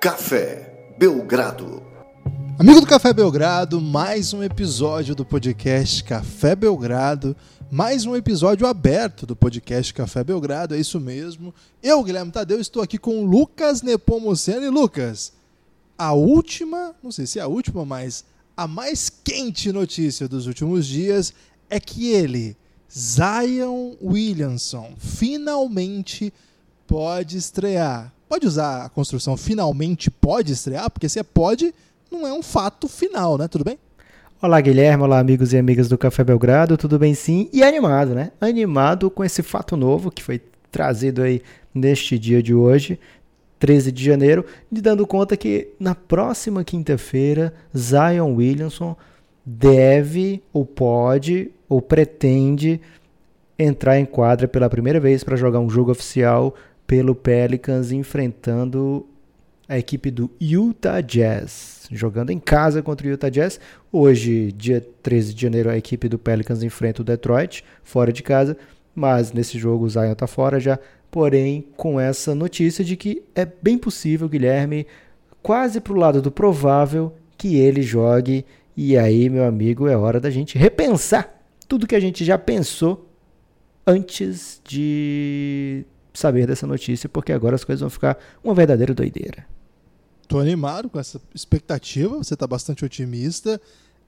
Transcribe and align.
Café 0.00 0.94
Belgrado. 0.96 1.82
Amigo 2.56 2.80
do 2.80 2.86
Café 2.86 3.12
Belgrado, 3.12 3.80
mais 3.80 4.32
um 4.32 4.44
episódio 4.44 5.12
do 5.12 5.24
podcast 5.24 6.04
Café 6.04 6.54
Belgrado, 6.54 7.34
mais 7.68 8.06
um 8.06 8.14
episódio 8.14 8.64
aberto 8.64 9.26
do 9.26 9.34
podcast 9.34 9.92
Café 9.92 10.22
Belgrado, 10.22 10.76
é 10.76 10.78
isso 10.78 11.00
mesmo. 11.00 11.52
Eu, 11.82 12.04
Guilherme 12.04 12.30
Tadeu, 12.30 12.60
estou 12.60 12.80
aqui 12.80 12.96
com 12.96 13.26
Lucas 13.26 13.82
Nepomuceno 13.82 14.64
e 14.64 14.70
Lucas. 14.70 15.32
A 15.98 16.12
última, 16.12 16.94
não 17.02 17.10
sei 17.10 17.26
se 17.26 17.40
é 17.40 17.42
a 17.42 17.48
última, 17.48 17.84
mas 17.84 18.24
a 18.56 18.68
mais 18.68 19.10
quente 19.10 19.72
notícia 19.72 20.28
dos 20.28 20.46
últimos 20.46 20.86
dias 20.86 21.34
é 21.68 21.80
que 21.80 22.12
ele, 22.12 22.56
Zion 22.88 23.96
Williamson, 24.00 24.94
finalmente 24.96 26.32
pode 26.86 27.36
estrear. 27.36 28.12
Pode 28.28 28.46
usar 28.46 28.84
a 28.84 28.88
construção 28.90 29.38
finalmente 29.38 30.10
pode 30.10 30.52
estrear, 30.52 30.90
porque 30.90 31.08
se 31.08 31.18
é 31.18 31.22
pode, 31.22 31.74
não 32.12 32.26
é 32.26 32.32
um 32.32 32.42
fato 32.42 32.86
final, 32.86 33.38
né? 33.38 33.48
Tudo 33.48 33.64
bem? 33.64 33.78
Olá, 34.42 34.60
Guilherme. 34.60 35.02
Olá, 35.02 35.18
amigos 35.18 35.54
e 35.54 35.56
amigas 35.56 35.88
do 35.88 35.96
Café 35.96 36.22
Belgrado. 36.22 36.76
Tudo 36.76 36.98
bem, 36.98 37.14
sim? 37.14 37.48
E 37.54 37.62
animado, 37.62 38.14
né? 38.14 38.30
Animado 38.38 39.10
com 39.10 39.24
esse 39.24 39.42
fato 39.42 39.78
novo 39.78 40.10
que 40.10 40.22
foi 40.22 40.42
trazido 40.70 41.22
aí 41.22 41.40
neste 41.74 42.18
dia 42.18 42.42
de 42.42 42.52
hoje, 42.52 43.00
13 43.58 43.90
de 43.90 44.04
janeiro, 44.04 44.44
de 44.70 44.82
dando 44.82 45.06
conta 45.06 45.34
que 45.34 45.68
na 45.80 45.94
próxima 45.94 46.62
quinta-feira, 46.62 47.54
Zion 47.74 48.34
Williamson 48.34 48.94
deve 49.44 50.42
ou 50.52 50.66
pode 50.66 51.50
ou 51.66 51.80
pretende 51.80 52.78
entrar 53.58 53.98
em 53.98 54.04
quadra 54.04 54.46
pela 54.46 54.68
primeira 54.68 55.00
vez 55.00 55.24
para 55.24 55.34
jogar 55.34 55.60
um 55.60 55.70
jogo 55.70 55.90
oficial 55.90 56.54
pelo 56.88 57.14
Pelicans 57.14 57.92
enfrentando 57.92 59.06
a 59.68 59.78
equipe 59.78 60.10
do 60.10 60.30
Utah 60.40 61.02
Jazz, 61.02 61.86
jogando 61.92 62.30
em 62.30 62.38
casa 62.38 62.82
contra 62.82 63.06
o 63.06 63.10
Utah 63.10 63.28
Jazz. 63.28 63.60
Hoje, 63.92 64.50
dia 64.52 64.80
13 65.02 65.34
de 65.34 65.42
janeiro, 65.42 65.68
a 65.68 65.76
equipe 65.76 66.08
do 66.08 66.18
Pelicans 66.18 66.62
enfrenta 66.62 67.02
o 67.02 67.04
Detroit, 67.04 67.62
fora 67.82 68.10
de 68.10 68.22
casa, 68.22 68.56
mas 68.94 69.34
nesse 69.34 69.58
jogo 69.58 69.84
o 69.84 69.90
Zion 69.90 70.12
está 70.12 70.26
fora 70.26 70.58
já, 70.58 70.78
porém 71.10 71.66
com 71.76 72.00
essa 72.00 72.34
notícia 72.34 72.82
de 72.82 72.96
que 72.96 73.22
é 73.34 73.44
bem 73.44 73.76
possível, 73.76 74.26
Guilherme, 74.26 74.86
quase 75.42 75.82
para 75.82 75.92
o 75.92 75.96
lado 75.96 76.22
do 76.22 76.30
provável, 76.30 77.12
que 77.36 77.56
ele 77.56 77.82
jogue. 77.82 78.46
E 78.74 78.96
aí, 78.96 79.28
meu 79.28 79.44
amigo, 79.44 79.88
é 79.88 79.96
hora 79.96 80.18
da 80.18 80.30
gente 80.30 80.56
repensar 80.56 81.38
tudo 81.68 81.86
que 81.86 81.94
a 81.94 82.00
gente 82.00 82.24
já 82.24 82.38
pensou 82.38 83.10
antes 83.86 84.58
de 84.64 85.84
saber 86.12 86.46
dessa 86.46 86.66
notícia, 86.66 87.08
porque 87.08 87.32
agora 87.32 87.54
as 87.54 87.64
coisas 87.64 87.80
vão 87.80 87.90
ficar 87.90 88.18
uma 88.42 88.54
verdadeira 88.54 88.94
doideira. 88.94 89.46
Tô 90.26 90.38
animado 90.38 90.90
com 90.90 90.98
essa 90.98 91.20
expectativa, 91.34 92.16
você 92.16 92.34
está 92.34 92.46
bastante 92.46 92.84
otimista. 92.84 93.60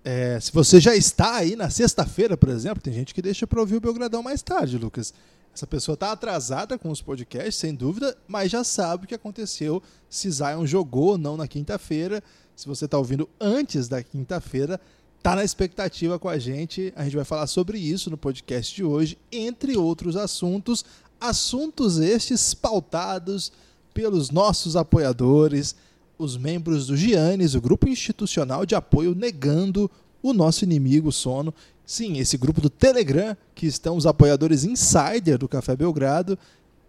É, 0.05 0.39
se 0.41 0.53
você 0.53 0.81
já 0.81 0.95
está 0.95 1.37
aí 1.37 1.57
na 1.57 1.71
sexta-feira, 1.71 2.37
por 2.37 2.49
exemplo, 2.49 2.83
tem 2.83 2.93
gente 2.93 3.15
que 3.15 3.23
deixa 3.23 3.47
para 3.47 3.61
ouvir 3.61 3.77
o 3.77 3.81
Belgradão 3.81 4.23
mais 4.23 4.43
tarde, 4.43 4.77
Lucas. 4.77 5.15
Essa 5.55 5.67
pessoa 5.67 5.95
está 5.95 6.13
atrasada 6.13 6.79
com 6.79 6.91
os 6.91 7.03
podcasts, 7.03 7.57
sem 7.57 7.75
dúvida, 7.75 8.17
mas 8.29 8.51
já 8.51 8.63
sabe 8.63 9.05
o 9.05 9.09
que 9.09 9.15
aconteceu, 9.15 9.83
se 10.09 10.31
Zion 10.31 10.65
jogou 10.65 11.09
ou 11.09 11.19
não 11.19 11.37
na 11.37 11.49
quinta-feira. 11.49 12.23
Se 12.55 12.67
você 12.67 12.85
está 12.85 12.99
ouvindo 12.99 13.29
antes 13.41 13.89
da 13.89 14.03
quinta-feira, 14.03 14.81
tá 15.23 15.35
na 15.35 15.45
expectativa 15.45 16.19
com 16.19 16.29
a 16.29 16.39
gente. 16.39 16.93
A 16.95 17.05
gente 17.05 17.17
vai 17.17 17.25
falar 17.25 17.47
sobre 17.47 17.79
isso 17.79 18.11
no 18.11 18.17
podcast 18.17 18.75
de 18.75 18.85
hoje, 18.85 19.19
entre 19.33 19.77
outros 19.77 20.17
assuntos. 20.17 20.85
Assuntos 21.21 21.99
estes 21.99 22.55
pautados 22.55 23.53
pelos 23.93 24.31
nossos 24.31 24.77
apoiadores, 24.77 25.77
os 26.19 26.37
membros 26.37 26.87
do 26.87 26.97
Giannis, 26.97 27.55
o 27.55 27.61
grupo 27.61 27.89
institucional 27.89 28.65
de 28.65 28.75
apoio 28.75 29.15
negando 29.15 29.91
o 30.23 30.33
nosso 30.33 30.65
inimigo 30.65 31.13
sono. 31.13 31.53
Sim, 31.85 32.19
esse 32.19 32.37
grupo 32.37 32.61
do 32.61 32.71
Telegram, 32.71 33.37
que 33.55 33.67
estão 33.67 33.97
os 33.97 34.07
apoiadores 34.07 34.65
insider 34.65 35.37
do 35.39 35.49
Café 35.49 35.77
Belgrado. 35.77 36.39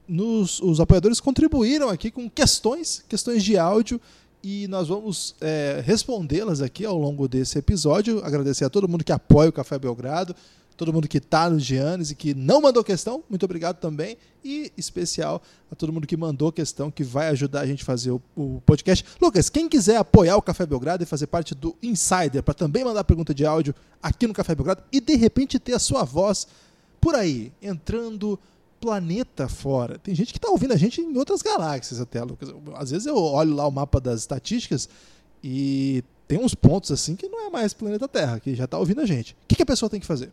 Nos, 0.07 0.61
os 0.61 0.79
apoiadores 0.79 1.19
contribuíram 1.19 1.89
aqui 1.89 2.11
com 2.11 2.29
questões, 2.29 3.03
questões 3.09 3.43
de 3.43 3.57
áudio, 3.57 3.99
e 4.43 4.67
nós 4.67 4.87
vamos 4.87 5.35
é, 5.39 5.81
respondê-las 5.85 6.61
aqui 6.61 6.85
ao 6.85 6.97
longo 6.97 7.27
desse 7.27 7.57
episódio. 7.57 8.23
Agradecer 8.23 8.65
a 8.65 8.69
todo 8.69 8.87
mundo 8.87 9.03
que 9.03 9.11
apoia 9.11 9.49
o 9.49 9.53
Café 9.53 9.77
Belgrado 9.77 10.35
todo 10.81 10.91
mundo 10.91 11.07
que 11.07 11.19
está 11.19 11.47
no 11.47 11.59
Giannis 11.59 12.09
e 12.09 12.15
que 12.15 12.33
não 12.33 12.59
mandou 12.59 12.83
questão, 12.83 13.23
muito 13.29 13.43
obrigado 13.45 13.77
também. 13.77 14.17
E 14.43 14.71
especial 14.75 15.39
a 15.71 15.75
todo 15.75 15.93
mundo 15.93 16.07
que 16.07 16.17
mandou 16.17 16.51
questão, 16.51 16.89
que 16.89 17.03
vai 17.03 17.27
ajudar 17.27 17.59
a 17.61 17.67
gente 17.67 17.83
a 17.83 17.85
fazer 17.85 18.09
o, 18.09 18.19
o 18.35 18.63
podcast. 18.65 19.05
Lucas, 19.21 19.47
quem 19.47 19.69
quiser 19.69 19.97
apoiar 19.97 20.37
o 20.37 20.41
Café 20.41 20.65
Belgrado 20.65 21.03
e 21.03 21.05
fazer 21.05 21.27
parte 21.27 21.53
do 21.53 21.75
Insider, 21.83 22.41
para 22.41 22.55
também 22.55 22.83
mandar 22.83 23.03
pergunta 23.03 23.31
de 23.31 23.45
áudio 23.45 23.75
aqui 24.01 24.25
no 24.25 24.33
Café 24.33 24.55
Belgrado 24.55 24.81
e 24.91 24.99
de 24.99 25.15
repente 25.15 25.59
ter 25.59 25.73
a 25.73 25.79
sua 25.79 26.03
voz 26.03 26.47
por 26.99 27.13
aí, 27.13 27.53
entrando 27.61 28.39
planeta 28.79 29.47
fora. 29.47 29.99
Tem 29.99 30.15
gente 30.15 30.33
que 30.33 30.39
está 30.39 30.49
ouvindo 30.49 30.73
a 30.73 30.77
gente 30.77 30.99
em 30.99 31.15
outras 31.15 31.43
galáxias 31.43 32.01
até, 32.01 32.23
Lucas. 32.23 32.49
Às 32.73 32.89
vezes 32.89 33.05
eu 33.05 33.17
olho 33.17 33.53
lá 33.53 33.67
o 33.67 33.71
mapa 33.71 34.01
das 34.01 34.21
estatísticas 34.21 34.89
e 35.43 36.03
tem 36.27 36.39
uns 36.39 36.55
pontos 36.55 36.89
assim 36.89 37.15
que 37.15 37.27
não 37.27 37.45
é 37.45 37.51
mais 37.51 37.71
planeta 37.71 38.07
Terra, 38.07 38.39
que 38.39 38.55
já 38.55 38.65
está 38.65 38.79
ouvindo 38.79 39.01
a 39.01 39.05
gente. 39.05 39.33
O 39.33 39.47
que, 39.47 39.55
que 39.57 39.61
a 39.61 39.65
pessoa 39.65 39.87
tem 39.87 39.99
que 39.99 40.07
fazer? 40.07 40.31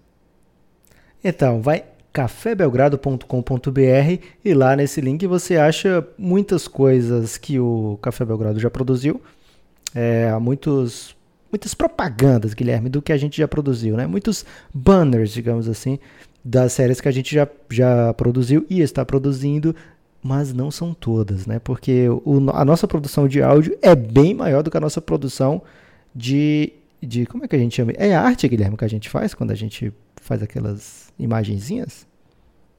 Então, 1.23 1.61
vai 1.61 1.85
cafébelgrado.com.br 2.13 4.25
e 4.45 4.55
lá 4.55 4.75
nesse 4.75 5.01
link 5.01 5.25
você 5.27 5.57
acha 5.57 6.05
muitas 6.19 6.67
coisas 6.67 7.37
que 7.37 7.61
o 7.61 7.99
Café 8.03 8.25
Belgrado 8.25 8.59
já 8.59 8.69
produziu. 8.69 9.21
É, 9.95 10.37
muitos, 10.39 11.15
muitas 11.51 11.75
propagandas, 11.75 12.55
Guilherme, 12.55 12.89
do 12.89 13.01
que 13.01 13.13
a 13.13 13.17
gente 13.17 13.39
já 13.39 13.47
produziu, 13.47 13.97
né? 13.97 14.07
Muitos 14.07 14.45
banners, 14.75 15.31
digamos 15.31 15.69
assim, 15.69 15.99
das 16.45 16.73
séries 16.73 17.01
que 17.01 17.09
a 17.09 17.13
gente 17.13 17.35
já, 17.35 17.47
já 17.71 18.13
produziu 18.15 18.67
e 18.69 18.81
está 18.81 19.05
produzindo, 19.05 19.75
mas 20.23 20.53
não 20.53 20.71
são 20.71 20.93
todas, 20.93 21.47
né? 21.47 21.59
Porque 21.59 22.09
o, 22.09 22.51
a 22.53 22.65
nossa 22.65 22.89
produção 22.89 23.29
de 23.29 23.43
áudio 23.43 23.79
é 23.81 23.95
bem 23.95 24.35
maior 24.35 24.63
do 24.63 24.71
que 24.71 24.77
a 24.77 24.81
nossa 24.81 25.01
produção 25.01 25.63
de, 26.15 26.73
de. 27.03 27.27
Como 27.27 27.45
é 27.45 27.49
que 27.49 27.57
a 27.57 27.59
gente 27.59 27.77
chama? 27.77 27.93
É 27.93 28.15
arte, 28.15 28.49
Guilherme, 28.49 28.77
que 28.77 28.85
a 28.85 28.89
gente 28.89 29.09
faz 29.09 29.35
quando 29.35 29.53
a 29.53 29.55
gente 29.55 29.93
faz 30.29 30.43
aquelas 30.43 31.09
imagenzinhas? 31.19 32.07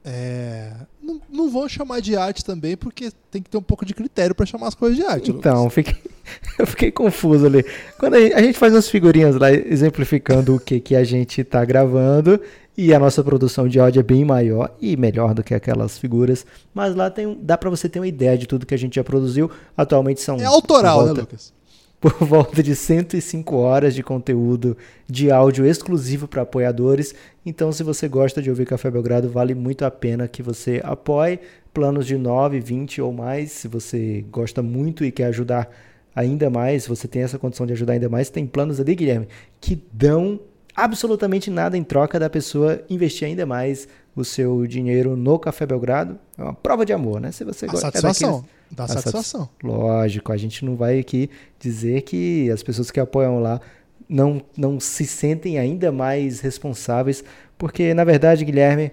É, 0.02 0.72
não, 1.02 1.20
não 1.30 1.50
vou 1.50 1.68
chamar 1.68 2.00
de 2.00 2.16
arte 2.16 2.42
também, 2.42 2.74
porque 2.74 3.10
tem 3.30 3.42
que 3.42 3.50
ter 3.50 3.58
um 3.58 3.62
pouco 3.62 3.84
de 3.84 3.92
critério 3.92 4.34
para 4.34 4.46
chamar 4.46 4.68
as 4.68 4.74
coisas 4.74 4.96
de 4.96 5.04
arte. 5.04 5.30
Então, 5.30 5.68
fiquei, 5.68 5.96
eu 6.58 6.66
fiquei 6.66 6.90
confuso 6.90 7.44
ali. 7.44 7.64
Quando 7.98 8.14
a 8.14 8.20
gente, 8.20 8.34
a 8.34 8.42
gente, 8.42 8.58
faz 8.58 8.72
umas 8.72 8.88
figurinhas 8.88 9.36
lá 9.36 9.52
exemplificando 9.52 10.54
o 10.54 10.60
que, 10.60 10.80
que 10.80 10.96
a 10.96 11.04
gente 11.04 11.42
está 11.42 11.62
gravando, 11.64 12.40
e 12.78 12.94
a 12.94 12.98
nossa 12.98 13.22
produção 13.22 13.68
de 13.68 13.78
áudio 13.78 14.00
é 14.00 14.02
bem 14.02 14.24
maior 14.24 14.74
e 14.80 14.96
melhor 14.96 15.34
do 15.34 15.42
que 15.42 15.52
aquelas 15.52 15.98
figuras, 15.98 16.46
mas 16.72 16.94
lá 16.94 17.10
tem, 17.10 17.36
dá 17.42 17.58
para 17.58 17.68
você 17.68 17.86
ter 17.88 17.98
uma 17.98 18.08
ideia 18.08 18.38
de 18.38 18.46
tudo 18.46 18.64
que 18.64 18.74
a 18.74 18.78
gente 18.78 18.94
já 18.94 19.04
produziu. 19.04 19.50
Atualmente 19.76 20.22
são. 20.22 20.36
É 20.36 20.44
autoral, 20.44 21.00
né, 21.00 21.06
volta, 21.06 21.14
né, 21.14 21.20
Lucas? 21.20 21.52
Por 22.00 22.12
volta 22.24 22.62
de 22.62 22.74
105 22.74 23.56
horas 23.56 23.94
de 23.94 24.02
conteúdo 24.02 24.76
de 25.06 25.30
áudio 25.30 25.66
exclusivo 25.66 26.26
para 26.26 26.42
apoiadores. 26.42 27.14
Então, 27.44 27.70
se 27.70 27.82
você 27.82 28.08
gosta 28.08 28.40
de 28.40 28.48
ouvir 28.48 28.66
Café 28.66 28.90
Belgrado, 28.90 29.28
vale 29.28 29.54
muito 29.54 29.84
a 29.84 29.90
pena 29.90 30.26
que 30.26 30.42
você 30.42 30.80
apoie 30.82 31.38
planos 31.74 32.06
de 32.06 32.16
9, 32.16 32.58
20 32.60 33.02
ou 33.02 33.12
mais. 33.12 33.52
Se 33.52 33.68
você 33.68 34.24
gosta 34.30 34.62
muito 34.62 35.04
e 35.04 35.12
quer 35.12 35.26
ajudar 35.26 35.68
ainda 36.14 36.48
mais, 36.48 36.86
você 36.86 37.06
tem 37.06 37.22
essa 37.22 37.38
condição 37.38 37.66
de 37.66 37.72
ajudar 37.74 37.92
ainda 37.92 38.08
mais, 38.08 38.30
tem 38.30 38.46
planos 38.46 38.80
ali, 38.80 38.94
Guilherme, 38.94 39.28
que 39.60 39.80
dão 39.92 40.40
absolutamente 40.74 41.50
nada 41.50 41.76
em 41.76 41.84
troca 41.84 42.18
da 42.18 42.30
pessoa 42.30 42.82
investir 42.88 43.28
ainda 43.28 43.44
mais 43.44 43.86
o 44.14 44.24
seu 44.24 44.66
dinheiro 44.66 45.16
no 45.16 45.38
Café 45.38 45.66
Belgrado. 45.66 46.18
É 46.36 46.42
uma 46.42 46.54
prova 46.54 46.84
de 46.84 46.92
amor, 46.92 47.20
né? 47.20 47.32
Se 47.32 47.44
você 47.44 47.66
gosta, 47.66 47.86
satisfação. 47.86 48.44
É 48.72 48.74
Dá 48.74 48.86
satisfação. 48.86 49.48
Lógico, 49.62 50.32
a 50.32 50.36
gente 50.36 50.64
não 50.64 50.76
vai 50.76 50.98
aqui 50.98 51.28
dizer 51.58 52.02
que 52.02 52.50
as 52.50 52.62
pessoas 52.62 52.90
que 52.90 53.00
apoiam 53.00 53.40
lá 53.40 53.60
não, 54.08 54.42
não 54.56 54.78
se 54.80 55.06
sentem 55.06 55.58
ainda 55.58 55.90
mais 55.92 56.40
responsáveis, 56.40 57.22
porque 57.56 57.94
na 57.94 58.04
verdade, 58.04 58.44
Guilherme, 58.44 58.92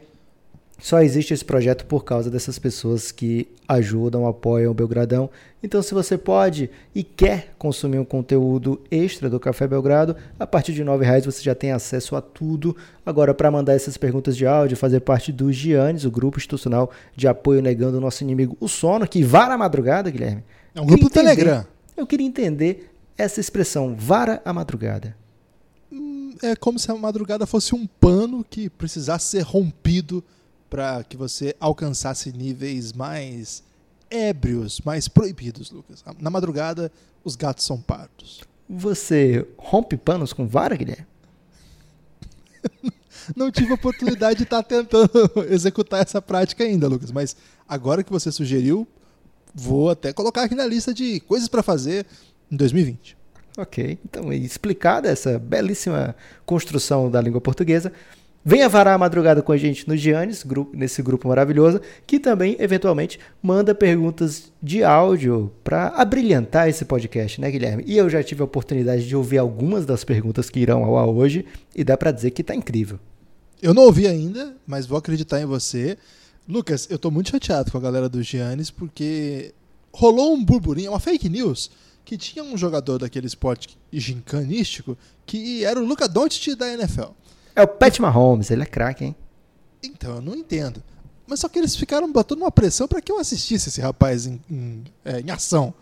só 0.79 1.01
existe 1.01 1.33
esse 1.33 1.43
projeto 1.43 1.85
por 1.85 2.03
causa 2.03 2.29
dessas 2.29 2.59
pessoas 2.59 3.11
que 3.11 3.47
ajudam, 3.67 4.27
apoiam 4.27 4.71
o 4.71 4.75
Belgradão. 4.75 5.29
Então, 5.61 5.81
se 5.81 5.93
você 5.93 6.17
pode 6.17 6.69
e 6.93 7.03
quer 7.03 7.53
consumir 7.57 7.97
um 7.97 8.05
conteúdo 8.05 8.79
extra 8.91 9.27
do 9.27 9.39
Café 9.39 9.67
Belgrado, 9.67 10.15
a 10.39 10.45
partir 10.45 10.73
de 10.73 10.83
R$ 10.83 10.97
reais 10.97 11.25
você 11.25 11.41
já 11.41 11.55
tem 11.55 11.71
acesso 11.71 12.15
a 12.15 12.21
tudo. 12.21 12.77
Agora, 13.03 13.33
para 13.33 13.49
mandar 13.49 13.73
essas 13.73 13.97
perguntas 13.97 14.37
de 14.37 14.45
áudio, 14.45 14.77
fazer 14.77 14.99
parte 14.99 15.31
do 15.31 15.51
Giannis, 15.51 16.05
o 16.05 16.11
grupo 16.11 16.37
institucional 16.37 16.91
de 17.15 17.27
apoio 17.27 17.61
negando 17.61 17.97
o 17.97 18.01
nosso 18.01 18.23
inimigo, 18.23 18.55
o 18.59 18.67
sono, 18.67 19.07
que 19.07 19.23
vara 19.23 19.55
a 19.55 19.57
madrugada, 19.57 20.11
Guilherme. 20.11 20.43
É 20.75 20.79
um 20.79 20.85
grupo 20.85 21.05
do 21.05 21.09
Telegram. 21.09 21.65
Eu 21.95 22.05
queria 22.05 22.27
entender 22.27 22.91
essa 23.17 23.39
expressão, 23.39 23.95
vara 23.97 24.39
a 24.45 24.53
madrugada. 24.53 25.17
Hum, 25.91 26.35
é 26.43 26.55
como 26.55 26.77
se 26.77 26.91
a 26.91 26.95
madrugada 26.95 27.47
fosse 27.47 27.73
um 27.73 27.87
pano 27.87 28.45
que 28.47 28.69
precisasse 28.69 29.25
ser 29.25 29.41
rompido 29.41 30.23
para 30.69 31.03
que 31.03 31.17
você 31.17 31.55
alcançasse 31.59 32.31
níveis 32.31 32.93
mais 32.93 33.63
ébrios, 34.09 34.81
mais 34.81 35.07
proibidos, 35.07 35.71
Lucas. 35.71 36.03
Na 36.19 36.29
madrugada, 36.29 36.91
os 37.23 37.35
gatos 37.35 37.65
são 37.65 37.79
pardos. 37.79 38.41
Você 38.69 39.45
rompe 39.57 39.97
panos 39.97 40.33
com 40.33 40.47
vara, 40.47 40.75
Guilherme? 40.75 41.07
Não 43.35 43.51
tive 43.51 43.73
oportunidade 43.73 44.37
de 44.37 44.43
estar 44.43 44.63
tá 44.63 44.69
tentando 44.69 45.09
executar 45.49 46.01
essa 46.01 46.21
prática 46.21 46.63
ainda, 46.63 46.87
Lucas, 46.87 47.11
mas 47.11 47.35
agora 47.67 48.03
que 48.03 48.11
você 48.11 48.31
sugeriu, 48.31 48.87
vou 49.53 49.89
até 49.89 50.13
colocar 50.13 50.43
aqui 50.43 50.55
na 50.55 50.65
lista 50.65 50.93
de 50.93 51.19
coisas 51.21 51.47
para 51.47 51.63
fazer 51.63 52.05
em 52.51 52.55
2020. 52.55 53.17
Ok, 53.57 53.97
então 54.05 54.31
explicada 54.31 55.09
essa 55.09 55.39
belíssima 55.39 56.15
construção 56.45 57.09
da 57.09 57.19
língua 57.19 57.41
portuguesa, 57.41 57.91
Venha 58.49 58.69
varar 58.69 58.95
a 58.95 58.97
madrugada 58.97 59.41
com 59.41 59.51
a 59.51 59.57
gente 59.57 59.85
no 59.89 59.97
Giannis, 59.97 60.41
grupo, 60.41 60.73
nesse 60.73 61.01
grupo 61.01 61.27
maravilhoso, 61.27 61.81
que 62.05 62.17
também, 62.17 62.55
eventualmente, 62.59 63.19
manda 63.43 63.75
perguntas 63.75 64.53
de 64.63 64.85
áudio 64.85 65.51
para 65.65 65.89
abrilhantar 65.89 66.69
esse 66.69 66.85
podcast, 66.85 67.41
né, 67.41 67.51
Guilherme? 67.51 67.83
E 67.85 67.97
eu 67.97 68.09
já 68.09 68.23
tive 68.23 68.41
a 68.41 68.45
oportunidade 68.45 69.05
de 69.05 69.13
ouvir 69.17 69.37
algumas 69.37 69.85
das 69.85 70.05
perguntas 70.05 70.49
que 70.49 70.61
irão 70.61 70.85
ao 70.85 70.97
ar 70.97 71.09
hoje 71.09 71.45
e 71.75 71.83
dá 71.83 71.97
para 71.97 72.09
dizer 72.09 72.31
que 72.31 72.41
tá 72.41 72.55
incrível. 72.55 72.97
Eu 73.61 73.73
não 73.73 73.83
ouvi 73.83 74.07
ainda, 74.07 74.55
mas 74.65 74.85
vou 74.85 74.97
acreditar 74.97 75.41
em 75.41 75.45
você. 75.45 75.97
Lucas, 76.47 76.87
eu 76.89 76.97
tô 76.97 77.11
muito 77.11 77.31
chateado 77.31 77.69
com 77.69 77.77
a 77.77 77.81
galera 77.81 78.07
do 78.07 78.23
Giannis 78.23 78.71
porque 78.71 79.53
rolou 79.91 80.33
um 80.33 80.41
burburinho, 80.41 80.91
uma 80.91 81.01
fake 81.01 81.27
news, 81.27 81.69
que 82.05 82.17
tinha 82.17 82.45
um 82.45 82.55
jogador 82.55 82.97
daquele 82.97 83.27
esporte 83.27 83.77
gincanístico 83.91 84.97
que 85.25 85.65
era 85.65 85.77
o 85.77 85.85
Luca 85.85 86.07
Doncic 86.07 86.55
da 86.55 86.71
NFL. 86.71 87.11
É 87.57 87.63
o 87.63 87.67
Pat 87.67 87.97
Mahomes, 87.97 88.51
ele 88.51 88.61
é 88.61 88.67
craque, 88.67 89.03
hein? 89.03 89.15
Então, 89.81 90.17
eu 90.17 90.21
não 90.21 90.35
entendo. 90.35 90.83
Mas 91.25 91.39
só 91.39 91.49
que 91.49 91.57
eles 91.57 91.75
ficaram 91.75 92.11
botando 92.11 92.41
uma 92.41 92.51
pressão 92.51 92.87
para 92.87 93.01
que 93.01 93.11
eu 93.11 93.17
assistisse 93.17 93.69
esse 93.69 93.81
rapaz 93.81 94.27
em, 94.27 94.39
em, 94.47 94.83
é, 95.03 95.21
em, 95.21 95.31
ação. 95.31 95.73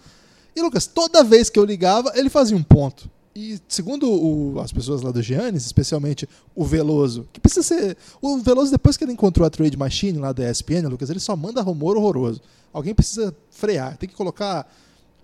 E, 0.55 0.61
Lucas, 0.61 0.87
toda 0.87 1.21
vez 1.21 1.49
que 1.49 1.59
eu 1.59 1.65
ligava, 1.65 2.13
ele 2.15 2.29
fazia 2.29 2.55
um 2.55 2.63
ponto. 2.63 3.11
E 3.35 3.59
segundo 3.67 4.09
o, 4.09 4.57
as 4.61 4.71
pessoas 4.71 5.01
lá 5.01 5.11
do 5.11 5.21
Giannis, 5.21 5.65
especialmente 5.65 6.29
o 6.55 6.63
Veloso, 6.63 7.27
que 7.33 7.41
precisa 7.41 7.61
ser. 7.61 7.97
O 8.21 8.37
Veloso, 8.37 8.71
depois 8.71 8.95
que 8.95 9.03
ele 9.03 9.11
encontrou 9.11 9.45
a 9.45 9.49
Trade 9.49 9.75
Machine 9.75 10.17
lá 10.17 10.31
da 10.31 10.49
ESPN, 10.49 10.87
Lucas, 10.87 11.09
ele 11.09 11.19
só 11.19 11.35
manda 11.35 11.61
rumor 11.61 11.97
horroroso. 11.97 12.41
Alguém 12.71 12.95
precisa 12.95 13.35
frear, 13.51 13.97
tem 13.97 14.07
que 14.07 14.15
colocar 14.15 14.65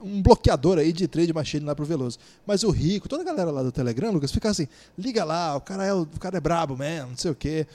um 0.01 0.21
bloqueador 0.21 0.77
aí 0.77 0.92
de 0.92 1.07
trade 1.07 1.33
machine 1.33 1.65
lá 1.65 1.75
pro 1.75 1.86
Veloso. 1.86 2.18
Mas 2.45 2.63
o 2.63 2.69
Rico, 2.69 3.07
toda 3.07 3.21
a 3.21 3.25
galera 3.25 3.51
lá 3.51 3.63
do 3.63 3.71
Telegram, 3.71 4.12
Lucas, 4.12 4.31
fica 4.31 4.50
assim, 4.50 4.68
liga 4.98 5.24
lá, 5.24 5.56
o 5.56 5.62
cara 5.62 5.86
é, 5.86 5.94
o 5.94 6.06
cara 6.19 6.38
é 6.38 6.42
brabo 6.42 6.77
mesmo, 6.77 7.09
não 7.09 7.18
sei 7.18 7.31
o 7.31 7.36
quê. 7.36 7.68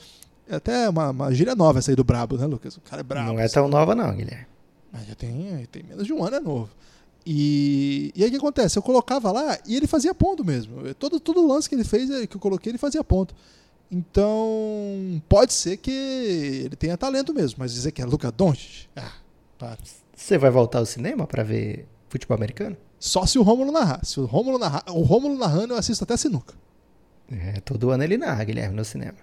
É 0.48 0.56
até 0.56 0.88
uma, 0.88 1.10
uma 1.10 1.34
gíria 1.34 1.54
nova 1.54 1.78
essa 1.78 1.90
aí 1.90 1.96
do 1.96 2.04
brabo, 2.04 2.36
né, 2.36 2.46
Lucas? 2.46 2.76
O 2.76 2.80
cara 2.80 3.00
é 3.00 3.02
brabo. 3.02 3.32
Não 3.32 3.40
é 3.40 3.48
tão 3.48 3.68
nova 3.68 3.94
não, 3.94 4.14
Guilherme. 4.14 4.46
Mas 4.92 5.06
já 5.06 5.14
tem, 5.14 5.66
tem 5.70 5.82
menos 5.82 6.06
de 6.06 6.12
um 6.12 6.24
ano, 6.24 6.36
é 6.36 6.40
novo. 6.40 6.70
E, 7.26 8.12
e 8.14 8.22
aí 8.22 8.28
o 8.28 8.30
que 8.30 8.36
acontece? 8.36 8.78
Eu 8.78 8.82
colocava 8.82 9.32
lá 9.32 9.58
e 9.66 9.74
ele 9.74 9.88
fazia 9.88 10.14
ponto 10.14 10.44
mesmo. 10.44 10.94
Todo, 10.94 11.18
todo 11.18 11.44
lance 11.44 11.68
que 11.68 11.74
ele 11.74 11.82
fez, 11.82 12.08
eh, 12.08 12.26
que 12.26 12.36
eu 12.36 12.40
coloquei, 12.40 12.70
ele 12.70 12.78
fazia 12.78 13.02
ponto. 13.02 13.34
Então, 13.90 15.20
pode 15.28 15.52
ser 15.52 15.76
que 15.76 15.90
ele 15.90 16.76
tenha 16.76 16.96
talento 16.96 17.34
mesmo, 17.34 17.56
mas 17.58 17.72
dizer 17.72 17.90
que 17.92 18.00
é 18.00 18.04
Luca 18.04 18.30
Doncic, 18.30 18.88
ah, 18.96 19.12
para. 19.58 19.76
Você 20.14 20.38
vai 20.38 20.50
voltar 20.50 20.78
ao 20.78 20.86
cinema 20.86 21.26
para 21.26 21.42
ver 21.42 21.86
futebol 22.08 22.36
americano? 22.36 22.76
Só 22.98 23.26
se 23.26 23.38
o 23.38 23.42
Rômulo 23.42 23.70
narrar. 23.72 24.04
Se 24.04 24.18
o 24.20 24.24
Rômulo 24.24 24.58
narrar, 24.58 24.84
o 24.88 25.02
Rômulo 25.02 25.36
narrando, 25.36 25.74
eu 25.74 25.78
assisto 25.78 26.04
até 26.04 26.16
sinuca. 26.16 26.54
É, 27.30 27.60
todo 27.60 27.90
ano 27.90 28.04
ele 28.04 28.16
narra, 28.16 28.44
Guilherme, 28.44 28.76
no 28.76 28.84
cinema. 28.84 29.18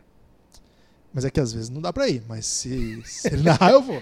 Mas 1.14 1.26
é 1.26 1.30
que 1.30 1.40
às 1.40 1.54
vezes 1.54 1.70
não 1.70 1.80
dá 1.82 1.94
pra 1.94 2.08
ir, 2.08 2.24
mas 2.28 2.46
se, 2.46 3.02
se 3.06 3.28
ele 3.28 3.44
narrar, 3.44 3.72
eu 3.72 3.82
vou. 3.82 4.02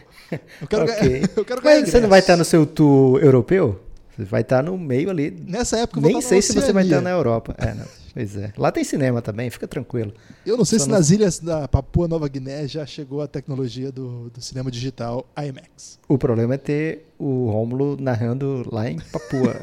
Eu 0.61 0.67
quero 0.67 0.83
okay. 0.91 1.09
ganhar, 1.09 1.29
eu 1.35 1.45
quero 1.45 1.61
ganhar 1.61 1.81
Mas 1.81 1.89
você 1.89 1.99
não 1.99 2.09
vai 2.09 2.19
estar 2.19 2.37
no 2.37 2.45
seu 2.45 2.65
tour 2.65 3.21
europeu? 3.21 3.81
Você 4.15 4.23
vai 4.23 4.41
estar 4.41 4.63
no 4.63 4.77
meio 4.77 5.09
ali. 5.09 5.31
Nessa 5.45 5.79
época 5.79 5.99
eu 5.99 6.03
Nem 6.03 6.21
sei 6.21 6.41
se 6.41 6.53
você 6.53 6.71
vai 6.71 6.83
estar 6.83 7.01
na 7.01 7.09
Europa. 7.09 7.55
É, 7.57 7.73
não. 7.73 7.85
Pois 8.13 8.35
é. 8.35 8.53
Lá 8.57 8.71
tem 8.71 8.83
cinema 8.83 9.21
também, 9.21 9.49
fica 9.49 9.67
tranquilo. 9.67 10.13
Eu 10.45 10.57
não 10.57 10.65
sei 10.65 10.79
Só 10.79 10.85
se 10.85 10.91
nas 10.91 11.09
ilhas 11.09 11.39
da 11.39 11.67
Papua 11.67 12.07
Nova 12.07 12.27
Guiné 12.27 12.67
já 12.67 12.85
chegou 12.85 13.21
a 13.21 13.27
tecnologia 13.27 13.91
do, 13.91 14.29
do 14.29 14.41
cinema 14.41 14.69
digital 14.69 15.25
IMAX. 15.37 15.99
O 16.07 16.17
problema 16.17 16.55
é 16.55 16.57
ter 16.57 17.05
o 17.17 17.49
Rômulo 17.49 17.97
narrando 17.99 18.67
lá 18.71 18.89
em 18.89 18.99
Papua. 18.99 19.55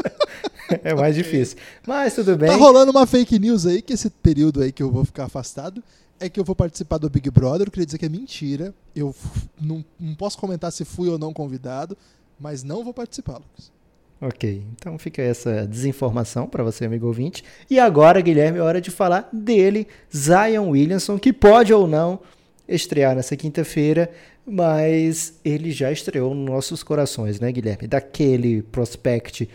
é 0.82 0.94
mais 0.94 1.16
okay. 1.16 1.22
difícil. 1.22 1.58
Mas 1.86 2.14
tudo 2.14 2.36
bem. 2.36 2.48
Tá 2.48 2.56
rolando 2.56 2.90
uma 2.90 3.06
fake 3.06 3.38
news 3.38 3.66
aí 3.66 3.82
que 3.82 3.92
esse 3.92 4.08
período 4.08 4.62
aí 4.62 4.72
que 4.72 4.82
eu 4.82 4.90
vou 4.90 5.04
ficar 5.04 5.24
afastado 5.24 5.82
é 6.18 6.28
que 6.28 6.40
eu 6.40 6.44
vou 6.44 6.56
participar 6.56 6.98
do 6.98 7.10
Big 7.10 7.30
Brother. 7.30 7.66
Eu 7.66 7.70
queria 7.70 7.86
dizer 7.86 7.98
que 7.98 8.06
é 8.06 8.08
mentira. 8.08 8.74
Eu 8.94 9.14
não, 9.60 9.84
não 10.00 10.14
posso 10.14 10.38
comentar 10.38 10.72
se 10.72 10.84
fui 10.84 11.08
ou 11.08 11.18
não 11.18 11.32
convidado, 11.32 11.96
mas 12.38 12.62
não 12.62 12.82
vou 12.82 12.94
participar, 12.94 13.34
Lucas. 13.34 13.72
Ok, 14.20 14.62
então 14.72 14.96
fica 14.96 15.20
essa 15.20 15.66
desinformação 15.66 16.46
para 16.46 16.62
você, 16.62 16.84
amigo 16.84 17.06
ouvinte. 17.06 17.44
E 17.68 17.78
agora, 17.78 18.20
Guilherme, 18.20 18.58
é 18.58 18.62
hora 18.62 18.80
de 18.80 18.90
falar 18.90 19.28
dele, 19.32 19.86
Zion 20.14 20.70
Williamson, 20.70 21.18
que 21.18 21.32
pode 21.32 21.72
ou 21.72 21.86
não 21.86 22.20
estrear 22.66 23.14
nessa 23.14 23.36
quinta-feira, 23.36 24.10
mas 24.46 25.38
ele 25.44 25.70
já 25.70 25.90
estreou 25.92 26.34
nos 26.34 26.48
nossos 26.48 26.82
corações, 26.82 27.40
né, 27.40 27.50
Guilherme? 27.52 27.86
Daquele 27.86 28.62
prospect 28.62 29.48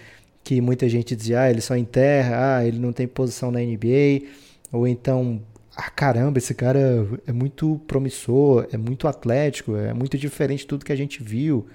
que 0.44 0.62
muita 0.62 0.88
gente 0.90 1.16
dizia, 1.16 1.42
ah, 1.42 1.50
ele 1.50 1.62
só 1.62 1.76
enterra, 1.76 2.58
ah, 2.58 2.66
ele 2.66 2.80
não 2.80 2.92
tem 2.92 3.08
posição 3.08 3.52
na 3.52 3.60
NBA, 3.60 4.28
ou 4.72 4.88
então, 4.88 5.42
ah, 5.76 5.90
caramba, 5.90 6.38
esse 6.38 6.54
cara 6.54 7.08
é 7.26 7.32
muito 7.32 7.80
promissor, 7.88 8.68
é 8.72 8.78
muito 8.78 9.08
atlético, 9.08 9.76
é 9.76 9.94
muito 9.94 10.18
diferente 10.18 10.60
de 10.60 10.68
tudo 10.68 10.86
que 10.86 10.92
a 10.92 10.96
gente 10.96 11.24
viu 11.24 11.68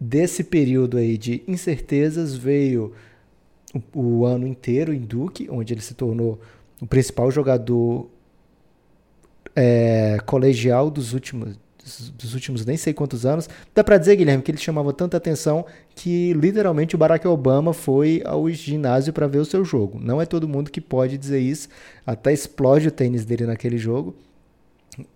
desse 0.00 0.42
período 0.42 0.96
aí 0.96 1.18
de 1.18 1.42
incertezas 1.46 2.34
veio 2.34 2.92
o, 3.94 4.00
o, 4.00 4.24
ano 4.24 4.46
inteiro 4.46 4.94
em 4.94 5.00
Duke, 5.00 5.46
onde 5.50 5.74
ele 5.74 5.82
se 5.82 5.94
tornou 5.94 6.40
o 6.80 6.86
principal 6.86 7.30
jogador 7.30 8.08
é, 9.54 10.18
colegial 10.24 10.90
dos 10.90 11.12
últimos 11.12 11.58
dos 12.14 12.34
últimos 12.34 12.64
nem 12.64 12.76
sei 12.76 12.92
quantos 12.92 13.26
anos. 13.26 13.48
Dá 13.74 13.82
para 13.82 13.98
dizer, 13.98 14.14
Guilherme, 14.14 14.42
que 14.42 14.50
ele 14.50 14.58
chamava 14.58 14.92
tanta 14.92 15.16
atenção 15.16 15.64
que 15.94 16.32
literalmente 16.34 16.94
o 16.94 16.98
Barack 16.98 17.26
Obama 17.26 17.72
foi 17.72 18.22
ao 18.24 18.48
ginásio 18.50 19.12
para 19.12 19.26
ver 19.26 19.38
o 19.38 19.44
seu 19.44 19.64
jogo. 19.64 19.98
Não 20.00 20.20
é 20.20 20.26
todo 20.26 20.46
mundo 20.46 20.70
que 20.70 20.80
pode 20.80 21.18
dizer 21.18 21.40
isso, 21.40 21.68
até 22.06 22.32
explode 22.32 22.88
o 22.88 22.92
tênis 22.92 23.24
dele 23.24 23.46
naquele 23.46 23.78
jogo. 23.78 24.14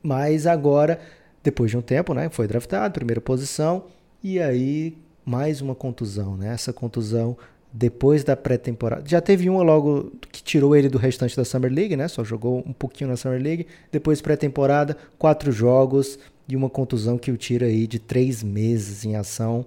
Mas 0.03 0.47
agora, 0.47 0.99
depois 1.43 1.71
de 1.71 1.77
um 1.77 1.83
tempo, 1.83 2.15
né, 2.15 2.29
foi 2.29 2.49
draftado, 2.49 2.95
primeira 2.95 3.21
posição, 3.21 3.85
e 4.25 4.41
aí, 4.41 4.97
mais 5.23 5.61
uma 5.61 5.75
contusão, 5.75 6.35
né? 6.35 6.55
Essa 6.55 6.73
contusão 6.73 7.37
depois 7.71 8.25
da 8.25 8.35
pré-temporada. 8.35 9.05
Já 9.07 9.21
teve 9.21 9.51
uma 9.51 9.63
logo 9.63 10.13
que 10.33 10.43
tirou 10.43 10.75
ele 10.75 10.89
do 10.89 10.97
restante 10.97 11.37
da 11.37 11.45
Summer 11.45 11.71
League, 11.71 11.95
né? 11.95 12.09
Só 12.09 12.25
jogou 12.25 12.65
um 12.67 12.73
pouquinho 12.73 13.11
na 13.11 13.17
Summer 13.19 13.43
League. 13.43 13.67
Depois 13.93 14.23
pré-temporada, 14.23 14.97
quatro 15.19 15.53
jogos 15.53 16.19
e 16.49 16.57
uma 16.57 16.71
contusão 16.71 17.19
que 17.19 17.31
o 17.31 17.37
tira 17.37 17.67
aí 17.67 17.87
de 17.87 17.99
três 17.99 18.43
meses 18.43 19.05
em 19.05 19.15
ação. 19.15 19.67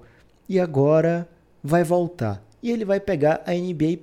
E 0.49 0.59
agora 0.59 1.29
vai 1.63 1.83
voltar. 1.83 2.43
E 2.63 2.71
ele 2.71 2.83
vai 2.83 2.99
pegar 2.99 3.43
a 3.45 3.53
NBA 3.53 3.99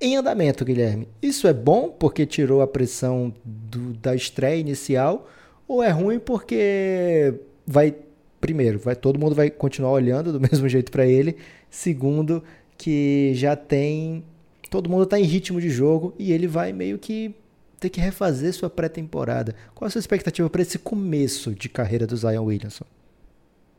em 0.00 0.16
andamento, 0.16 0.64
Guilherme. 0.64 1.08
Isso 1.20 1.48
é 1.48 1.52
bom 1.52 1.88
porque 1.88 2.24
tirou 2.24 2.62
a 2.62 2.68
pressão 2.68 3.34
do, 3.44 3.94
da 3.94 4.14
estreia 4.14 4.60
inicial 4.60 5.28
ou 5.66 5.82
é 5.82 5.90
ruim 5.90 6.20
porque 6.20 7.34
vai 7.66 7.96
primeiro, 8.42 8.78
vai, 8.80 8.96
todo 8.96 9.20
mundo 9.20 9.34
vai 9.36 9.48
continuar 9.48 9.92
olhando 9.92 10.32
do 10.32 10.40
mesmo 10.50 10.68
jeito 10.68 10.90
para 10.90 11.06
ele. 11.06 11.36
Segundo, 11.70 12.42
que 12.76 13.32
já 13.34 13.56
tem. 13.56 14.24
Todo 14.68 14.90
mundo 14.90 15.04
está 15.04 15.18
em 15.18 15.24
ritmo 15.24 15.60
de 15.60 15.70
jogo 15.70 16.12
e 16.18 16.32
ele 16.32 16.46
vai 16.46 16.72
meio 16.72 16.98
que 16.98 17.34
ter 17.78 17.88
que 17.88 18.00
refazer 18.00 18.52
sua 18.52 18.68
pré-temporada. 18.68 19.54
Qual 19.74 19.86
a 19.86 19.90
sua 19.90 20.00
expectativa 20.00 20.48
para 20.50 20.62
esse 20.62 20.78
começo 20.78 21.54
de 21.54 21.68
carreira 21.68 22.06
do 22.06 22.16
Zion 22.16 22.44
Williamson? 22.44 22.84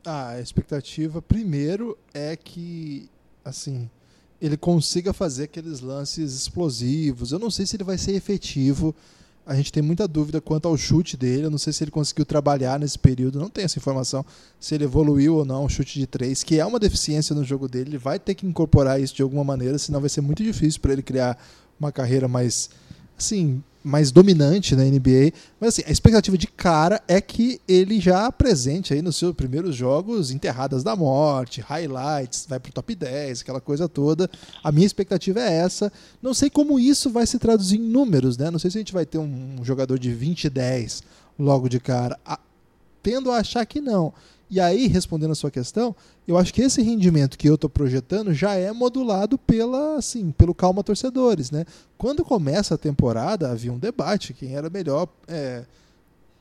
Ah, 0.06 0.32
a 0.32 0.42
expectativa, 0.42 1.22
primeiro, 1.22 1.98
é 2.14 2.36
que, 2.36 3.10
assim, 3.44 3.90
ele 4.42 4.58
consiga 4.58 5.14
fazer 5.14 5.46
aqueles 5.46 5.80
lances 5.80 6.34
explosivos. 6.36 7.32
Eu 7.32 7.40
não 7.40 7.50
sei 7.50 7.66
se 7.66 7.76
ele 7.76 7.84
vai 7.84 7.98
ser 7.98 8.14
efetivo 8.14 8.94
a 9.46 9.56
gente 9.56 9.72
tem 9.72 9.84
muita 9.84 10.08
dúvida 10.08 10.40
quanto 10.40 10.68
ao 10.68 10.78
chute 10.78 11.18
dele. 11.18 11.46
Eu 11.46 11.52
não 11.52 11.58
sei 11.58 11.74
se 11.74 11.84
ele 11.84 11.92
conseguiu 11.92 12.26
trabalhar 12.26 12.80
nesse 12.80 12.98
período. 12.98 13.40
Não 13.40 13.50
tem 13.50 13.66
essa 13.66 13.78
informação 13.78 14.26
se 14.60 14.74
ele 14.74 14.86
evoluiu 14.86 15.36
ou 15.36 15.46
não 15.46 15.66
o 15.66 15.70
chute 15.70 16.00
de 16.00 16.08
três, 16.08 16.44
que 16.44 16.60
é 16.60 16.66
uma 16.66 16.80
deficiência 16.80 17.36
no 17.36 17.44
jogo 17.44 17.68
dele. 17.68 17.92
Ele 17.92 17.98
vai 17.98 18.18
ter 18.18 18.36
que 18.36 18.46
incorporar 18.46 19.02
isso 19.02 19.16
de 19.16 19.22
alguma 19.22 19.44
maneira, 19.44 19.78
senão 19.78 20.00
vai 20.00 20.10
ser 20.10 20.22
muito 20.22 20.42
difícil 20.42 20.80
para 20.80 20.94
ele 20.94 21.02
criar 21.02 21.38
uma 21.80 21.92
carreira 21.92 22.28
mais 22.28 22.70
assim 23.18 23.62
mais 23.84 24.12
dominante 24.12 24.76
na 24.76 24.84
NBA. 24.84 25.34
Mas 25.60 25.70
assim, 25.70 25.84
a 25.86 25.92
expectativa 25.92 26.38
de 26.38 26.48
cara 26.48 27.02
é 27.08 27.20
que 27.20 27.60
ele 27.68 28.00
já 28.00 28.26
apresente 28.26 28.94
aí 28.94 29.02
nos 29.02 29.18
seus 29.18 29.36
primeiros 29.36 29.76
jogos 29.76 30.32
enterradas 30.32 30.84
da 30.84 30.96
morte, 30.96 31.62
highlights, 31.62 32.46
vai 32.48 32.60
pro 32.60 32.72
top 32.72 32.96
10, 32.96 33.42
aquela 33.42 33.60
coisa 33.60 33.90
toda. 33.90 34.30
A 34.64 34.72
minha 34.72 34.86
expectativa 34.86 35.40
é 35.40 35.54
essa. 35.54 35.92
Não 36.22 36.34
sei 36.34 36.50
como 36.50 36.80
isso 36.80 37.10
vai 37.10 37.28
se 37.28 37.38
traduzir 37.38 37.78
em 37.78 37.84
números, 37.84 38.38
né? 38.38 38.50
Não 38.50 38.60
sei 38.60 38.72
se 38.72 38.78
a 38.78 38.82
gente 38.82 38.94
vai 38.94 39.06
ter 39.06 39.18
um 39.18 39.58
jogador 39.64 40.00
de 40.00 40.14
20 40.14 40.46
e 40.46 40.50
10 40.50 41.04
logo 41.38 41.68
de 41.68 41.80
cara. 41.80 42.18
A, 42.26 42.40
tendo 43.02 43.32
a 43.32 43.38
achar 43.38 43.66
que 43.66 43.82
não. 43.82 44.14
E 44.54 44.60
aí, 44.60 44.86
respondendo 44.86 45.32
a 45.32 45.36
sua 45.36 45.50
questão, 45.50 45.96
eu 46.28 46.38
acho 46.38 46.54
que 46.54 46.62
esse 46.62 46.80
rendimento 46.80 47.40
que 47.40 47.50
eu 47.50 47.56
estou 47.56 47.68
projetando 47.68 48.32
já 48.36 48.54
é 48.54 48.72
modulado 48.72 49.36
pela, 49.36 49.98
assim, 49.98 50.30
pelo 50.30 50.54
calma 50.54 50.84
torcedores, 50.84 51.50
né? 51.50 51.66
Quando 51.98 52.24
começa 52.24 52.76
a 52.76 52.78
temporada, 52.78 53.50
havia 53.50 53.74
um 53.74 53.80
debate 53.80 54.32
quem 54.32 54.56
era 54.56 54.70
melhor. 54.70 55.08
É, 55.28 55.64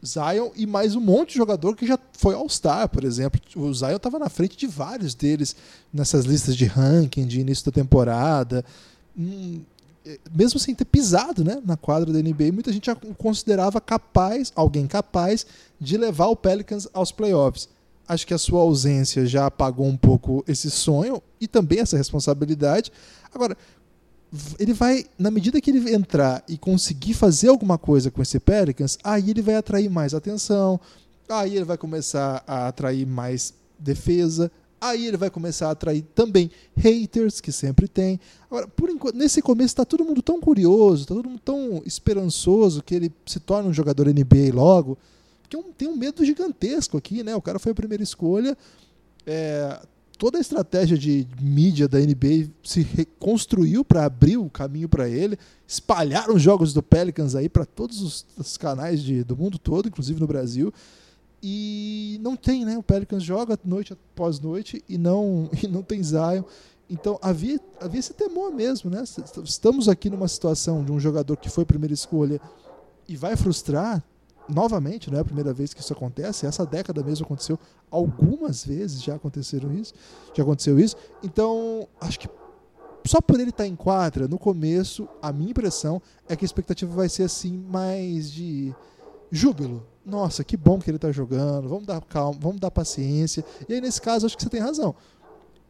Zion 0.05 0.51
e 0.55 0.67
mais 0.67 0.95
um 0.95 1.01
monte 1.01 1.31
de 1.31 1.37
jogador 1.37 1.75
que 1.75 1.87
já 1.87 1.99
foi 2.13 2.35
All-Star, 2.35 2.87
por 2.91 3.03
exemplo. 3.03 3.41
O 3.57 3.73
Zion 3.73 3.97
estava 3.97 4.19
na 4.19 4.29
frente 4.29 4.59
de 4.59 4.67
vários 4.67 5.15
deles 5.15 5.57
nessas 5.91 6.27
listas 6.27 6.55
de 6.55 6.67
ranking 6.67 7.27
de 7.27 7.41
início 7.41 7.65
da 7.65 7.73
temporada. 7.73 8.63
Hum, 9.19 9.63
é, 10.05 10.19
mesmo 10.35 10.61
sem 10.61 10.75
ter 10.75 10.85
pisado 10.85 11.43
né, 11.43 11.63
na 11.65 11.79
quadra 11.79 12.13
da 12.13 12.19
NBA, 12.19 12.53
muita 12.53 12.71
gente 12.75 12.85
já 12.85 12.95
considerava 13.17 13.81
capaz, 13.81 14.53
alguém 14.55 14.87
capaz, 14.87 15.47
de 15.81 15.97
levar 15.97 16.27
o 16.27 16.37
Pelicans 16.37 16.87
aos 16.93 17.11
playoffs. 17.11 17.71
Acho 18.07 18.27
que 18.27 18.35
a 18.35 18.39
sua 18.39 18.61
ausência 18.61 19.27
já 19.27 19.47
apagou 19.47 19.87
um 19.87 19.97
pouco 19.97 20.45
esse 20.47 20.71
sonho 20.71 21.23
e 21.41 21.47
também 21.47 21.81
essa 21.81 21.97
responsabilidade. 21.97 22.93
Agora, 23.33 23.57
ele 24.59 24.73
vai, 24.73 25.05
na 25.19 25.31
medida 25.31 25.61
que 25.61 25.71
ele 25.71 25.95
entrar 25.95 26.43
e 26.49 26.57
conseguir 26.57 27.15
fazer 27.15 27.49
alguma 27.49 27.77
coisa 27.77 28.11
com 28.11 28.23
esse 28.23 28.41
Pelicans, 28.41 28.99
aí 29.05 29.31
ele 29.31 29.43
vai 29.43 29.57
atrair 29.57 29.91
mais 29.91 30.15
atenção, 30.15 30.81
aí 31.29 31.57
ele 31.57 31.65
vai 31.65 31.77
começar 31.77 32.43
a 32.47 32.69
atrair 32.69 33.07
mais 33.07 33.53
defesa, 33.79 34.51
aí 34.81 35.07
ele 35.07 35.17
vai 35.17 35.31
começar 35.31 35.69
a 35.69 35.73
atrair 35.73 36.03
também 36.15 36.51
haters, 36.77 37.41
que 37.41 37.53
sempre 37.53 37.87
tem. 37.87 38.19
Agora, 38.51 38.67
por 38.67 38.91
enquanto, 38.91 39.17
nesse 39.17 39.43
começo 39.43 39.73
está 39.73 39.85
todo 39.85 40.05
mundo 40.05 40.23
tão 40.23 40.41
curioso, 40.41 41.03
está 41.03 41.15
todo 41.15 41.29
mundo 41.29 41.41
tão 41.45 41.83
esperançoso 41.85 42.83
que 42.83 42.95
ele 42.95 43.13
se 43.27 43.39
torne 43.39 43.69
um 43.69 43.73
jogador 43.73 44.09
NBA 44.09 44.53
logo, 44.53 44.99
que 45.61 45.73
tem 45.73 45.89
um 45.89 45.97
medo 45.97 46.25
gigantesco 46.25 46.97
aqui, 46.97 47.23
né? 47.23 47.35
O 47.35 47.43
cara 47.43 47.59
foi 47.59 47.73
a 47.73 47.75
primeira 47.75 48.03
escolha, 48.03 48.57
é, 49.27 49.81
toda 50.23 50.39
a 50.39 50.41
estratégia 50.41 50.97
de 50.97 51.27
mídia 51.41 51.89
da 51.89 51.99
NBA 51.99 52.49
se 52.63 52.83
reconstruiu 52.83 53.85
para 53.85 54.05
abrir 54.05 54.37
o 54.37 54.49
caminho 54.49 54.89
para 54.89 55.09
ele. 55.09 55.37
Espalharam 55.67 56.37
os 56.37 56.43
jogos 56.43 56.73
do 56.73 56.81
Pelicans 56.81 57.35
aí 57.35 57.49
para 57.49 57.65
todos 57.65 58.01
os, 58.01 58.25
os 58.39 58.57
canais 58.57 59.03
de, 59.03 59.25
do 59.25 59.37
mundo 59.37 59.59
todo, 59.59 59.89
inclusive 59.89 60.21
no 60.21 60.27
Brasil. 60.29 60.73
E 61.43 62.21
não 62.23 62.37
tem, 62.37 62.65
né? 62.65 62.79
O 62.79 62.85
Pelicans 62.85 63.25
joga 63.25 63.59
noite 63.65 63.95
após 63.95 64.39
noite 64.39 64.85
e 64.89 64.97
não, 64.97 65.51
e 65.61 65.67
não 65.67 65.83
tem 65.83 66.01
Zion. 66.01 66.45
Então 66.89 67.19
havia, 67.21 67.59
havia 67.81 67.99
esse 67.99 68.15
temor 68.15 68.53
mesmo, 68.53 68.89
né? 68.91 69.03
Estamos 69.43 69.89
aqui 69.89 70.09
numa 70.09 70.29
situação 70.29 70.85
de 70.85 70.93
um 70.93 71.01
jogador 71.01 71.37
que 71.37 71.51
foi 71.51 71.65
primeira 71.65 71.95
escolha 71.95 72.41
e 73.09 73.17
vai 73.17 73.35
frustrar 73.35 74.05
novamente, 74.49 75.11
não 75.11 75.19
é 75.19 75.21
a 75.21 75.25
primeira 75.25 75.53
vez 75.53 75.73
que 75.73 75.81
isso 75.81 75.93
acontece, 75.93 76.47
essa 76.47 76.67
década 76.67 77.03
mesmo 77.03 77.25
aconteceu 77.25 77.59
algumas 77.91 78.65
vezes, 78.65 79.03
já 79.03 79.15
aconteceram 79.15 79.73
isso, 79.73 79.95
já 80.35 80.43
aconteceu 80.43 80.79
isso. 80.79 80.97
Então, 81.23 81.87
acho 82.01 82.19
que 82.19 82.29
só 83.07 83.21
por 83.21 83.41
ele 83.41 83.51
estar 83.51 83.67
em 83.67 83.75
quadra, 83.75 84.29
no 84.29 84.39
começo, 84.39 85.09
a 85.21 85.33
minha 85.33 85.51
impressão 85.51 86.01
é 86.29 86.37
que 86.37 86.45
a 86.45 86.47
expectativa 86.47 86.95
vai 86.95 87.09
ser 87.09 87.25
assim 87.25 87.57
mais 87.57 88.31
de 88.31 88.75
júbilo. 89.31 89.87
Nossa, 90.05 90.45
que 90.45 90.57
bom 90.57 90.79
que 90.79 90.91
ele 90.91 90.97
está 90.97 91.11
jogando, 91.11 91.69
vamos 91.69 91.87
dar 91.87 92.01
calma, 92.03 92.39
vamos 92.41 92.61
dar 92.61 92.71
paciência. 92.71 93.45
E 93.69 93.75
aí, 93.75 93.81
nesse 93.81 94.01
caso, 94.01 94.27
acho 94.27 94.37
que 94.37 94.43
você 94.43 94.51
tem 94.51 94.61
razão. 94.61 94.95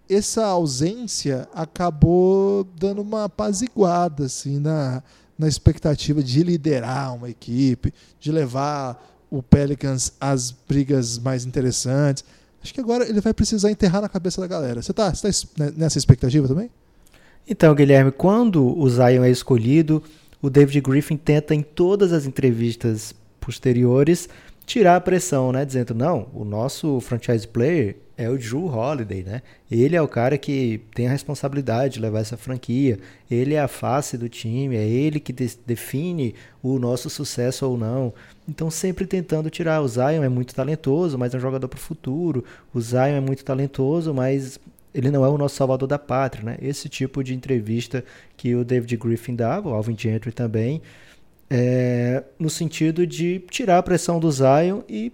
Essa 0.09 0.45
ausência 0.47 1.49
acabou 1.55 2.65
dando 2.79 3.01
uma 3.01 3.25
apaziguada 3.25 4.25
assim, 4.25 4.59
na, 4.59 5.03
na 5.43 5.49
expectativa 5.49 6.23
de 6.23 6.43
liderar 6.43 7.15
uma 7.15 7.29
equipe, 7.29 7.93
de 8.19 8.33
levar 8.33 9.13
o 9.31 9.43
Pelicans 9.43 10.13
às 10.21 10.51
brigas 10.51 11.19
mais 11.19 11.45
interessantes. 11.45 12.25
Acho 12.63 12.73
que 12.73 12.81
agora 12.81 13.09
ele 13.09 13.21
vai 13.21 13.35
precisar 13.35 13.71
enterrar 13.71 14.01
na 14.01 14.09
cabeça 14.09 14.41
da 14.41 14.47
galera. 14.47 14.81
Você 14.81 14.93
está 14.93 15.11
tá 15.11 15.29
nessa 15.77 15.99
expectativa 15.99 16.47
também? 16.47 16.71
Então, 17.47 17.75
Guilherme, 17.75 18.13
quando 18.13 18.79
o 18.79 18.89
Zion 18.89 19.25
é 19.25 19.31
escolhido, 19.31 20.03
o 20.41 20.49
David 20.49 20.81
Griffin 20.81 21.17
tenta 21.17 21.55
em 21.55 21.63
todas 21.63 22.13
as 22.13 22.25
entrevistas 22.25 23.15
posteriores 23.41 24.29
tirar 24.73 24.97
a 24.97 25.01
pressão, 25.01 25.53
né? 25.53 25.67
Dizendo, 25.67 25.95
não, 25.95 26.29
o 26.33 26.47
nosso 26.47 26.99
franchise 27.01 27.47
player 27.47 27.97
é 28.17 28.31
o 28.31 28.39
Drew 28.39 28.65
Holiday, 28.67 29.23
né? 29.23 29.43
Ele 29.71 29.95
é 29.95 30.01
o 30.01 30.09
cara 30.09 30.39
que 30.39 30.81
tem 30.95 31.07
a 31.07 31.11
responsabilidade 31.11 31.95
de 31.95 32.01
levar 32.01 32.21
essa 32.21 32.39
franquia, 32.39 32.99
ele 33.31 33.53
é 33.53 33.61
a 33.61 33.69
face 33.69 34.17
do 34.17 34.31
time, 34.31 34.75
é 34.75 34.89
ele 34.89 35.21
que 35.21 35.31
de 35.31 35.59
define 35.67 36.35
o 36.63 36.79
nosso 36.79 37.11
sucesso 37.11 37.67
ou 37.67 37.77
não. 37.77 38.15
Então 38.49 38.71
sempre 38.71 39.05
tentando 39.05 39.51
tirar. 39.51 39.83
O 39.83 39.89
Zion 39.89 40.23
é 40.23 40.29
muito 40.31 40.55
talentoso, 40.55 41.19
mas 41.19 41.35
é 41.35 41.37
um 41.37 41.41
jogador 41.41 41.69
para 41.69 41.77
o 41.77 41.81
futuro. 41.81 42.43
O 42.73 42.81
Zion 42.81 43.17
é 43.17 43.21
muito 43.21 43.45
talentoso, 43.45 44.15
mas 44.15 44.59
ele 44.95 45.11
não 45.11 45.23
é 45.23 45.29
o 45.29 45.37
nosso 45.37 45.57
salvador 45.57 45.87
da 45.87 45.99
pátria, 45.99 46.45
né? 46.45 46.57
Esse 46.63 46.89
tipo 46.89 47.23
de 47.23 47.35
entrevista 47.35 48.03
que 48.39 48.55
o 48.55 48.65
David 48.65 48.97
Griffin 48.97 49.37
dava, 49.37 49.69
o 49.69 49.75
Alvin 49.75 49.97
Gentry 49.99 50.33
também, 50.33 50.81
é, 51.55 52.25
no 52.39 52.49
sentido 52.49 53.07
de 53.07 53.41
tirar 53.51 53.77
a 53.77 53.83
pressão 53.83 54.19
do 54.19 54.33
Zion 54.33 54.81
e 54.89 55.13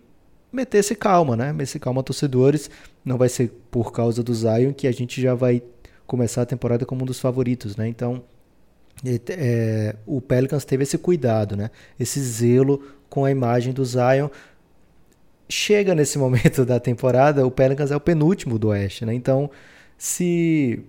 meter-se 0.52 0.94
calma, 0.94 1.36
né? 1.36 1.52
Meter-se 1.52 1.80
calma 1.80 2.00
torcedores. 2.00 2.70
Não 3.04 3.18
vai 3.18 3.28
ser 3.28 3.50
por 3.72 3.92
causa 3.92 4.22
do 4.22 4.32
Zion 4.32 4.72
que 4.72 4.86
a 4.86 4.92
gente 4.92 5.20
já 5.20 5.34
vai 5.34 5.60
começar 6.06 6.42
a 6.42 6.46
temporada 6.46 6.86
como 6.86 7.02
um 7.02 7.04
dos 7.04 7.18
favoritos, 7.18 7.76
né? 7.76 7.88
Então, 7.88 8.22
é, 9.30 9.96
o 10.06 10.20
Pelicans 10.20 10.64
teve 10.64 10.84
esse 10.84 10.96
cuidado, 10.96 11.56
né? 11.56 11.72
Esse 11.98 12.20
zelo 12.20 12.84
com 13.10 13.24
a 13.24 13.32
imagem 13.32 13.72
do 13.72 13.84
Zion. 13.84 14.28
Chega 15.48 15.92
nesse 15.92 16.18
momento 16.22 16.64
da 16.64 16.78
temporada, 16.78 17.44
o 17.44 17.50
Pelicans 17.50 17.90
é 17.90 17.96
o 17.96 18.00
penúltimo 18.00 18.60
do 18.60 18.68
Oeste, 18.68 19.04
né? 19.04 19.12
Então, 19.12 19.50
se 19.96 20.84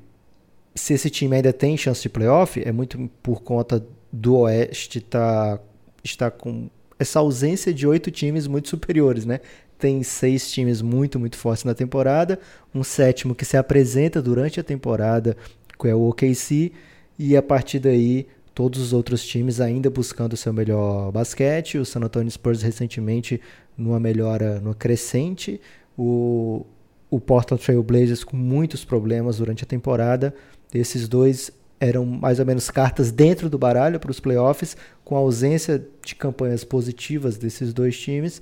se 0.76 0.94
esse 0.94 1.10
time 1.10 1.36
ainda 1.36 1.52
tem 1.52 1.76
chance 1.76 2.04
de 2.04 2.10
playoff, 2.10 2.62
é 2.64 2.72
muito 2.72 3.10
por 3.24 3.42
conta 3.42 3.84
do 4.12 4.38
Oeste 4.38 5.02
tá, 5.02 5.60
está 6.04 6.32
com 6.32 6.70
essa 6.98 7.20
ausência 7.20 7.74
de 7.74 7.88
oito 7.88 8.12
times 8.12 8.48
muito 8.48 8.70
superiores, 8.70 9.26
né? 9.26 9.40
Tem 9.78 10.04
seis 10.04 10.52
times 10.52 10.82
muito, 10.82 11.18
muito 11.18 11.38
fortes 11.38 11.64
na 11.64 11.74
temporada, 11.74 12.38
um 12.76 12.84
sétimo 12.84 13.34
que 13.34 13.46
se 13.46 13.56
apresenta 13.56 14.22
durante 14.22 14.60
a 14.60 14.64
temporada, 14.64 15.38
que 15.80 15.88
é 15.88 15.96
o 15.96 16.10
OKC, 16.10 16.74
e 17.18 17.38
a 17.38 17.42
partir 17.42 17.80
daí 17.80 18.28
todos 18.54 18.82
os 18.82 18.92
outros 18.92 19.26
times 19.26 19.62
ainda 19.62 19.90
buscando 19.90 20.34
o 20.34 20.38
seu 20.38 20.52
melhor 20.52 21.14
basquete, 21.14 21.78
o 21.78 21.86
San 21.86 22.02
Antonio 22.02 22.30
Spurs 22.30 22.62
recentemente 22.62 23.40
numa 23.78 24.02
melhora, 24.02 24.60
numa 24.60 24.76
crescente, 24.76 25.62
o, 25.98 26.66
o 27.10 27.22
Portland 27.22 27.64
Trail 27.64 27.82
Blazers 27.82 28.26
com 28.26 28.36
muitos 28.36 28.84
problemas 28.84 29.38
durante 29.38 29.64
a 29.64 29.68
temporada, 29.68 30.36
esses 30.74 31.08
dois 31.08 31.52
eram 31.80 32.06
mais 32.06 32.40
ou 32.40 32.46
menos 32.46 32.70
cartas 32.70 33.12
dentro 33.12 33.50
do 33.50 33.58
baralho 33.58 34.00
para 34.00 34.12
os 34.12 34.20
playoffs, 34.20 34.76
com 35.04 35.16
a 35.16 35.20
ausência 35.20 35.84
de 36.04 36.14
campanhas 36.16 36.64
positivas 36.64 37.38
desses 37.38 37.74
dois 37.74 37.98
times. 37.98 38.42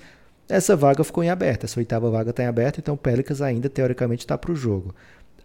Essa 0.49 0.75
vaga 0.75 1.03
ficou 1.03 1.23
em 1.23 1.29
aberto, 1.29 1.65
essa 1.65 1.79
oitava 1.79 2.09
vaga 2.09 2.31
está 2.31 2.43
em 2.43 2.47
aberto, 2.47 2.79
então 2.79 2.95
o 2.95 2.97
Pelicans 2.97 3.41
ainda 3.41 3.69
teoricamente 3.69 4.23
está 4.23 4.37
para 4.37 4.51
o 4.51 4.55
jogo. 4.55 4.95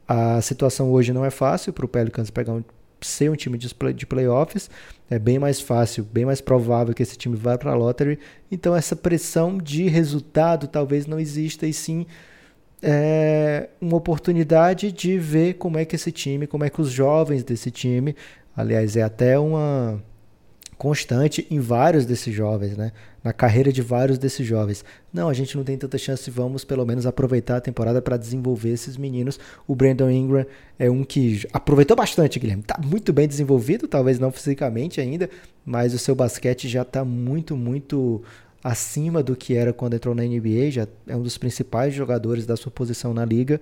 A 0.06 0.40
situação 0.40 0.90
hoje 0.90 1.12
não 1.12 1.25
é 1.25 1.30
fácil 1.30 1.72
para 1.72 1.84
o 1.84 1.88
Pelicans 1.88 2.30
pegar 2.30 2.52
um, 2.52 2.64
ser 3.00 3.30
um 3.30 3.34
time 3.34 3.58
de, 3.58 3.75
play, 3.75 3.92
de 3.92 4.06
playoffs, 4.06 4.70
é 5.11 5.18
bem 5.18 5.38
mais 5.38 5.61
fácil, 5.61 6.04
bem 6.04 6.25
mais 6.25 6.40
provável 6.40 6.94
que 6.94 7.02
esse 7.02 7.16
time 7.16 7.37
vá 7.37 7.58
para 7.58 7.72
a 7.72 7.75
lottery, 7.75 8.18
então 8.50 8.75
essa 8.75 8.94
pressão 8.94 9.58
de 9.58 9.88
resultado 9.88 10.68
talvez 10.68 11.06
não 11.06 11.18
exista 11.18 11.66
e 11.66 11.72
sim 11.72 12.06
é, 12.82 13.68
uma 13.80 13.96
oportunidade 13.96 14.90
de 14.90 15.16
ver 15.18 15.54
como 15.54 15.78
é 15.78 15.84
que 15.84 15.94
esse 15.94 16.10
time, 16.10 16.46
como 16.46 16.64
é 16.64 16.70
que 16.70 16.80
os 16.80 16.90
jovens 16.90 17.44
desse 17.44 17.70
time, 17.70 18.16
aliás, 18.56 18.96
é 18.96 19.02
até 19.02 19.38
uma 19.38 20.02
constante 20.82 21.46
em 21.48 21.60
vários 21.60 22.04
desses 22.04 22.34
jovens, 22.34 22.76
né? 22.76 22.90
Na 23.22 23.32
carreira 23.32 23.72
de 23.72 23.80
vários 23.80 24.18
desses 24.18 24.44
jovens. 24.44 24.84
Não, 25.12 25.28
a 25.28 25.32
gente 25.32 25.56
não 25.56 25.62
tem 25.62 25.78
tanta 25.78 25.96
chance, 25.96 26.28
vamos 26.28 26.64
pelo 26.64 26.84
menos 26.84 27.06
aproveitar 27.06 27.58
a 27.58 27.60
temporada 27.60 28.02
para 28.02 28.16
desenvolver 28.16 28.70
esses 28.70 28.96
meninos. 28.96 29.38
O 29.64 29.76
Brandon 29.76 30.10
Ingram 30.10 30.44
é 30.76 30.90
um 30.90 31.04
que 31.04 31.46
aproveitou 31.52 31.96
bastante, 31.96 32.40
Guilherme. 32.40 32.64
Tá 32.64 32.80
muito 32.84 33.12
bem 33.12 33.28
desenvolvido, 33.28 33.86
talvez 33.86 34.18
não 34.18 34.32
fisicamente 34.32 35.00
ainda, 35.00 35.30
mas 35.64 35.94
o 35.94 36.00
seu 36.00 36.16
basquete 36.16 36.68
já 36.68 36.82
está 36.82 37.04
muito, 37.04 37.56
muito 37.56 38.20
acima 38.62 39.23
do 39.23 39.35
que 39.35 39.54
era 39.54 39.73
quando 39.73 39.95
entrou 39.95 40.14
na 40.14 40.23
NBA, 40.23 40.71
já 40.71 40.87
é 41.07 41.16
um 41.16 41.23
dos 41.23 41.37
principais 41.37 41.92
jogadores 41.92 42.47
da 42.47 42.57
sua 42.57 42.71
posição 42.71 43.12
na 43.12 43.25
liga. 43.25 43.61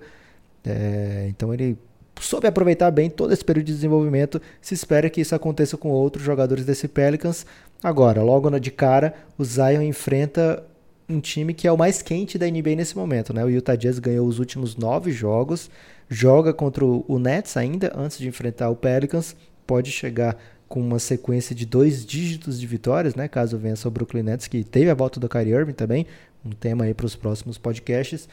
É, 0.63 1.25
então 1.29 1.53
ele 1.53 1.77
soube 2.19 2.47
aproveitar 2.47 2.91
bem 2.91 3.09
todo 3.09 3.33
esse 3.33 3.43
período 3.43 3.65
de 3.65 3.73
desenvolvimento. 3.73 4.41
Se 4.61 4.73
espera 4.73 5.09
que 5.09 5.21
isso 5.21 5.33
aconteça 5.33 5.75
com 5.75 5.89
outros 5.89 6.23
jogadores 6.23 6.65
desse 6.65 6.87
Pelicans. 6.87 7.45
Agora, 7.83 8.21
logo 8.21 8.49
de 8.59 8.69
cara, 8.69 9.13
o 9.37 9.43
Zion 9.43 9.81
enfrenta 9.81 10.63
um 11.09 11.19
time 11.19 11.53
que 11.53 11.67
é 11.67 11.71
o 11.71 11.77
mais 11.77 12.01
quente 12.01 12.37
da 12.37 12.47
NBA 12.47 12.75
nesse 12.75 12.95
momento. 12.95 13.33
Né? 13.33 13.43
O 13.43 13.49
Utah 13.49 13.75
Jazz 13.75 13.97
ganhou 13.99 14.27
os 14.27 14.39
últimos 14.39 14.75
nove 14.75 15.11
jogos, 15.11 15.69
joga 16.07 16.53
contra 16.53 16.85
o 16.85 17.19
Nets 17.19 17.57
ainda 17.57 17.91
antes 17.95 18.17
de 18.17 18.27
enfrentar 18.27 18.69
o 18.69 18.75
Pelicans. 18.75 19.35
Pode 19.65 19.91
chegar 19.91 20.37
com 20.71 20.79
uma 20.79 20.99
sequência 20.99 21.53
de 21.53 21.65
dois 21.65 22.05
dígitos 22.05 22.57
de 22.57 22.65
vitórias, 22.65 23.13
né, 23.13 23.27
caso 23.27 23.57
vença 23.57 23.89
o 23.89 23.91
Brooklyn 23.91 24.23
Nets, 24.23 24.47
que 24.47 24.63
teve 24.63 24.89
a 24.89 24.93
volta 24.93 25.19
do 25.19 25.27
Kyrie 25.27 25.51
Irving 25.51 25.73
também, 25.73 26.07
um 26.45 26.51
tema 26.51 26.85
aí 26.85 26.93
para 26.93 27.05
os 27.05 27.13
próximos 27.13 27.57
podcasts. 27.57 28.29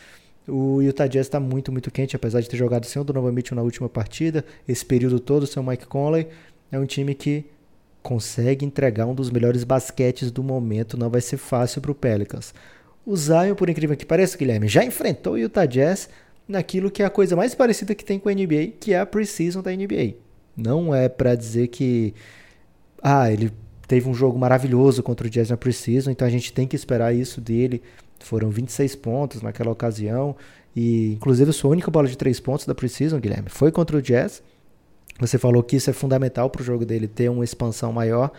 O 0.47 0.80
Utah 0.80 1.09
Jazz 1.09 1.26
está 1.26 1.40
muito, 1.40 1.73
muito 1.73 1.90
quente, 1.90 2.14
apesar 2.14 2.40
de 2.40 2.49
ter 2.49 2.57
jogado 2.57 2.87
sem 2.87 3.02
o 3.02 3.04
Donovan 3.04 3.33
Mitchell 3.33 3.57
na 3.57 3.62
última 3.62 3.88
partida, 3.88 4.45
esse 4.68 4.87
período 4.87 5.18
todo, 5.18 5.49
sem 5.49 5.61
o 5.61 5.66
Mike 5.66 5.87
Conley. 5.88 6.28
É 6.71 6.78
um 6.78 6.87
time 6.87 7.12
que 7.12 7.45
consegue 8.04 8.64
entregar 8.64 9.07
um 9.07 9.16
dos 9.16 9.30
melhores 9.30 9.64
basquetes 9.64 10.30
do 10.30 10.45
momento, 10.45 10.97
não 10.97 11.11
vai 11.11 11.21
ser 11.21 11.38
fácil 11.38 11.83
para 11.83 11.90
o 11.90 11.95
Pelicans. 11.95 12.54
O 13.04 13.16
Zion, 13.16 13.57
por 13.57 13.68
incrível 13.68 13.97
que 13.97 14.07
pareça, 14.07 14.38
Guilherme, 14.38 14.68
já 14.68 14.85
enfrentou 14.85 15.33
o 15.33 15.38
Utah 15.38 15.66
Jazz 15.66 16.09
naquilo 16.47 16.88
que 16.88 17.02
é 17.02 17.04
a 17.04 17.11
coisa 17.11 17.35
mais 17.35 17.52
parecida 17.52 17.97
que 17.97 18.04
tem 18.04 18.16
com 18.16 18.28
a 18.28 18.33
NBA, 18.33 18.75
que 18.78 18.92
é 18.92 19.00
a 19.00 19.04
preseason 19.04 19.61
da 19.61 19.73
NBA. 19.73 20.27
Não 20.59 20.95
é 20.95 21.09
para 21.09 21.37
dizer 21.37 21.69
que 21.69 22.12
ah, 23.03 23.31
ele 23.31 23.53
teve 23.87 24.09
um 24.09 24.15
jogo 24.15 24.38
maravilhoso 24.38 25.03
contra 25.03 25.27
o 25.27 25.31
Jazz 25.31 25.50
na 25.50 25.57
preseason, 25.57 26.11
então 26.11 26.27
a 26.27 26.31
gente 26.31 26.53
tem 26.53 26.67
que 26.67 26.75
esperar 26.75 27.15
isso 27.15 27.41
dele. 27.41 27.81
Foram 28.21 28.50
26 28.50 28.97
pontos 28.97 29.41
naquela 29.41 29.71
ocasião 29.71 30.35
e 30.75 31.12
inclusive 31.12 31.50
a 31.50 31.53
sua 31.53 31.71
única 31.71 31.91
bola 31.91 32.09
de 32.09 32.19
três 32.19 32.41
pontos 32.41 32.67
da 32.67 32.75
preseason, 32.75 33.21
Guilherme, 33.21 33.49
foi 33.49 33.71
contra 33.71 33.97
o 33.97 34.03
Jazz. 34.03 34.43
Você 35.21 35.38
falou 35.38 35.62
que 35.62 35.77
isso 35.77 35.91
é 35.91 35.93
fundamental 35.93 36.50
para 36.50 36.62
o 36.62 36.65
jogo 36.65 36.85
dele 36.85 37.09
ter 37.09 37.29
uma 37.29 37.45
expansão 37.45 37.93
maior. 37.93 38.31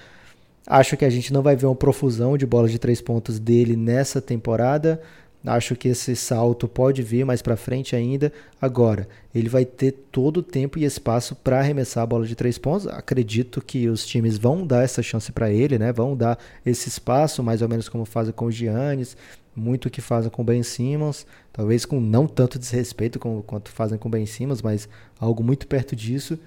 Acho 0.67 0.95
que 0.95 1.05
a 1.05 1.09
gente 1.09 1.33
não 1.33 1.41
vai 1.41 1.55
ver 1.55 1.65
uma 1.65 1.75
profusão 1.75 2.37
de 2.37 2.45
bolas 2.45 2.71
de 2.71 2.79
três 2.79 3.01
pontos 3.01 3.39
dele 3.39 3.75
nessa 3.75 4.21
temporada. 4.21 5.01
Acho 5.45 5.73
que 5.73 5.87
esse 5.87 6.17
salto 6.17 6.67
pode 6.67 7.01
vir 7.01 7.25
mais 7.25 7.41
para 7.41 7.55
frente 7.55 7.95
ainda. 7.95 8.31
Agora, 8.61 9.07
ele 9.33 9.47
vai 9.47 9.63
ter 9.63 9.93
todo 10.11 10.37
o 10.37 10.43
tempo 10.43 10.77
e 10.77 10.83
espaço 10.83 11.33
para 11.33 11.59
arremessar 11.59 12.03
a 12.03 12.05
bola 12.05 12.25
de 12.25 12.35
três 12.35 12.57
pontos. 12.57 12.87
Acredito 12.87 13.61
que 13.61 13.87
os 13.87 14.05
times 14.05 14.37
vão 14.37 14.67
dar 14.67 14.83
essa 14.83 15.01
chance 15.01 15.31
para 15.31 15.49
ele, 15.49 15.79
né? 15.79 15.93
Vão 15.93 16.15
dar 16.15 16.37
esse 16.65 16.89
espaço, 16.89 17.41
mais 17.41 17.61
ou 17.61 17.69
menos 17.69 17.87
como 17.87 18.03
fazem 18.03 18.33
com 18.33 18.45
o 18.45 18.51
Giannis, 18.51 19.15
muito 19.55 19.89
que 19.89 20.01
fazem 20.01 20.29
com 20.29 20.41
o 20.41 20.45
Ben 20.45 20.61
Simmons, 20.61 21.25
talvez 21.53 21.85
com 21.85 22.01
não 22.01 22.27
tanto 22.27 22.59
desrespeito 22.59 23.17
como, 23.17 23.41
quanto 23.41 23.69
fazem 23.71 23.97
com 23.97 24.09
o 24.09 24.11
Ben 24.11 24.25
Simmons, 24.25 24.61
mas 24.61 24.89
algo 25.17 25.41
muito 25.41 25.67
perto 25.67 25.95
disso. 25.95 26.37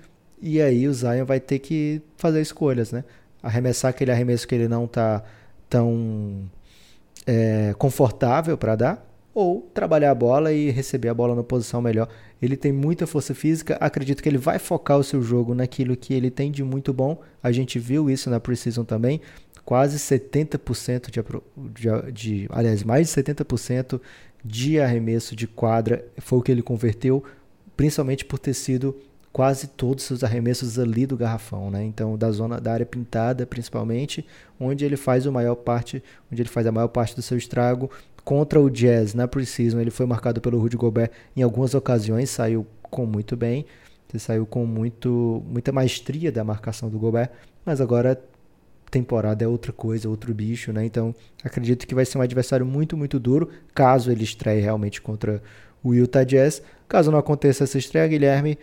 E 0.41 0.61
aí 0.61 0.87
o 0.87 0.93
Zion 0.93 1.25
vai 1.25 1.41
ter 1.41 1.61
que 1.61 2.03
fazer 2.19 2.43
escolhas, 2.43 2.93
né? 2.93 3.05
Arremessar 3.43 3.89
aquele 3.91 4.11
arremesso 4.11 4.47
que 4.47 4.55
ele 4.55 4.69
não 4.69 4.85
está 4.85 5.25
tão 5.69 6.43
é, 7.27 7.75
confortável 7.79 8.57
para 8.57 8.77
dar, 8.77 9.13
ou 9.35 9.63
trabalhar 9.73 10.11
a 10.11 10.15
bola 10.15 10.53
e 10.53 10.71
receber 10.71 11.09
a 11.09 11.15
bola 11.15 11.35
na 11.35 11.43
posição 11.43 11.81
melhor. 11.81 12.09
Ele 12.41 12.57
tem 12.57 12.73
muita 12.73 13.07
força 13.07 13.35
física, 13.35 13.77
acredito 13.81 14.23
que 14.23 14.29
ele 14.29 14.39
vai 14.39 14.59
focar 14.59 14.99
o 14.99 15.05
seu 15.05 15.23
jogo 15.23 15.55
naquilo 15.55 15.97
que 15.97 16.13
ele 16.13 16.31
tem 16.31 16.51
de 16.51 16.63
muito 16.63 16.93
bom. 16.93 17.21
A 17.43 17.51
gente 17.51 17.79
viu 17.79 18.11
isso 18.11 18.29
na 18.29 18.41
Precision 18.41 18.85
também. 18.85 19.21
Quase 19.65 19.97
70% 19.99 21.11
de, 21.11 21.23
de, 21.73 22.13
de 22.13 22.49
aliás, 22.51 22.83
mais 22.83 23.09
de 23.09 23.23
70% 23.23 24.01
de 24.45 24.81
arremesso 24.81 25.37
de 25.37 25.47
quadra 25.47 26.05
foi 26.19 26.39
o 26.41 26.43
que 26.43 26.51
ele 26.51 26.63
converteu, 26.63 27.23
principalmente 27.77 28.25
por 28.25 28.39
ter 28.39 28.55
sido 28.55 28.97
quase 29.33 29.67
todos 29.67 30.11
os 30.11 30.23
arremessos 30.23 30.79
ali 30.79 31.07
do 31.07 31.17
garrafão, 31.17 31.71
né? 31.71 31.83
Então 31.83 32.19
da 32.19 32.31
zona 32.31 32.61
da 32.61 32.73
área 32.73 32.87
pintada, 32.87 33.47
principalmente, 33.47 34.27
onde 34.61 34.85
ele 34.85 34.97
faz 34.97 35.27
a 35.27 35.31
maior 35.31 35.55
parte, 35.55 36.03
onde 36.31 36.43
ele 36.43 36.49
faz 36.49 36.67
a 36.67 36.73
maior 36.73 36.89
parte 36.89 37.17
do 37.17 37.23
seu 37.23 37.39
estrago 37.39 37.91
contra 38.25 38.61
o 38.61 38.71
Jazz 38.71 39.15
na 39.15 39.27
preseason, 39.27 39.81
ele 39.81 39.91
foi 39.91 40.07
marcado 40.07 40.41
pelo 40.41 40.59
Rudy 40.59 40.77
Gobert 40.77 41.11
em 41.35 41.43
algumas 41.43 41.75
ocasiões, 41.75 42.31
saiu 42.31 42.67
com 42.83 43.07
muito 43.07 43.37
bem, 43.37 43.65
saiu 44.19 44.45
com 44.45 44.67
muito 44.67 45.43
muita 45.49 45.73
maestria 45.73 46.31
da 46.31 46.45
marcação 46.45 46.91
do 46.91 46.99
Gobert, 46.99 47.31
mas 47.65 47.81
agora 47.81 48.21
temporada 48.91 49.43
é 49.43 49.49
outra 49.49 49.73
coisa, 49.73 50.09
outro 50.09 50.35
bicho, 50.35 50.71
né? 50.71 50.85
Então, 50.85 51.15
acredito 51.43 51.87
que 51.87 51.95
vai 51.95 52.05
ser 52.05 52.19
um 52.19 52.21
adversário 52.21 52.67
muito, 52.67 52.95
muito 52.95 53.19
duro, 53.19 53.49
caso 53.75 54.13
ele 54.13 54.23
estreie 54.23 54.61
realmente 54.61 55.01
contra 55.01 55.43
o 55.83 55.95
Utah 55.95 56.25
Jazz. 56.25 56.63
Caso 56.87 57.11
não 57.11 57.19
aconteça 57.19 57.65
essa 57.65 57.79
estreia, 57.79 58.07
Guilherme, 58.07 58.59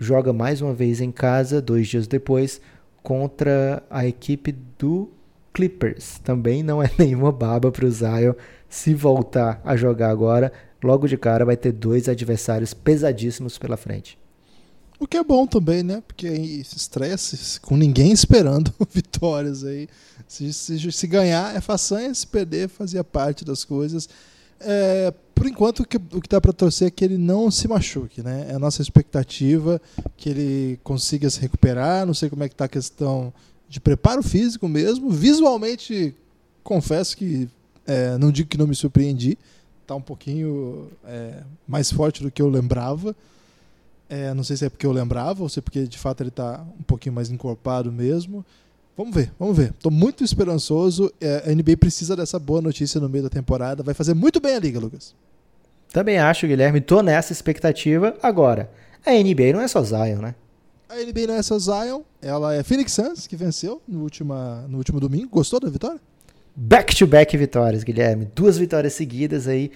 joga 0.00 0.32
mais 0.32 0.62
uma 0.62 0.72
vez 0.72 1.00
em 1.00 1.12
casa, 1.12 1.60
dois 1.60 1.86
dias 1.86 2.06
depois, 2.06 2.60
contra 3.02 3.82
a 3.90 4.06
equipe 4.06 4.50
do 4.78 5.10
Clippers. 5.52 6.18
Também 6.24 6.62
não 6.62 6.82
é 6.82 6.90
nenhuma 6.98 7.30
baba 7.30 7.70
para 7.70 7.84
o 7.84 7.90
Zion 7.90 8.32
se 8.68 8.94
voltar 8.94 9.60
a 9.62 9.76
jogar 9.76 10.10
agora. 10.10 10.50
Logo 10.82 11.06
de 11.06 11.18
cara 11.18 11.44
vai 11.44 11.56
ter 11.56 11.72
dois 11.72 12.08
adversários 12.08 12.72
pesadíssimos 12.72 13.58
pela 13.58 13.76
frente. 13.76 14.18
O 14.98 15.06
que 15.06 15.16
é 15.16 15.24
bom 15.24 15.46
também, 15.46 15.82
né? 15.82 16.02
Porque 16.06 16.28
estresse 16.28 17.60
com 17.60 17.76
ninguém 17.76 18.12
esperando 18.12 18.72
vitórias 18.90 19.64
aí. 19.64 19.88
Se, 20.26 20.52
se, 20.52 20.92
se 20.92 21.06
ganhar 21.06 21.54
é 21.54 21.60
façanha, 21.60 22.12
se 22.14 22.26
perder 22.26 22.68
fazia 22.68 23.04
parte 23.04 23.44
das 23.44 23.64
coisas. 23.64 24.08
É, 24.60 25.12
por 25.34 25.46
enquanto, 25.46 25.80
o 25.80 25.86
que, 25.86 25.96
o 25.96 26.20
que 26.20 26.28
dá 26.28 26.40
para 26.40 26.52
torcer 26.52 26.88
é 26.88 26.90
que 26.90 27.02
ele 27.04 27.16
não 27.16 27.50
se 27.50 27.66
machuque, 27.66 28.22
né? 28.22 28.48
É 28.50 28.54
a 28.54 28.58
nossa 28.58 28.82
expectativa 28.82 29.80
que 30.16 30.28
ele 30.28 30.78
consiga 30.84 31.30
se 31.30 31.40
recuperar. 31.40 32.04
Não 32.04 32.12
sei 32.12 32.28
como 32.28 32.44
é 32.44 32.48
que 32.48 32.54
está 32.54 32.66
a 32.66 32.68
questão 32.68 33.32
de 33.68 33.80
preparo 33.80 34.22
físico 34.22 34.68
mesmo. 34.68 35.10
Visualmente, 35.10 36.14
confesso 36.62 37.16
que 37.16 37.48
é, 37.86 38.18
não 38.18 38.30
digo 38.30 38.50
que 38.50 38.58
não 38.58 38.66
me 38.66 38.74
surpreendi. 38.74 39.38
Está 39.80 39.94
um 39.94 40.02
pouquinho 40.02 40.88
é, 41.04 41.42
mais 41.66 41.90
forte 41.90 42.22
do 42.22 42.30
que 42.30 42.42
eu 42.42 42.48
lembrava. 42.48 43.16
É, 44.08 44.34
não 44.34 44.44
sei 44.44 44.56
se 44.56 44.66
é 44.66 44.68
porque 44.68 44.84
eu 44.84 44.92
lembrava 44.92 45.42
ou 45.42 45.48
se 45.48 45.58
é 45.58 45.62
porque 45.62 45.86
de 45.86 45.96
fato 45.96 46.20
ele 46.20 46.28
está 46.28 46.64
um 46.78 46.82
pouquinho 46.82 47.14
mais 47.14 47.30
encorpado 47.30 47.90
mesmo. 47.90 48.44
Vamos 49.00 49.14
ver, 49.14 49.32
vamos 49.38 49.56
ver. 49.56 49.70
Estou 49.70 49.90
muito 49.90 50.22
esperançoso. 50.22 51.10
É, 51.18 51.50
a 51.50 51.54
NBA 51.54 51.78
precisa 51.78 52.14
dessa 52.14 52.38
boa 52.38 52.60
notícia 52.60 53.00
no 53.00 53.08
meio 53.08 53.24
da 53.24 53.30
temporada. 53.30 53.82
Vai 53.82 53.94
fazer 53.94 54.12
muito 54.12 54.38
bem 54.40 54.54
a 54.54 54.58
liga, 54.58 54.78
Lucas. 54.78 55.14
Também 55.90 56.18
acho, 56.18 56.46
Guilherme. 56.46 56.82
Tô 56.82 57.02
nessa 57.02 57.32
expectativa. 57.32 58.14
Agora, 58.22 58.70
a 59.06 59.12
NBA 59.12 59.54
não 59.54 59.62
é 59.62 59.68
só 59.68 59.82
Zion, 59.82 60.18
né? 60.20 60.34
A 60.86 60.96
NBA 60.96 61.28
não 61.28 61.34
é 61.34 61.42
só 61.42 61.58
Zion. 61.58 62.02
Ela 62.20 62.56
é 62.56 62.62
Phoenix 62.62 62.92
Suns, 62.92 63.26
que 63.26 63.36
venceu 63.36 63.80
no, 63.88 64.02
última, 64.02 64.66
no 64.68 64.76
último 64.76 65.00
domingo. 65.00 65.30
Gostou 65.30 65.58
da 65.60 65.70
vitória? 65.70 65.98
Back-to-back 66.54 67.32
-back 67.32 67.38
vitórias, 67.38 67.82
Guilherme. 67.82 68.28
Duas 68.34 68.58
vitórias 68.58 68.92
seguidas 68.92 69.48
aí. 69.48 69.70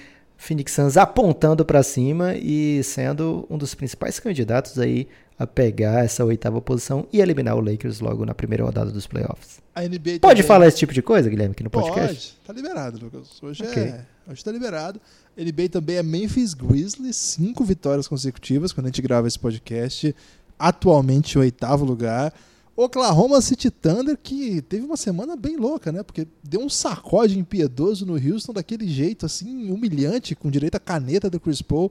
Phoenix 0.44 0.72
Suns 0.72 0.96
apontando 0.98 1.64
para 1.64 1.82
cima 1.82 2.34
e 2.34 2.82
sendo 2.84 3.46
um 3.48 3.56
dos 3.56 3.74
principais 3.74 4.20
candidatos 4.20 4.78
aí 4.78 5.08
a 5.38 5.46
pegar 5.46 6.04
essa 6.04 6.24
oitava 6.24 6.60
posição 6.60 7.08
e 7.12 7.20
eliminar 7.20 7.56
o 7.56 7.60
Lakers 7.60 8.00
logo 8.00 8.24
na 8.24 8.34
primeira 8.34 8.62
rodada 8.62 8.90
dos 8.90 9.06
playoffs. 9.06 9.60
Pode 9.74 10.20
também... 10.20 10.42
falar 10.42 10.68
esse 10.68 10.76
tipo 10.76 10.92
de 10.92 11.02
coisa, 11.02 11.28
Guilherme, 11.28 11.52
aqui 11.52 11.64
no 11.64 11.70
podcast? 11.70 12.36
Pode, 12.36 12.46
tá 12.46 12.52
liberado, 12.52 12.98
Lucas. 13.02 13.42
Hoje 13.42 13.64
okay. 13.64 13.82
é, 13.84 14.06
hoje 14.30 14.44
tá 14.44 14.52
liberado. 14.52 15.00
NBA 15.36 15.70
também 15.70 15.96
é 15.96 16.02
Memphis 16.02 16.54
Grizzlies, 16.54 17.16
cinco 17.16 17.64
vitórias 17.64 18.06
consecutivas 18.06 18.72
quando 18.72 18.86
a 18.86 18.88
gente 18.90 19.02
grava 19.02 19.26
esse 19.26 19.38
podcast. 19.38 20.14
Atualmente 20.58 21.38
oitavo 21.38 21.84
lugar. 21.84 22.32
Oklahoma 22.76 23.40
City 23.40 23.70
Thunder, 23.70 24.18
que 24.20 24.60
teve 24.62 24.84
uma 24.84 24.96
semana 24.96 25.36
bem 25.36 25.56
louca, 25.56 25.92
né? 25.92 26.02
Porque 26.02 26.26
deu 26.42 26.60
um 26.60 26.68
sacode 26.68 27.38
impiedoso 27.38 28.04
no 28.04 28.14
Houston 28.14 28.52
daquele 28.52 28.88
jeito, 28.88 29.24
assim, 29.24 29.70
humilhante, 29.70 30.34
com 30.34 30.50
direito 30.50 30.74
à 30.74 30.80
caneta 30.80 31.30
do 31.30 31.38
Chris 31.38 31.62
Paul. 31.62 31.90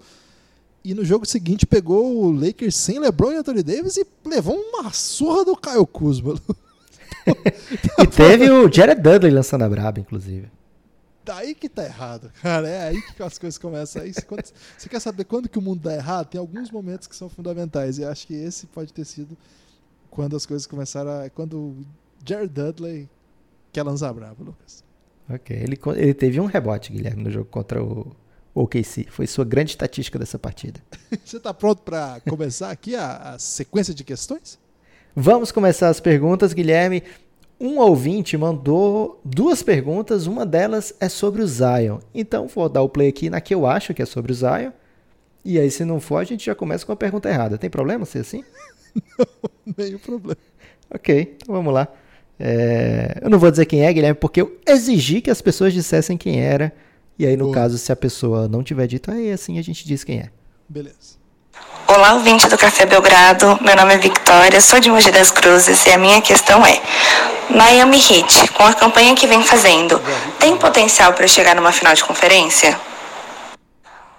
E 0.83 0.93
no 0.93 1.05
jogo 1.05 1.25
seguinte 1.25 1.65
pegou 1.65 2.23
o 2.23 2.31
Lakers 2.31 2.75
sem 2.75 2.99
LeBron 2.99 3.31
e 3.31 3.35
Anthony 3.37 3.63
Davis 3.63 3.95
e 3.95 4.05
levou 4.25 4.55
uma 4.55 4.91
surra 4.91 5.45
do 5.45 5.55
Kyle 5.55 5.87
Kuzma. 5.87 6.35
e 7.99 8.07
teve 8.07 8.49
o 8.49 8.71
Jared 8.71 9.01
Dudley 9.01 9.31
lançando 9.31 9.63
a 9.63 9.69
braba, 9.69 9.99
inclusive. 9.99 10.51
Daí 11.25 11.55
que 11.55 11.69
tá 11.69 11.85
errado, 11.85 12.29
cara. 12.41 12.67
É 12.67 12.89
aí 12.89 13.01
que 13.01 13.23
as 13.23 13.37
coisas 13.37 13.57
começam. 13.57 14.01
Aí, 14.01 14.13
quando, 14.27 14.43
você 14.77 14.89
quer 14.89 14.99
saber 14.99 15.23
quando 15.23 15.47
que 15.47 15.57
o 15.57 15.61
mundo 15.61 15.81
dá 15.81 15.95
errado? 15.95 16.27
Tem 16.27 16.39
alguns 16.39 16.69
momentos 16.69 17.07
que 17.07 17.15
são 17.15 17.29
fundamentais. 17.29 17.97
E 17.97 18.03
acho 18.03 18.27
que 18.27 18.33
esse 18.33 18.67
pode 18.67 18.91
ter 18.91 19.05
sido 19.05 19.37
quando 20.13 20.35
as 20.35 20.45
coisas 20.45 20.65
começaram 20.65 21.11
a. 21.11 21.29
Quando 21.29 21.57
o 21.57 21.85
Jared 22.25 22.53
Dudley 22.53 23.09
quer 23.71 23.83
lançar 23.83 24.09
a 24.09 24.13
braba, 24.13 24.35
Lucas. 24.39 24.83
Ok. 25.29 25.55
Ele, 25.55 25.79
ele 25.95 26.13
teve 26.13 26.39
um 26.39 26.45
rebote, 26.45 26.91
Guilherme, 26.91 27.23
no 27.23 27.31
jogo 27.31 27.45
contra 27.45 27.83
o 27.83 28.15
o 28.53 28.63
OKC. 28.63 29.07
Foi 29.09 29.25
sua 29.25 29.43
grande 29.43 29.71
estatística 29.71 30.19
dessa 30.19 30.37
partida. 30.37 30.79
Você 31.25 31.37
está 31.37 31.53
pronto 31.53 31.81
para 31.81 32.21
começar 32.29 32.69
aqui 32.69 32.95
a, 32.95 33.33
a, 33.33 33.39
sequência 33.39 33.93
de 33.93 34.03
questões? 34.03 34.59
Vamos 35.15 35.51
começar 35.51 35.89
as 35.89 35.99
perguntas, 35.99 36.53
Guilherme. 36.53 37.03
Um 37.59 37.79
ouvinte 37.79 38.37
mandou 38.37 39.21
duas 39.23 39.63
perguntas, 39.63 40.27
uma 40.27 40.45
delas 40.45 40.93
é 40.99 41.07
sobre 41.07 41.41
o 41.41 41.47
Zion. 41.47 41.99
Então 42.13 42.47
vou 42.47 42.67
dar 42.67 42.81
o 42.81 42.89
play 42.89 43.07
aqui 43.07 43.29
na 43.29 43.39
que 43.39 43.53
eu 43.53 43.65
acho 43.65 43.93
que 43.93 44.01
é 44.01 44.05
sobre 44.05 44.31
o 44.31 44.35
Zion. 44.35 44.71
E 45.45 45.59
aí, 45.59 45.69
se 45.69 45.83
não 45.83 45.99
for, 45.99 46.17
a 46.17 46.23
gente 46.23 46.45
já 46.45 46.55
começa 46.55 46.85
com 46.85 46.93
a 46.93 46.95
pergunta 46.95 47.29
errada. 47.29 47.57
Tem 47.57 47.69
problema 47.69 48.05
ser 48.05 48.19
assim? 48.19 48.43
não, 49.17 49.73
nenhum 49.77 49.99
problema. 49.99 50.37
Ok, 50.93 51.35
então 51.35 51.55
vamos 51.55 51.73
lá. 51.73 51.87
É... 52.39 53.19
Eu 53.21 53.29
não 53.29 53.39
vou 53.39 53.49
dizer 53.49 53.65
quem 53.65 53.85
é, 53.85 53.93
Guilherme, 53.93 54.17
porque 54.19 54.41
eu 54.41 54.59
exigi 54.67 55.21
que 55.21 55.31
as 55.31 55.41
pessoas 55.41 55.73
dissessem 55.73 56.17
quem 56.17 56.41
era 56.41 56.73
e 57.17 57.27
aí, 57.27 57.37
no 57.37 57.45
Boa. 57.45 57.55
caso, 57.55 57.77
se 57.77 57.91
a 57.91 57.95
pessoa 57.95 58.47
não 58.47 58.63
tiver 58.63 58.87
dito, 58.87 59.11
aí 59.11 59.31
assim 59.31 59.59
a 59.59 59.61
gente 59.61 59.85
diz 59.85 60.03
quem 60.03 60.19
é. 60.19 60.29
Beleza. 60.67 61.21
Olá, 61.87 62.15
ouvinte 62.15 62.47
do 62.47 62.57
Café 62.57 62.87
Belgrado. 62.87 63.59
Meu 63.61 63.75
nome 63.75 63.93
é 63.93 63.97
Victoria, 63.97 64.59
sou 64.59 64.79
de 64.79 64.89
Mogi 64.89 65.11
das 65.11 65.29
Cruzes 65.29 65.85
e 65.85 65.91
a 65.91 65.97
minha 65.97 66.21
questão 66.21 66.65
é: 66.65 66.81
Miami 67.51 67.97
Heat, 67.97 68.51
com 68.53 68.63
a 68.63 68.73
campanha 68.73 69.15
que 69.15 69.27
vem 69.27 69.43
fazendo, 69.43 70.01
tem 70.39 70.57
potencial 70.57 71.13
para 71.13 71.27
chegar 71.27 71.55
numa 71.55 71.71
final 71.71 71.93
de 71.93 72.03
conferência? 72.03 72.79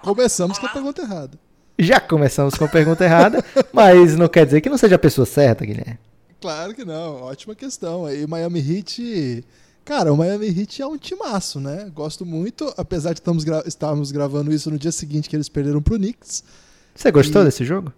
Começamos 0.03 0.59
com 0.59 0.67
a 0.67 0.69
pergunta 0.69 1.03
errada. 1.03 1.44
Já 1.79 2.01
começamos 2.01 2.55
com 2.55 2.65
a 2.65 2.69
pergunta 2.69 3.05
errada, 3.05 3.45
mas 3.73 4.17
não 4.17 4.29
quer 4.29 4.45
dizer 4.47 4.61
que 4.61 4.69
não 4.71 4.79
seja 4.79 4.95
a 4.95 4.99
pessoa 4.99 5.27
certa, 5.27 5.65
Guilherme. 5.67 5.99
Claro 6.41 6.75
que 6.75 6.85
não, 6.85 7.23
ótima 7.23 7.55
questão. 7.55 8.09
E 8.13 8.27
Miami 8.27 8.61
Heat, 8.61 9.45
cara, 9.85 10.13
o 10.13 10.17
Miami 10.17 10.47
Heat 10.47 10.83
é 10.83 10.87
um 10.87 10.97
timaço, 10.99 11.59
né? 11.59 11.91
Gosto 11.95 12.25
muito, 12.27 12.73
apesar 12.77 13.13
de 13.13 13.21
estamos 13.21 13.45
gra 13.45 13.63
estarmos 13.67 14.13
gravando 14.13 14.53
isso 14.53 14.71
no 14.71 14.79
dia 14.79 14.93
seguinte 14.93 15.29
que 15.29 15.35
eles 15.35 15.49
perderam 15.49 15.81
pro 15.83 15.97
Knicks. 15.97 16.45
Você 16.95 17.11
gostou 17.11 17.43
E- 17.43 17.47
desse 17.47 17.65
jogo? 17.65 17.93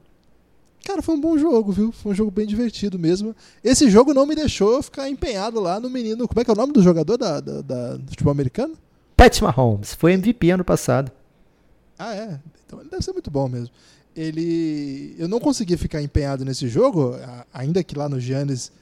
Cara, 0.86 1.02
foi 1.02 1.16
um 1.16 1.20
bom 1.20 1.36
jogo, 1.36 1.72
viu? 1.72 1.90
Foi 1.90 2.12
um 2.12 2.14
jogo 2.14 2.30
bem 2.30 2.46
divertido 2.46 2.96
mesmo. 2.96 3.34
Esse 3.64 3.90
jogo 3.90 4.14
não 4.14 4.24
me 4.24 4.36
deixou 4.36 4.80
ficar 4.80 5.10
empenhado 5.10 5.58
lá 5.60 5.80
no 5.80 5.90
menino. 5.90 6.28
Como 6.28 6.40
é 6.40 6.44
que 6.44 6.50
é 6.50 6.54
o 6.54 6.56
nome 6.56 6.72
do 6.72 6.80
jogador 6.80 7.16
da, 7.16 7.40
da, 7.40 7.60
da- 7.60 7.96
do 7.96 8.08
futebol 8.10 8.30
americano? 8.30 8.74
Pat 9.16 9.40
Mahomes 9.42 9.92
foi 9.94 10.12
MVP 10.12 10.48
ano 10.52 10.64
passado. 10.64 11.10
Ah, 11.98 12.14
é. 12.14 12.38
Então 12.66 12.80
ele 12.80 12.90
deve 12.90 13.04
ser 13.04 13.12
muito 13.12 13.30
bom 13.30 13.48
mesmo. 13.48 13.70
Ele. 14.14 15.14
Eu 15.18 15.28
não 15.28 15.38
consegui 15.38 15.76
ficar 15.76 16.02
empenhado 16.02 16.44
nesse 16.44 16.68
jogo, 16.68 17.14
ainda 17.52 17.84
que 17.84 17.96
lá 17.96 18.08
no 18.08 18.18
Giannis, 18.18 18.72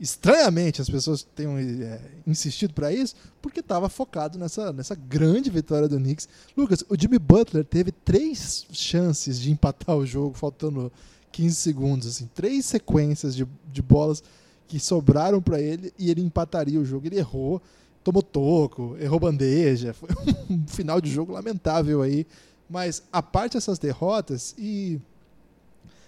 estranhamente, 0.00 0.82
as 0.82 0.90
pessoas 0.90 1.22
tenham 1.34 1.56
é, 1.58 2.00
insistido 2.26 2.74
para 2.74 2.92
isso, 2.92 3.14
porque 3.40 3.60
estava 3.60 3.88
focado 3.88 4.38
nessa, 4.38 4.72
nessa 4.72 4.94
grande 4.94 5.48
vitória 5.48 5.88
do 5.88 5.96
Knicks. 5.96 6.28
Lucas, 6.56 6.84
o 6.88 7.00
Jimmy 7.00 7.18
Butler 7.18 7.64
teve 7.64 7.92
três 7.92 8.66
chances 8.72 9.38
de 9.38 9.50
empatar 9.50 9.96
o 9.96 10.04
jogo, 10.04 10.34
faltando 10.36 10.90
15 11.32 11.54
segundos, 11.54 12.08
assim, 12.08 12.28
três 12.34 12.66
sequências 12.66 13.36
de, 13.36 13.46
de 13.72 13.82
bolas 13.82 14.22
que 14.66 14.78
sobraram 14.78 15.42
para 15.42 15.60
ele 15.60 15.92
e 15.98 16.10
ele 16.10 16.20
empataria 16.20 16.80
o 16.80 16.84
jogo. 16.84 17.06
Ele 17.06 17.18
errou, 17.18 17.60
tomou 18.02 18.22
toco, 18.22 18.96
errou 19.00 19.20
bandeja. 19.20 19.92
Foi 19.94 20.08
um 20.48 20.66
final 20.66 21.00
de 21.00 21.10
jogo 21.10 21.32
lamentável 21.32 22.02
aí. 22.02 22.26
Mas 22.70 23.02
a 23.12 23.20
parte 23.20 23.54
dessas 23.54 23.80
derrotas 23.80 24.54
e 24.56 25.00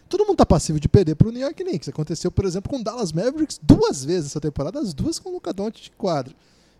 todo 0.09 0.25
mundo 0.25 0.37
tá 0.37 0.46
passivo 0.46 0.79
de 0.79 0.88
perder 0.88 1.16
pro 1.16 1.33
New 1.33 1.40
York 1.40 1.64
Knicks. 1.64 1.88
Aconteceu, 1.88 2.31
por 2.31 2.44
exemplo, 2.44 2.70
com 2.70 2.79
o 2.79 2.85
Dallas 2.85 3.12
Mavericks 3.12 3.59
duas 3.61 4.05
vezes 4.05 4.31
essa 4.31 4.40
temporada, 4.40 4.79
as 4.79 4.94
duas 4.94 5.18
com 5.18 5.31
o 5.31 5.33
Luka 5.33 5.53
Doncic 5.53 5.83
de 5.83 5.90
quadro. 5.90 6.37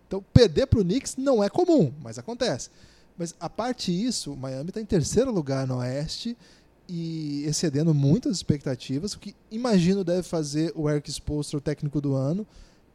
Então, 0.07 0.23
perder 0.33 0.67
pro 0.67 0.83
Knicks 0.83 1.17
não 1.17 1.43
é 1.43 1.49
comum, 1.49 1.91
mas 2.01 2.17
acontece. 2.17 2.69
Mas 3.17 3.35
a 3.39 3.49
parte 3.49 3.91
disso, 3.91 4.31
o 4.31 4.37
Miami 4.37 4.69
está 4.69 4.79
em 4.79 4.85
terceiro 4.85 5.31
lugar 5.31 5.67
no 5.67 5.77
Oeste 5.77 6.37
e 6.87 7.43
excedendo 7.45 7.93
muitas 7.93 8.37
expectativas, 8.37 9.13
o 9.13 9.19
que 9.19 9.35
imagino 9.51 10.03
deve 10.03 10.23
fazer 10.23 10.71
o 10.75 10.89
Eric 10.89 11.09
Spoelstra, 11.11 11.57
o 11.57 11.61
técnico 11.61 11.99
do 11.99 12.15
ano. 12.15 12.47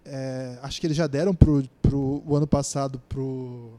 É, 0.05 0.59
acho 0.63 0.81
que 0.81 0.87
eles 0.87 0.97
já 0.97 1.07
deram 1.07 1.35
pro, 1.35 1.63
pro 1.83 2.23
o 2.27 2.35
ano 2.35 2.47
passado 2.47 3.01
pro, 3.09 3.73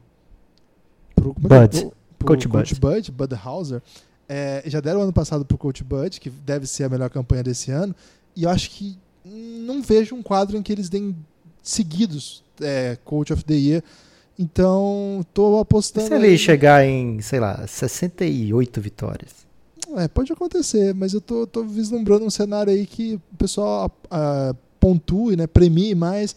pro 1.14 1.34
como 1.34 1.54
é 1.54 1.64
é? 1.64 1.68
Bud. 1.68 1.92
Pro 2.20 2.28
Coach 2.28 2.46
Coach 2.48 2.74
Bud, 2.78 3.10
Bud 3.10 3.34
Hauser. 3.34 3.82
É, 4.28 4.62
já 4.66 4.78
deram 4.78 5.00
ano 5.00 5.12
passado 5.12 5.44
pro 5.44 5.58
Coach 5.58 5.82
Bud, 5.82 6.20
que 6.20 6.30
deve 6.30 6.66
ser 6.66 6.84
a 6.84 6.88
melhor 6.88 7.10
campanha 7.10 7.42
desse 7.42 7.70
ano. 7.70 7.94
E 8.36 8.44
eu 8.44 8.50
acho 8.50 8.70
que 8.70 8.96
não 9.24 9.82
vejo 9.82 10.14
um 10.14 10.22
quadro 10.22 10.56
em 10.56 10.62
que 10.62 10.70
eles 10.70 10.88
deem 10.88 11.16
seguidos 11.62 12.44
é, 12.60 12.96
Coach 13.04 13.32
of 13.32 13.42
the 13.44 13.54
Year. 13.54 13.82
Então, 14.38 15.24
tô 15.34 15.58
apostando. 15.58 16.06
Se 16.06 16.14
ele 16.14 16.28
aí- 16.28 16.38
chegar 16.38 16.84
em, 16.86 17.20
sei 17.20 17.40
lá, 17.40 17.66
68 17.66 18.80
vitórias. 18.80 19.30
É, 19.96 20.06
pode 20.06 20.32
acontecer, 20.32 20.94
mas 20.94 21.12
eu 21.12 21.20
tô, 21.20 21.46
tô 21.46 21.64
vislumbrando 21.64 22.24
um 22.24 22.30
cenário 22.30 22.72
aí 22.72 22.86
que 22.86 23.18
o 23.32 23.36
pessoal 23.36 23.90
ah, 24.10 24.54
pontue, 24.78 25.34
né, 25.34 25.48
premie 25.48 25.94
mais 25.96 26.36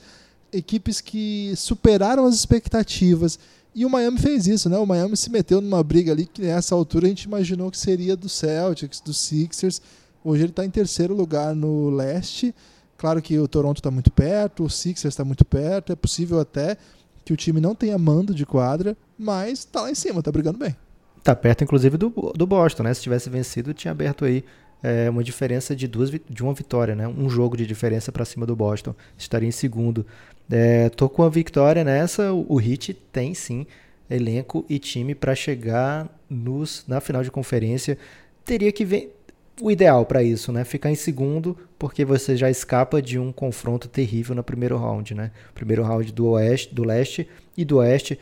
equipes 0.51 0.99
que 0.99 1.53
superaram 1.55 2.25
as 2.25 2.33
expectativas. 2.33 3.37
E 3.75 3.85
o 3.85 3.89
Miami 3.89 4.19
fez 4.19 4.45
isso, 4.45 4.69
né? 4.69 4.77
O 4.77 4.85
Miami 4.85 5.17
se 5.17 5.31
meteu 5.31 5.59
numa 5.59 5.83
briga 5.83 6.11
ali 6.11 6.25
que 6.25 6.41
nessa 6.41 6.75
altura 6.75 7.07
a 7.07 7.09
gente 7.09 7.23
imaginou 7.23 7.71
que 7.71 7.77
seria 7.77 8.15
do 8.15 8.29
Celtics, 8.29 9.01
do 9.01 9.13
Sixers. 9.13 9.81
Hoje 10.23 10.43
ele 10.43 10.51
está 10.51 10.63
em 10.63 10.69
terceiro 10.69 11.15
lugar 11.15 11.55
no 11.55 11.89
leste. 11.89 12.53
Claro 12.97 13.21
que 13.21 13.37
o 13.39 13.47
Toronto 13.47 13.77
está 13.77 13.89
muito 13.89 14.11
perto, 14.11 14.63
o 14.63 14.69
Sixers 14.69 15.13
está 15.13 15.25
muito 15.25 15.43
perto. 15.43 15.91
É 15.91 15.95
possível 15.95 16.39
até 16.39 16.77
que 17.25 17.33
o 17.33 17.37
time 17.37 17.59
não 17.59 17.73
tenha 17.73 17.97
mando 17.97 18.33
de 18.33 18.45
quadra, 18.45 18.95
mas 19.17 19.59
está 19.59 19.81
lá 19.81 19.91
em 19.91 19.95
cima, 19.95 20.19
está 20.19 20.31
brigando 20.31 20.59
bem. 20.59 20.75
Tá 21.23 21.35
perto, 21.35 21.63
inclusive, 21.63 21.97
do, 21.97 22.09
do 22.09 22.45
Boston, 22.45 22.83
né? 22.83 22.93
Se 22.93 23.01
tivesse 23.01 23.29
vencido, 23.29 23.73
tinha 23.73 23.91
aberto 23.91 24.25
aí 24.25 24.43
é, 24.83 25.09
uma 25.09 25.23
diferença 25.23 25.73
de 25.73 25.87
duas 25.87 26.09
de 26.11 26.43
uma 26.43 26.53
vitória, 26.53 26.93
né? 26.93 27.07
Um 27.07 27.29
jogo 27.29 27.55
de 27.55 27.65
diferença 27.65 28.11
para 28.11 28.25
cima 28.25 28.45
do 28.45 28.55
Boston. 28.55 28.93
Estaria 29.17 29.47
em 29.47 29.51
segundo. 29.51 30.05
É, 30.51 30.89
tô 30.89 31.09
com 31.09 31.23
a 31.23 31.29
vitória 31.29 31.83
nessa. 31.83 32.33
O, 32.33 32.55
o 32.55 32.61
Heat 32.61 32.93
tem 33.11 33.33
sim 33.33 33.65
elenco 34.09 34.65
e 34.69 34.77
time 34.79 35.15
para 35.15 35.33
chegar 35.33 36.07
nos, 36.29 36.85
na 36.87 36.99
final 36.99 37.23
de 37.23 37.31
conferência. 37.31 37.97
Teria 38.45 38.71
que 38.71 38.83
ver 38.83 39.15
o 39.61 39.71
ideal 39.71 40.05
para 40.05 40.23
isso, 40.23 40.51
né? 40.51 40.63
Ficar 40.63 40.91
em 40.91 40.95
segundo, 40.95 41.57
porque 41.77 42.03
você 42.03 42.35
já 42.35 42.49
escapa 42.49 43.01
de 43.01 43.19
um 43.19 43.31
confronto 43.31 43.87
terrível 43.87 44.35
no 44.35 44.43
primeiro 44.43 44.77
round, 44.77 45.13
né? 45.13 45.31
Primeiro 45.53 45.83
round 45.83 46.11
do 46.11 46.27
oeste, 46.29 46.73
do 46.73 46.83
leste 46.83 47.27
e 47.55 47.63
do 47.63 47.77
oeste 47.77 48.19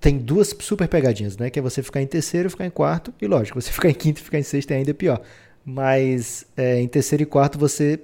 tem 0.00 0.16
duas 0.16 0.54
super 0.60 0.88
pegadinhas, 0.88 1.36
né? 1.36 1.50
Que 1.50 1.58
é 1.58 1.62
você 1.62 1.82
ficar 1.82 2.00
em 2.00 2.06
terceiro, 2.06 2.50
ficar 2.50 2.66
em 2.66 2.70
quarto, 2.70 3.12
e 3.20 3.26
lógico, 3.26 3.60
você 3.60 3.70
ficar 3.72 3.90
em 3.90 3.94
quinto 3.94 4.22
ficar 4.22 4.38
em 4.38 4.42
sexto 4.42 4.70
é 4.70 4.76
ainda 4.76 4.94
pior. 4.94 5.20
Mas 5.64 6.46
é, 6.56 6.80
em 6.80 6.88
terceiro 6.88 7.22
e 7.22 7.26
quarto 7.26 7.58
você 7.58 8.00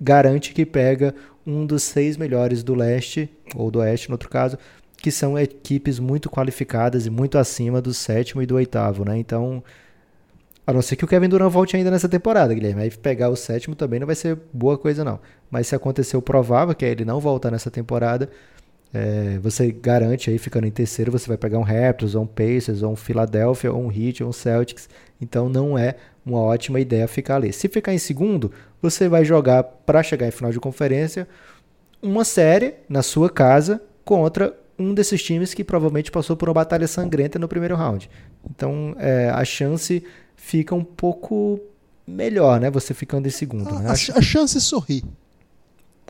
garante 0.00 0.52
que 0.54 0.64
pega 0.64 1.14
um 1.50 1.66
dos 1.66 1.82
seis 1.82 2.16
melhores 2.16 2.62
do 2.62 2.74
leste, 2.74 3.28
ou 3.54 3.70
do 3.70 3.80
oeste 3.80 4.08
no 4.08 4.14
outro 4.14 4.28
caso, 4.28 4.58
que 4.96 5.10
são 5.10 5.38
equipes 5.38 5.98
muito 5.98 6.30
qualificadas 6.30 7.06
e 7.06 7.10
muito 7.10 7.38
acima 7.38 7.80
do 7.80 7.92
sétimo 7.92 8.42
e 8.42 8.46
do 8.46 8.54
oitavo, 8.56 9.04
né? 9.04 9.16
Então, 9.16 9.62
a 10.66 10.72
não 10.72 10.82
ser 10.82 10.96
que 10.96 11.04
o 11.04 11.08
Kevin 11.08 11.28
Durant 11.28 11.50
volte 11.50 11.76
ainda 11.76 11.90
nessa 11.90 12.08
temporada, 12.08 12.54
Guilherme. 12.54 12.82
Aí 12.82 12.90
pegar 12.90 13.28
o 13.28 13.36
sétimo 13.36 13.74
também 13.74 13.98
não 13.98 14.06
vai 14.06 14.14
ser 14.14 14.38
boa 14.52 14.78
coisa, 14.78 15.02
não. 15.02 15.18
Mas 15.50 15.66
se 15.66 15.74
acontecer 15.74 16.16
o 16.16 16.22
provável, 16.22 16.74
que 16.74 16.84
é 16.84 16.90
ele 16.90 17.04
não 17.04 17.18
voltar 17.18 17.50
nessa 17.50 17.70
temporada, 17.70 18.30
é, 18.92 19.38
você 19.38 19.70
garante 19.70 20.30
aí, 20.30 20.38
ficando 20.38 20.66
em 20.66 20.70
terceiro, 20.70 21.10
você 21.10 21.26
vai 21.28 21.36
pegar 21.36 21.58
um 21.58 21.62
Raptors, 21.62 22.14
ou 22.14 22.22
um 22.24 22.26
Pacers, 22.26 22.82
ou 22.82 22.92
um 22.92 22.96
Philadelphia, 22.96 23.72
ou 23.72 23.82
um 23.82 23.90
Heat, 23.90 24.22
ou 24.22 24.28
um 24.28 24.32
Celtics. 24.32 24.88
Então 25.20 25.48
não 25.48 25.78
é 25.78 25.96
uma 26.24 26.40
ótima 26.40 26.78
ideia 26.78 27.08
ficar 27.08 27.36
ali. 27.36 27.52
Se 27.52 27.68
ficar 27.68 27.94
em 27.94 27.98
segundo, 27.98 28.52
você 28.80 29.08
vai 29.08 29.24
jogar 29.24 29.62
para 29.62 30.02
chegar 30.02 30.26
em 30.26 30.30
final 30.30 30.50
de 30.50 30.60
conferência 30.60 31.28
uma 32.02 32.24
série 32.24 32.74
na 32.88 33.02
sua 33.02 33.28
casa 33.28 33.82
contra 34.04 34.56
um 34.78 34.94
desses 34.94 35.22
times 35.22 35.52
que 35.52 35.62
provavelmente 35.62 36.10
passou 36.10 36.36
por 36.36 36.48
uma 36.48 36.54
batalha 36.54 36.86
sangrenta 36.86 37.38
no 37.38 37.46
primeiro 37.46 37.76
round. 37.76 38.08
Então 38.50 38.94
é, 38.98 39.28
a 39.30 39.44
chance 39.44 40.02
fica 40.34 40.74
um 40.74 40.82
pouco 40.84 41.60
melhor, 42.06 42.58
né? 42.58 42.70
Você 42.70 42.94
ficando 42.94 43.28
em 43.28 43.30
segundo. 43.30 43.78
né? 43.78 43.88
A, 43.88 43.92
a 43.92 44.22
chance 44.22 44.56
é 44.56 44.60
sorrir. 44.60 45.04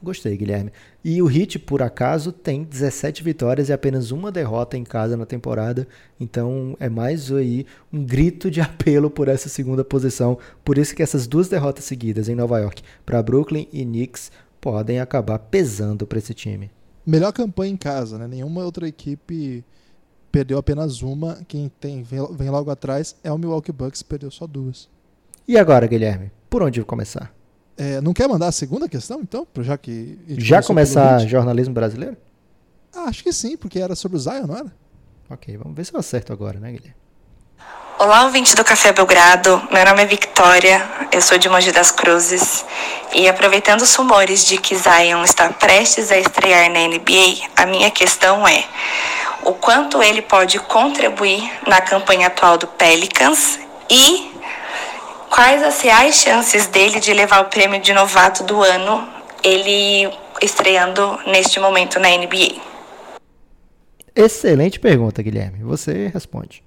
Gostei, 0.03 0.37
Guilherme. 0.37 0.73
E 1.05 1.21
o 1.21 1.31
Heat, 1.31 1.59
por 1.59 1.83
acaso, 1.83 2.33
tem 2.33 2.63
17 2.63 3.23
vitórias 3.23 3.69
e 3.69 3.73
apenas 3.73 4.11
uma 4.11 4.33
derrota 4.33 4.77
em 4.77 4.85
casa 4.85 5.17
na 5.17 5.27
temporada. 5.27 5.87
Então 6.19 6.75
é 6.81 6.89
mais 6.89 7.31
aí 7.31 7.67
um 7.93 8.03
grito 8.03 8.51
de 8.51 8.61
apelo 8.63 9.11
por 9.11 9.29
essa 9.29 9.49
segunda 9.49 9.85
posição. 9.85 10.39
Por 10.65 10.79
isso 10.79 10.95
que 10.95 11.03
essas 11.03 11.27
duas 11.27 11.49
derrotas 11.49 11.85
seguidas 11.85 12.29
em 12.29 12.35
Nova 12.35 12.59
York 12.59 12.83
para 13.05 13.23
Brooklyn 13.23 13.69
e 13.73 13.85
Knicks 13.85 14.33
podem 14.61 15.01
acabar 15.01 15.39
pesando 15.39 16.07
para 16.07 16.19
esse 16.19 16.33
time. 16.33 16.71
Melhor 17.07 17.33
campanha 17.33 17.73
em 17.73 17.77
casa, 17.77 18.19
né? 18.19 18.27
Nenhuma 18.27 18.65
outra 18.65 18.89
equipe 18.89 19.65
perdeu 20.33 20.59
apenas 20.59 21.03
uma. 21.03 21.39
Quem 21.47 21.71
tem 21.81 22.03
vem, 22.03 22.27
vem 22.35 22.51
logo 22.51 22.71
atrás 22.71 23.17
é 23.23 23.31
o 23.31 23.39
Milwaukee 23.39 23.73
Bucks, 23.73 24.03
perdeu 24.03 24.31
só 24.31 24.47
duas. 24.47 24.89
E 25.47 25.59
agora, 25.59 25.87
Guilherme? 25.87 26.31
Por 26.49 26.63
onde 26.63 26.83
começar? 26.85 27.40
É, 27.81 27.99
não 28.03 28.13
quer 28.13 28.29
mandar 28.29 28.49
a 28.49 28.53
segunda 28.53 28.87
questão, 28.87 29.21
então? 29.23 29.47
Já 29.61 29.79
que. 29.79 30.19
Já 30.37 30.63
começar 30.63 31.19
jornalismo 31.21 31.73
brasileiro? 31.73 32.15
Ah, 32.95 33.05
acho 33.05 33.23
que 33.23 33.33
sim, 33.33 33.57
porque 33.57 33.79
era 33.79 33.97
sobre 33.97 34.19
o 34.19 34.21
Zion, 34.21 34.47
não 34.47 34.55
era? 34.55 34.71
Ok, 35.31 35.57
vamos 35.57 35.75
ver 35.75 35.87
se 35.87 35.95
eu 35.95 35.99
acerto 35.99 36.31
agora, 36.31 36.61
né, 36.61 36.73
Guilherme? 36.73 36.95
Olá, 37.99 38.25
ouvinte 38.25 38.55
do 38.55 38.63
Café 38.63 38.93
Belgrado. 38.93 39.63
Meu 39.73 39.83
nome 39.87 40.03
é 40.03 40.05
Victoria, 40.05 40.87
eu 41.11 41.23
sou 41.23 41.39
de 41.39 41.49
Mogi 41.49 41.73
das 41.73 41.91
Cruzes. 41.91 42.67
E 43.15 43.27
aproveitando 43.27 43.81
os 43.81 43.95
rumores 43.95 44.45
de 44.45 44.59
que 44.59 44.77
Zion 44.77 45.25
está 45.25 45.49
prestes 45.51 46.13
a 46.13 46.19
estrear 46.19 46.71
na 46.71 46.81
NBA, 46.81 47.49
a 47.57 47.65
minha 47.65 47.91
questão 47.91 48.47
é: 48.47 48.63
o 49.43 49.55
quanto 49.55 50.03
ele 50.03 50.21
pode 50.21 50.59
contribuir 50.59 51.51
na 51.67 51.81
campanha 51.81 52.27
atual 52.27 52.59
do 52.59 52.67
Pelicans 52.67 53.59
e 53.89 54.30
quais 55.31 55.63
as 55.63 55.81
reais 55.81 56.17
chances 56.17 56.67
dele 56.67 57.01
de 57.01 57.13
levar 57.13 57.41
o 57.43 57.49
prêmio 57.49 57.81
de 57.81 57.93
novato 57.93 58.43
do 58.45 58.63
ano, 58.63 59.09
ele 59.43 60.11
estreando 60.43 61.19
neste 61.27 61.59
momento 61.61 61.99
na 61.99 62.09
NBA? 62.11 62.61
Excelente 64.15 64.81
pergunta, 64.81 65.23
Guilherme. 65.23 65.63
Você 65.63 66.09
responde. 66.09 66.63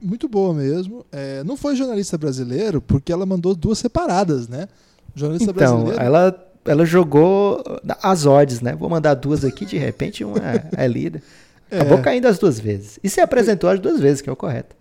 Muito 0.00 0.28
boa 0.28 0.52
mesmo. 0.52 1.04
É, 1.10 1.42
não 1.42 1.56
foi 1.56 1.74
jornalista 1.74 2.18
brasileiro, 2.18 2.80
porque 2.82 3.10
ela 3.10 3.24
mandou 3.24 3.54
duas 3.54 3.78
separadas, 3.78 4.46
né? 4.46 4.68
Jornalista 5.14 5.50
Então, 5.50 5.78
brasileiro. 5.84 6.02
ela, 6.02 6.46
ela 6.66 6.84
jogou 6.84 7.64
as 8.02 8.26
odds, 8.26 8.60
né? 8.60 8.76
Vou 8.76 8.90
mandar 8.90 9.14
duas 9.14 9.44
aqui, 9.44 9.64
de 9.64 9.78
repente 9.78 10.22
uma 10.22 10.38
é 10.76 10.86
líder. 10.86 11.22
É. 11.68 11.80
Acabou 11.80 11.98
caindo 11.98 12.26
as 12.26 12.38
duas 12.38 12.60
vezes. 12.60 12.96
E 13.02 13.08
se 13.10 13.20
apresentou 13.20 13.68
as 13.68 13.80
duas 13.80 13.98
vezes, 13.98 14.20
que 14.22 14.30
é 14.30 14.32
o 14.32 14.36
correto. 14.36 14.76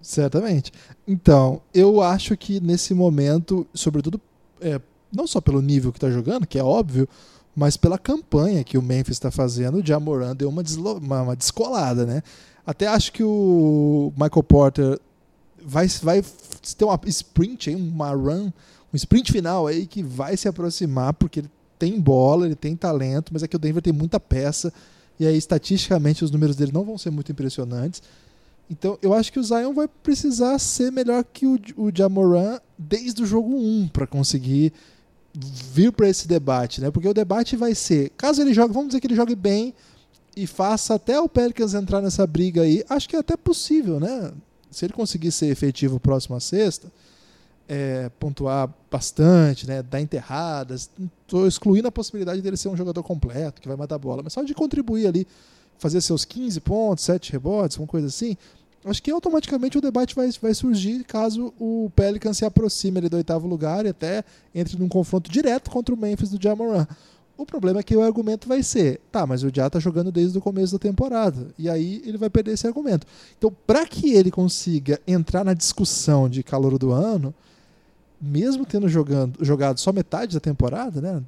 Certamente. 0.00 0.72
Então, 1.06 1.60
eu 1.74 2.00
acho 2.00 2.36
que 2.36 2.60
nesse 2.60 2.94
momento, 2.94 3.66
sobretudo, 3.74 4.20
é, 4.60 4.80
não 5.12 5.26
só 5.26 5.40
pelo 5.40 5.60
nível 5.60 5.92
que 5.92 5.98
está 5.98 6.10
jogando, 6.10 6.46
que 6.46 6.58
é 6.58 6.62
óbvio, 6.62 7.08
mas 7.54 7.76
pela 7.76 7.98
campanha 7.98 8.62
que 8.62 8.76
o 8.76 8.82
Memphis 8.82 9.16
está 9.16 9.30
fazendo, 9.30 9.78
o 9.78 9.86
Jamoran 9.86 10.36
deu 10.36 10.48
uma, 10.48 10.62
uma, 11.00 11.22
uma, 11.22 11.36
descolada, 11.36 12.04
né? 12.04 12.22
Até 12.66 12.86
acho 12.86 13.12
que 13.12 13.24
o 13.24 14.12
Michael 14.14 14.42
Porter 14.42 15.00
vai, 15.64 15.88
vai 16.02 16.22
ter 16.76 16.84
uma 16.84 17.00
sprint, 17.06 17.74
uma 17.74 18.10
run, 18.10 18.52
um 18.92 18.96
sprint 18.96 19.32
final 19.32 19.66
aí 19.66 19.86
que 19.86 20.02
vai 20.02 20.36
se 20.36 20.46
aproximar, 20.46 21.14
porque 21.14 21.40
ele 21.40 21.50
tem 21.78 21.98
bola, 21.98 22.46
ele 22.46 22.54
tem 22.54 22.76
talento, 22.76 23.32
mas 23.32 23.42
é 23.42 23.48
que 23.48 23.56
o 23.56 23.58
Denver 23.58 23.82
tem 23.82 23.92
muita 23.92 24.20
peça, 24.20 24.72
e 25.18 25.26
aí 25.26 25.36
estatisticamente 25.36 26.24
os 26.24 26.30
números 26.30 26.56
dele 26.56 26.72
não 26.72 26.84
vão 26.84 26.98
ser 26.98 27.10
muito 27.10 27.32
impressionantes. 27.32 28.02
Então 28.68 28.98
eu 29.00 29.14
acho 29.14 29.32
que 29.32 29.38
o 29.38 29.44
Zion 29.44 29.72
vai 29.72 29.88
precisar 29.88 30.58
ser 30.58 30.90
melhor 30.90 31.24
que 31.24 31.46
o, 31.46 31.58
o 31.76 31.90
Jamoran 31.94 32.58
desde 32.76 33.22
o 33.22 33.26
jogo 33.26 33.54
1 33.54 33.88
para 33.88 34.06
conseguir 34.06 34.72
vir 35.34 35.92
para 35.92 36.08
esse 36.08 36.26
debate, 36.26 36.80
né? 36.80 36.90
Porque 36.90 37.08
o 37.08 37.14
debate 37.14 37.56
vai 37.56 37.74
ser, 37.74 38.10
caso 38.16 38.40
ele 38.40 38.54
jogue, 38.54 38.72
vamos 38.72 38.88
dizer 38.88 39.00
que 39.00 39.06
ele 39.06 39.14
jogue 39.14 39.34
bem 39.34 39.74
e 40.34 40.46
faça 40.46 40.94
até 40.94 41.20
o 41.20 41.28
Pelicans 41.28 41.74
entrar 41.74 42.00
nessa 42.00 42.26
briga 42.26 42.62
aí, 42.62 42.84
acho 42.88 43.08
que 43.08 43.16
é 43.16 43.18
até 43.18 43.36
possível, 43.36 44.00
né? 44.00 44.32
Se 44.70 44.84
ele 44.84 44.92
conseguir 44.92 45.30
ser 45.32 45.46
efetivo 45.46 46.00
próximo 46.00 46.36
à 46.36 46.40
sexta, 46.40 46.90
é, 47.68 48.10
pontuar 48.18 48.72
bastante, 48.90 49.66
né? 49.66 49.82
Dar 49.82 50.00
enterradas, 50.00 50.90
estou 51.22 51.46
excluindo 51.46 51.88
a 51.88 51.92
possibilidade 51.92 52.40
dele 52.40 52.56
ser 52.56 52.68
um 52.68 52.76
jogador 52.76 53.02
completo 53.02 53.60
que 53.60 53.68
vai 53.68 53.76
matar 53.76 53.96
a 53.96 53.98
bola, 53.98 54.22
mas 54.22 54.32
só 54.32 54.42
de 54.42 54.54
contribuir 54.54 55.06
ali, 55.06 55.26
fazer 55.78 56.00
seus 56.00 56.24
15 56.24 56.60
pontos, 56.60 57.04
7 57.04 57.32
rebotes, 57.32 57.76
uma 57.76 57.86
coisa 57.86 58.06
assim, 58.06 58.36
acho 58.90 59.02
que 59.02 59.10
automaticamente 59.10 59.76
o 59.76 59.80
debate 59.80 60.14
vai, 60.14 60.30
vai 60.40 60.54
surgir 60.54 61.04
caso 61.04 61.52
o 61.58 61.90
Pelican 61.94 62.32
se 62.32 62.44
aproxime 62.44 62.98
ali 62.98 63.08
do 63.08 63.16
oitavo 63.16 63.46
lugar 63.46 63.84
e 63.84 63.88
até 63.88 64.24
entre 64.54 64.78
num 64.78 64.88
confronto 64.88 65.30
direto 65.30 65.70
contra 65.70 65.94
o 65.94 65.98
Memphis 65.98 66.30
do 66.30 66.42
Jamoran. 66.42 66.86
O 67.38 67.44
problema 67.44 67.80
é 67.80 67.82
que 67.82 67.94
o 67.94 68.00
argumento 68.00 68.48
vai 68.48 68.62
ser, 68.62 69.00
tá, 69.12 69.26
mas 69.26 69.42
o 69.42 69.50
Já 69.54 69.68
tá 69.68 69.78
jogando 69.78 70.10
desde 70.10 70.38
o 70.38 70.40
começo 70.40 70.72
da 70.72 70.78
temporada. 70.78 71.48
E 71.58 71.68
aí 71.68 72.02
ele 72.06 72.16
vai 72.16 72.30
perder 72.30 72.52
esse 72.52 72.66
argumento. 72.66 73.06
Então, 73.36 73.54
para 73.66 73.84
que 73.86 74.14
ele 74.14 74.30
consiga 74.30 74.98
entrar 75.06 75.44
na 75.44 75.52
discussão 75.52 76.30
de 76.30 76.42
calor 76.42 76.78
do 76.78 76.92
ano, 76.92 77.34
mesmo 78.18 78.64
tendo 78.64 78.88
jogando, 78.88 79.44
jogado 79.44 79.78
só 79.78 79.92
metade 79.92 80.32
da 80.34 80.40
temporada, 80.40 81.00
né? 81.02 81.22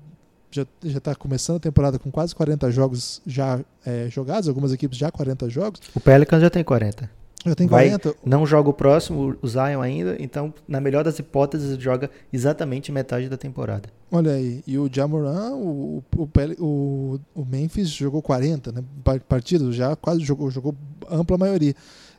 Já 0.50 0.66
está 0.82 1.14
começando 1.14 1.56
a 1.56 1.60
temporada 1.60 1.98
com 1.98 2.10
quase 2.10 2.34
40 2.34 2.70
jogos 2.70 3.20
já 3.26 3.60
é, 3.84 4.08
jogados, 4.08 4.48
algumas 4.48 4.72
equipes 4.72 4.96
já 4.96 5.10
40 5.10 5.50
jogos. 5.50 5.80
O 5.94 6.00
Pelicans 6.00 6.40
já 6.40 6.48
tem 6.48 6.64
40. 6.64 7.17
Já 7.48 7.54
tem 7.54 7.68
40. 7.68 8.08
Vai, 8.08 8.18
não 8.24 8.46
joga 8.46 8.70
o 8.70 8.72
próximo, 8.72 9.36
o 9.40 9.48
Zion 9.48 9.80
ainda, 9.80 10.16
então, 10.18 10.52
na 10.66 10.80
melhor 10.80 11.04
das 11.04 11.18
hipóteses, 11.18 11.78
joga 11.78 12.10
exatamente 12.32 12.92
metade 12.92 13.28
da 13.28 13.36
temporada. 13.36 13.88
Olha 14.10 14.32
aí, 14.32 14.62
e 14.66 14.78
o 14.78 14.88
Jamoran, 14.92 15.54
o, 15.54 16.02
o, 16.16 17.20
o, 17.34 17.44
Memphis 17.44 17.88
jogou 17.90 18.22
40 18.22 18.72
né, 18.72 18.82
partidas, 19.28 19.74
já 19.74 19.94
quase 19.96 20.20
jogou, 20.20 20.50
jogou 20.50 20.74
ampla 21.10 21.36
maioria. 21.36 21.74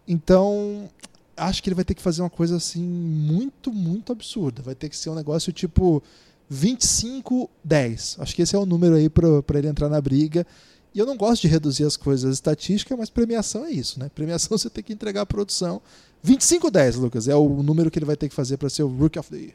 Então, 0.08 0.90
acho 1.36 1.64
que 1.64 1.70
ele 1.70 1.76
vai 1.76 1.86
ter 1.86 1.94
que 1.94 2.02
fazer 2.02 2.22
uma 2.22 2.30
coisa 2.30 2.58
assim 2.58 2.84
muito, 2.84 3.72
muito 3.72 4.12
absurda. 4.12 4.62
Vai 4.62 4.76
ter 4.76 4.90
que 4.90 4.98
ser 4.98 5.10
um 5.10 5.16
negócio 5.16 5.52
tipo 5.54 6.04
25-10. 6.52 8.20
Acho 8.20 8.36
que 8.36 8.42
esse 8.42 8.56
é 8.56 8.60
o 8.60 8.66
número 8.66 8.96
aí 8.96 9.10
para 9.10 9.58
ele 9.58 9.68
entrar 9.68 9.90
na 9.90 10.02
briga. 10.02 10.46
Eu 11.00 11.06
não 11.06 11.16
gosto 11.16 11.44
de 11.44 11.48
reduzir 11.48 11.86
as 11.86 11.96
coisas 11.96 12.34
estatísticas, 12.34 12.98
mas 12.98 13.10
premiação 13.10 13.66
é 13.66 13.72
isso, 13.72 14.00
né? 14.00 14.10
Premiação 14.14 14.58
você 14.58 14.70
tem 14.70 14.84
que 14.84 14.92
entregar 14.92 15.22
a 15.22 15.26
produção. 15.26 15.82
25-10, 16.26 16.98
Lucas, 16.98 17.28
é 17.28 17.36
o 17.36 17.64
número 17.64 17.90
que 17.90 17.98
ele 17.98 18.06
vai 18.06 18.18
ter 18.18 18.28
que 18.28 18.36
fazer 18.36 18.58
para 18.58 18.70
ser 18.70 18.84
o 18.84 18.88
Rookie 18.88 19.18
of 19.18 19.30
the 19.30 19.38
Year. 19.38 19.54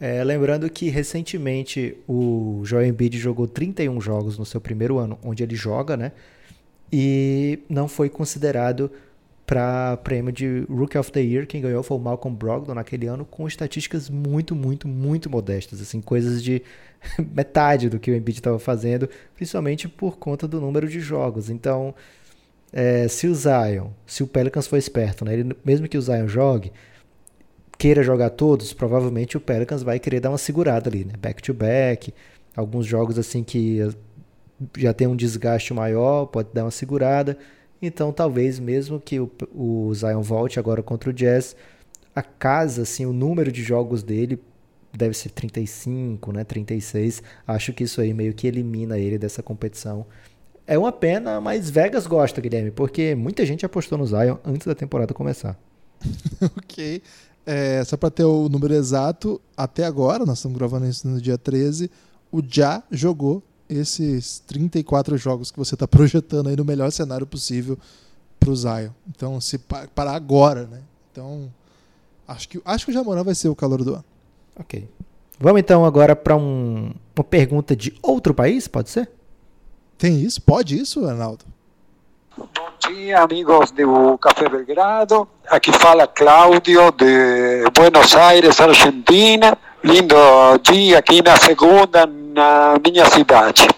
É, 0.00 0.24
lembrando 0.24 0.68
que 0.68 0.88
recentemente 0.88 1.96
o 2.08 2.62
Joel 2.64 2.86
Embiid 2.86 3.18
jogou 3.18 3.46
31 3.46 4.00
jogos 4.00 4.38
no 4.38 4.44
seu 4.44 4.60
primeiro 4.60 4.98
ano, 4.98 5.18
onde 5.22 5.42
ele 5.42 5.54
joga, 5.54 5.96
né? 5.96 6.10
E 6.92 7.60
não 7.68 7.86
foi 7.86 8.08
considerado 8.08 8.90
para 9.50 9.96
prêmio 9.96 10.30
de 10.30 10.64
Rookie 10.70 10.96
of 10.96 11.10
the 11.10 11.20
Year. 11.20 11.44
Quem 11.44 11.60
ganhou 11.60 11.82
foi 11.82 11.96
o 11.96 12.00
Malcolm 12.00 12.38
Brogdon 12.38 12.72
naquele 12.72 13.08
ano, 13.08 13.24
com 13.24 13.48
estatísticas 13.48 14.08
muito, 14.08 14.54
muito, 14.54 14.86
muito 14.86 15.28
modestas, 15.28 15.80
assim, 15.80 16.00
coisas 16.00 16.40
de 16.40 16.62
metade 17.34 17.88
do 17.88 17.98
que 17.98 18.12
o 18.12 18.14
Embiid 18.14 18.38
estava 18.38 18.60
fazendo, 18.60 19.10
principalmente 19.34 19.88
por 19.88 20.18
conta 20.18 20.46
do 20.46 20.60
número 20.60 20.86
de 20.86 21.00
jogos. 21.00 21.50
Então, 21.50 21.92
é, 22.72 23.08
se 23.08 23.26
o 23.26 23.34
Zion, 23.34 23.88
se 24.06 24.22
o 24.22 24.26
Pelicans 24.28 24.68
for 24.68 24.76
esperto, 24.76 25.24
né, 25.24 25.32
ele, 25.34 25.56
mesmo 25.64 25.88
que 25.88 25.98
o 25.98 26.02
Zion 26.02 26.28
jogue, 26.28 26.70
queira 27.76 28.04
jogar 28.04 28.30
todos, 28.30 28.72
provavelmente 28.72 29.36
o 29.36 29.40
Pelicans 29.40 29.82
vai 29.82 29.98
querer 29.98 30.20
dar 30.20 30.30
uma 30.30 30.38
segurada 30.38 30.88
ali, 30.88 31.04
né, 31.04 31.14
back 31.18 31.42
to 31.42 31.52
back, 31.52 32.14
alguns 32.54 32.86
jogos 32.86 33.18
assim 33.18 33.42
que 33.42 33.80
já 34.78 34.94
tem 34.94 35.08
um 35.08 35.16
desgaste 35.16 35.74
maior, 35.74 36.26
pode 36.26 36.50
dar 36.54 36.62
uma 36.62 36.70
segurada. 36.70 37.36
Então, 37.82 38.12
talvez 38.12 38.58
mesmo 38.58 39.00
que 39.00 39.18
o, 39.18 39.30
o 39.54 39.94
Zion 39.94 40.20
volte 40.20 40.58
agora 40.58 40.82
contra 40.82 41.10
o 41.10 41.12
Jazz, 41.12 41.56
a 42.14 42.22
casa, 42.22 42.82
assim, 42.82 43.06
o 43.06 43.12
número 43.12 43.50
de 43.50 43.62
jogos 43.62 44.02
dele 44.02 44.38
deve 44.92 45.14
ser 45.14 45.30
35, 45.30 46.32
né, 46.32 46.44
36. 46.44 47.22
Acho 47.46 47.72
que 47.72 47.84
isso 47.84 48.00
aí 48.00 48.12
meio 48.12 48.34
que 48.34 48.46
elimina 48.46 48.98
ele 48.98 49.18
dessa 49.18 49.42
competição. 49.42 50.06
É 50.66 50.78
uma 50.78 50.92
pena, 50.92 51.40
mas 51.40 51.70
Vegas 51.70 52.06
gosta, 52.06 52.40
Guilherme, 52.40 52.70
porque 52.70 53.14
muita 53.14 53.44
gente 53.46 53.64
apostou 53.64 53.98
no 53.98 54.06
Zion 54.06 54.36
antes 54.44 54.66
da 54.66 54.74
temporada 54.74 55.14
começar. 55.14 55.58
ok. 56.56 57.02
É, 57.46 57.82
só 57.84 57.96
para 57.96 58.10
ter 58.10 58.24
o 58.24 58.48
número 58.48 58.74
exato, 58.74 59.40
até 59.56 59.84
agora, 59.84 60.24
nós 60.26 60.38
estamos 60.38 60.56
gravando 60.56 60.86
isso 60.86 61.08
no 61.08 61.20
dia 61.20 61.38
13, 61.38 61.90
o 62.30 62.42
Já 62.46 62.82
jogou 62.90 63.42
esses 63.70 64.40
34 64.40 65.16
jogos 65.16 65.50
que 65.50 65.58
você 65.58 65.74
está 65.74 65.86
projetando 65.86 66.48
aí 66.48 66.56
no 66.56 66.64
melhor 66.64 66.90
cenário 66.90 67.26
possível 67.26 67.78
para 68.38 68.50
o 68.50 68.56
Zion. 68.56 68.90
Então, 69.08 69.40
se 69.40 69.58
parar 69.94 70.14
agora, 70.14 70.66
né? 70.66 70.80
Então, 71.12 71.52
acho 72.26 72.48
que, 72.48 72.60
acho 72.64 72.84
que 72.84 72.90
o 72.90 72.94
Jamoran 72.94 73.22
vai 73.22 73.34
ser 73.34 73.48
o 73.48 73.54
calor 73.54 73.84
do 73.84 73.94
ano. 73.94 74.04
Ok. 74.58 74.88
Vamos 75.38 75.60
então 75.60 75.84
agora 75.84 76.14
para 76.16 76.36
um, 76.36 76.92
uma 77.16 77.24
pergunta 77.24 77.74
de 77.76 77.94
outro 78.02 78.34
país, 78.34 78.66
pode 78.66 78.90
ser? 78.90 79.08
Tem 79.96 80.20
isso? 80.20 80.42
Pode 80.42 80.78
isso, 80.78 81.06
Arnaldo? 81.06 81.44
Bom 82.36 82.46
dia, 82.88 83.20
amigos 83.20 83.70
do 83.70 84.18
Café 84.18 84.48
Belgrado. 84.48 85.28
Aqui 85.48 85.72
fala 85.72 86.06
Cláudio 86.06 86.90
de 86.92 87.64
Buenos 87.74 88.14
Aires, 88.14 88.60
Argentina. 88.60 89.56
Lindo 89.82 90.14
dia 90.62 90.98
aqui 90.98 91.22
na 91.22 91.36
segunda 91.36 92.06
na 92.40 92.74
minha 92.82 93.04
cidade. 93.04 93.68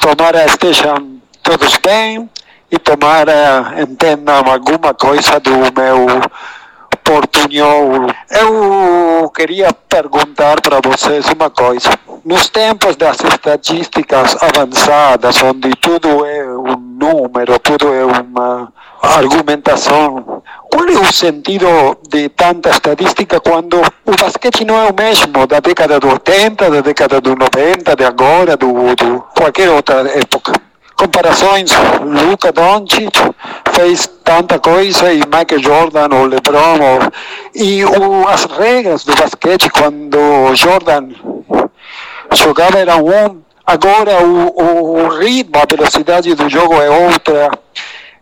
Tomara 0.00 0.46
estejam 0.46 1.20
todos 1.42 1.76
bem 1.76 2.28
e 2.70 2.78
tomara 2.78 3.74
entendam 3.78 4.50
alguma 4.50 4.94
coisa 4.94 5.38
do 5.38 5.50
meu 5.50 6.22
portunhol. 7.04 8.06
Eu 8.30 9.30
queria 9.30 9.74
perguntar 9.90 10.62
para 10.62 10.80
vocês 10.80 11.26
uma 11.28 11.50
coisa. 11.50 11.90
Nos 12.24 12.48
tempos 12.48 12.96
das 12.96 13.18
estatísticas 13.20 14.36
avançadas, 14.42 15.42
onde 15.42 15.70
tudo 15.76 16.24
é 16.24 16.44
um 16.48 16.76
número, 16.76 17.58
tudo 17.58 17.92
é 17.92 18.04
uma 18.06 18.72
argumentação, 19.02 20.42
qual 20.72 20.88
é 20.88 20.98
o 20.98 21.12
sentido 21.12 21.98
de 22.08 22.30
tanta 22.30 22.70
estatística 22.70 23.38
quando 23.38 23.82
o 24.06 24.16
basquete 24.16 24.64
não 24.64 24.78
é 24.78 24.90
o 24.90 24.94
mesmo 24.94 25.46
da 25.46 25.60
década 25.60 26.00
do 26.00 26.08
80, 26.08 26.70
da 26.70 26.80
década 26.80 27.20
do 27.20 27.36
90, 27.36 27.94
de 27.94 28.04
agora, 28.04 28.56
do 28.56 29.20
qualquer 29.36 29.68
outra 29.68 30.08
época? 30.08 30.52
comparações, 30.96 31.72
Luca 32.00 32.52
Doncic 32.52 33.12
fez 33.72 34.08
tanta 34.22 34.60
coisa 34.60 35.12
e 35.12 35.16
Michael 35.26 35.60
Jordan 35.60 36.08
ou 36.12 36.26
LeBron 36.26 36.78
ou, 36.80 37.00
e 37.54 37.84
o, 37.84 38.28
as 38.28 38.44
regras 38.44 39.04
do 39.04 39.14
basquete 39.16 39.68
quando 39.68 40.54
Jordan 40.54 41.08
jogava 42.34 42.78
era 42.78 42.96
um, 42.96 43.42
agora 43.66 44.24
o, 44.24 45.02
o 45.02 45.08
ritmo, 45.08 45.56
a 45.56 45.66
velocidade 45.68 46.34
do 46.36 46.48
jogo 46.48 46.74
é 46.74 46.88
outra. 46.88 47.50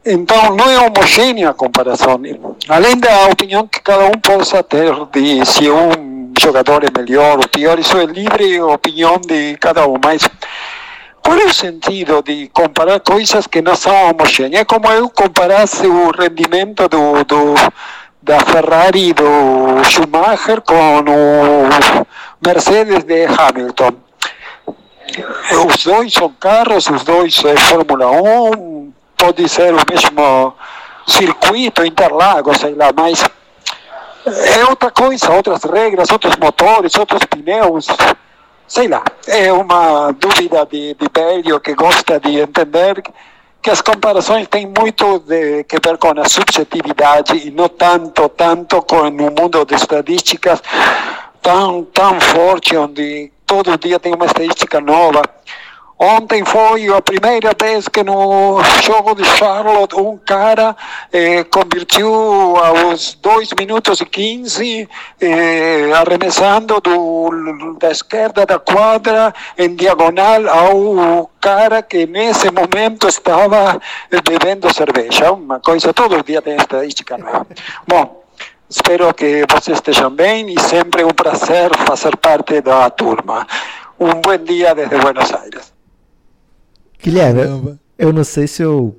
Então 0.05 0.57
não 0.57 0.71
é 0.71 0.79
homogênea 0.81 1.51
a 1.51 1.55
comparação. 1.55 2.21
Além 2.69 2.97
da 2.97 3.27
opinião 3.27 3.67
que 3.67 3.81
cada 3.81 4.07
um 4.07 4.13
possa 4.13 4.63
ter 4.63 4.93
de 5.13 5.45
se 5.45 5.71
um 5.71 6.33
jogador 6.41 6.83
é 6.85 6.99
melhor 6.99 7.37
ou 7.39 7.49
pior, 7.49 7.79
isso 7.79 7.99
é 7.99 8.07
livre 8.07 8.61
opinião 8.63 9.19
de 9.19 9.57
cada 9.59 9.87
um, 9.87 9.97
mas 10.03 10.27
qual 11.23 11.39
é 11.39 11.45
o 11.45 11.53
sentido 11.53 12.23
de 12.23 12.49
comparar 12.49 12.99
coisas 13.01 13.47
que 13.47 13.61
não 13.61 13.77
são 13.77 13.95
homogêneas? 14.11 14.63
É 14.63 14.65
como 14.65 14.91
eu 14.91 15.09
comparasse 15.11 15.87
o 15.87 16.11
rendimento 16.11 16.89
do, 16.89 17.23
do, 17.25 17.55
da 18.23 18.41
Ferrari 18.41 19.13
do 19.13 19.85
Schumacher 19.85 20.63
com 20.63 20.75
o 20.75 21.69
Mercedes 22.45 23.05
de 23.05 23.27
Hamilton. 23.27 23.93
Os 25.67 25.85
dois 25.85 26.13
são 26.13 26.33
carros, 26.41 26.89
os 26.89 27.05
dois 27.05 27.45
é 27.45 27.57
Fórmula 27.57 28.11
1, 28.11 28.80
pode 29.21 29.47
ser 29.51 29.75
o 29.75 29.81
mesmo 29.91 30.55
circuito, 31.07 31.85
Interlagos, 31.85 32.57
sei 32.57 32.75
lá, 32.75 32.91
mas 32.97 33.23
é 34.57 34.65
outra 34.65 34.91
coisa, 34.91 35.31
outras 35.31 35.63
regras, 35.65 36.11
outros 36.11 36.37
motores, 36.37 36.97
outros 36.97 37.23
pneus. 37.25 37.87
Sei 38.67 38.89
lá, 38.89 39.03
é 39.27 39.53
uma 39.53 40.13
dúvida 40.13 40.65
de, 40.65 40.95
de 40.95 41.09
velho 41.13 41.61
que 41.61 41.75
gosta 41.75 42.19
de 42.19 42.41
entender 42.41 43.03
que 43.61 43.71
as 43.71 43.83
comparações 43.83 44.49
têm 44.49 44.67
muito 44.67 45.19
de, 45.19 45.65
que 45.65 45.77
ver 45.85 45.99
com 45.99 46.19
a 46.19 46.29
subjetividade 46.29 47.37
e 47.47 47.51
não 47.51 47.69
tanto, 47.69 48.29
tanto 48.31 48.81
com 48.83 49.01
o 49.01 49.11
mundo 49.11 49.67
de 49.67 49.75
estatísticas 49.75 50.63
tão, 51.43 51.85
tão 51.85 52.19
forte, 52.21 52.75
onde 52.77 53.31
todo 53.45 53.77
dia 53.77 53.99
tem 53.99 54.15
uma 54.15 54.25
estatística 54.25 54.81
nova. 54.81 55.23
Ontem 56.03 56.43
foi 56.47 56.89
a 56.89 57.03
primeira 57.03 57.51
vez 57.61 57.87
que 57.87 58.03
no 58.03 58.59
jogo 58.83 59.15
de 59.15 59.23
Charlotte 59.37 59.95
um 59.97 60.17
cara 60.17 60.75
eh, 61.13 61.45
convertiu 61.45 62.57
aos 62.57 63.13
2 63.21 63.51
minutos 63.53 64.01
e 64.01 64.07
15, 64.07 64.89
eh, 65.21 65.93
arremessando 65.95 66.81
do, 66.81 67.77
da 67.79 67.91
esquerda 67.91 68.47
da 68.47 68.59
quadra 68.59 69.35
em 69.59 69.77
diagonal 69.77 70.49
ao 70.49 71.31
cara 71.39 71.83
que 71.83 72.07
nesse 72.07 72.51
momento 72.51 73.07
estava 73.07 73.79
bebendo 74.27 74.73
cerveja. 74.73 75.33
Uma 75.33 75.61
coisa, 75.61 75.93
todo 75.93 76.25
dia 76.25 76.41
tem 76.41 76.57
estadística 76.57 77.19
nova. 77.19 77.47
Bom, 77.87 78.25
espero 78.71 79.13
que 79.13 79.45
vocês 79.53 79.77
estejam 79.77 80.11
bem 80.11 80.49
e 80.49 80.59
sempre 80.63 81.05
um 81.05 81.11
prazer 81.11 81.77
fazer 81.87 82.17
parte 82.17 82.63
da 82.63 82.89
turma. 82.89 83.47
Um 83.99 84.19
bom 84.23 84.39
dia 84.39 84.75
desde 84.75 84.97
Buenos 84.97 85.31
Aires. 85.35 85.80
Guilherme, 87.03 87.43
eu, 87.43 87.79
eu 87.99 88.13
não 88.13 88.25
sei 88.25 88.47
se 88.47 88.63
eu. 88.63 88.97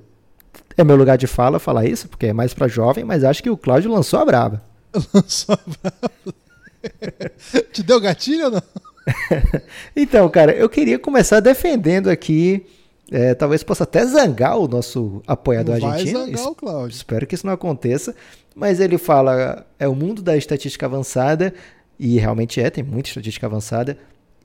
É 0.77 0.83
meu 0.83 0.95
lugar 0.95 1.17
de 1.17 1.27
fala 1.27 1.59
falar 1.59 1.85
isso, 1.85 2.07
porque 2.07 2.27
é 2.27 2.33
mais 2.33 2.53
pra 2.53 2.67
jovem, 2.67 3.03
mas 3.03 3.23
acho 3.23 3.43
que 3.43 3.49
o 3.49 3.57
Cláudio 3.57 3.91
lançou 3.91 4.19
a 4.19 4.25
braba. 4.25 4.63
Lançou 5.13 5.55
a 5.55 5.59
braba. 5.67 6.35
Te 7.71 7.83
deu 7.83 7.99
gatilho 7.99 8.45
ou 8.45 8.51
não? 8.51 8.63
então, 9.95 10.27
cara, 10.29 10.51
eu 10.53 10.69
queria 10.69 10.97
começar 10.97 11.39
defendendo 11.39 12.09
aqui. 12.09 12.65
É, 13.11 13.33
talvez 13.35 13.61
possa 13.61 13.83
até 13.83 14.05
zangar 14.05 14.57
o 14.57 14.69
nosso 14.69 15.21
apoiador 15.27 15.77
não 15.77 15.89
argentino. 15.89 16.19
Vai 16.19 16.27
zangar 16.29 16.47
o 16.47 16.55
Cláudio. 16.55 16.95
Espero 16.95 17.27
que 17.27 17.35
isso 17.35 17.45
não 17.45 17.53
aconteça. 17.53 18.15
Mas 18.55 18.79
ele 18.79 18.97
fala: 18.97 19.65
é 19.77 19.87
o 19.87 19.95
mundo 19.95 20.21
da 20.21 20.37
estatística 20.37 20.85
avançada, 20.85 21.53
e 21.99 22.17
realmente 22.17 22.61
é, 22.61 22.69
tem 22.69 22.83
muita 22.83 23.09
estatística 23.09 23.45
avançada. 23.45 23.97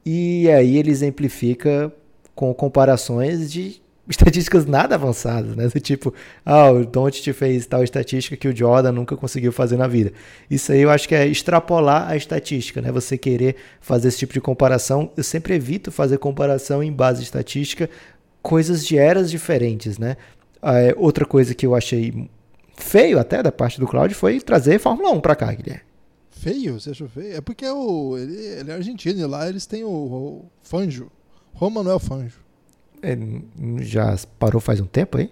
E 0.04 0.48
aí 0.50 0.76
ele 0.76 0.90
exemplifica 0.90 1.92
com 2.36 2.54
comparações 2.54 3.50
de 3.50 3.82
estatísticas 4.08 4.64
nada 4.66 4.94
avançadas, 4.94 5.56
né? 5.56 5.66
Do 5.66 5.80
tipo, 5.80 6.14
ah, 6.44 6.70
o 6.70 6.84
Doncic 6.86 7.32
fez 7.32 7.66
tal 7.66 7.82
estatística 7.82 8.36
que 8.36 8.46
o 8.46 8.56
Jordan 8.56 8.92
nunca 8.92 9.16
conseguiu 9.16 9.50
fazer 9.50 9.76
na 9.76 9.88
vida. 9.88 10.12
Isso 10.48 10.70
aí 10.70 10.82
eu 10.82 10.90
acho 10.90 11.08
que 11.08 11.14
é 11.14 11.26
extrapolar 11.26 12.08
a 12.08 12.16
estatística, 12.16 12.80
né? 12.80 12.92
Você 12.92 13.18
querer 13.18 13.56
fazer 13.80 14.08
esse 14.08 14.18
tipo 14.18 14.32
de 14.32 14.40
comparação. 14.40 15.10
Eu 15.16 15.24
sempre 15.24 15.54
evito 15.54 15.90
fazer 15.90 16.18
comparação 16.18 16.82
em 16.82 16.92
base 16.92 17.24
estatística, 17.24 17.90
coisas 18.40 18.86
de 18.86 18.96
eras 18.96 19.28
diferentes, 19.28 19.98
né? 19.98 20.16
É, 20.62 20.94
outra 20.96 21.24
coisa 21.24 21.54
que 21.54 21.66
eu 21.66 21.74
achei 21.74 22.28
feio 22.76 23.18
até 23.18 23.42
da 23.42 23.50
parte 23.50 23.80
do 23.80 23.86
Claudio 23.86 24.16
foi 24.16 24.40
trazer 24.40 24.78
Fórmula 24.78 25.10
1 25.10 25.20
para 25.20 25.34
cá, 25.34 25.52
Guilherme. 25.52 25.82
Feio? 26.30 26.78
Você 26.78 26.90
achou 26.90 27.08
feio? 27.08 27.36
É 27.36 27.40
porque 27.40 27.66
o, 27.66 28.16
ele, 28.16 28.36
ele 28.36 28.70
é 28.70 28.74
argentino 28.74 29.18
e 29.18 29.24
lá 29.24 29.48
eles 29.48 29.66
têm 29.66 29.82
o, 29.82 29.88
o 29.88 30.50
Fanjo. 30.62 31.10
Juan 31.58 31.70
Manuel 31.70 31.98
Fanjo. 31.98 32.40
Ele 33.02 33.44
já 33.80 34.16
parou 34.38 34.60
faz 34.60 34.80
um 34.80 34.86
tempo 34.86 35.18
aí? 35.18 35.30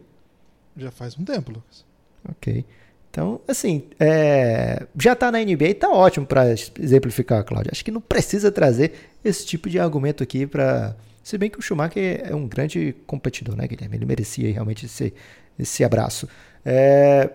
Já 0.76 0.90
faz 0.90 1.18
um 1.18 1.24
tempo, 1.24 1.52
Lucas. 1.52 1.84
Ok. 2.28 2.64
Então, 3.10 3.40
assim, 3.46 3.84
é, 4.00 4.87
já 4.98 5.14
tá 5.14 5.30
na 5.30 5.38
NBA 5.38 5.68
e 5.68 5.74
tá 5.74 5.88
ótimo 5.88 6.26
para 6.26 6.46
exemplificar, 6.50 7.44
Cláudio. 7.44 7.70
Acho 7.70 7.84
que 7.84 7.92
não 7.92 8.00
precisa 8.00 8.50
trazer 8.50 8.92
esse 9.24 9.46
tipo 9.46 9.70
de 9.70 9.78
argumento 9.78 10.22
aqui 10.22 10.46
para. 10.46 10.96
Se 11.22 11.38
bem 11.38 11.48
que 11.48 11.58
o 11.58 11.62
Schumacher 11.62 12.22
é 12.24 12.34
um 12.34 12.46
grande 12.48 12.94
competidor, 13.06 13.56
né, 13.56 13.68
Guilherme? 13.68 13.96
Ele 13.96 14.04
merecia 14.04 14.52
realmente 14.52 14.87
esse, 14.87 15.14
esse 15.58 15.84
abraço. 15.84 16.28
É, 16.64 17.30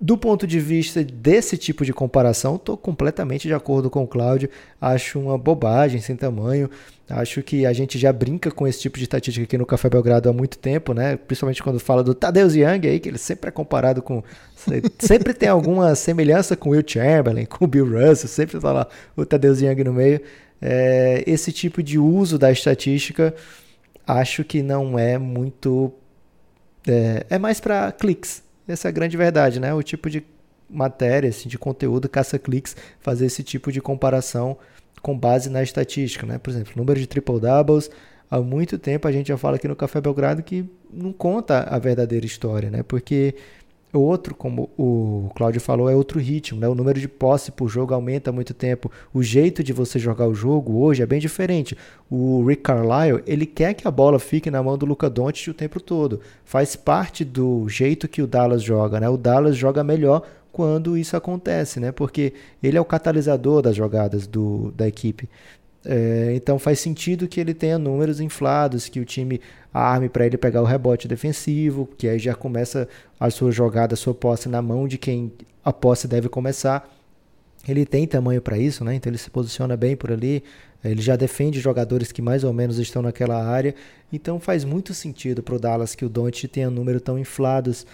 do 0.00 0.18
ponto 0.18 0.46
de 0.46 0.58
vista 0.58 1.02
desse 1.04 1.56
tipo 1.56 1.84
de 1.84 1.92
comparação, 1.92 2.56
estou 2.56 2.76
completamente 2.76 3.46
de 3.46 3.54
acordo 3.54 3.88
com 3.88 4.02
o 4.02 4.06
Cláudio. 4.06 4.50
Acho 4.80 5.20
uma 5.20 5.38
bobagem 5.38 6.00
sem 6.00 6.16
tamanho. 6.16 6.68
Acho 7.08 7.42
que 7.42 7.64
a 7.64 7.72
gente 7.72 7.98
já 7.98 8.12
brinca 8.12 8.50
com 8.50 8.66
esse 8.66 8.80
tipo 8.80 8.98
de 8.98 9.04
estatística 9.04 9.44
aqui 9.44 9.56
no 9.56 9.64
Café 9.64 9.88
Belgrado 9.88 10.28
há 10.28 10.32
muito 10.32 10.58
tempo, 10.58 10.92
né? 10.92 11.16
Principalmente 11.16 11.62
quando 11.62 11.78
fala 11.78 12.02
do 12.02 12.14
Tadeusz 12.14 12.54
Young 12.54 12.88
aí, 12.88 13.00
que 13.00 13.08
ele 13.08 13.18
sempre 13.18 13.48
é 13.48 13.50
comparado 13.50 14.02
com. 14.02 14.22
sempre 14.98 15.32
tem 15.32 15.48
alguma 15.48 15.94
semelhança 15.94 16.56
com 16.56 16.70
o 16.70 16.72
Will 16.72 16.84
Chamberlain, 16.86 17.46
com 17.46 17.64
o 17.64 17.68
Bill 17.68 17.86
Russell, 17.86 18.28
sempre 18.28 18.58
tá 18.58 18.72
lá 18.72 18.88
o 19.16 19.24
Tadeusz 19.24 19.62
Young 19.62 19.84
no 19.84 19.92
meio. 19.92 20.20
É, 20.60 21.22
esse 21.26 21.52
tipo 21.52 21.82
de 21.82 21.98
uso 21.98 22.38
da 22.38 22.50
estatística 22.50 23.34
acho 24.06 24.44
que 24.44 24.62
não 24.62 24.98
é 24.98 25.18
muito. 25.18 25.92
É, 26.86 27.26
é 27.30 27.38
mais 27.38 27.60
para 27.60 27.90
cliques. 27.92 28.43
Essa 28.66 28.88
é 28.88 28.90
a 28.90 28.92
grande 28.92 29.16
verdade, 29.16 29.60
né? 29.60 29.74
O 29.74 29.82
tipo 29.82 30.08
de 30.08 30.24
matéria, 30.68 31.28
assim, 31.28 31.48
de 31.48 31.58
conteúdo 31.58 32.08
caça 32.08 32.38
cliques, 32.38 32.76
fazer 33.00 33.26
esse 33.26 33.42
tipo 33.42 33.70
de 33.70 33.80
comparação 33.80 34.56
com 35.02 35.16
base 35.16 35.50
na 35.50 35.62
estatística, 35.62 36.26
né? 36.26 36.38
Por 36.38 36.50
exemplo, 36.50 36.72
número 36.76 36.98
de 36.98 37.06
triple 37.06 37.38
doubles, 37.38 37.90
há 38.30 38.40
muito 38.40 38.78
tempo 38.78 39.06
a 39.06 39.12
gente 39.12 39.28
já 39.28 39.36
fala 39.36 39.56
aqui 39.56 39.68
no 39.68 39.76
Café 39.76 40.00
Belgrado 40.00 40.42
que 40.42 40.64
não 40.90 41.12
conta 41.12 41.60
a 41.60 41.78
verdadeira 41.78 42.24
história, 42.24 42.70
né? 42.70 42.82
Porque 42.82 43.34
o 43.96 44.00
outro, 44.00 44.34
como 44.34 44.70
o 44.76 45.30
Cláudio 45.34 45.60
falou, 45.60 45.88
é 45.88 45.94
outro 45.94 46.18
ritmo, 46.18 46.60
né? 46.60 46.68
O 46.68 46.74
número 46.74 47.00
de 47.00 47.08
posse 47.08 47.52
por 47.52 47.68
jogo 47.68 47.94
aumenta 47.94 48.30
há 48.30 48.32
muito 48.32 48.52
tempo. 48.52 48.90
O 49.12 49.22
jeito 49.22 49.62
de 49.62 49.72
você 49.72 49.98
jogar 49.98 50.26
o 50.26 50.34
jogo 50.34 50.78
hoje 50.82 51.02
é 51.02 51.06
bem 51.06 51.20
diferente. 51.20 51.76
O 52.10 52.44
Rick 52.44 52.62
Carlisle, 52.62 53.22
ele 53.26 53.46
quer 53.46 53.74
que 53.74 53.86
a 53.86 53.90
bola 53.90 54.18
fique 54.18 54.50
na 54.50 54.62
mão 54.62 54.76
do 54.76 54.86
Luca 54.86 55.08
Doncic 55.08 55.48
o 55.48 55.54
tempo 55.54 55.80
todo. 55.80 56.20
Faz 56.44 56.76
parte 56.76 57.24
do 57.24 57.68
jeito 57.68 58.08
que 58.08 58.22
o 58.22 58.26
Dallas 58.26 58.62
joga, 58.62 59.00
né? 59.00 59.08
O 59.08 59.16
Dallas 59.16 59.56
joga 59.56 59.84
melhor 59.84 60.22
quando 60.52 60.96
isso 60.96 61.16
acontece, 61.16 61.80
né? 61.80 61.90
Porque 61.90 62.32
ele 62.62 62.78
é 62.78 62.80
o 62.80 62.84
catalisador 62.84 63.60
das 63.60 63.74
jogadas 63.74 64.26
do, 64.26 64.72
da 64.72 64.86
equipe. 64.86 65.28
É, 65.84 66.32
então 66.34 66.58
faz 66.58 66.80
sentido 66.80 67.28
que 67.28 67.38
ele 67.38 67.52
tenha 67.52 67.78
números 67.78 68.20
inflados, 68.20 68.88
que 68.88 69.00
o 69.00 69.04
time 69.04 69.40
arme 69.72 70.08
para 70.08 70.24
ele 70.24 70.38
pegar 70.38 70.62
o 70.62 70.64
rebote 70.64 71.06
defensivo, 71.06 71.88
que 71.98 72.08
aí 72.08 72.18
já 72.18 72.34
começa 72.34 72.88
a 73.20 73.28
sua 73.28 73.50
jogada, 73.50 73.94
a 73.94 73.96
sua 73.96 74.14
posse 74.14 74.48
na 74.48 74.62
mão 74.62 74.88
de 74.88 74.96
quem 74.96 75.32
a 75.64 75.72
posse 75.72 76.08
deve 76.08 76.28
começar. 76.28 76.88
Ele 77.66 77.84
tem 77.86 78.06
tamanho 78.06 78.42
para 78.42 78.58
isso, 78.58 78.84
né? 78.84 78.94
Então 78.94 79.10
ele 79.10 79.18
se 79.18 79.30
posiciona 79.30 79.76
bem 79.76 79.96
por 79.96 80.12
ali. 80.12 80.42
Ele 80.84 81.00
já 81.00 81.16
defende 81.16 81.60
jogadores 81.60 82.12
que 82.12 82.20
mais 82.20 82.44
ou 82.44 82.52
menos 82.52 82.78
estão 82.78 83.00
naquela 83.00 83.42
área. 83.42 83.74
Então 84.12 84.38
faz 84.38 84.64
muito 84.64 84.92
sentido 84.92 85.42
para 85.42 85.54
o 85.54 85.58
Dallas 85.58 85.94
que 85.94 86.04
o 86.04 86.08
Don't 86.08 86.46
tenha 86.48 86.68
números 86.70 87.00
tão 87.00 87.18
inflados 87.18 87.86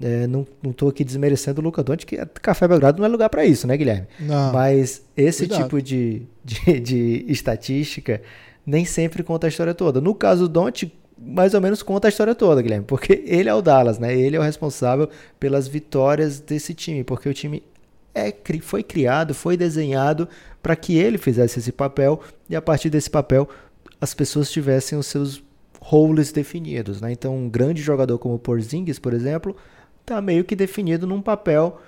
é, 0.00 0.26
não, 0.26 0.44
tô 0.72 0.88
aqui 0.88 1.04
desmerecendo 1.04 1.60
o 1.60 1.64
Luca 1.64 1.82
Doncic, 1.82 2.06
que 2.06 2.40
Café 2.40 2.66
Belgrado 2.66 2.98
não 2.98 3.06
é 3.06 3.08
lugar 3.08 3.28
para 3.28 3.44
isso, 3.44 3.66
né, 3.66 3.76
Guilherme? 3.76 4.06
Não. 4.20 4.52
Mas 4.52 5.02
esse 5.16 5.46
Cuidado. 5.46 5.62
tipo 5.62 5.82
de, 5.82 6.22
de, 6.44 6.80
de, 6.80 7.24
estatística 7.28 8.22
nem 8.64 8.84
sempre 8.84 9.22
conta 9.22 9.46
a 9.46 9.48
história 9.48 9.74
toda. 9.74 10.00
No 10.00 10.14
caso 10.14 10.48
do 10.48 10.60
Doncic, 10.60 10.92
mais 11.18 11.52
ou 11.52 11.60
menos 11.60 11.82
conta 11.82 12.08
a 12.08 12.10
história 12.10 12.34
toda, 12.34 12.62
Guilherme, 12.62 12.86
porque 12.86 13.22
ele 13.26 13.48
é 13.48 13.54
o 13.54 13.60
Dallas, 13.60 13.98
né? 13.98 14.16
Ele 14.16 14.36
é 14.36 14.38
o 14.38 14.42
responsável 14.42 15.08
pelas 15.38 15.68
vitórias 15.68 16.40
desse 16.40 16.72
time, 16.72 17.04
porque 17.04 17.28
o 17.28 17.34
time 17.34 17.62
é, 18.14 18.34
foi 18.62 18.82
criado, 18.82 19.34
foi 19.34 19.56
desenhado 19.56 20.28
para 20.62 20.74
que 20.74 20.96
ele 20.96 21.18
fizesse 21.18 21.58
esse 21.58 21.72
papel 21.72 22.20
e 22.48 22.56
a 22.56 22.62
partir 22.62 22.88
desse 22.88 23.10
papel 23.10 23.48
as 24.00 24.14
pessoas 24.14 24.50
tivessem 24.50 24.98
os 24.98 25.06
seus 25.06 25.42
roles 25.80 26.32
definidos, 26.32 27.00
né? 27.00 27.12
Então, 27.12 27.36
um 27.36 27.48
grande 27.48 27.82
jogador 27.82 28.18
como 28.18 28.34
o 28.34 28.38
Porzingis, 28.38 28.98
por 28.98 29.12
exemplo, 29.12 29.56
está 30.02 30.20
meio 30.20 30.44
que 30.44 30.54
definido 30.54 31.06
num 31.06 31.22
papel 31.22 31.80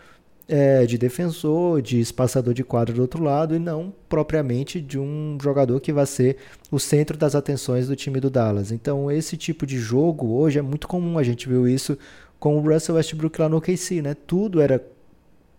é, 0.48 0.84
de 0.86 0.98
defensor, 0.98 1.80
de 1.80 2.00
espaçador 2.00 2.52
de 2.54 2.64
quadro 2.64 2.94
do 2.94 3.02
outro 3.02 3.22
lado, 3.22 3.54
e 3.54 3.58
não 3.58 3.92
propriamente 4.08 4.80
de 4.80 4.98
um 4.98 5.38
jogador 5.42 5.80
que 5.80 5.92
vai 5.92 6.06
ser 6.06 6.36
o 6.70 6.78
centro 6.78 7.16
das 7.16 7.34
atenções 7.34 7.88
do 7.88 7.96
time 7.96 8.20
do 8.20 8.30
Dallas. 8.30 8.70
Então, 8.70 9.10
esse 9.10 9.36
tipo 9.36 9.66
de 9.66 9.78
jogo 9.78 10.34
hoje 10.34 10.58
é 10.58 10.62
muito 10.62 10.86
comum, 10.86 11.18
a 11.18 11.22
gente 11.22 11.48
viu 11.48 11.66
isso 11.66 11.98
com 12.38 12.58
o 12.58 12.60
Russell 12.60 12.96
Westbrook 12.96 13.40
lá 13.40 13.48
no 13.48 13.56
OKC, 13.56 14.02
né? 14.02 14.14
Tudo 14.26 14.60
era 14.60 14.82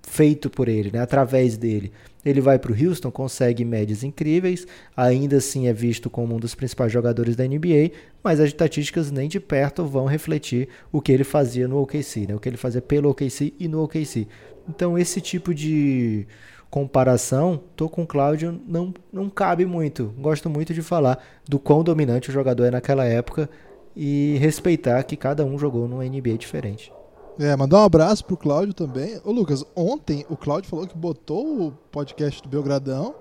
feito 0.08 0.50
por 0.50 0.68
ele, 0.68 0.92
né? 0.92 1.00
através 1.00 1.58
dele. 1.58 1.92
Ele 2.24 2.42
vai 2.42 2.58
para 2.58 2.72
o 2.72 2.76
Houston, 2.76 3.12
consegue 3.12 3.64
médias 3.64 4.04
incríveis, 4.04 4.66
ainda 4.96 5.38
assim 5.38 5.68
é 5.68 5.74
visto 5.74 6.10
como 6.10 6.36
um 6.36 6.40
dos 6.40 6.56
principais 6.56 6.92
jogadores 6.92 7.36
da 7.36 7.46
NBA, 7.46 7.92
mas 8.24 8.40
as 8.40 8.48
estatísticas 8.48 9.12
nem 9.12 9.30
de 9.30 9.40
perto 9.40 9.86
vão 9.86 10.06
refletir 10.06 10.68
o 10.92 11.02
que 11.02 11.12
ele 11.12 11.24
fazia 11.24 11.68
no 11.68 11.80
OKC, 11.82 12.28
né? 12.28 12.36
o 12.36 12.40
que 12.40 12.50
ele 12.50 12.58
fazia 12.58 12.82
pelo 12.82 13.10
OKC 13.10 13.54
e 13.60 13.68
no 13.68 13.84
OKC. 13.84 14.28
Então 14.68 14.98
esse 14.98 15.22
tipo 15.22 15.54
de 15.54 16.26
comparação, 16.70 17.62
tô 17.76 17.88
com 17.88 18.04
o 18.04 18.08
Cláudio, 18.08 18.60
não, 18.68 18.94
não 19.14 19.30
cabe 19.30 19.66
muito. 19.66 20.14
Gosto 20.18 20.50
muito 20.50 20.74
de 20.74 20.82
falar 20.82 21.24
do 21.48 21.60
quão 21.60 21.84
dominante 21.84 22.30
o 22.30 22.34
jogador 22.34 22.66
é 22.66 22.72
naquela 22.72 23.06
época 23.06 23.50
e 23.96 24.38
respeitar 24.40 25.02
que 25.04 25.16
cada 25.16 25.46
um 25.46 25.58
jogou 25.58 25.88
numa 25.88 26.04
NBA 26.04 26.38
diferente. 26.38 26.92
É, 27.38 27.54
mandar 27.56 27.82
um 27.82 27.84
abraço 27.84 28.24
pro 28.24 28.38
Cláudio 28.38 28.74
também. 28.74 29.20
Ô, 29.26 29.32
Lucas, 29.32 29.66
ontem 29.76 30.26
o 30.30 30.38
Cláudio 30.38 30.70
falou 30.70 30.88
que 30.88 30.98
botou 30.98 31.68
o 31.68 31.72
podcast 31.92 32.42
do 32.42 32.48
Belgradão 32.48 33.14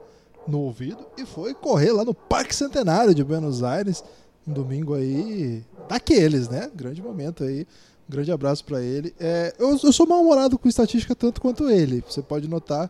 no 0.47 0.61
ouvido 0.61 1.05
e 1.19 1.27
foi 1.27 1.53
correr 1.53 1.91
lá 1.91 2.05
no 2.05 2.15
Parque 2.15 2.55
Centenário 2.55 3.13
de 3.13 3.25
Buenos 3.25 3.65
Aires, 3.65 4.05
um 4.47 4.53
domingo 4.53 4.95
aí, 4.95 5.65
daqueles, 5.89 6.49
né? 6.49 6.71
Grande 6.73 7.03
momento 7.03 7.43
aí. 7.43 7.67
Um 8.09 8.13
grande 8.13 8.31
abraço 8.31 8.65
para 8.65 8.81
ele. 8.81 9.13
É, 9.19 9.53
eu, 9.59 9.71
eu, 9.83 9.93
sou 9.93 10.07
mal-humorado 10.07 10.59
com 10.59 10.69
estatística 10.69 11.15
tanto 11.17 11.41
quanto 11.41 11.69
ele. 11.69 12.05
Você 12.09 12.23
pode 12.23 12.47
notar 12.47 12.89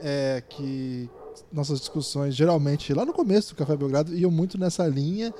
é, 0.00 0.42
que 0.48 1.08
nossas 1.52 1.78
discussões, 1.78 2.34
geralmente, 2.34 2.92
lá 2.92 3.04
no 3.04 3.12
começo 3.12 3.54
do 3.54 3.56
Café 3.56 3.76
Belgrado, 3.76 4.12
iam 4.12 4.30
muito 4.30 4.58
nessa 4.58 4.88
linha. 4.88 5.32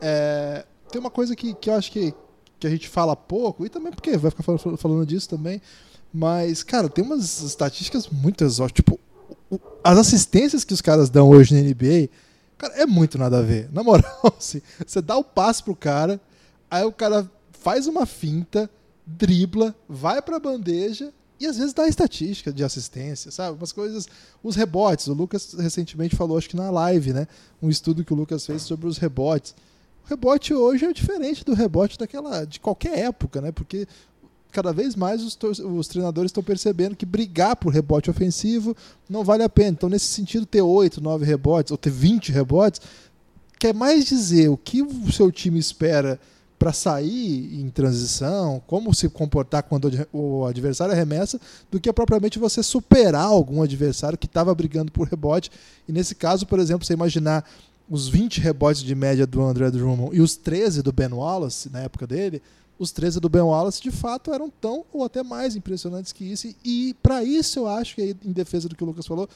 É, 0.00 0.64
tem 0.90 1.00
uma 1.00 1.10
coisa 1.10 1.36
que, 1.36 1.54
que 1.54 1.70
eu 1.70 1.74
acho 1.74 1.92
que 1.92 2.12
que 2.60 2.66
a 2.66 2.70
gente 2.70 2.88
fala 2.88 3.16
pouco, 3.16 3.64
e 3.64 3.68
também 3.68 3.92
porque 3.92 4.16
vai 4.16 4.30
ficar 4.30 4.42
falando 4.76 5.06
disso 5.06 5.28
também. 5.28 5.60
Mas, 6.12 6.62
cara, 6.62 6.88
tem 6.88 7.04
umas 7.04 7.40
estatísticas 7.40 8.08
muito 8.08 8.44
exóticas. 8.44 8.84
Tipo, 8.84 9.00
as 9.82 9.98
assistências 9.98 10.64
que 10.64 10.74
os 10.74 10.80
caras 10.80 11.08
dão 11.08 11.28
hoje 11.28 11.54
na 11.54 11.60
NBA, 11.60 12.10
cara, 12.58 12.74
é 12.74 12.86
muito 12.86 13.16
nada 13.16 13.38
a 13.38 13.42
ver. 13.42 13.68
Na 13.72 13.82
moral, 13.82 14.20
assim, 14.38 14.60
você 14.86 15.00
dá 15.00 15.16
o 15.16 15.24
passe 15.24 15.62
pro 15.62 15.74
cara, 15.74 16.20
aí 16.70 16.84
o 16.84 16.92
cara 16.92 17.30
faz 17.52 17.86
uma 17.86 18.04
finta, 18.06 18.70
dribla, 19.06 19.74
vai 19.88 20.20
pra 20.20 20.38
bandeja 20.38 21.12
e 21.38 21.46
às 21.46 21.56
vezes 21.56 21.72
dá 21.72 21.88
estatística 21.88 22.52
de 22.52 22.62
assistência, 22.62 23.30
sabe? 23.30 23.56
Umas 23.56 23.72
coisas. 23.72 24.06
Os 24.42 24.56
rebotes. 24.56 25.06
O 25.06 25.14
Lucas 25.14 25.54
recentemente 25.54 26.14
falou, 26.14 26.36
acho 26.36 26.50
que 26.50 26.56
na 26.56 26.70
live, 26.70 27.14
né? 27.14 27.26
Um 27.62 27.70
estudo 27.70 28.04
que 28.04 28.12
o 28.12 28.16
Lucas 28.16 28.44
fez 28.44 28.60
sobre 28.62 28.86
os 28.86 28.98
rebotes 28.98 29.54
rebote 30.04 30.54
hoje 30.54 30.84
é 30.84 30.92
diferente 30.92 31.44
do 31.44 31.54
rebote 31.54 31.98
daquela 31.98 32.44
de 32.44 32.60
qualquer 32.60 32.98
época, 32.98 33.40
né? 33.40 33.52
Porque 33.52 33.86
cada 34.50 34.72
vez 34.72 34.96
mais 34.96 35.22
os, 35.22 35.38
os 35.62 35.88
treinadores 35.88 36.30
estão 36.30 36.42
percebendo 36.42 36.96
que 36.96 37.06
brigar 37.06 37.56
por 37.56 37.72
rebote 37.72 38.10
ofensivo 38.10 38.76
não 39.08 39.24
vale 39.24 39.42
a 39.42 39.48
pena. 39.48 39.70
Então, 39.70 39.88
nesse 39.88 40.06
sentido, 40.06 40.44
ter 40.44 40.62
8, 40.62 41.00
9 41.00 41.24
rebotes 41.24 41.70
ou 41.70 41.78
ter 41.78 41.90
20 41.90 42.32
rebotes 42.32 42.80
quer 43.58 43.74
mais 43.74 44.06
dizer 44.06 44.48
o 44.48 44.56
que 44.56 44.82
o 44.82 45.12
seu 45.12 45.30
time 45.30 45.58
espera 45.58 46.18
para 46.58 46.72
sair 46.74 47.58
em 47.58 47.70
transição, 47.70 48.62
como 48.66 48.92
se 48.94 49.08
comportar 49.08 49.62
quando 49.62 49.90
o 50.12 50.44
adversário 50.44 50.92
arremessa, 50.92 51.40
do 51.70 51.80
que 51.80 51.90
propriamente 51.90 52.38
você 52.38 52.62
superar 52.62 53.24
algum 53.24 53.62
adversário 53.62 54.18
que 54.18 54.26
estava 54.26 54.54
brigando 54.54 54.92
por 54.92 55.08
rebote. 55.08 55.50
E 55.88 55.92
nesse 55.92 56.14
caso, 56.14 56.46
por 56.46 56.58
exemplo, 56.58 56.84
você 56.84 56.92
imaginar 56.92 57.48
os 57.90 58.08
20 58.08 58.40
rebotes 58.40 58.82
de 58.82 58.94
média 58.94 59.26
do 59.26 59.42
André 59.42 59.68
Drummond 59.68 60.16
e 60.16 60.20
os 60.20 60.36
13 60.36 60.80
do 60.80 60.92
Ben 60.92 61.12
Wallace, 61.12 61.68
na 61.68 61.80
época 61.80 62.06
dele, 62.06 62.40
os 62.78 62.92
13 62.92 63.18
do 63.18 63.28
Ben 63.28 63.42
Wallace 63.42 63.82
de 63.82 63.90
fato 63.90 64.32
eram 64.32 64.48
tão 64.48 64.84
ou 64.92 65.04
até 65.04 65.24
mais 65.24 65.56
impressionantes 65.56 66.12
que 66.12 66.24
isso. 66.24 66.54
E 66.64 66.94
para 67.02 67.24
isso 67.24 67.58
eu 67.58 67.66
acho 67.68 67.96
que, 67.96 68.16
em 68.24 68.32
defesa 68.32 68.68
do 68.68 68.76
que 68.76 68.84
o 68.84 68.86
Lucas 68.86 69.06
falou, 69.06 69.28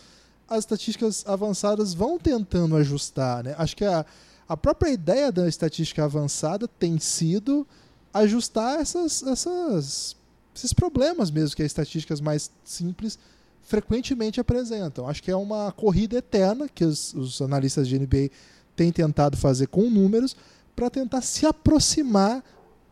as 0.48 0.60
estatísticas 0.60 1.24
avançadas 1.26 1.92
vão 1.92 2.16
tentando 2.16 2.76
ajustar. 2.76 3.42
Né? 3.42 3.56
Acho 3.58 3.76
que 3.76 3.84
a, 3.84 4.06
a 4.48 4.56
própria 4.56 4.90
ideia 4.90 5.32
da 5.32 5.48
estatística 5.48 6.04
avançada 6.04 6.68
tem 6.68 6.98
sido 7.00 7.66
ajustar 8.14 8.80
essas, 8.80 9.22
essas, 9.24 10.16
esses 10.54 10.72
problemas 10.72 11.28
mesmo 11.28 11.56
que 11.56 11.62
as 11.62 11.66
estatísticas 11.66 12.20
mais 12.20 12.52
simples 12.62 13.18
frequentemente 13.64 14.40
apresentam. 14.40 15.08
Acho 15.08 15.22
que 15.22 15.30
é 15.30 15.36
uma 15.36 15.72
corrida 15.72 16.18
eterna 16.18 16.68
que 16.68 16.84
os, 16.84 17.14
os 17.14 17.42
analistas 17.42 17.88
de 17.88 17.98
NBA 17.98 18.30
têm 18.76 18.92
tentado 18.92 19.36
fazer 19.36 19.66
com 19.68 19.90
números 19.90 20.36
para 20.76 20.90
tentar 20.90 21.22
se 21.22 21.46
aproximar 21.46 22.44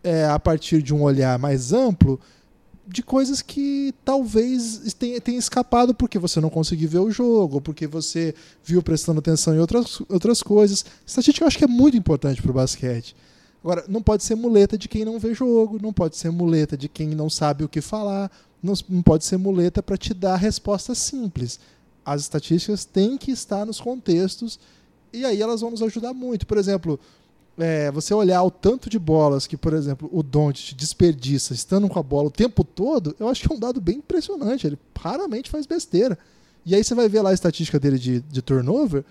é, 0.02 0.24
a 0.24 0.38
partir 0.38 0.82
de 0.82 0.94
um 0.94 1.02
olhar 1.02 1.38
mais 1.38 1.72
amplo 1.72 2.18
de 2.86 3.02
coisas 3.02 3.40
que 3.40 3.94
talvez 4.04 4.94
tenha, 4.98 5.20
tenha 5.20 5.38
escapado 5.38 5.94
porque 5.94 6.18
você 6.18 6.40
não 6.40 6.50
conseguiu 6.50 6.88
ver 6.88 6.98
o 6.98 7.10
jogo, 7.10 7.60
porque 7.60 7.86
você 7.86 8.34
viu 8.64 8.82
prestando 8.82 9.20
atenção 9.20 9.54
em 9.54 9.58
outras, 9.58 10.00
outras 10.08 10.42
coisas. 10.42 10.84
Estatística 11.06 11.44
eu 11.44 11.48
acho 11.48 11.58
que 11.58 11.64
é 11.64 11.68
muito 11.68 11.96
importante 11.96 12.42
para 12.42 12.50
o 12.50 12.54
basquete. 12.54 13.14
Agora, 13.62 13.84
não 13.88 14.02
pode 14.02 14.24
ser 14.24 14.34
muleta 14.34 14.76
de 14.76 14.88
quem 14.88 15.04
não 15.04 15.20
vê 15.20 15.32
jogo, 15.32 15.78
não 15.80 15.92
pode 15.92 16.16
ser 16.16 16.32
muleta 16.32 16.76
de 16.76 16.88
quem 16.88 17.08
não 17.08 17.30
sabe 17.30 17.62
o 17.62 17.68
que 17.68 17.80
falar, 17.80 18.30
não, 18.62 19.02
pode 19.02 19.24
ser 19.24 19.36
muleta 19.36 19.82
para 19.82 19.96
te 19.96 20.14
dar 20.14 20.36
respostas 20.36 20.98
simples. 20.98 21.58
As 22.04 22.22
estatísticas 22.22 22.84
têm 22.84 23.18
que 23.18 23.32
estar 23.32 23.66
nos 23.66 23.80
contextos 23.80 24.58
e 25.12 25.24
aí 25.24 25.42
elas 25.42 25.60
vão 25.60 25.70
nos 25.70 25.82
ajudar 25.82 26.14
muito. 26.14 26.46
Por 26.46 26.56
exemplo, 26.56 26.98
é, 27.58 27.90
você 27.90 28.14
olhar 28.14 28.42
o 28.42 28.50
tanto 28.50 28.88
de 28.88 28.98
bolas 28.98 29.46
que, 29.46 29.56
por 29.56 29.72
exemplo, 29.72 30.08
o 30.12 30.22
Doncic 30.22 30.74
desperdiça 30.74 31.52
estando 31.52 31.88
com 31.88 31.98
a 31.98 32.02
bola 32.02 32.28
o 32.28 32.30
tempo 32.30 32.62
todo, 32.62 33.14
eu 33.18 33.28
acho 33.28 33.42
que 33.42 33.52
é 33.52 33.56
um 33.56 33.58
dado 33.58 33.80
bem 33.80 33.98
impressionante. 33.98 34.66
Ele 34.66 34.78
raramente 34.96 35.50
faz 35.50 35.66
besteira. 35.66 36.16
E 36.64 36.74
aí 36.74 36.84
você 36.84 36.94
vai 36.94 37.08
ver 37.08 37.22
lá 37.22 37.30
a 37.30 37.34
estatística 37.34 37.80
dele 37.80 37.98
de, 37.98 38.20
de 38.20 38.40
turnover. 38.40 39.04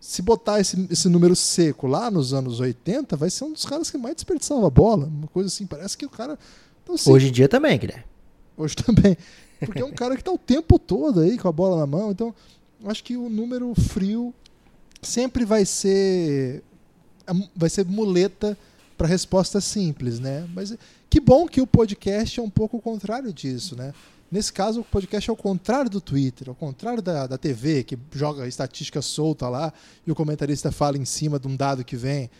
Se 0.00 0.22
botar 0.22 0.58
esse, 0.60 0.88
esse 0.90 1.08
número 1.08 1.36
seco 1.36 1.86
lá 1.86 2.10
nos 2.10 2.32
anos 2.34 2.58
80, 2.58 3.16
vai 3.16 3.30
ser 3.30 3.44
um 3.44 3.52
dos 3.52 3.64
caras 3.64 3.90
que 3.90 3.98
mais 3.98 4.16
desperdiçava 4.16 4.66
a 4.66 4.70
bola. 4.70 5.06
Uma 5.06 5.28
coisa 5.28 5.46
assim, 5.46 5.66
parece 5.66 5.96
que 5.96 6.04
o 6.04 6.10
cara. 6.10 6.38
Então, 6.82 6.96
assim, 6.96 7.12
Hoje 7.12 7.28
em 7.28 7.32
dia 7.32 7.48
também, 7.48 7.78
Guilherme 7.78 8.09
hoje 8.62 8.76
também. 8.84 9.16
Porque 9.58 9.82
é 9.82 9.84
um 9.84 9.92
cara 9.92 10.14
que 10.14 10.22
está 10.22 10.32
o 10.32 10.38
tempo 10.38 10.78
todo 10.78 11.20
aí 11.20 11.36
com 11.36 11.48
a 11.48 11.52
bola 11.52 11.78
na 11.78 11.86
mão. 11.86 12.10
Então, 12.10 12.34
acho 12.86 13.04
que 13.04 13.16
o 13.16 13.28
número 13.28 13.74
frio 13.74 14.32
sempre 15.02 15.44
vai 15.44 15.64
ser 15.64 16.62
vai 17.54 17.70
ser 17.70 17.86
muleta 17.86 18.58
para 18.96 19.06
resposta 19.06 19.60
simples, 19.60 20.18
né? 20.18 20.48
Mas 20.52 20.76
que 21.08 21.20
bom 21.20 21.46
que 21.46 21.60
o 21.60 21.66
podcast 21.66 22.38
é 22.38 22.42
um 22.42 22.50
pouco 22.50 22.76
o 22.76 22.80
contrário 22.80 23.32
disso, 23.32 23.76
né? 23.76 23.92
Nesse 24.30 24.52
caso, 24.52 24.80
o 24.80 24.84
podcast 24.84 25.28
é 25.28 25.32
o 25.32 25.36
contrário 25.36 25.90
do 25.90 26.00
Twitter, 26.00 26.48
ao 26.48 26.54
contrário 26.54 27.02
da, 27.02 27.26
da 27.26 27.36
TV, 27.36 27.82
que 27.82 27.98
joga 28.12 28.46
estatística 28.46 29.02
solta 29.02 29.48
lá 29.48 29.72
e 30.06 30.12
o 30.12 30.14
comentarista 30.14 30.70
fala 30.70 30.96
em 30.96 31.04
cima 31.04 31.38
de 31.38 31.48
um 31.48 31.56
dado 31.56 31.84
que 31.84 31.96
vem. 31.96 32.30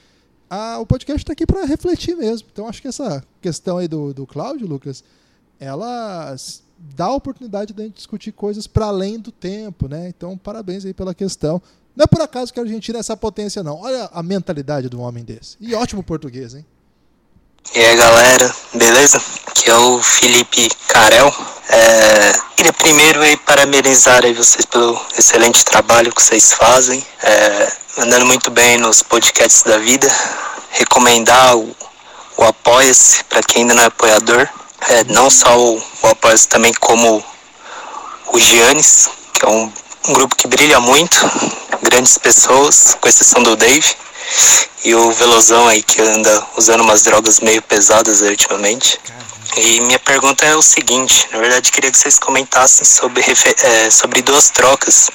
Ah, 0.49 0.79
o 0.79 0.87
podcast 0.87 1.23
está 1.23 1.33
aqui 1.33 1.45
para 1.45 1.65
refletir 1.65 2.17
mesmo. 2.17 2.49
Então, 2.53 2.69
acho 2.69 2.81
que 2.81 2.89
essa 2.89 3.25
questão 3.41 3.79
aí 3.79 3.89
do, 3.89 4.15
do 4.15 4.25
Cláudio, 4.25 4.69
Lucas, 4.69 5.03
ela 5.61 6.35
dá 6.79 7.05
a 7.05 7.15
oportunidade 7.15 7.75
de 7.75 7.83
a 7.83 7.85
gente 7.85 7.97
discutir 7.97 8.33
coisas 8.33 8.67
para 8.67 8.87
além 8.87 9.19
do 9.19 9.31
tempo, 9.31 9.87
né? 9.87 10.09
Então, 10.09 10.37
parabéns 10.37 10.85
aí 10.87 10.95
pela 10.95 11.15
questão. 11.15 11.61
Não 11.95 12.05
é 12.05 12.07
por 12.07 12.23
acaso 12.23 12.53
que 12.53 12.59
a 12.59 12.63
Argentina 12.63 12.99
é 12.99 13.01
essa 13.01 13.17
potência, 13.17 13.63
não. 13.63 13.79
Olha 13.81 14.09
a 14.13 14.23
mentalidade 14.23 14.89
de 14.89 14.97
um 14.97 15.01
homem 15.01 15.23
desse. 15.23 15.57
E 15.61 15.75
ótimo 15.75 16.03
português, 16.03 16.55
hein? 16.55 16.65
E 17.75 17.79
aí, 17.79 17.97
galera, 17.97 18.55
beleza? 18.75 19.23
Aqui 19.47 19.71
é 19.71 19.77
o 19.77 20.03
Felipe 20.03 20.69
Carel. 20.89 21.33
É, 21.69 22.33
queria 22.57 22.73
primeiro 22.73 23.21
aí 23.21 23.37
parabenizar 23.37 24.25
aí 24.25 24.33
vocês 24.33 24.65
pelo 24.65 24.99
excelente 25.17 25.65
trabalho 25.65 26.13
que 26.13 26.23
vocês 26.23 26.53
fazem, 26.53 27.05
é, 27.23 27.73
andando 27.99 28.27
muito 28.27 28.51
bem 28.51 28.79
nos 28.79 29.03
podcasts 29.03 29.63
da 29.63 29.77
vida. 29.79 30.09
Recomendar 30.71 31.57
o, 31.57 31.77
o 32.39 32.45
Apoia-se 32.45 33.23
para 33.25 33.43
quem 33.43 33.63
ainda 33.63 33.75
não 33.75 33.83
é 33.83 33.87
apoiador. 33.87 34.49
É, 34.89 35.05
não 35.05 35.31
só 35.31 35.59
o, 35.59 35.77
o 35.77 36.39
também 36.49 36.73
como 36.75 37.25
o 38.33 38.39
Giannis, 38.39 39.11
que 39.35 39.45
é 39.45 39.49
um, 39.49 39.73
um, 40.09 40.13
grupo 40.13 40.35
que 40.35 40.47
brilha 40.47 40.81
muito, 40.81 41.19
grandes 41.83 42.17
pessoas, 42.17 42.97
com 43.01 43.09
exceção 43.09 43.43
do 43.43 43.57
Dave, 43.57 43.95
e 44.85 44.95
o 44.95 45.13
Velozão 45.13 45.67
aí 45.69 45.83
que 45.83 46.01
anda 46.01 46.47
usando 46.57 46.81
umas 46.81 47.03
drogas 47.03 47.41
meio 47.41 47.61
pesadas 47.63 48.21
ultimamente. 48.21 48.99
E 49.57 49.81
minha 49.81 49.99
pergunta 49.99 50.47
é 50.47 50.55
o 50.55 50.63
seguinte, 50.63 51.29
na 51.33 51.39
verdade 51.39 51.73
queria 51.73 51.91
que 51.91 51.99
vocês 51.99 52.19
comentassem 52.19 52.85
sobre, 52.85 53.25
é, 53.65 53.91
sobre 53.91 54.23
duas 54.23 54.49
trocas. 54.49 55.11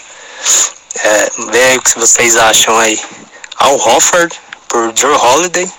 É, 0.95 1.31
vê 1.51 1.63
aí 1.63 1.77
o 1.77 1.81
que 1.81 1.97
vocês 1.97 2.35
acham 2.35 2.77
aí. 2.77 3.01
Al 3.57 3.75
Hofford 3.75 4.35
por 4.67 4.91
Drew 4.91 5.15
Holiday 5.15 5.71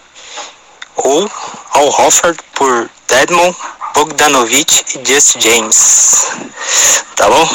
ou 0.96 1.30
Al 1.72 1.88
Hofford 1.88 2.38
por 2.54 2.90
Deadmon 3.06 3.54
Bogdanovic 3.96 4.98
e 4.98 5.10
Just 5.10 5.40
James. 5.40 6.26
Tá 7.16 7.30
bom? 7.30 7.46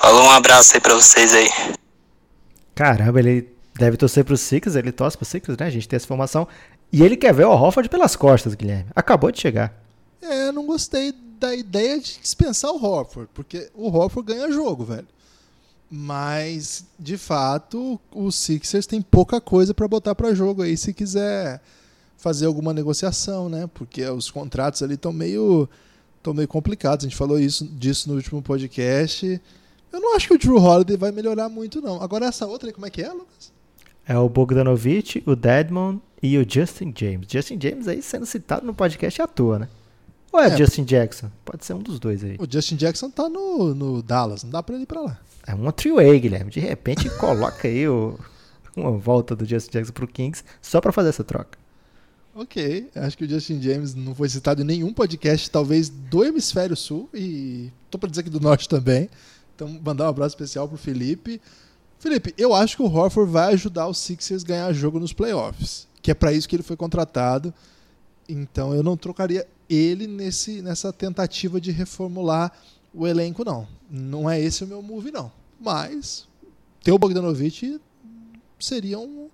Falou, 0.00 0.24
um 0.24 0.30
abraço 0.32 0.74
aí 0.74 0.80
pra 0.80 0.96
vocês 0.96 1.32
aí. 1.32 1.48
Caramba, 2.74 3.20
ele 3.20 3.48
deve 3.72 3.96
torcer 3.96 4.24
pro 4.24 4.36
Sixers, 4.36 4.74
ele 4.74 4.90
torce 4.90 5.16
pro 5.16 5.24
Sixers, 5.24 5.56
né? 5.56 5.66
A 5.66 5.70
gente 5.70 5.86
tem 5.86 5.96
essa 5.96 6.04
informação. 6.04 6.48
E 6.92 7.04
ele 7.04 7.16
quer 7.16 7.32
ver 7.32 7.46
o 7.46 7.52
Hofford 7.52 7.88
pelas 7.88 8.16
costas, 8.16 8.54
Guilherme. 8.54 8.90
Acabou 8.96 9.30
de 9.30 9.40
chegar. 9.40 9.80
É, 10.20 10.50
não 10.50 10.66
gostei 10.66 11.14
da 11.38 11.54
ideia 11.54 12.00
de 12.00 12.18
dispensar 12.20 12.72
o 12.72 12.84
Hofford, 12.84 13.30
porque 13.32 13.70
o 13.72 13.88
Hofford 13.88 14.34
ganha 14.34 14.50
jogo, 14.50 14.84
velho. 14.84 15.06
Mas, 15.88 16.84
de 16.98 17.16
fato, 17.16 18.00
o 18.10 18.32
Sixers 18.32 18.88
tem 18.88 19.00
pouca 19.00 19.40
coisa 19.40 19.72
para 19.72 19.86
botar 19.86 20.16
para 20.16 20.34
jogo 20.34 20.62
aí 20.62 20.76
se 20.76 20.92
quiser 20.92 21.60
fazer 22.16 22.46
alguma 22.46 22.72
negociação, 22.72 23.48
né? 23.48 23.68
Porque 23.74 24.04
os 24.06 24.30
contratos 24.30 24.82
ali 24.82 24.94
estão 24.94 25.12
meio, 25.12 25.68
meio 26.34 26.48
complicados. 26.48 27.04
A 27.04 27.08
gente 27.08 27.16
falou 27.16 27.38
isso, 27.38 27.64
disso 27.66 28.08
no 28.08 28.16
último 28.16 28.42
podcast. 28.42 29.40
Eu 29.92 30.00
não 30.00 30.16
acho 30.16 30.28
que 30.28 30.34
o 30.34 30.38
Drew 30.38 30.56
Holiday 30.56 30.96
vai 30.96 31.12
melhorar 31.12 31.48
muito, 31.48 31.80
não. 31.80 32.02
Agora 32.02 32.26
essa 32.26 32.46
outra 32.46 32.68
aí, 32.68 32.72
como 32.72 32.86
é 32.86 32.90
que 32.90 33.02
é, 33.02 33.10
Lucas? 33.12 33.52
É 34.08 34.16
o 34.18 34.28
Bogdanovich, 34.28 35.22
o 35.26 35.34
Deadmon 35.34 35.98
e 36.22 36.38
o 36.38 36.46
Justin 36.48 36.92
James. 36.96 37.26
Justin 37.30 37.58
James 37.60 37.88
aí 37.88 38.02
sendo 38.02 38.24
citado 38.26 38.64
no 38.66 38.74
podcast 38.74 39.20
à 39.22 39.26
toa, 39.26 39.58
né? 39.60 39.68
Ou 40.32 40.40
é, 40.40 40.48
É. 40.48 40.56
Justin 40.56 40.84
Jackson? 40.84 41.30
Pode 41.44 41.64
ser 41.64 41.74
um 41.74 41.78
dos 41.80 41.98
dois 41.98 42.22
aí. 42.22 42.36
O 42.38 42.46
Justin 42.50 42.76
Jackson 42.76 43.10
tá 43.10 43.28
no, 43.28 43.74
no 43.74 44.02
Dallas, 44.02 44.42
não 44.44 44.50
dá 44.50 44.62
pra 44.62 44.74
ele 44.74 44.84
ir 44.84 44.86
pra 44.86 45.00
lá. 45.00 45.18
É 45.46 45.54
uma 45.54 45.72
three-way, 45.72 46.18
Guilherme. 46.20 46.50
De 46.50 46.60
repente 46.60 47.08
coloca 47.18 47.66
aí 47.68 47.88
o- 47.88 48.18
uma 48.76 48.92
volta 48.92 49.34
do 49.34 49.44
Justin 49.46 49.70
Jackson 49.72 49.92
pro 49.92 50.06
Kings 50.08 50.44
só 50.60 50.80
pra 50.80 50.92
fazer 50.92 51.08
essa 51.08 51.24
troca. 51.24 51.58
Ok, 52.38 52.90
acho 52.96 53.16
que 53.16 53.24
o 53.24 53.28
Justin 53.28 53.62
James 53.62 53.94
não 53.94 54.14
foi 54.14 54.28
citado 54.28 54.60
em 54.60 54.64
nenhum 54.64 54.92
podcast, 54.92 55.50
talvez 55.50 55.88
do 55.88 56.22
hemisfério 56.22 56.76
sul, 56.76 57.08
e 57.14 57.72
tô 57.90 57.98
pra 57.98 58.10
dizer 58.10 58.22
que 58.24 58.28
do 58.28 58.38
norte 58.38 58.68
também. 58.68 59.08
Então, 59.54 59.66
mandar 59.82 60.04
um 60.04 60.08
abraço 60.08 60.34
especial 60.34 60.68
pro 60.68 60.76
Felipe. 60.76 61.40
Felipe, 61.98 62.34
eu 62.36 62.52
acho 62.52 62.76
que 62.76 62.82
o 62.82 62.94
Horford 62.94 63.32
vai 63.32 63.54
ajudar 63.54 63.88
os 63.88 63.96
Sixers 63.96 64.44
a 64.44 64.46
ganhar 64.46 64.72
jogo 64.74 65.00
nos 65.00 65.14
playoffs, 65.14 65.88
que 66.02 66.10
é 66.10 66.14
pra 66.14 66.30
isso 66.30 66.46
que 66.46 66.54
ele 66.54 66.62
foi 66.62 66.76
contratado. 66.76 67.54
Então, 68.28 68.74
eu 68.74 68.82
não 68.82 68.98
trocaria 68.98 69.48
ele 69.66 70.06
nesse, 70.06 70.60
nessa 70.60 70.92
tentativa 70.92 71.58
de 71.58 71.70
reformular 71.70 72.52
o 72.92 73.06
elenco, 73.06 73.46
não. 73.46 73.66
Não 73.90 74.28
é 74.28 74.38
esse 74.38 74.62
o 74.62 74.66
meu 74.66 74.82
move, 74.82 75.10
não. 75.10 75.32
Mas, 75.58 76.28
ter 76.84 76.92
o 76.92 76.98
Bogdanovich 76.98 77.80
seria 78.60 78.98
um, 78.98 79.30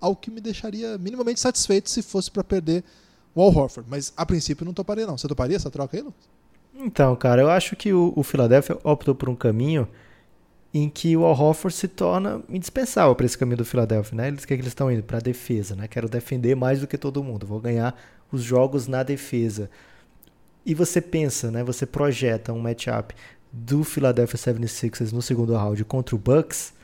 algo 0.00 0.20
que 0.20 0.30
me 0.30 0.40
deixaria 0.40 0.98
minimamente 0.98 1.40
satisfeito 1.40 1.90
se 1.90 2.02
fosse 2.02 2.30
pra 2.30 2.44
perder 2.44 2.84
o 3.34 3.42
Al 3.42 3.48
Horford. 3.48 3.88
Mas 3.88 4.12
a 4.16 4.24
princípio 4.24 4.64
não 4.64 4.72
toparia, 4.72 5.06
não. 5.06 5.16
Você 5.16 5.28
toparia 5.28 5.56
essa 5.56 5.70
troca 5.70 5.96
aí? 5.96 6.04
Então, 6.74 7.14
cara, 7.16 7.42
eu 7.42 7.50
acho 7.50 7.74
que 7.76 7.92
o, 7.92 8.12
o 8.14 8.22
Philadelphia 8.22 8.78
optou 8.84 9.14
por 9.14 9.28
um 9.28 9.36
caminho 9.36 9.88
em 10.72 10.90
que 10.90 11.16
o 11.16 11.24
Al 11.24 11.38
Horford 11.38 11.74
se 11.74 11.88
torna 11.88 12.42
indispensável 12.48 13.14
para 13.14 13.24
esse 13.24 13.38
caminho 13.38 13.58
do 13.58 13.64
Philadelphia, 13.64 14.16
né? 14.16 14.28
Eles 14.28 14.44
que 14.44 14.52
eles 14.52 14.66
estão 14.66 14.90
indo 14.92 15.02
para 15.02 15.18
defesa, 15.20 15.74
né? 15.74 15.88
Quero 15.88 16.08
defender 16.08 16.54
mais 16.54 16.80
do 16.80 16.86
que 16.86 16.98
todo 16.98 17.24
mundo, 17.24 17.46
vou 17.46 17.60
ganhar 17.60 17.98
os 18.30 18.42
jogos 18.42 18.86
na 18.86 19.02
defesa. 19.02 19.70
E 20.64 20.74
você 20.74 21.00
pensa, 21.00 21.50
né? 21.50 21.64
Você 21.64 21.86
projeta 21.86 22.52
um 22.52 22.58
matchup 22.58 23.14
do 23.52 23.84
Philadelphia 23.84 24.38
76ers 24.38 25.12
no 25.12 25.22
segundo 25.22 25.54
round 25.54 25.82
contra 25.84 26.14
o 26.14 26.18
Bucks. 26.18 26.74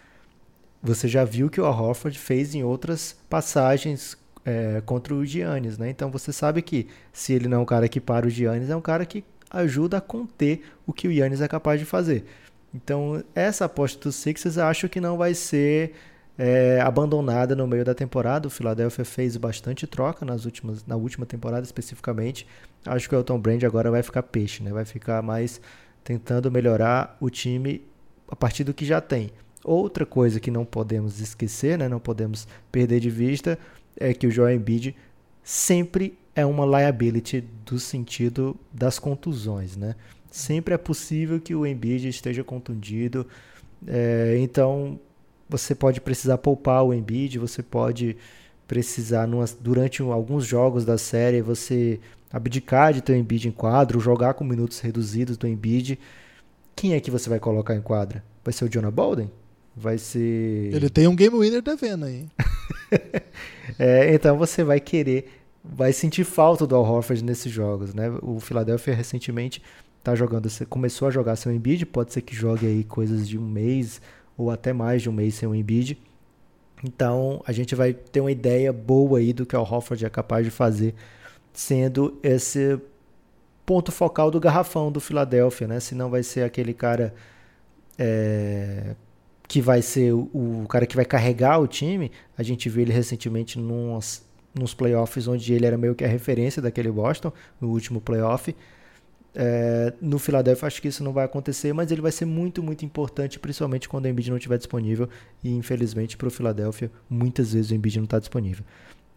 Você 0.82 1.06
já 1.06 1.24
viu 1.24 1.48
que 1.48 1.60
o 1.60 1.64
Horford 1.64 2.18
fez 2.18 2.54
em 2.54 2.64
outras 2.64 3.16
passagens 3.30 4.16
é, 4.44 4.82
contra 4.84 5.14
o 5.14 5.24
Giannis, 5.24 5.78
né? 5.78 5.88
Então 5.88 6.10
você 6.10 6.32
sabe 6.32 6.60
que 6.62 6.88
se 7.12 7.32
ele 7.32 7.48
não 7.48 7.58
é 7.58 7.60
um 7.60 7.64
cara 7.64 7.88
que 7.88 8.00
para 8.00 8.26
o 8.26 8.30
Giannis, 8.30 8.68
é 8.68 8.76
um 8.76 8.80
cara 8.80 9.06
que 9.06 9.24
ajuda 9.52 9.98
a 9.98 10.00
conter 10.00 10.62
o 10.86 10.92
que 10.92 11.06
o 11.06 11.12
Yannis 11.12 11.40
é 11.40 11.48
capaz 11.48 11.78
de 11.78 11.86
fazer. 11.86 12.24
Então, 12.74 13.22
essa 13.34 13.66
aposta 13.66 14.00
dos 14.02 14.16
Sixers 14.16 14.56
acho 14.56 14.88
que 14.88 15.00
não 15.00 15.18
vai 15.18 15.34
ser 15.34 15.92
é, 16.38 16.80
abandonada 16.80 17.54
no 17.54 17.66
meio 17.66 17.84
da 17.84 17.94
temporada. 17.94 18.48
O 18.48 18.50
Philadelphia 18.50 19.04
fez 19.04 19.36
bastante 19.36 19.86
troca 19.86 20.24
nas 20.24 20.46
últimas, 20.46 20.86
na 20.86 20.96
última 20.96 21.26
temporada 21.26 21.64
especificamente. 21.64 22.46
Acho 22.86 23.08
que 23.08 23.14
o 23.14 23.18
Elton 23.18 23.38
Brand 23.38 23.62
agora 23.64 23.90
vai 23.90 24.02
ficar 24.02 24.22
peixe, 24.22 24.62
né? 24.62 24.72
vai 24.72 24.86
ficar 24.86 25.22
mais 25.22 25.60
tentando 26.02 26.50
melhorar 26.50 27.16
o 27.20 27.28
time 27.28 27.86
a 28.28 28.34
partir 28.34 28.64
do 28.64 28.72
que 28.72 28.86
já 28.86 29.00
tem. 29.00 29.30
Outra 29.64 30.04
coisa 30.04 30.40
que 30.40 30.50
não 30.50 30.64
podemos 30.64 31.20
esquecer, 31.20 31.78
né? 31.78 31.88
não 31.88 32.00
podemos 32.00 32.48
perder 32.70 33.00
de 33.00 33.10
vista, 33.10 33.58
é 33.96 34.12
que 34.12 34.26
o 34.26 34.30
Joel 34.30 34.56
Embiid 34.56 34.96
sempre 35.42 36.18
é 36.34 36.44
uma 36.44 36.64
liability 36.64 37.44
do 37.64 37.78
sentido 37.78 38.56
das 38.72 38.98
contusões, 38.98 39.76
né? 39.76 39.94
Sempre 40.30 40.72
é 40.72 40.78
possível 40.78 41.38
que 41.38 41.54
o 41.54 41.66
Embiid 41.66 42.08
esteja 42.08 42.42
contundido, 42.42 43.26
é, 43.86 44.36
então 44.38 44.98
você 45.48 45.74
pode 45.74 46.00
precisar 46.00 46.38
poupar 46.38 46.82
o 46.82 46.94
Embiid, 46.94 47.38
você 47.38 47.62
pode 47.62 48.16
precisar 48.66 49.26
numas, 49.26 49.52
durante 49.52 50.00
alguns 50.00 50.46
jogos 50.46 50.84
da 50.84 50.96
série 50.96 51.42
você 51.42 52.00
abdicar 52.32 52.94
de 52.94 53.02
ter 53.02 53.12
o 53.12 53.16
Embiid 53.16 53.48
em 53.48 53.52
quadro, 53.52 54.00
jogar 54.00 54.32
com 54.32 54.44
minutos 54.44 54.80
reduzidos 54.80 55.36
do 55.36 55.46
Embiid. 55.46 55.98
Quem 56.74 56.94
é 56.94 57.00
que 57.00 57.10
você 57.10 57.28
vai 57.28 57.38
colocar 57.38 57.76
em 57.76 57.82
quadra? 57.82 58.24
Vai 58.42 58.54
ser 58.54 58.64
o 58.64 58.68
Jonah 58.68 58.90
Bolden? 58.90 59.30
Vai 59.76 59.96
ser 59.98 60.70
Ele 60.72 60.90
tem 60.90 61.08
um 61.08 61.16
game 61.16 61.36
winner 61.38 61.62
devendo 61.62 62.04
aí. 62.04 62.26
é, 63.78 64.14
então 64.14 64.36
você 64.36 64.62
vai 64.62 64.78
querer, 64.80 65.30
vai 65.64 65.92
sentir 65.92 66.24
falta 66.24 66.66
do 66.66 66.76
Al 66.76 66.84
Horford 66.84 67.24
nesses 67.24 67.50
jogos, 67.50 67.94
né? 67.94 68.10
O 68.22 68.38
Philadelphia 68.38 68.94
recentemente 68.94 69.62
tá 70.02 70.14
jogando, 70.14 70.48
começou 70.68 71.08
a 71.08 71.10
jogar 71.10 71.36
sem 71.36 71.52
o 71.52 71.54
Embiid, 71.54 71.86
pode 71.86 72.12
ser 72.12 72.22
que 72.22 72.34
jogue 72.34 72.66
aí 72.66 72.84
coisas 72.84 73.28
de 73.28 73.38
um 73.38 73.46
mês 73.46 74.00
ou 74.36 74.50
até 74.50 74.72
mais 74.72 75.00
de 75.00 75.08
um 75.08 75.12
mês 75.12 75.34
sem 75.34 75.48
o 75.48 75.54
Embiid. 75.54 75.98
Então 76.84 77.42
a 77.46 77.52
gente 77.52 77.74
vai 77.74 77.94
ter 77.94 78.20
uma 78.20 78.32
ideia 78.32 78.72
boa 78.72 79.20
aí 79.20 79.32
do 79.32 79.46
que 79.46 79.56
o 79.56 79.58
Al 79.58 79.70
Horford 79.70 80.04
é 80.04 80.10
capaz 80.10 80.44
de 80.44 80.50
fazer, 80.50 80.94
sendo 81.52 82.18
esse 82.22 82.78
ponto 83.64 83.92
focal 83.92 84.30
do 84.30 84.40
garrafão 84.40 84.90
do 84.90 85.00
Philadelphia, 85.00 85.66
né? 85.66 85.80
Se 85.80 85.94
não 85.94 86.10
vai 86.10 86.22
ser 86.22 86.42
aquele 86.42 86.74
cara 86.74 87.14
é, 87.96 88.96
que 89.52 89.60
vai 89.60 89.82
ser 89.82 90.14
o, 90.14 90.30
o, 90.32 90.66
cara 90.66 90.86
que 90.86 90.96
vai 90.96 91.04
carregar 91.04 91.58
o 91.60 91.66
time. 91.66 92.10
A 92.38 92.42
gente 92.42 92.70
viu 92.70 92.80
ele 92.80 92.92
recentemente 92.92 93.58
nos, 93.58 94.22
nos 94.54 94.72
playoffs, 94.72 95.28
onde 95.28 95.52
ele 95.52 95.66
era 95.66 95.76
meio 95.76 95.94
que 95.94 96.02
a 96.02 96.08
referência 96.08 96.62
daquele 96.62 96.90
Boston, 96.90 97.30
no 97.60 97.68
último 97.68 98.00
playoff. 98.00 98.56
É, 99.34 99.92
no 100.00 100.18
Philadelphia 100.18 100.66
acho 100.66 100.80
que 100.80 100.88
isso 100.88 101.04
não 101.04 101.12
vai 101.12 101.26
acontecer, 101.26 101.74
mas 101.74 101.92
ele 101.92 102.00
vai 102.00 102.10
ser 102.10 102.24
muito, 102.24 102.62
muito 102.62 102.86
importante, 102.86 103.38
principalmente 103.38 103.90
quando 103.90 104.06
o 104.06 104.08
Embiid 104.08 104.30
não 104.30 104.38
estiver 104.38 104.56
disponível. 104.56 105.06
E 105.44 105.50
infelizmente 105.50 106.16
para 106.16 106.28
o 106.28 106.30
Philadelphia, 106.30 106.90
muitas 107.10 107.52
vezes 107.52 107.72
o 107.72 107.74
Embiid 107.74 107.98
não 107.98 108.04
está 108.04 108.18
disponível. 108.18 108.64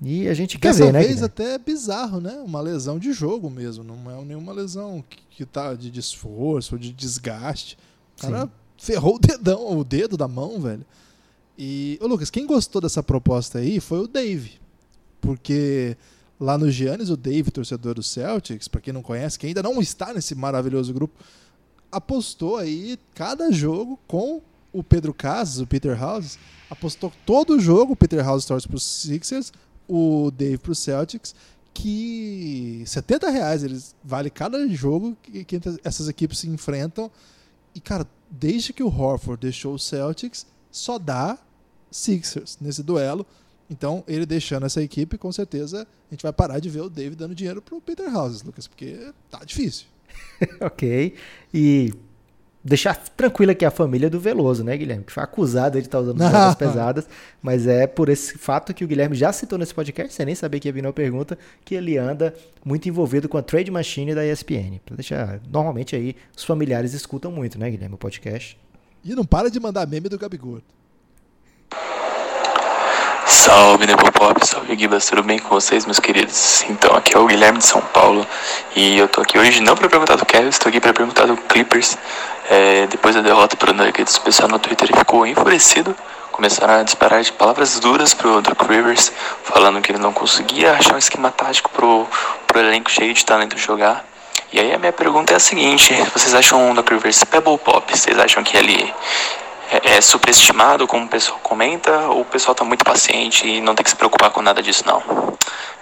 E 0.02 0.28
a 0.28 0.34
gente 0.34 0.60
quer 0.60 0.74
Dessa 0.74 0.88
ver, 0.88 0.92
né? 0.92 1.00
vez 1.00 1.12
Guilherme? 1.12 1.26
até 1.28 1.54
é 1.54 1.58
bizarro, 1.58 2.20
né? 2.20 2.34
Uma 2.46 2.60
lesão 2.60 3.00
de 3.00 3.14
jogo 3.14 3.50
mesmo. 3.50 3.86
Não 3.86 4.12
é 4.12 4.26
nenhuma 4.26 4.52
lesão 4.52 5.02
que, 5.10 5.22
que 5.30 5.46
tá 5.46 5.74
de 5.76 5.98
esforço 5.98 6.76
ou 6.76 6.80
de 6.80 6.92
desgaste. 6.92 7.78
O 8.18 8.22
cara 8.22 8.42
Sim. 8.42 8.50
Ferrou 8.78 9.16
o 9.16 9.20
dedão, 9.20 9.78
o 9.78 9.84
dedo 9.84 10.18
da 10.18 10.28
mão, 10.28 10.60
velho. 10.60 10.86
E, 11.58 11.98
ô 12.02 12.08
Lucas, 12.08 12.30
quem 12.30 12.46
gostou 12.46 12.82
dessa 12.82 13.02
proposta 13.02 13.60
aí 13.60 13.80
foi 13.80 14.00
o 14.00 14.08
Dave. 14.08 14.54
Porque 15.22 15.98
lá 16.40 16.58
no 16.58 16.70
Giannis, 16.70 17.10
o 17.10 17.18
Dave, 17.18 17.52
torcedor 17.52 17.96
do 17.96 18.04
Celtics, 18.04 18.68
pra 18.68 18.82
quem 18.82 18.94
não 18.94 19.02
conhece, 19.02 19.40
que 19.40 19.48
ainda 19.48 19.64
não 19.64 19.80
está 19.82 20.14
nesse 20.14 20.36
maravilhoso 20.36 20.94
grupo, 20.94 21.14
apostou 21.92 22.58
aí 22.58 23.00
cada 23.14 23.52
jogo 23.52 23.98
com 24.08 24.42
o 24.74 24.84
Pedro 24.84 25.14
Casas, 25.14 25.62
o 25.62 25.68
Peter 25.68 25.98
House, 25.98 26.38
apostou 26.70 27.12
todo 27.26 27.56
o 27.56 27.60
jogo, 27.60 27.94
o 27.94 27.96
Peter 27.96 28.24
House 28.24 28.46
torce 28.46 28.68
pros 28.68 28.84
Sixers, 28.84 29.54
o 29.88 30.30
Dave 30.32 30.58
pro 30.58 30.76
Celtics, 30.76 31.34
que 31.74 32.84
70 32.86 33.30
reais 33.30 33.64
eles 33.64 33.96
vale 34.04 34.30
cada 34.30 34.68
jogo 34.70 35.16
que, 35.22 35.44
que 35.44 35.62
essas 35.84 36.08
equipes 36.08 36.40
se 36.40 36.50
enfrentam. 36.50 37.12
E, 37.74 37.80
cara, 37.82 38.08
desde 38.30 38.74
que 38.74 38.84
o 38.84 38.88
Horford 38.88 39.42
deixou 39.42 39.74
o 39.76 39.80
Celtics, 39.80 40.46
só 40.72 40.98
dá 40.98 41.38
Sixers 41.92 42.58
nesse 42.60 42.84
duelo. 42.84 43.26
Então, 43.70 44.04
ele 44.08 44.26
deixando 44.26 44.66
essa 44.66 44.82
equipe, 44.82 45.18
com 45.18 45.32
certeza 45.32 45.88
a 46.10 46.14
gente 46.14 46.22
vai 46.22 46.34
parar 46.34 46.60
de 46.60 46.70
ver 46.70 46.82
o 46.82 46.90
Dave 46.90 47.16
dando 47.16 47.34
dinheiro 47.34 47.62
pro 47.62 47.82
Peter 47.82 48.14
Houses, 48.16 48.44
Lucas, 48.44 48.68
porque 48.68 49.12
tá 49.30 49.44
difícil. 49.44 49.88
ok. 50.62 51.16
E 51.54 51.94
deixar 52.66 52.96
tranquila 52.96 53.52
aqui 53.52 53.64
a 53.64 53.70
família 53.70 54.10
do 54.10 54.20
Veloso, 54.20 54.64
né, 54.64 54.76
Guilherme? 54.76 55.04
Que 55.04 55.12
foi 55.12 55.22
acusada 55.22 55.80
de 55.80 55.88
estar 55.88 56.00
usando 56.00 56.18
drogas 56.18 56.56
pesadas, 56.58 57.08
mas 57.40 57.68
é 57.68 57.86
por 57.86 58.10
esse 58.10 58.40
fato 58.40 58.74
que 58.74 58.84
o 58.84 58.88
Guilherme 58.88 59.16
já 59.16 59.32
citou 59.32 59.60
nesse 59.60 59.74
podcast, 59.74 60.12
você 60.12 60.26
nem 60.26 60.34
sabia 60.34 60.60
que 60.60 60.68
ia 60.68 60.74
vir 60.74 60.84
uma 60.84 60.92
pergunta, 60.92 61.38
que 61.64 61.76
ele 61.76 61.96
anda 61.96 62.34
muito 62.66 62.90
envolvido 62.90 63.30
com 63.30 63.38
a 63.38 63.44
Trade 63.44 63.70
Machine 63.70 64.16
da 64.16 64.26
ESPN. 64.26 64.80
Pra 64.84 64.96
deixar, 64.96 65.40
normalmente 65.48 65.96
aí 65.96 66.16
os 66.36 66.44
familiares 66.44 66.94
escutam 66.94 67.32
muito, 67.32 67.60
né, 67.60 67.70
Guilherme, 67.70 67.94
o 67.94 68.00
podcast. 68.00 68.58
E 69.04 69.14
não 69.14 69.24
para 69.24 69.52
de 69.52 69.60
mandar 69.60 69.88
meme 69.88 70.10
do 70.10 70.18
Gabigol. 70.18 70.62
Salve 73.46 73.86
Nepopop, 73.86 74.44
salve 74.44 74.76
Gibas, 74.76 75.06
tudo 75.06 75.22
bem 75.22 75.38
com 75.38 75.50
vocês, 75.50 75.86
meus 75.86 76.00
queridos? 76.00 76.64
Então, 76.68 76.96
aqui 76.96 77.16
é 77.16 77.20
o 77.20 77.28
Guilherme 77.28 77.60
de 77.60 77.68
São 77.68 77.80
Paulo 77.80 78.26
e 78.76 78.98
eu 78.98 79.08
tô 79.08 79.22
aqui 79.22 79.38
hoje 79.38 79.62
não 79.62 79.76
para 79.76 79.88
perguntar 79.88 80.16
do 80.16 80.26
Kevin, 80.26 80.50
estou 80.50 80.68
aqui 80.68 80.82
para 80.82 80.92
perguntar 80.92 81.28
do 81.28 81.38
Clippers. 81.38 81.96
É, 82.50 82.88
depois 82.88 83.14
da 83.14 83.22
derrota 83.22 83.56
pro 83.56 83.72
Nuggets, 83.72 84.16
o 84.16 84.22
pessoal 84.22 84.50
no 84.50 84.58
Twitter 84.58 84.90
ficou 84.98 85.28
enfurecido, 85.28 85.96
começaram 86.32 86.80
a 86.80 86.84
disparar 86.84 87.22
de 87.22 87.32
palavras 87.34 87.80
duras 87.80 88.16
pro 88.16 88.42
Doc 88.42 88.60
Rivers, 88.64 89.12
falando 89.44 89.80
que 89.80 89.92
ele 89.92 90.00
não 90.00 90.12
conseguia 90.12 90.74
achar 90.74 90.96
um 90.96 90.98
esquema 90.98 91.30
tático 91.30 91.70
pro, 91.70 92.08
pro 92.48 92.60
elenco 92.60 92.90
cheio 92.90 93.14
de 93.14 93.24
talento 93.24 93.56
jogar. 93.60 94.04
E 94.52 94.60
aí 94.60 94.74
a 94.74 94.80
minha 94.80 94.92
pergunta 94.92 95.34
é 95.34 95.36
a 95.36 95.40
seguinte, 95.40 95.94
vocês 96.12 96.34
acham 96.34 96.72
o 96.72 96.74
Doc 96.74 96.90
Rivers 96.90 97.24
Pebble 97.24 97.60
Pop? 97.60 97.96
Vocês 97.96 98.18
acham 98.18 98.42
que 98.42 98.58
ele 98.58 98.92
é, 99.72 99.98
é 99.98 100.02
superestimado, 100.02 100.88
como 100.88 101.06
o 101.06 101.10
pessoal 101.10 101.40
comenta, 101.40 102.08
ou 102.10 102.22
o 102.22 102.26
pessoal 102.26 102.56
tá 102.56 102.64
muito 102.64 102.84
paciente 102.84 103.48
e 103.48 103.62
não 103.62 103.76
tem 103.76 103.84
que 103.84 103.90
se 103.90 103.96
preocupar 103.96 104.32
com 104.32 104.42
nada 104.42 104.62
disso, 104.62 104.84
não? 104.86 105.02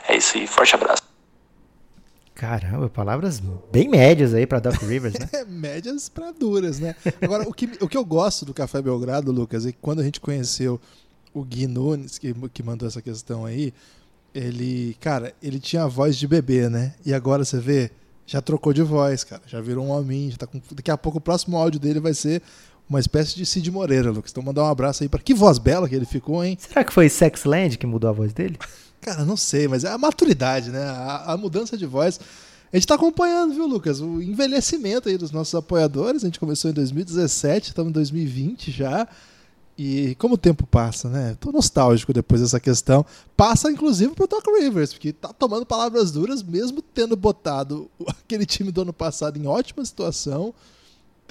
É 0.07 0.17
isso 0.17 0.37
aí, 0.37 0.47
forte 0.47 0.75
abraço. 0.75 1.03
Caramba, 2.35 2.89
palavras 2.89 3.41
bem 3.71 3.87
médias 3.87 4.33
aí 4.33 4.45
para 4.45 4.59
Doc 4.59 4.81
Rivers, 4.81 5.13
né? 5.17 5.29
É, 5.33 5.45
médias 5.45 6.09
pra 6.09 6.31
duras, 6.31 6.79
né? 6.79 6.95
Agora, 7.21 7.47
o 7.47 7.53
que, 7.53 7.69
o 7.79 7.87
que 7.87 7.95
eu 7.95 8.03
gosto 8.03 8.43
do 8.43 8.53
Café 8.53 8.81
Belgrado, 8.81 9.31
Lucas, 9.31 9.65
é 9.65 9.71
que 9.71 9.77
quando 9.79 10.01
a 10.01 10.03
gente 10.03 10.19
conheceu 10.19 10.79
o 11.33 11.43
Gui 11.43 11.67
Nunes, 11.67 12.17
que, 12.17 12.33
que 12.49 12.63
mandou 12.63 12.87
essa 12.87 13.01
questão 13.01 13.45
aí, 13.45 13.73
ele, 14.33 14.97
cara, 14.99 15.33
ele 15.41 15.59
tinha 15.59 15.83
a 15.83 15.87
voz 15.87 16.17
de 16.17 16.27
bebê, 16.27 16.69
né? 16.69 16.95
E 17.05 17.13
agora 17.13 17.45
você 17.45 17.59
vê, 17.59 17.91
Já 18.25 18.41
trocou 18.41 18.73
de 18.73 18.81
voz, 18.81 19.23
cara. 19.23 19.41
Já 19.45 19.59
virou 19.59 19.85
um 19.85 19.89
homem. 19.89 20.31
Já 20.31 20.37
tá 20.37 20.47
com... 20.47 20.61
Daqui 20.71 20.89
a 20.89 20.97
pouco 20.97 21.17
o 21.17 21.21
próximo 21.21 21.57
áudio 21.57 21.79
dele 21.79 21.99
vai 21.99 22.13
ser 22.13 22.41
uma 22.89 22.99
espécie 22.99 23.35
de 23.35 23.45
Cid 23.45 23.69
Moreira, 23.71 24.11
Lucas. 24.11 24.31
Então 24.31 24.43
mandar 24.43 24.63
um 24.63 24.69
abraço 24.69 25.03
aí 25.03 25.09
para 25.09 25.21
que 25.21 25.33
voz 25.33 25.57
bela 25.57 25.87
que 25.87 25.95
ele 25.95 26.05
ficou, 26.05 26.43
hein? 26.43 26.57
Será 26.59 26.83
que 26.83 26.93
foi 26.93 27.09
Sexland 27.09 27.77
que 27.77 27.85
mudou 27.85 28.09
a 28.09 28.13
voz 28.13 28.33
dele? 28.33 28.57
Cara, 29.01 29.25
não 29.25 29.35
sei, 29.35 29.67
mas 29.67 29.83
é 29.83 29.89
a 29.89 29.97
maturidade, 29.97 30.69
né? 30.69 30.83
A, 30.83 31.33
a 31.33 31.37
mudança 31.37 31.77
de 31.77 31.85
voz. 31.85 32.19
A 32.71 32.77
gente 32.77 32.87
tá 32.87 32.95
acompanhando, 32.95 33.53
viu, 33.53 33.67
Lucas? 33.67 33.99
O 33.99 34.21
envelhecimento 34.21 35.07
aí 35.07 35.17
dos 35.17 35.31
nossos 35.31 35.53
apoiadores. 35.53 36.23
A 36.23 36.27
gente 36.27 36.39
começou 36.39 36.71
em 36.71 36.73
2017, 36.73 37.69
estamos 37.69 37.89
em 37.89 37.93
2020 37.93 38.71
já. 38.71 39.07
E 39.77 40.15
como 40.15 40.35
o 40.35 40.37
tempo 40.37 40.65
passa, 40.67 41.09
né? 41.09 41.35
Tô 41.39 41.51
nostálgico 41.51 42.13
depois 42.13 42.41
dessa 42.41 42.59
questão. 42.59 43.05
Passa, 43.35 43.71
inclusive, 43.71 44.13
pro 44.13 44.27
Doc 44.27 44.45
Rivers, 44.47 44.93
porque 44.93 45.11
tá 45.11 45.33
tomando 45.33 45.65
palavras 45.65 46.11
duras, 46.11 46.43
mesmo 46.43 46.81
tendo 46.81 47.15
botado 47.15 47.89
aquele 48.07 48.45
time 48.45 48.71
do 48.71 48.81
ano 48.81 48.93
passado 48.93 49.37
em 49.37 49.47
ótima 49.47 49.83
situação, 49.83 50.53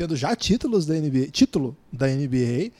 tendo 0.02 0.16
já 0.16 0.34
títulos 0.34 0.84
da 0.84 0.94
NBA, 0.94 1.28
título 1.30 1.76
da 1.92 2.08
NBA, 2.08 2.72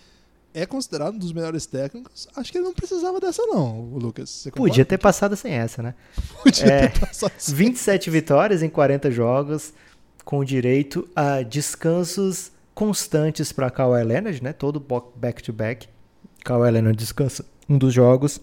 é 0.52 0.66
considerado 0.66 1.14
um 1.14 1.18
dos 1.18 1.32
melhores 1.32 1.66
técnicos. 1.66 2.28
Acho 2.34 2.50
que 2.50 2.58
ele 2.58 2.64
não 2.64 2.74
precisava 2.74 3.20
dessa, 3.20 3.46
não, 3.46 3.90
Lucas. 3.94 4.48
Podia 4.52 4.84
ter 4.84 4.98
passado 4.98 5.36
sem 5.36 5.52
essa, 5.52 5.82
né? 5.82 5.94
Podia 6.42 6.66
é, 6.66 6.88
ter 6.88 6.98
passado 6.98 7.32
sem 7.38 7.54
27 7.54 8.10
vitórias 8.10 8.60
em 8.60 8.68
40 8.68 9.08
jogos, 9.12 9.72
com 10.24 10.44
direito 10.44 11.08
a 11.14 11.42
descansos 11.42 12.50
constantes 12.74 13.52
para 13.52 13.70
Kawhi 13.70 14.02
Leonard, 14.02 14.42
né? 14.42 14.52
Todo 14.52 14.84
back-to-back. 15.14 15.88
Kawhi 16.44 16.72
Leonard 16.72 16.98
descansa 16.98 17.46
um 17.68 17.78
dos 17.78 17.94
jogos, 17.94 18.40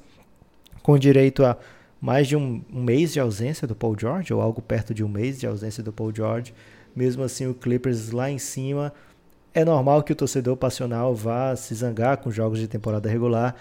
com 0.82 0.98
direito 0.98 1.44
a 1.44 1.58
mais 2.00 2.30
de 2.30 2.38
um, 2.38 2.64
mês 2.72 3.12
de 3.12 3.20
ausência 3.20 3.68
do 3.68 3.76
Paul 3.76 3.98
George, 4.00 4.34
ou 4.34 4.40
algo 4.40 4.62
perto 4.62 4.94
de 4.94 5.04
um 5.04 5.10
mês 5.10 5.38
de 5.38 5.46
ausência 5.46 5.84
do 5.84 5.92
Paul 5.92 6.16
George. 6.16 6.54
Mesmo 7.00 7.24
assim, 7.24 7.48
o 7.48 7.54
Clippers 7.54 8.12
lá 8.12 8.30
em 8.30 8.38
cima. 8.38 8.94
É 9.54 9.64
normal 9.64 10.04
que 10.04 10.12
o 10.12 10.16
torcedor 10.16 10.58
passional 10.58 11.16
vá 11.16 11.56
se 11.56 11.74
zangar 11.74 12.18
com 12.18 12.30
jogos 12.30 12.60
de 12.60 12.68
temporada 12.68 13.10
regular, 13.10 13.56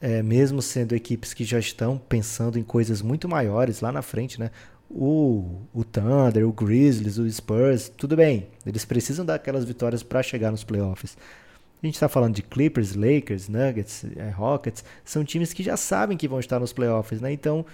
é, 0.00 0.22
mesmo 0.22 0.60
sendo 0.60 0.94
equipes 0.94 1.32
que 1.32 1.44
já 1.44 1.58
estão 1.58 1.98
pensando 1.98 2.58
em 2.58 2.62
coisas 2.62 3.02
muito 3.02 3.28
maiores 3.28 3.80
lá 3.80 3.90
na 3.90 4.02
frente, 4.02 4.38
né? 4.38 4.50
o, 4.90 5.62
o 5.72 5.82
Thunder, 5.82 6.46
o 6.46 6.52
Grizzlies, 6.52 7.18
o 7.18 7.28
Spurs, 7.30 7.88
tudo 7.88 8.16
bem, 8.16 8.46
eles 8.64 8.84
precisam 8.84 9.24
daquelas 9.24 9.64
vitórias 9.64 10.02
para 10.02 10.22
chegar 10.22 10.50
nos 10.50 10.62
playoffs. 10.62 11.16
A 11.82 11.86
gente 11.86 11.94
está 11.94 12.08
falando 12.08 12.34
de 12.34 12.42
Clippers, 12.42 12.94
Lakers, 12.94 13.48
Nuggets, 13.48 14.06
é, 14.16 14.30
Rockets, 14.30 14.84
são 15.04 15.24
times 15.24 15.52
que 15.52 15.62
já 15.62 15.76
sabem 15.76 16.16
que 16.16 16.28
vão 16.28 16.40
estar 16.40 16.58
nos 16.58 16.72
playoffs, 16.72 17.20
né? 17.20 17.32
Então, 17.32 17.66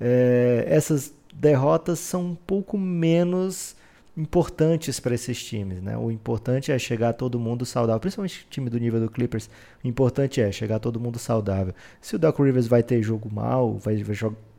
é, 0.00 0.64
essas 0.68 1.12
derrotas 1.34 1.98
são 1.98 2.26
um 2.26 2.34
pouco 2.34 2.78
menos 2.78 3.76
importantes 4.18 4.98
para 4.98 5.14
esses 5.14 5.42
times, 5.42 5.80
né? 5.80 5.96
O 5.96 6.10
importante 6.10 6.72
é 6.72 6.78
chegar 6.78 7.12
todo 7.12 7.38
mundo 7.38 7.64
saudável, 7.64 8.00
principalmente 8.00 8.44
o 8.44 8.50
time 8.50 8.68
do 8.68 8.76
nível 8.78 9.00
do 9.00 9.08
Clippers. 9.08 9.48
O 9.82 9.86
importante 9.86 10.40
é 10.40 10.50
chegar 10.50 10.80
todo 10.80 10.98
mundo 10.98 11.20
saudável. 11.20 11.72
Se 12.00 12.16
o 12.16 12.18
Doc 12.18 12.36
Rivers 12.40 12.66
vai 12.66 12.82
ter 12.82 13.00
jogo 13.00 13.32
mal, 13.32 13.78
vai, 13.78 14.02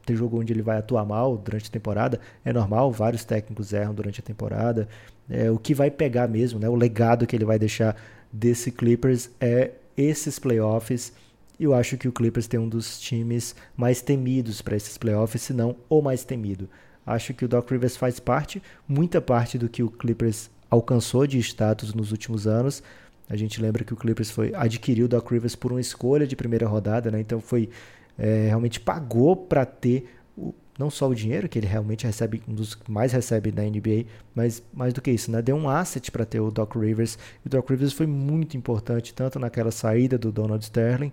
ter 0.05 0.16
jogo 0.16 0.39
onde 0.39 0.53
ele 0.53 0.62
vai 0.62 0.78
atuar 0.78 1.05
mal 1.05 1.38
durante 1.38 1.68
a 1.68 1.72
temporada, 1.72 2.22
é 2.45 2.53
normal, 2.53 2.89
vários 2.89 3.26
técnicos 3.26 3.74
erram 3.74 3.93
durante 3.93 4.22
a 4.22 4.24
temporada. 4.24 4.88
É, 5.30 5.51
o 5.51 5.60
que 5.60 5.74
vai 5.74 5.91
pegar 5.91 6.30
mesmo, 6.30 6.57
né, 6.57 6.70
o 6.70 6.76
legado 6.76 7.28
que 7.28 7.36
ele 7.36 7.45
vai 7.45 7.60
deixar 7.60 7.97
desse 8.32 8.72
Clippers 8.72 9.30
é 9.41 9.72
esses 9.97 10.39
playoffs. 10.39 11.12
Eu 11.60 11.74
acho 11.74 11.97
que 11.97 12.07
o 12.07 12.14
Clippers 12.14 12.47
tem 12.47 12.57
um 12.57 12.70
dos 12.70 12.97
times 12.97 13.53
mais 13.76 14.01
temidos 14.01 14.62
para 14.62 14.78
esses 14.78 14.97
playoffs, 14.97 15.41
se 15.41 15.51
não 15.51 15.76
o 15.89 16.01
mais 16.01 16.24
temido. 16.24 16.70
Acho 17.10 17.34
que 17.34 17.43
o 17.43 17.47
Doc 17.47 17.72
Rivers 17.72 17.97
faz 17.97 18.20
parte, 18.20 18.62
muita 18.88 19.20
parte 19.20 19.57
do 19.57 19.68
que 19.68 19.82
o 19.82 19.89
Clippers 19.89 20.49
alcançou 20.70 21.26
de 21.26 21.39
status 21.39 21.91
nos 21.93 22.12
últimos 22.12 22.45
anos. 22.45 22.84
A 23.28 23.36
gente 23.36 23.60
lembra 23.60 23.84
que 23.84 23.93
o 23.93 23.97
Clippers 23.97 24.30
foi 24.30 24.53
adquiriu 24.53 25.05
o 25.05 25.07
Doc 25.07 25.28
Rivers 25.32 25.55
por 25.55 25.72
uma 25.72 25.82
escolha 25.82 26.28
de 26.28 26.36
primeira 26.36 26.68
rodada, 26.68 27.10
né? 27.10 27.20
Então 27.20 27.41
foi 27.41 27.70
é, 28.16 28.45
realmente 28.47 28.80
pagou 28.80 29.36
para 29.36 29.66
ter 29.66 30.07
o, 30.38 30.53
não 30.78 30.91
só 30.91 31.10
o 31.10 31.16
dinheiro 31.16 31.49
que 31.49 31.57
ele 31.57 31.66
realmente 31.66 32.05
recebe, 32.05 32.43
um 32.47 32.53
dos 32.53 32.76
que 32.76 32.91
mais 32.91 33.12
recebe 33.12 33.51
na 33.51 33.64
NBA, 33.64 34.05
mas 34.36 34.62
mais 34.72 34.93
do 34.93 35.01
que 35.01 35.10
isso, 35.10 35.32
né? 35.32 35.41
Deu 35.41 35.55
um 35.55 35.68
asset 35.68 36.12
para 36.12 36.26
ter 36.26 36.39
o 36.39 36.51
Doc 36.51 36.76
Rivers. 36.76 37.18
E 37.43 37.47
o 37.47 37.49
Doc 37.49 37.68
Rivers 37.68 37.93
foi 37.93 38.05
muito 38.05 38.55
importante, 38.55 39.16
tanto 39.16 39.39
naquela 39.39 39.72
saída 39.72 40.16
do 40.16 40.32
Donald 40.32 40.64
Sterling, 40.64 41.12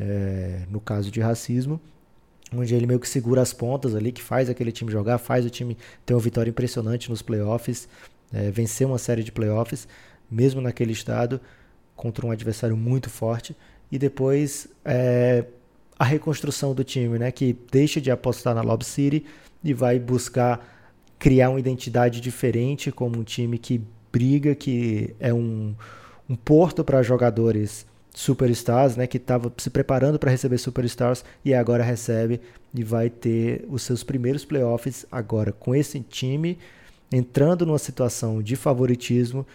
é, 0.00 0.62
no 0.70 0.80
caso 0.80 1.10
de 1.10 1.20
racismo, 1.20 1.78
onde 2.54 2.74
ele 2.74 2.86
meio 2.86 3.00
que 3.00 3.08
segura 3.08 3.42
as 3.42 3.52
pontas 3.52 3.94
ali, 3.94 4.12
que 4.12 4.22
faz 4.22 4.48
aquele 4.48 4.72
time 4.72 4.90
jogar, 4.90 5.18
faz 5.18 5.44
o 5.44 5.50
time 5.50 5.76
ter 6.04 6.14
uma 6.14 6.20
vitória 6.20 6.50
impressionante 6.50 7.10
nos 7.10 7.22
playoffs, 7.22 7.88
é, 8.32 8.50
vencer 8.50 8.86
uma 8.86 8.98
série 8.98 9.22
de 9.22 9.32
playoffs, 9.32 9.88
mesmo 10.30 10.60
naquele 10.60 10.92
estado, 10.92 11.40
contra 11.94 12.26
um 12.26 12.30
adversário 12.30 12.76
muito 12.76 13.10
forte. 13.10 13.56
E 13.90 13.98
depois 13.98 14.68
é, 14.84 15.44
a 15.98 16.04
reconstrução 16.04 16.74
do 16.74 16.84
time, 16.84 17.18
né? 17.18 17.30
Que 17.30 17.56
deixa 17.70 18.00
de 18.00 18.10
apostar 18.10 18.54
na 18.54 18.62
Lob 18.62 18.84
City 18.84 19.24
e 19.64 19.72
vai 19.72 19.98
buscar 19.98 20.74
criar 21.18 21.50
uma 21.50 21.58
identidade 21.58 22.20
diferente 22.20 22.92
como 22.92 23.18
um 23.18 23.24
time 23.24 23.58
que 23.58 23.80
briga, 24.12 24.54
que 24.54 25.14
é 25.18 25.32
um, 25.32 25.74
um 26.28 26.36
porto 26.36 26.84
para 26.84 27.02
jogadores 27.02 27.86
superstars, 28.16 28.96
né? 28.96 29.06
Que 29.06 29.18
estava 29.18 29.52
se 29.58 29.68
preparando 29.68 30.18
para 30.18 30.30
receber 30.30 30.56
superstars 30.56 31.22
e 31.44 31.52
agora 31.52 31.84
recebe 31.84 32.40
e 32.74 32.82
vai 32.82 33.10
ter 33.10 33.66
os 33.68 33.82
seus 33.82 34.02
primeiros 34.02 34.42
playoffs 34.42 35.04
agora 35.12 35.52
com 35.52 35.74
esse 35.74 36.00
time 36.00 36.58
entrando 37.12 37.66
numa 37.66 37.78
situação 37.78 38.42
de 38.42 38.56
favoritismo 38.56 39.46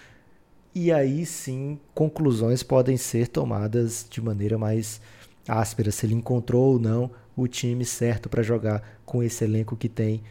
e 0.76 0.92
aí 0.92 1.26
sim 1.26 1.80
conclusões 1.96 2.62
podem 2.62 2.98
ser 2.98 3.28
tomadas 3.28 4.06
de 4.08 4.22
maneira 4.22 4.60
mais 4.60 5.02
áspera 5.48 5.90
se 5.92 6.06
ele 6.06 6.14
encontrou 6.14 6.74
ou 6.74 6.80
não 6.80 7.10
o 7.36 7.48
time 7.48 7.84
certo 7.84 8.30
para 8.30 8.44
jogar 8.44 9.00
com 9.04 9.24
esse 9.24 9.44
elenco 9.44 9.76
que 9.76 9.90
tem. 9.90 10.22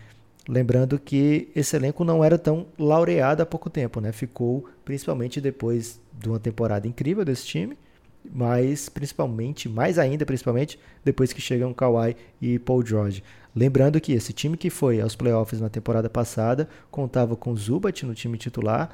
Lembrando 0.48 1.00
que 1.00 1.50
esse 1.54 1.74
elenco 1.74 2.04
não 2.04 2.22
era 2.22 2.38
tão 2.38 2.66
laureado 2.78 3.42
há 3.42 3.46
pouco 3.46 3.68
tempo, 3.68 4.00
né? 4.00 4.12
Ficou 4.12 4.68
principalmente 4.84 5.40
depois 5.40 6.00
de 6.12 6.28
uma 6.28 6.38
temporada 6.38 6.86
incrível 6.86 7.24
desse 7.24 7.44
time, 7.44 7.76
mas 8.24 8.88
principalmente, 8.88 9.68
mais 9.68 9.98
ainda, 9.98 10.26
principalmente 10.26 10.78
depois 11.04 11.32
que 11.32 11.40
chegam 11.40 11.72
Kawhi 11.72 12.16
e 12.40 12.58
Paul 12.58 12.84
George. 12.84 13.22
Lembrando 13.54 14.00
que 14.00 14.12
esse 14.12 14.32
time 14.32 14.56
que 14.56 14.70
foi 14.70 15.00
aos 15.00 15.16
playoffs 15.16 15.60
na 15.60 15.68
temporada 15.68 16.08
passada 16.08 16.68
contava 16.90 17.36
com 17.36 17.54
Zubat 17.56 18.06
no 18.06 18.14
time 18.14 18.38
titular, 18.38 18.90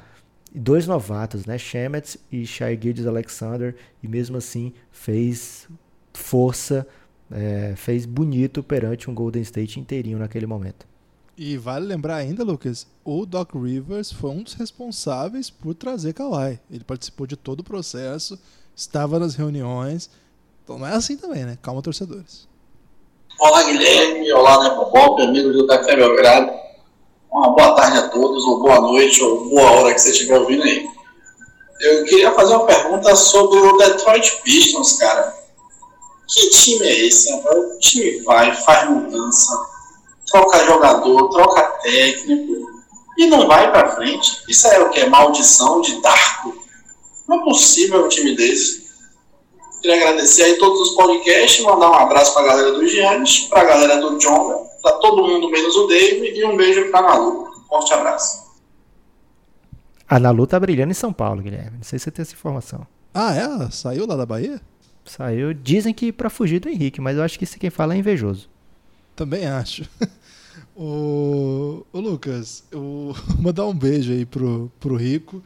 e 0.53 0.59
dois 0.59 0.87
novatos, 0.87 1.45
né, 1.45 1.57
Shemet 1.57 2.19
e 2.31 2.45
Shai 2.45 2.79
Gildes 2.81 3.05
Alexander, 3.05 3.75
e 4.01 4.07
mesmo 4.07 4.37
assim 4.37 4.73
fez 4.91 5.67
força, 6.13 6.87
é, 7.29 7.73
fez 7.75 8.05
bonito 8.05 8.63
perante 8.63 9.09
um 9.09 9.13
Golden 9.13 9.41
State 9.41 9.79
inteirinho 9.79 10.17
naquele 10.17 10.47
momento. 10.47 10.87
E 11.37 11.55
vale 11.55 11.85
lembrar 11.85 12.15
ainda, 12.15 12.43
Lucas, 12.43 12.87
o 13.03 13.23
Doc 13.23 13.53
Rivers 13.53 14.11
foi 14.11 14.31
um 14.31 14.41
dos 14.41 14.55
responsáveis 14.55 15.51
por 15.51 15.75
trazer 15.75 16.13
Kawhi. 16.13 16.59
Ele 16.71 16.83
participou 16.83 17.27
de 17.27 17.37
todo 17.37 17.59
o 17.59 17.63
processo, 17.63 18.39
estava 18.77 19.17
nas 19.17 19.33
reuniões. 19.33 20.09
Então 20.63 20.77
não 20.77 20.85
é 20.85 20.93
assim 20.93 21.17
também, 21.17 21.43
né? 21.43 21.57
Calma, 21.61 21.81
torcedores. 21.81 22.47
Olá, 23.39 23.63
Guilherme. 23.63 24.31
Olá, 24.31 24.63
Nepopop, 24.63 25.21
amigos 25.23 25.53
do 25.53 25.65
Café 25.65 25.95
Belgrado. 25.95 26.51
Uma 27.31 27.49
boa 27.49 27.75
tarde 27.75 27.97
a 27.97 28.09
todos, 28.09 28.43
ou 28.45 28.61
boa 28.61 28.79
noite, 28.79 29.21
ou 29.23 29.49
boa 29.49 29.71
hora 29.71 29.93
que 29.93 29.99
você 29.99 30.11
estiver 30.11 30.39
ouvindo 30.39 30.63
aí. 30.63 30.87
Eu 31.81 32.03
queria 32.05 32.31
fazer 32.33 32.55
uma 32.55 32.65
pergunta 32.65 33.15
sobre 33.15 33.59
o 33.59 33.77
Detroit 33.77 34.41
Pistons, 34.43 34.93
cara. 34.93 35.35
Que 36.27 36.49
time 36.49 36.85
é 36.85 37.05
esse? 37.07 37.33
O 37.33 37.79
time 37.79 38.21
vai, 38.23 38.55
faz 38.55 38.89
mudança, 38.89 39.53
troca 40.25 40.65
jogador, 40.65 41.29
troca 41.29 41.61
técnico 41.83 42.53
e 43.17 43.27
não 43.27 43.47
vai 43.47 43.71
para 43.71 43.95
frente. 43.95 44.43
Isso 44.49 44.67
é 44.67 44.79
o 44.79 44.89
que? 44.89 45.05
Maldição 45.05 45.81
de 45.81 46.01
Darko? 46.01 46.66
Não 47.27 47.41
é 47.41 47.43
possível 47.43 48.05
um 48.05 48.09
time 48.09 48.35
desse. 48.35 48.87
Queria 49.81 49.97
agradecer 49.97 50.43
aí 50.43 50.57
todos 50.57 50.79
os 50.89 50.95
podcasts, 50.95 51.63
mandar 51.63 51.91
um 51.91 51.93
abraço 51.93 52.33
para 52.33 52.43
a 52.43 52.47
galera 52.47 52.71
do 52.73 52.87
Giannis, 52.87 53.41
para 53.41 53.61
a 53.61 53.65
galera 53.65 54.01
do 54.01 54.17
John, 54.17 54.67
para 54.81 54.93
todo 54.93 55.27
mundo 55.27 55.49
menos 55.49 55.75
o 55.75 55.87
David 55.87 56.39
e 56.39 56.45
um 56.45 56.57
beijo 56.57 56.89
para 56.89 56.99
a 56.99 57.03
Nalu. 57.03 57.47
Forte 57.67 57.93
abraço. 57.93 58.47
A 60.09 60.19
Nalu 60.19 60.47
tá 60.47 60.59
brilhando 60.59 60.91
em 60.91 60.95
São 60.95 61.11
Paulo, 61.11 61.41
Guilherme. 61.41 61.77
Não 61.77 61.83
sei 61.83 61.99
se 61.99 62.05
você 62.05 62.11
tem 62.11 62.23
essa 62.23 62.33
informação. 62.33 62.87
Ah, 63.13 63.35
é? 63.35 63.71
Saiu 63.71 64.07
lá 64.07 64.15
da 64.15 64.25
Bahia? 64.25 64.61
Saiu, 65.05 65.53
dizem 65.53 65.93
que 65.93 66.11
para 66.11 66.29
fugir 66.29 66.59
do 66.59 66.69
Henrique, 66.69 67.01
mas 67.01 67.17
eu 67.17 67.23
acho 67.23 67.37
que 67.37 67.45
se 67.45 67.59
quem 67.59 67.69
fala 67.69 67.93
é 67.93 67.97
invejoso. 67.97 68.49
Também 69.15 69.47
acho. 69.47 69.83
o, 70.75 71.85
o 71.91 71.99
Lucas, 71.99 72.63
eu 72.71 73.15
mandar 73.39 73.65
um 73.65 73.73
beijo 73.73 74.11
aí 74.11 74.25
pro, 74.25 74.71
pro 74.79 74.95
Rico. 74.95 75.41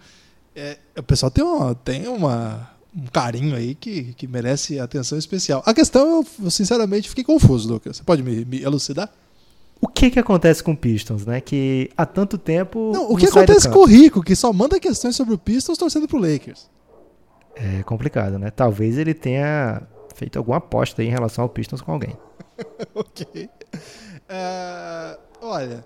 É, 0.56 0.78
o 0.98 1.04
pessoal 1.04 1.32
tem, 1.32 1.44
uma, 1.44 1.76
tem 1.76 2.08
uma, 2.08 2.70
um 2.96 3.06
carinho 3.08 3.56
aí 3.56 3.76
que, 3.76 4.14
que 4.14 4.28
merece 4.28 4.80
atenção 4.80 5.18
especial. 5.18 5.64
A 5.66 5.74
questão, 5.74 6.26
eu, 6.40 6.52
sinceramente 6.52 7.10
fiquei 7.10 7.24
confuso, 7.24 7.72
Lucas. 7.72 7.98
Você 7.98 8.04
pode 8.04 8.22
me, 8.22 8.44
me 8.46 8.62
elucidar? 8.62 9.12
o 9.82 9.88
que 9.88 10.12
que 10.12 10.20
acontece 10.20 10.64
com 10.64 10.74
o 10.74 10.78
Pistons, 10.78 11.26
né? 11.26 11.42
Que 11.42 11.90
há 11.98 12.06
tanto 12.06 12.38
tempo. 12.38 12.92
Não, 12.94 13.12
o 13.12 13.18
que 13.18 13.26
acontece 13.26 13.68
com 13.68 13.80
o 13.80 13.86
Rico, 13.86 14.22
que 14.22 14.36
só 14.36 14.54
manda 14.54 14.80
questões 14.80 15.16
sobre 15.16 15.34
o 15.34 15.38
Pistons 15.40 15.78
torcendo 15.78 16.08
pro 16.08 16.20
Lakers? 16.20 16.70
É 17.56 17.82
complicado, 17.82 18.38
né? 18.38 18.52
Talvez 18.52 18.98
ele 18.98 19.16
tenha 19.16 19.82
feito 20.16 20.38
alguma 20.38 20.58
aposta 20.58 21.02
aí 21.02 21.08
em 21.08 21.12
relação 21.12 21.44
ao 21.44 21.50
Pistons 21.50 21.82
com 21.82 21.92
alguém. 21.92 22.16
ok. 22.94 23.50
É, 24.30 25.18
olha, 25.42 25.84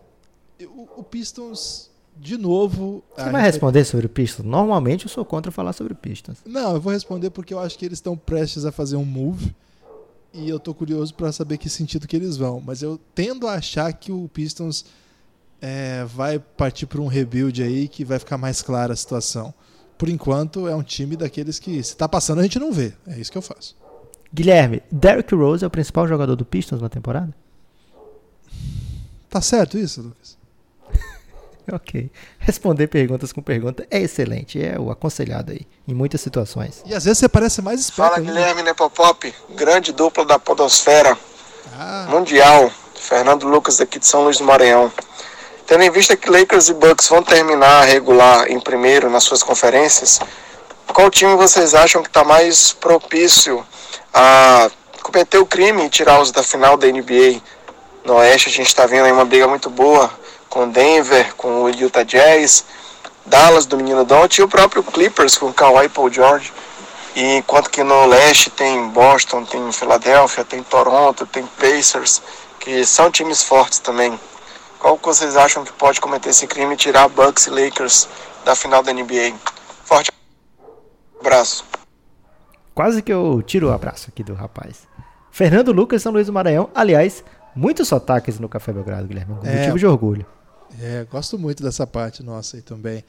o, 0.62 0.88
o 0.98 1.04
Pistons, 1.04 1.90
de 2.16 2.38
novo. 2.38 3.04
Você 3.16 3.30
vai 3.30 3.42
responder 3.42 3.84
sobre 3.84 4.06
o 4.06 4.10
Pistons? 4.10 4.46
Normalmente 4.46 5.06
eu 5.06 5.10
sou 5.10 5.26
contra 5.26 5.52
falar 5.52 5.74
sobre 5.74 5.94
o 5.94 5.96
Pistons. 5.96 6.38
Não, 6.46 6.76
eu 6.76 6.82
vou 6.82 6.94
responder 6.94 7.30
porque 7.30 7.54
eu 7.54 7.60
acho 7.60 7.78
que 7.78 7.86
eles 7.86 7.98
estão 7.98 8.16
prestes 8.16 8.66
a 8.66 8.72
fazer 8.72 8.96
um 8.96 9.06
move. 9.06 9.54
E 10.34 10.50
eu 10.50 10.60
tô 10.60 10.74
curioso 10.74 11.14
pra 11.14 11.32
saber 11.32 11.58
que 11.58 11.70
sentido 11.70 12.08
que 12.08 12.16
eles 12.16 12.36
vão. 12.36 12.62
Mas 12.64 12.82
eu 12.82 13.00
tendo 13.14 13.48
a 13.48 13.54
achar 13.54 13.92
que 13.94 14.12
o 14.12 14.30
Pistons 14.34 14.86
é, 15.62 16.04
vai 16.06 16.40
partir 16.40 16.86
para 16.86 17.00
um 17.02 17.08
rebuild 17.08 17.64
aí 17.64 17.88
que 17.88 18.04
vai 18.04 18.20
ficar 18.20 18.38
mais 18.38 18.62
clara 18.62 18.94
a 18.94 18.96
situação. 18.96 19.54
Por 19.98 20.10
enquanto, 20.10 20.68
é 20.68 20.76
um 20.76 20.84
time 20.84 21.16
daqueles 21.16 21.58
que, 21.58 21.82
se 21.82 21.96
tá 21.96 22.08
passando, 22.08 22.40
a 22.40 22.44
gente 22.44 22.60
não 22.60 22.72
vê. 22.72 22.94
É 23.08 23.18
isso 23.18 23.32
que 23.32 23.38
eu 23.38 23.42
faço. 23.42 23.76
Guilherme, 24.34 24.84
Derrick 24.92 25.34
Rose 25.34 25.64
é 25.64 25.68
o 25.68 25.72
principal 25.72 26.06
jogador 26.06 26.36
do 26.36 26.44
Pistons 26.44 26.82
na 26.82 26.90
temporada? 26.90 27.34
Tá 29.30 29.40
certo 29.40 29.78
isso, 29.78 30.02
Lucas? 30.02 30.38
Ok. 31.74 32.10
Responder 32.40 32.88
perguntas 32.88 33.32
com 33.34 33.42
pergunta 33.42 33.86
é 33.90 34.00
excelente. 34.00 34.64
É 34.64 34.80
o 34.80 34.92
aconselhado 34.92 35.52
aí, 35.52 35.62
em 35.88 35.94
muitas 35.94 36.22
situações. 36.22 36.82
E 36.86 36.94
às 36.94 37.04
vezes 37.06 37.18
você 37.20 37.30
parece 37.30 37.62
mais 37.62 37.80
esperto. 37.80 38.10
Fala 38.10 38.18
ainda. 38.20 38.32
Guilherme 38.32 38.64
Nepopop, 38.64 39.34
grande 39.56 39.92
dupla 39.92 40.24
da 40.26 40.38
Podosfera 40.40 41.18
Ah, 41.78 42.08
Mundial. 42.10 42.72
Fernando 42.96 43.48
Lucas 43.48 43.80
aqui 43.82 44.00
de 44.00 44.08
São 44.08 44.24
Luís 44.24 44.38
do 44.40 44.44
Maranhão. 44.44 44.92
Tendo 45.68 45.84
em 45.84 45.90
vista 45.92 46.16
que 46.16 46.30
Lakers 46.30 46.70
e 46.70 46.74
Bucks 46.74 47.08
vão 47.08 47.22
terminar 47.24 47.84
regular 47.86 48.50
em 48.52 48.60
primeiro 48.60 49.10
nas 49.10 49.24
suas 49.24 49.42
conferências, 49.44 50.20
qual 50.94 51.10
time 51.10 51.36
vocês 51.36 51.74
acham 51.74 52.02
que 52.04 52.10
está 52.10 52.24
mais 52.24 52.72
propício 52.74 53.66
a 54.14 54.70
cometer 55.04 55.38
o 55.40 55.46
crime 55.46 55.86
e 55.86 55.90
tirar 55.90 56.22
os 56.22 56.32
da 56.32 56.42
final 56.44 56.78
da 56.78 56.88
NBA? 56.88 57.42
No 58.06 58.14
Oeste 58.16 58.50
a 58.50 58.52
gente 58.52 58.68
está 58.68 58.86
vendo 58.86 59.06
aí 59.06 59.12
uma 59.12 59.26
briga 59.26 59.48
muito 59.48 59.70
boa 59.70 60.12
com 60.56 60.70
Denver, 60.70 61.36
com 61.36 61.64
o 61.64 61.70
Utah 61.70 62.04
Jazz, 62.04 62.64
Dallas 63.26 63.66
do 63.66 63.76
menino 63.76 64.06
Don't 64.06 64.40
e 64.40 64.42
o 64.42 64.48
próprio 64.48 64.82
Clippers 64.84 65.38
com 65.38 65.52
Kawhi 65.52 65.88
e 65.88 65.90
Paul 65.90 66.10
George. 66.10 66.54
E 67.14 67.36
enquanto 67.40 67.70
que 67.70 67.84
no 67.84 68.06
leste 68.06 68.50
tem 68.50 68.88
Boston, 68.88 69.44
tem 69.44 69.70
Filadélfia, 69.74 70.46
tem 70.46 70.64
Toronto, 70.64 71.26
tem 71.26 71.46
Pacers, 71.60 72.22
que 72.58 72.86
são 72.86 73.12
times 73.12 73.44
fortes 73.44 73.80
também. 73.80 74.18
Qual 74.80 74.98
que 74.98 75.06
vocês 75.06 75.36
acham 75.36 75.66
que 75.66 75.74
pode 75.74 76.00
cometer 76.00 76.30
esse 76.30 76.48
crime 76.48 76.74
e 76.74 76.78
tirar 76.78 77.10
Bucks 77.10 77.48
e 77.48 77.50
Lakers 77.50 78.08
da 78.46 78.56
final 78.56 78.82
da 78.82 78.94
NBA? 78.94 79.34
Forte 79.84 80.10
abraço. 81.20 81.66
Quase 82.74 83.02
que 83.02 83.12
eu 83.12 83.42
tiro 83.46 83.68
o 83.68 83.74
abraço 83.74 84.08
aqui 84.10 84.24
do 84.24 84.34
rapaz. 84.34 84.88
Fernando 85.32 85.74
Lucas, 85.74 86.02
São 86.02 86.14
Luís 86.14 86.28
do 86.28 86.34
Maranhão. 86.34 86.70
Aliás, 86.74 87.26
muitos 87.54 87.90
sotaques 87.90 88.40
no 88.40 88.48
Café 88.48 88.72
Belgrado, 88.72 89.06
Guilherme. 89.06 89.34
Um 89.34 89.46
É. 89.46 89.58
motivo 89.60 89.78
de 89.78 89.86
orgulho. 89.86 90.26
É, 90.80 91.06
gosto 91.10 91.38
muito 91.40 91.64
dessa 91.64 91.86
parte 91.88 92.22
nossa 92.24 92.58
aí 92.58 92.62
também. 92.62 93.04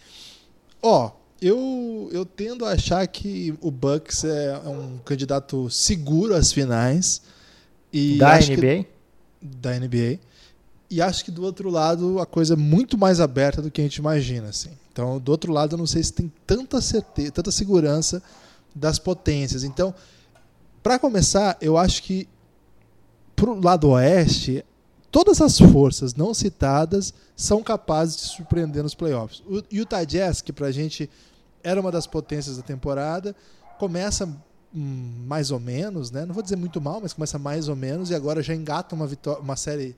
Ó, 0.82 1.11
eu, 1.40 2.09
eu 2.12 2.24
tendo 2.24 2.64
a 2.64 2.70
achar 2.72 3.07
que 3.07 3.54
o 3.61 3.70
Bucks 3.70 4.24
é 4.24 4.57
um 4.66 4.98
candidato 4.98 5.68
seguro 5.70 6.34
às 6.34 6.52
finais. 6.52 7.22
E 7.92 8.18
da 8.18 8.32
acho 8.34 8.48
que- 8.48 8.57
NBA? 8.57 8.86
da 9.42 9.74
NBA. 9.78 10.18
E 10.88 11.00
acho 11.02 11.24
que 11.24 11.30
do 11.30 11.42
outro 11.42 11.68
lado 11.68 12.20
a 12.20 12.26
coisa 12.26 12.54
é 12.54 12.57
muito 12.57 12.96
mais 12.96 13.20
aberta 13.20 13.61
do 13.61 13.70
que 13.70 13.80
a 13.80 13.84
gente 13.84 13.96
imagina, 13.96 14.48
assim. 14.48 14.70
Então, 14.92 15.18
do 15.18 15.30
outro 15.30 15.52
lado, 15.52 15.74
eu 15.74 15.78
não 15.78 15.86
sei 15.86 16.02
se 16.02 16.12
tem 16.12 16.32
tanta 16.46 16.80
certeza, 16.80 17.32
tanta 17.32 17.50
segurança 17.50 18.22
das 18.74 18.98
potências. 18.98 19.62
Então, 19.64 19.94
para 20.82 20.98
começar, 20.98 21.57
eu 21.61 21.76
acho 21.76 22.02
que 22.02 22.28
pro 23.34 23.61
lado 23.61 23.90
oeste, 23.90 24.64
todas 25.16 25.40
as 25.40 25.58
forças 25.58 26.14
não 26.14 26.34
citadas 26.34 27.14
são 27.34 27.62
capazes 27.62 28.16
de 28.18 28.22
surpreender 28.36 28.82
nos 28.82 28.94
playoffs. 28.94 29.42
O 29.46 29.62
Utah 29.72 30.04
Jazz, 30.04 30.42
que 30.42 30.52
pra 30.52 30.70
gente 30.70 31.08
era 31.64 31.80
uma 31.80 31.90
das 31.90 32.06
potências 32.06 32.58
da 32.58 32.62
temporada, 32.62 33.34
começa 33.78 34.26
hum, 34.74 35.24
mais 35.26 35.50
ou 35.50 35.58
menos, 35.58 36.10
né? 36.10 36.26
Não 36.26 36.34
vou 36.34 36.42
dizer 36.42 36.56
muito 36.56 36.82
mal, 36.82 37.00
mas 37.00 37.14
começa 37.14 37.38
mais 37.38 37.66
ou 37.66 37.74
menos 37.74 38.10
e 38.10 38.14
agora 38.14 38.42
já 38.42 38.54
engata 38.54 38.94
uma, 38.94 39.08
uma 39.40 39.56
série 39.56 39.96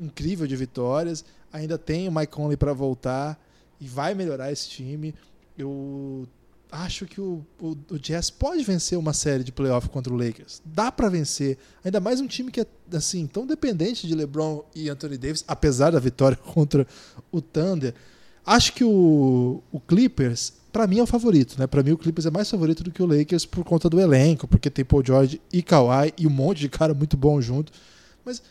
incrível 0.00 0.48
de 0.48 0.56
vitórias. 0.56 1.24
Ainda 1.52 1.78
tem 1.78 2.08
o 2.08 2.12
Mike 2.12 2.32
Conley 2.32 2.56
para 2.56 2.72
voltar 2.72 3.40
e 3.80 3.86
vai 3.86 4.14
melhorar 4.14 4.50
esse 4.50 4.68
time. 4.68 5.14
Eu 5.56 6.26
acho 6.70 7.06
que 7.06 7.20
o, 7.20 7.44
o, 7.60 7.76
o 7.90 7.98
Jazz 7.98 8.30
pode 8.30 8.62
vencer 8.62 8.98
uma 8.98 9.12
série 9.12 9.44
de 9.44 9.52
playoff 9.52 9.88
contra 9.88 10.12
o 10.12 10.16
Lakers. 10.16 10.60
Dá 10.64 10.90
para 10.90 11.08
vencer. 11.08 11.58
Ainda 11.84 12.00
mais 12.00 12.20
um 12.20 12.26
time 12.26 12.50
que 12.50 12.60
é 12.60 12.66
assim 12.92 13.26
tão 13.26 13.46
dependente 13.46 14.06
de 14.06 14.14
LeBron 14.14 14.64
e 14.74 14.88
Anthony 14.88 15.16
Davis, 15.16 15.44
apesar 15.46 15.90
da 15.90 15.98
vitória 15.98 16.36
contra 16.54 16.86
o 17.30 17.40
Thunder. 17.40 17.94
Acho 18.44 18.72
que 18.72 18.84
o, 18.84 19.62
o 19.72 19.80
Clippers, 19.80 20.52
para 20.72 20.86
mim, 20.86 20.98
é 20.98 21.02
o 21.02 21.06
favorito. 21.06 21.58
Né? 21.58 21.66
Para 21.66 21.82
mim, 21.82 21.92
o 21.92 21.98
Clippers 21.98 22.26
é 22.26 22.30
mais 22.30 22.48
favorito 22.48 22.84
do 22.84 22.90
que 22.90 23.02
o 23.02 23.06
Lakers 23.06 23.44
por 23.44 23.64
conta 23.64 23.90
do 23.90 24.00
elenco, 24.00 24.46
porque 24.46 24.70
tem 24.70 24.84
Paul 24.84 25.04
George 25.04 25.40
e 25.52 25.62
Kawhi 25.62 26.12
e 26.16 26.26
um 26.26 26.30
monte 26.30 26.60
de 26.60 26.68
cara 26.68 26.94
muito 26.94 27.16
bom 27.16 27.40
junto. 27.40 27.72
Mas 28.24 28.42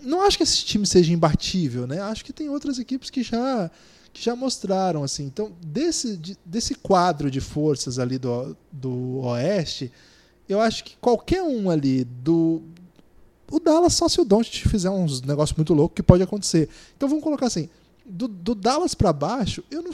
não 0.00 0.22
acho 0.22 0.36
que 0.36 0.42
esse 0.42 0.64
time 0.64 0.86
seja 0.86 1.12
imbatível, 1.12 1.86
né? 1.86 2.00
Acho 2.00 2.24
que 2.24 2.32
tem 2.32 2.48
outras 2.48 2.78
equipes 2.78 3.10
que 3.10 3.22
já 3.22 3.70
que 4.16 4.24
já 4.24 4.34
mostraram 4.34 5.04
assim. 5.04 5.24
Então, 5.24 5.52
desse 5.60 6.16
de- 6.16 6.38
desse 6.44 6.74
quadro 6.74 7.30
de 7.30 7.40
forças 7.40 7.98
ali 7.98 8.18
do, 8.18 8.56
do 8.72 9.18
Oeste, 9.18 9.92
eu 10.48 10.58
acho 10.58 10.82
que 10.84 10.96
qualquer 10.96 11.42
um 11.42 11.68
ali 11.68 12.02
do 12.04 12.62
o 13.50 13.60
Dallas 13.60 13.92
só 13.92 14.08
se 14.08 14.20
o 14.20 14.24
Doncic 14.24 14.66
fizer 14.68 14.90
uns 14.90 15.20
negócios 15.22 15.56
muito 15.56 15.72
loucos 15.74 15.94
que 15.94 16.02
pode 16.02 16.22
acontecer. 16.22 16.68
Então 16.96 17.08
vamos 17.08 17.22
colocar 17.22 17.46
assim, 17.46 17.68
do, 18.04 18.26
do 18.26 18.54
Dallas 18.54 18.94
para 18.94 19.12
baixo, 19.12 19.62
eu 19.70 19.82
não 19.82 19.92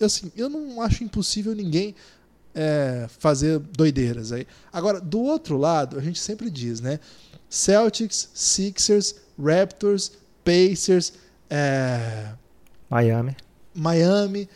assim, 0.00 0.30
eu 0.36 0.48
não 0.48 0.80
acho 0.80 1.02
impossível 1.04 1.54
ninguém 1.54 1.94
é, 2.54 3.06
fazer 3.18 3.58
doideiras 3.58 4.30
aí. 4.30 4.46
Agora, 4.72 5.00
do 5.00 5.20
outro 5.20 5.58
lado, 5.58 5.98
a 5.98 6.00
gente 6.00 6.20
sempre 6.20 6.48
diz, 6.48 6.80
né? 6.80 7.00
Celtics, 7.50 8.30
Sixers, 8.32 9.16
Raptors, 9.38 10.12
Pacers, 10.44 11.12
é, 11.50 12.32
Miami. 12.88 13.36
Miami, 13.74 14.48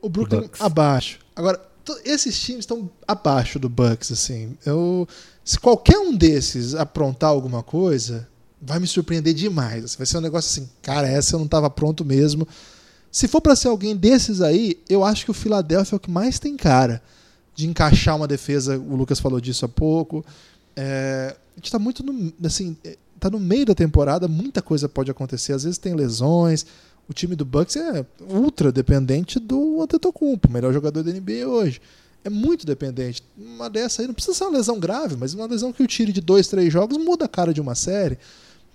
o 0.00 0.08
Brooklyn 0.08 0.42
Bucks. 0.42 0.60
abaixo. 0.60 1.18
Agora, 1.34 1.60
esses 2.04 2.38
times 2.40 2.60
estão 2.60 2.90
abaixo 3.06 3.58
do 3.58 3.68
Bucks, 3.68 4.10
assim. 4.10 4.56
Eu, 4.64 5.06
se 5.44 5.58
qualquer 5.58 5.98
um 5.98 6.14
desses 6.14 6.74
aprontar 6.74 7.30
alguma 7.30 7.62
coisa, 7.62 8.28
vai 8.60 8.78
me 8.78 8.86
surpreender 8.86 9.34
demais. 9.34 9.94
Vai 9.94 10.06
ser 10.06 10.18
um 10.18 10.22
negócio 10.22 10.50
assim, 10.50 10.70
cara, 10.82 11.06
essa 11.06 11.34
eu 11.34 11.38
não 11.38 11.46
estava 11.46 11.68
pronto 11.68 12.04
mesmo. 12.04 12.48
Se 13.10 13.28
for 13.28 13.40
para 13.40 13.54
ser 13.54 13.68
alguém 13.68 13.94
desses 13.94 14.40
aí, 14.40 14.82
eu 14.88 15.04
acho 15.04 15.24
que 15.24 15.30
o 15.30 15.34
Philadelphia 15.34 15.94
é 15.94 15.96
o 15.96 16.00
que 16.00 16.10
mais 16.10 16.38
tem 16.38 16.56
cara 16.56 17.02
de 17.54 17.68
encaixar 17.68 18.16
uma 18.16 18.26
defesa. 18.26 18.78
O 18.78 18.96
Lucas 18.96 19.20
falou 19.20 19.40
disso 19.40 19.64
há 19.64 19.68
pouco. 19.68 20.24
É, 20.74 21.36
a 21.56 21.60
gente 21.60 21.70
tá 21.70 21.78
muito 21.78 22.02
no, 22.02 22.32
assim, 22.44 22.76
é, 22.82 22.96
tá 23.20 23.30
no 23.30 23.38
meio 23.38 23.66
da 23.66 23.74
temporada, 23.74 24.26
muita 24.26 24.60
coisa 24.60 24.88
pode 24.88 25.10
acontecer. 25.10 25.52
Às 25.52 25.62
vezes 25.62 25.78
tem 25.78 25.94
lesões. 25.94 26.66
O 27.08 27.12
time 27.12 27.36
do 27.36 27.44
Bucks 27.44 27.76
é 27.76 28.04
ultra 28.28 28.72
dependente 28.72 29.38
do 29.38 29.82
Antetokounmpo, 29.82 30.50
melhor 30.50 30.72
jogador 30.72 31.02
da 31.02 31.12
NBA 31.12 31.46
hoje. 31.46 31.80
É 32.24 32.30
muito 32.30 32.64
dependente. 32.64 33.22
Uma 33.36 33.68
dessa 33.68 34.00
aí 34.00 34.06
não 34.08 34.14
precisa 34.14 34.34
ser 34.36 34.44
uma 34.44 34.56
lesão 34.56 34.78
grave, 34.80 35.14
mas 35.16 35.34
uma 35.34 35.44
lesão 35.46 35.72
que 35.72 35.82
o 35.82 35.86
tire 35.86 36.12
de 36.12 36.22
dois, 36.22 36.48
três 36.48 36.72
jogos 36.72 36.96
muda 36.96 37.26
a 37.26 37.28
cara 37.28 37.52
de 37.52 37.60
uma 37.60 37.74
série. 37.74 38.18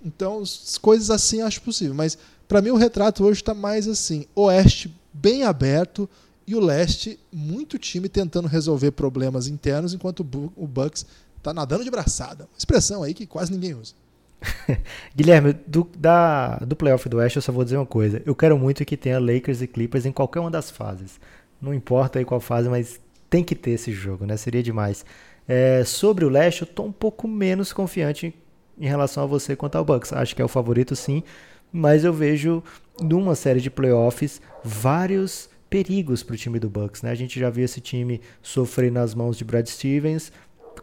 Então, 0.05 0.41
as 0.41 0.77
coisas 0.77 1.09
assim 1.09 1.39
eu 1.41 1.47
acho 1.47 1.61
possível. 1.61 1.95
Mas 1.95 2.17
para 2.47 2.61
mim 2.61 2.69
o 2.69 2.75
retrato 2.77 3.23
hoje 3.25 3.41
está 3.41 3.55
mais 3.55 3.87
assim: 3.87 4.25
Oeste 4.35 4.93
bem 5.11 5.43
aberto 5.43 6.07
e 6.45 6.55
o 6.55 6.59
Leste 6.59 7.19
muito 7.33 7.79
time 7.79 8.07
tentando 8.07 8.47
resolver 8.47 8.91
problemas 8.91 9.47
internos, 9.47 9.93
enquanto 9.93 10.19
o 10.19 10.23
Bu- 10.23 10.53
o 10.55 10.67
Bucks 10.67 11.05
tá 11.41 11.51
nadando 11.53 11.83
de 11.83 11.89
braçada. 11.91 12.43
Uma 12.45 12.57
expressão 12.57 13.01
aí 13.01 13.13
que 13.15 13.25
quase 13.25 13.51
ninguém 13.51 13.73
usa. 13.73 13.93
Guilherme, 15.15 15.53
do, 15.67 15.89
da, 15.97 16.57
do 16.57 16.75
playoff 16.75 17.07
do 17.09 17.17
Oeste 17.17 17.37
eu 17.37 17.41
só 17.41 17.51
vou 17.51 17.63
dizer 17.63 17.77
uma 17.77 17.85
coisa. 17.85 18.21
Eu 18.25 18.35
quero 18.35 18.57
muito 18.57 18.85
que 18.85 18.97
tenha 18.97 19.19
Lakers 19.19 19.61
e 19.61 19.67
Clippers 19.67 20.05
em 20.05 20.11
qualquer 20.11 20.39
uma 20.39 20.51
das 20.51 20.69
fases. 20.71 21.19
Não 21.61 21.73
importa 21.73 22.19
aí 22.19 22.25
qual 22.25 22.39
fase, 22.39 22.69
mas 22.69 22.99
tem 23.29 23.43
que 23.43 23.55
ter 23.55 23.71
esse 23.71 23.91
jogo, 23.91 24.25
né? 24.25 24.37
Seria 24.37 24.63
demais. 24.63 25.05
É, 25.47 25.83
sobre 25.83 26.25
o 26.25 26.29
Leste, 26.29 26.61
eu 26.61 26.67
tô 26.67 26.83
um 26.83 26.91
pouco 26.91 27.27
menos 27.27 27.73
confiante 27.73 28.33
em, 28.79 28.87
relação 28.87 29.23
a 29.23 29.27
você 29.27 29.55
quanto 29.55 29.75
ao 29.75 29.85
Bucks. 29.85 30.13
Acho 30.13 30.35
que 30.35 30.41
é 30.41 30.45
o 30.45 30.49
favorito 30.49 30.95
sim, 30.95 31.23
mas 31.71 32.03
eu 32.03 32.13
vejo 32.13 32.63
numa 33.01 33.35
série 33.35 33.59
de 33.59 33.69
playoffs 33.69 34.41
vários 34.63 35.49
perigos 35.69 36.23
para 36.23 36.33
o 36.33 36.37
time 36.37 36.59
do 36.59 36.69
Bucks, 36.69 37.01
né? 37.01 37.11
A 37.11 37.15
gente 37.15 37.39
já 37.39 37.49
viu 37.49 37.65
esse 37.65 37.81
time 37.81 38.21
sofrer 38.41 38.91
nas 38.91 39.13
mãos 39.13 39.37
de 39.37 39.43
Brad 39.43 39.67
Stevens 39.67 40.31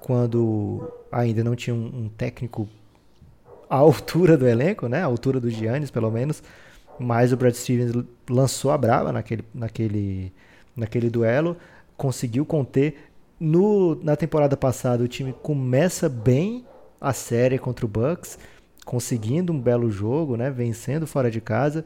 quando 0.00 0.92
ainda 1.10 1.42
não 1.42 1.56
tinha 1.56 1.74
um, 1.74 2.04
um 2.04 2.08
técnico 2.08 2.68
a 3.68 3.76
altura 3.76 4.36
do 4.36 4.46
elenco, 4.46 4.88
né? 4.88 5.02
A 5.02 5.06
altura 5.06 5.40
do 5.40 5.50
Giannis, 5.50 5.90
pelo 5.90 6.10
menos. 6.10 6.42
Mas 6.98 7.32
o 7.32 7.36
Brad 7.36 7.54
Stevens 7.54 7.92
lançou 8.28 8.70
a 8.70 8.78
brava 8.78 9.12
naquele, 9.12 9.44
naquele, 9.54 10.32
naquele 10.74 11.10
duelo, 11.10 11.56
conseguiu 11.96 12.46
conter. 12.46 13.10
No, 13.38 13.96
na 14.02 14.16
temporada 14.16 14.56
passada, 14.56 15.04
o 15.04 15.08
time 15.08 15.32
começa 15.42 16.08
bem 16.08 16.64
a 17.00 17.12
série 17.12 17.58
contra 17.58 17.84
o 17.84 17.88
Bucks, 17.88 18.38
conseguindo 18.84 19.52
um 19.52 19.60
belo 19.60 19.90
jogo, 19.90 20.36
né? 20.36 20.50
Vencendo 20.50 21.06
fora 21.06 21.30
de 21.30 21.40
casa. 21.40 21.84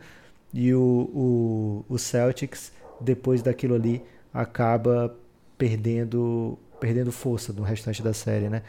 E 0.52 0.72
o, 0.74 1.10
o, 1.14 1.84
o 1.88 1.98
Celtics, 1.98 2.72
depois 3.00 3.42
daquilo 3.42 3.74
ali, 3.74 4.02
acaba 4.32 5.14
perdendo, 5.58 6.58
perdendo 6.78 7.12
força 7.12 7.52
no 7.52 7.62
restante 7.62 8.02
da 8.02 8.12
série, 8.12 8.48
né? 8.48 8.62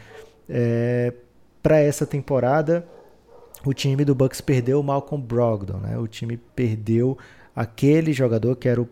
É, 0.50 1.14
Para 1.62 1.80
essa 1.80 2.06
temporada, 2.06 2.88
o 3.66 3.74
time 3.74 4.04
do 4.04 4.16
Bucks 4.16 4.42
perdeu 4.42 4.80
o 4.80 4.84
Malcolm 4.84 5.24
Brogdon, 5.24 5.78
né? 5.78 5.98
O 5.98 6.08
time 6.08 6.38
perdeu 6.38 7.18
aquele 7.56 8.14
jogador 8.14 8.56
que 8.56 8.68
era 8.68 8.82
o 8.82 8.90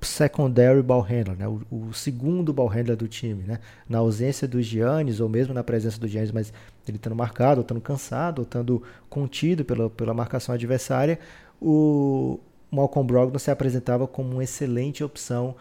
secondary 0.00 0.82
ball 0.82 1.00
handler, 1.00 1.36
né? 1.36 1.48
o, 1.48 1.60
o, 1.70 1.92
segundo 1.92 2.52
ball 2.52 2.68
handler 2.68 2.96
do 2.96 3.08
time, 3.08 3.42
né? 3.44 3.58
na 3.88 3.98
ausência 3.98 4.46
do 4.46 4.60
Giannis 4.62 5.20
ou 5.20 5.28
mesmo 5.28 5.54
na 5.54 5.64
presença 5.64 5.98
do 5.98 6.06
Giannis, 6.06 6.30
mas 6.30 6.52
ele 6.86 6.96
estando 6.96 7.16
marcado, 7.16 7.60
ou 7.60 7.62
estando 7.62 7.80
cansado, 7.80 8.40
ou 8.40 8.44
estando 8.44 8.82
contido 9.08 9.64
pela, 9.64 9.90
pela 9.90 10.14
marcação 10.14 10.54
adversária, 10.54 11.18
o 11.60 12.38
Malcolm 12.70 13.06
Brogdon 13.06 13.38
se 13.38 13.50
apresentava 13.50 14.06
como 14.06 14.32
uma 14.32 14.44
excelente 14.44 15.02
opção. 15.02 15.56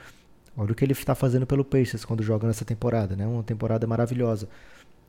Olha 0.57 0.71
o 0.71 0.75
que 0.75 0.85
ele 0.85 0.93
está 0.93 1.15
fazendo 1.15 1.45
pelo 1.47 1.65
Pacers 1.65 2.05
quando 2.05 2.21
joga 2.21 2.47
nessa 2.47 2.65
temporada, 2.65 3.15
né? 3.15 3.25
uma 3.25 3.43
temporada 3.43 3.87
maravilhosa. 3.87 4.47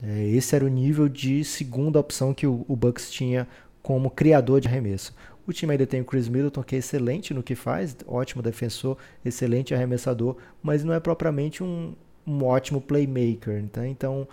É, 0.03 0.29
esse 0.29 0.55
era 0.55 0.65
o 0.65 0.69
nível 0.69 1.09
de 1.09 1.45
segunda 1.45 1.99
opção 1.99 2.35
que 2.35 2.47
o, 2.47 2.65
o 2.69 2.77
Bucks 2.77 3.11
tinha 3.11 3.47
como 3.83 4.11
criador 4.11 4.61
de 4.61 4.69
arremesso. 4.69 5.15
O 5.47 5.53
time 5.53 5.73
ainda 5.73 5.87
tem 5.87 6.01
o 6.01 6.05
Chris 6.05 6.29
Middleton, 6.29 6.63
que 6.63 6.75
é 6.75 6.79
excelente 6.79 7.33
no 7.33 7.43
que 7.43 7.55
faz, 7.55 7.97
ótimo 8.07 8.43
defensor, 8.43 8.97
excelente 9.25 9.73
arremessador, 9.73 10.37
mas 10.61 10.83
não 10.83 10.93
é 10.93 10.99
propriamente 10.99 11.63
um, 11.63 11.95
um 12.27 12.45
ótimo 12.45 12.81
playmaker. 12.81 13.65
Tá? 13.69 13.87
Então, 13.87 14.27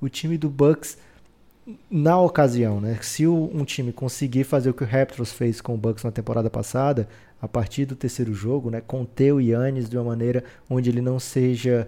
o 0.00 0.08
time 0.08 0.38
do 0.38 0.48
Bucks, 0.48 0.96
na 1.90 2.18
ocasião, 2.18 2.80
né, 2.80 2.98
se 3.02 3.26
o, 3.26 3.50
um 3.52 3.64
time 3.64 3.92
conseguir 3.92 4.44
fazer 4.44 4.70
o 4.70 4.74
que 4.74 4.82
o 4.82 4.86
Raptors 4.86 5.32
fez 5.32 5.60
com 5.60 5.74
o 5.74 5.78
Bucks 5.78 6.04
na 6.04 6.10
temporada 6.10 6.48
passada, 6.48 7.06
a 7.40 7.46
partir 7.46 7.84
do 7.84 7.94
terceiro 7.94 8.32
jogo, 8.32 8.70
né, 8.70 8.80
conter 8.80 9.32
o 9.32 9.40
Yannis 9.40 9.90
de 9.90 9.96
uma 9.98 10.04
maneira 10.04 10.42
onde 10.70 10.88
ele 10.88 11.02
não 11.02 11.18
seja 11.20 11.86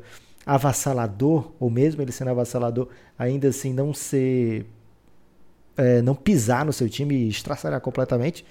avassalador, 0.49 1.53
ou 1.61 1.69
mesmo 1.69 2.01
ele 2.01 2.11
sendo 2.11 2.31
avassalador, 2.31 2.89
ainda 3.19 3.49
assim 3.49 3.71
não 3.75 3.93
ser. 3.93 4.65
É, 5.77 6.01
não 6.03 6.15
pisar 6.15 6.65
no 6.65 6.73
seu 6.73 6.89
time 6.89 7.15
e 7.15 7.29
estraçalhar 7.29 7.81
completamente, 7.81 8.45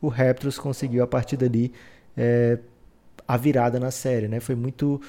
o 0.00 0.06
Raptors 0.06 0.58
conseguiu 0.58 1.02
a 1.02 1.08
partir 1.08 1.36
dali 1.36 1.72
é, 2.16 2.58
a 3.26 3.36
virada 3.36 3.80
na 3.80 3.90
série. 3.90 4.28
Né? 4.28 4.38
Foi 4.38 4.54
muito 4.54 5.00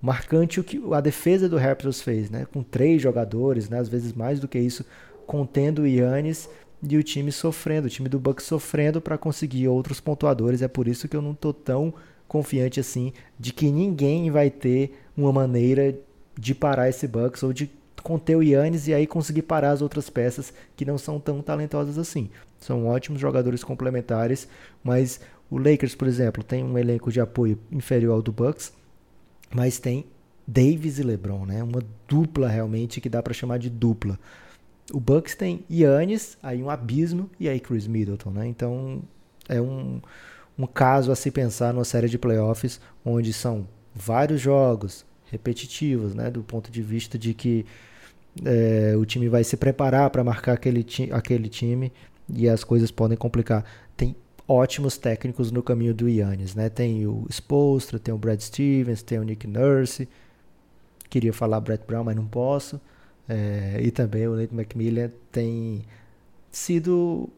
marcante 0.00 0.60
o 0.60 0.64
que 0.64 0.80
a 0.92 1.00
defesa 1.00 1.48
do 1.48 1.56
Raptors 1.56 2.00
fez, 2.00 2.30
né? 2.30 2.46
com 2.52 2.62
três 2.62 3.02
jogadores, 3.02 3.68
né? 3.68 3.80
às 3.80 3.88
vezes 3.88 4.12
mais 4.12 4.38
do 4.38 4.46
que 4.46 4.56
isso, 4.56 4.84
contendo 5.26 5.82
o 5.82 5.86
Yannis 5.86 6.48
e 6.80 6.96
o 6.96 7.02
time 7.02 7.32
sofrendo, 7.32 7.88
o 7.88 7.90
time 7.90 8.08
do 8.08 8.20
Bucks 8.20 8.46
sofrendo 8.46 9.00
para 9.00 9.18
conseguir 9.18 9.66
outros 9.66 9.98
pontuadores. 9.98 10.62
É 10.62 10.68
por 10.68 10.86
isso 10.86 11.08
que 11.08 11.16
eu 11.16 11.22
não 11.22 11.32
estou 11.32 11.52
tão 11.52 11.92
confiante 12.28 12.78
assim 12.78 13.12
de 13.36 13.52
que 13.52 13.68
ninguém 13.68 14.30
vai 14.30 14.48
ter 14.48 14.92
uma 15.16 15.32
maneira 15.32 15.96
de 16.38 16.54
parar 16.54 16.88
esse 16.88 17.06
Bucks 17.08 17.42
ou 17.42 17.52
de 17.52 17.70
conter 18.02 18.36
o 18.36 18.42
Yannis 18.42 18.86
e 18.86 18.94
aí 18.94 19.06
conseguir 19.06 19.42
parar 19.42 19.70
as 19.70 19.82
outras 19.82 20.08
peças 20.08 20.52
que 20.76 20.84
não 20.84 20.98
são 20.98 21.18
tão 21.18 21.42
talentosas 21.42 21.98
assim. 21.98 22.30
São 22.60 22.86
ótimos 22.86 23.20
jogadores 23.20 23.64
complementares, 23.64 24.46
mas 24.82 25.20
o 25.50 25.58
Lakers, 25.58 25.94
por 25.94 26.06
exemplo, 26.06 26.42
tem 26.42 26.62
um 26.62 26.78
elenco 26.78 27.10
de 27.10 27.20
apoio 27.20 27.58
inferior 27.70 28.14
ao 28.14 28.22
do 28.22 28.32
Bucks, 28.32 28.72
mas 29.54 29.78
tem 29.78 30.06
Davis 30.46 30.98
e 30.98 31.02
LeBron, 31.02 31.46
né? 31.46 31.62
Uma 31.62 31.82
dupla 32.06 32.48
realmente 32.48 33.00
que 33.00 33.08
dá 33.08 33.22
para 33.22 33.34
chamar 33.34 33.58
de 33.58 33.70
dupla. 33.70 34.18
O 34.92 35.00
Bucks 35.00 35.34
tem 35.34 35.64
Yannis, 35.68 36.38
aí 36.42 36.62
um 36.62 36.70
abismo 36.70 37.28
e 37.40 37.48
aí 37.48 37.58
Chris 37.58 37.86
Middleton, 37.88 38.30
né? 38.30 38.46
Então 38.46 39.02
é 39.48 39.60
um 39.60 40.00
um 40.58 40.66
caso 40.66 41.12
a 41.12 41.16
se 41.16 41.30
pensar 41.30 41.72
numa 41.74 41.84
série 41.84 42.08
de 42.08 42.18
playoffs 42.18 42.80
onde 43.04 43.32
são 43.32 43.66
vários 43.96 44.40
jogos 44.40 45.04
repetitivos, 45.30 46.14
né, 46.14 46.30
do 46.30 46.42
ponto 46.42 46.70
de 46.70 46.82
vista 46.82 47.18
de 47.18 47.34
que 47.34 47.66
é, 48.44 48.94
o 48.96 49.04
time 49.04 49.28
vai 49.28 49.42
se 49.42 49.56
preparar 49.56 50.10
para 50.10 50.22
marcar 50.22 50.52
aquele, 50.52 50.82
ti 50.82 51.08
aquele 51.10 51.48
time 51.48 51.92
e 52.28 52.48
as 52.48 52.62
coisas 52.62 52.90
podem 52.90 53.16
complicar. 53.16 53.64
Tem 53.96 54.14
ótimos 54.46 54.98
técnicos 54.98 55.50
no 55.50 55.62
caminho 55.62 55.94
do 55.94 56.08
Yannis, 56.08 56.54
né? 56.54 56.68
Tem 56.68 57.06
o 57.06 57.26
Spolstra, 57.30 57.98
tem 57.98 58.12
o 58.12 58.18
Brad 58.18 58.40
Stevens, 58.40 59.02
tem 59.02 59.18
o 59.18 59.22
Nick 59.22 59.46
Nurse. 59.46 60.08
Queria 61.08 61.32
falar 61.32 61.60
Brett 61.60 61.84
Brown, 61.86 62.04
mas 62.04 62.16
não 62.16 62.26
posso. 62.26 62.80
É, 63.28 63.80
e 63.82 63.90
também 63.90 64.28
o 64.28 64.36
Nate 64.36 64.54
McMillan 64.54 65.10
tem 65.32 65.84
sido 66.50 67.28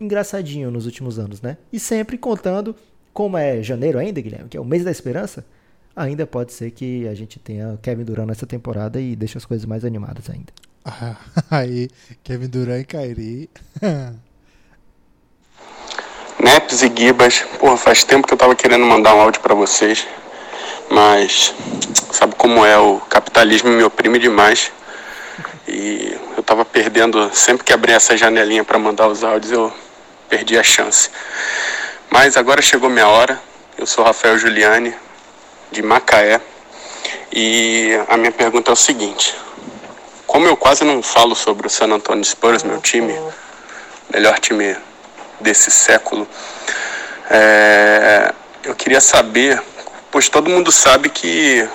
engraçadinho 0.00 0.70
nos 0.70 0.86
últimos 0.86 1.18
anos, 1.18 1.42
né? 1.42 1.58
E 1.72 1.78
sempre 1.78 2.16
contando, 2.16 2.74
como 3.12 3.36
é 3.36 3.62
janeiro 3.62 3.98
ainda, 3.98 4.20
Guilherme, 4.20 4.48
que 4.48 4.56
é 4.56 4.60
o 4.60 4.64
mês 4.64 4.84
da 4.84 4.90
esperança, 4.90 5.44
ainda 5.98 6.26
pode 6.26 6.52
ser 6.52 6.70
que 6.70 7.06
a 7.08 7.14
gente 7.14 7.38
tenha 7.38 7.78
Kevin 7.82 8.04
Durant 8.04 8.28
nessa 8.28 8.46
temporada 8.46 9.00
e 9.00 9.16
deixe 9.16 9.36
as 9.36 9.44
coisas 9.44 9.66
mais 9.66 9.84
animadas 9.84 10.30
ainda. 10.30 10.52
Ah, 10.84 11.16
aí, 11.50 11.90
Kevin 12.22 12.48
Durant 12.48 12.80
e 12.80 12.84
Kyrie. 12.84 13.50
Neps 16.40 16.82
e 16.82 16.92
Gibas, 16.96 17.40
porra, 17.58 17.76
faz 17.76 18.04
tempo 18.04 18.26
que 18.26 18.32
eu 18.32 18.38
tava 18.38 18.54
querendo 18.54 18.84
mandar 18.86 19.12
um 19.14 19.20
áudio 19.20 19.40
para 19.40 19.56
vocês, 19.56 20.06
mas 20.88 21.52
sabe 22.12 22.36
como 22.36 22.64
é, 22.64 22.78
o 22.78 23.00
capitalismo 23.00 23.70
me 23.70 23.82
oprime 23.82 24.18
demais. 24.18 24.72
E 25.70 26.18
eu 26.34 26.42
tava 26.42 26.64
perdendo, 26.64 27.30
sempre 27.34 27.62
que 27.62 27.74
abri 27.74 27.92
essa 27.92 28.16
janelinha 28.16 28.64
para 28.64 28.78
mandar 28.78 29.06
os 29.06 29.22
áudios, 29.22 29.52
eu 29.52 29.70
perdi 30.26 30.56
a 30.56 30.62
chance. 30.62 31.10
Mas 32.10 32.38
agora 32.38 32.62
chegou 32.62 32.88
minha 32.88 33.06
hora. 33.06 33.38
Eu 33.76 33.86
sou 33.86 34.02
Rafael 34.02 34.38
Giuliani, 34.38 34.94
de 35.70 35.82
Macaé, 35.82 36.40
e 37.32 37.92
a 38.08 38.16
minha 38.16 38.32
pergunta 38.32 38.70
é 38.70 38.74
o 38.74 38.76
seguinte: 38.76 39.34
como 40.26 40.46
eu 40.46 40.56
quase 40.56 40.84
não 40.84 41.02
falo 41.02 41.34
sobre 41.34 41.66
o 41.66 41.70
San 41.70 41.92
Antonio 41.92 42.24
Spurs, 42.24 42.62
meu 42.62 42.80
time, 42.80 43.14
melhor 44.12 44.38
time 44.38 44.76
desse 45.40 45.70
século, 45.70 46.26
é, 47.30 48.32
eu 48.64 48.74
queria 48.74 49.00
saber, 49.00 49.62
pois 50.10 50.28
todo 50.28 50.50
mundo 50.50 50.72
sabe 50.72 51.08
que 51.08 51.68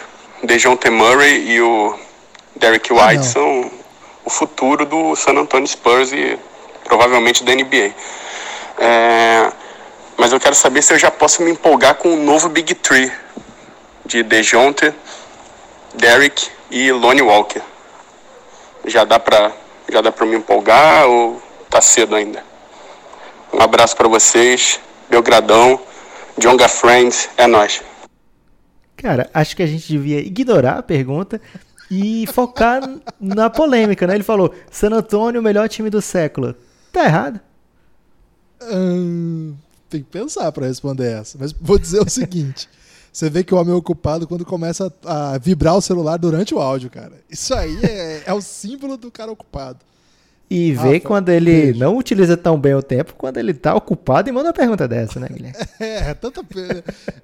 Dejounte 0.43 0.89
Murray 0.89 1.51
e 1.51 1.61
o 1.61 1.97
Derek 2.55 2.91
White 2.91 3.25
são 3.25 3.71
o 4.25 4.29
futuro 4.29 4.85
do 4.85 5.15
San 5.15 5.33
Antonio 5.33 5.67
Spurs 5.67 6.11
e 6.11 6.37
provavelmente 6.83 7.43
da 7.43 7.53
NBA. 7.53 7.93
É, 8.79 9.51
mas 10.17 10.31
eu 10.31 10.39
quero 10.39 10.55
saber 10.55 10.81
se 10.81 10.93
eu 10.93 10.99
já 10.99 11.11
posso 11.11 11.41
me 11.41 11.51
empolgar 11.51 11.95
com 11.95 12.13
o 12.13 12.17
novo 12.17 12.49
Big 12.49 12.75
Three 12.75 13.11
de 14.05 14.23
DeJounte, 14.23 14.93
Derek 15.95 16.49
e 16.69 16.91
Lonnie 16.91 17.21
Walker. 17.21 17.61
Já 18.85 19.03
dá 19.03 19.19
para 19.19 19.51
já 19.91 20.01
dá 20.01 20.11
para 20.11 20.25
me 20.25 20.35
empolgar 20.35 21.05
ou 21.07 21.41
tá 21.69 21.81
cedo 21.81 22.15
ainda? 22.15 22.43
Um 23.53 23.61
abraço 23.61 23.95
para 23.95 24.07
vocês, 24.07 24.79
Belgradão, 25.09 25.79
Jonga 26.37 26.67
Friends, 26.67 27.29
é 27.37 27.45
nós. 27.45 27.81
Cara, 28.97 29.29
acho 29.33 29.55
que 29.55 29.61
a 29.61 29.67
gente 29.67 29.87
devia 29.87 30.19
ignorar 30.19 30.79
a 30.79 30.83
pergunta 30.83 31.39
e 31.91 32.25
focar 32.33 32.81
na 33.19 33.49
polêmica, 33.49 34.07
né? 34.07 34.15
Ele 34.15 34.23
falou: 34.23 34.53
San 34.71 34.89
Antônio, 34.89 35.41
o 35.41 35.43
melhor 35.43 35.69
time 35.69 35.89
do 35.89 36.01
século. 36.01 36.55
Tá 36.91 37.05
errado. 37.05 37.39
Hum, 38.63 39.55
tem 39.89 40.01
que 40.01 40.09
pensar 40.09 40.51
para 40.51 40.67
responder 40.67 41.11
essa. 41.11 41.37
Mas 41.39 41.51
vou 41.51 41.77
dizer 41.77 42.01
o 42.01 42.09
seguinte: 42.09 42.67
você 43.13 43.29
vê 43.29 43.43
que 43.43 43.53
o 43.53 43.57
homem 43.57 43.71
é 43.71 43.77
ocupado 43.77 44.27
quando 44.27 44.43
começa 44.43 44.91
a, 45.05 45.37
vibrar 45.37 45.77
o 45.77 45.81
celular 45.81 46.17
durante 46.17 46.55
o 46.55 46.59
áudio, 46.59 46.89
cara. 46.89 47.13
Isso 47.29 47.53
aí 47.53 47.77
é, 47.83 48.23
é 48.25 48.33
o 48.33 48.41
símbolo 48.41 48.97
do 48.97 49.11
cara 49.11 49.31
ocupado. 49.31 49.79
E 50.49 50.73
vê 50.73 50.95
ah, 50.95 51.01
quando 51.01 51.29
ele 51.29 51.51
beijo. 51.51 51.79
não 51.79 51.95
utiliza 51.95 52.35
tão 52.35 52.59
bem 52.59 52.73
o 52.73 52.81
tempo, 52.81 53.13
quando 53.15 53.37
ele 53.37 53.53
tá 53.53 53.75
ocupado 53.75 54.29
e 54.29 54.31
manda 54.31 54.47
uma 54.47 54.53
pergunta 54.53 54.87
dessa, 54.87 55.19
né, 55.19 55.27
Guilherme? 55.27 55.57
é, 55.79 56.13
tanta 56.15 56.43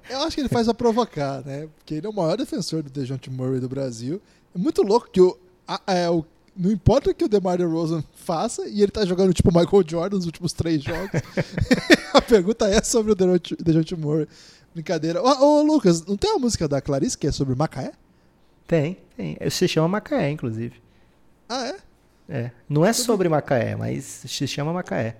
Eu 0.08 0.20
acho 0.20 0.36
que 0.36 0.42
ele 0.42 0.48
faz 0.48 0.66
pra 0.66 0.74
provocar, 0.74 1.42
né? 1.44 1.68
Porque 1.76 1.94
ele 1.94 2.06
é 2.06 2.10
o 2.10 2.14
maior 2.14 2.36
defensor 2.36 2.82
do 2.82 2.90
DeJounte 2.90 3.28
Murray 3.28 3.58
do 3.58 3.68
Brasil. 3.68 4.22
É 4.54 4.58
muito 4.58 4.82
louco 4.82 5.10
que 5.10 5.20
o, 5.20 5.36
a, 5.66 5.80
é, 5.88 6.08
o 6.08 6.24
não 6.56 6.70
importa 6.70 7.10
o 7.10 7.14
que 7.14 7.24
o 7.24 7.28
DeMar 7.28 7.56
DeRozan 7.56 8.04
faça, 8.14 8.68
e 8.68 8.82
ele 8.82 8.90
tá 8.90 9.04
jogando 9.06 9.32
tipo 9.32 9.48
Michael 9.48 9.84
Jordan 9.86 10.16
nos 10.16 10.26
últimos 10.26 10.52
três 10.52 10.82
jogos. 10.82 11.10
a 12.12 12.20
pergunta 12.20 12.68
é 12.68 12.82
sobre 12.82 13.12
o 13.12 13.14
DeJounte 13.14 13.96
Murray. 13.96 14.28
Brincadeira. 14.74 15.22
Ô, 15.22 15.58
ô, 15.58 15.62
Lucas, 15.62 16.04
não 16.06 16.16
tem 16.16 16.30
uma 16.30 16.38
música 16.38 16.68
da 16.68 16.80
Clarice 16.80 17.18
que 17.18 17.26
é 17.26 17.32
sobre 17.32 17.54
Macaé? 17.54 17.92
Tem, 18.66 18.98
tem. 19.16 19.36
Se 19.50 19.66
chama 19.66 19.88
Macaé, 19.88 20.30
inclusive. 20.30 20.80
Ah, 21.48 21.66
é? 21.66 21.76
É. 22.28 22.50
Não 22.68 22.84
é 22.84 22.92
sobre 22.92 23.28
Macaé, 23.28 23.74
mas 23.74 24.04
se 24.04 24.46
chama 24.46 24.72
Macaé. 24.72 25.16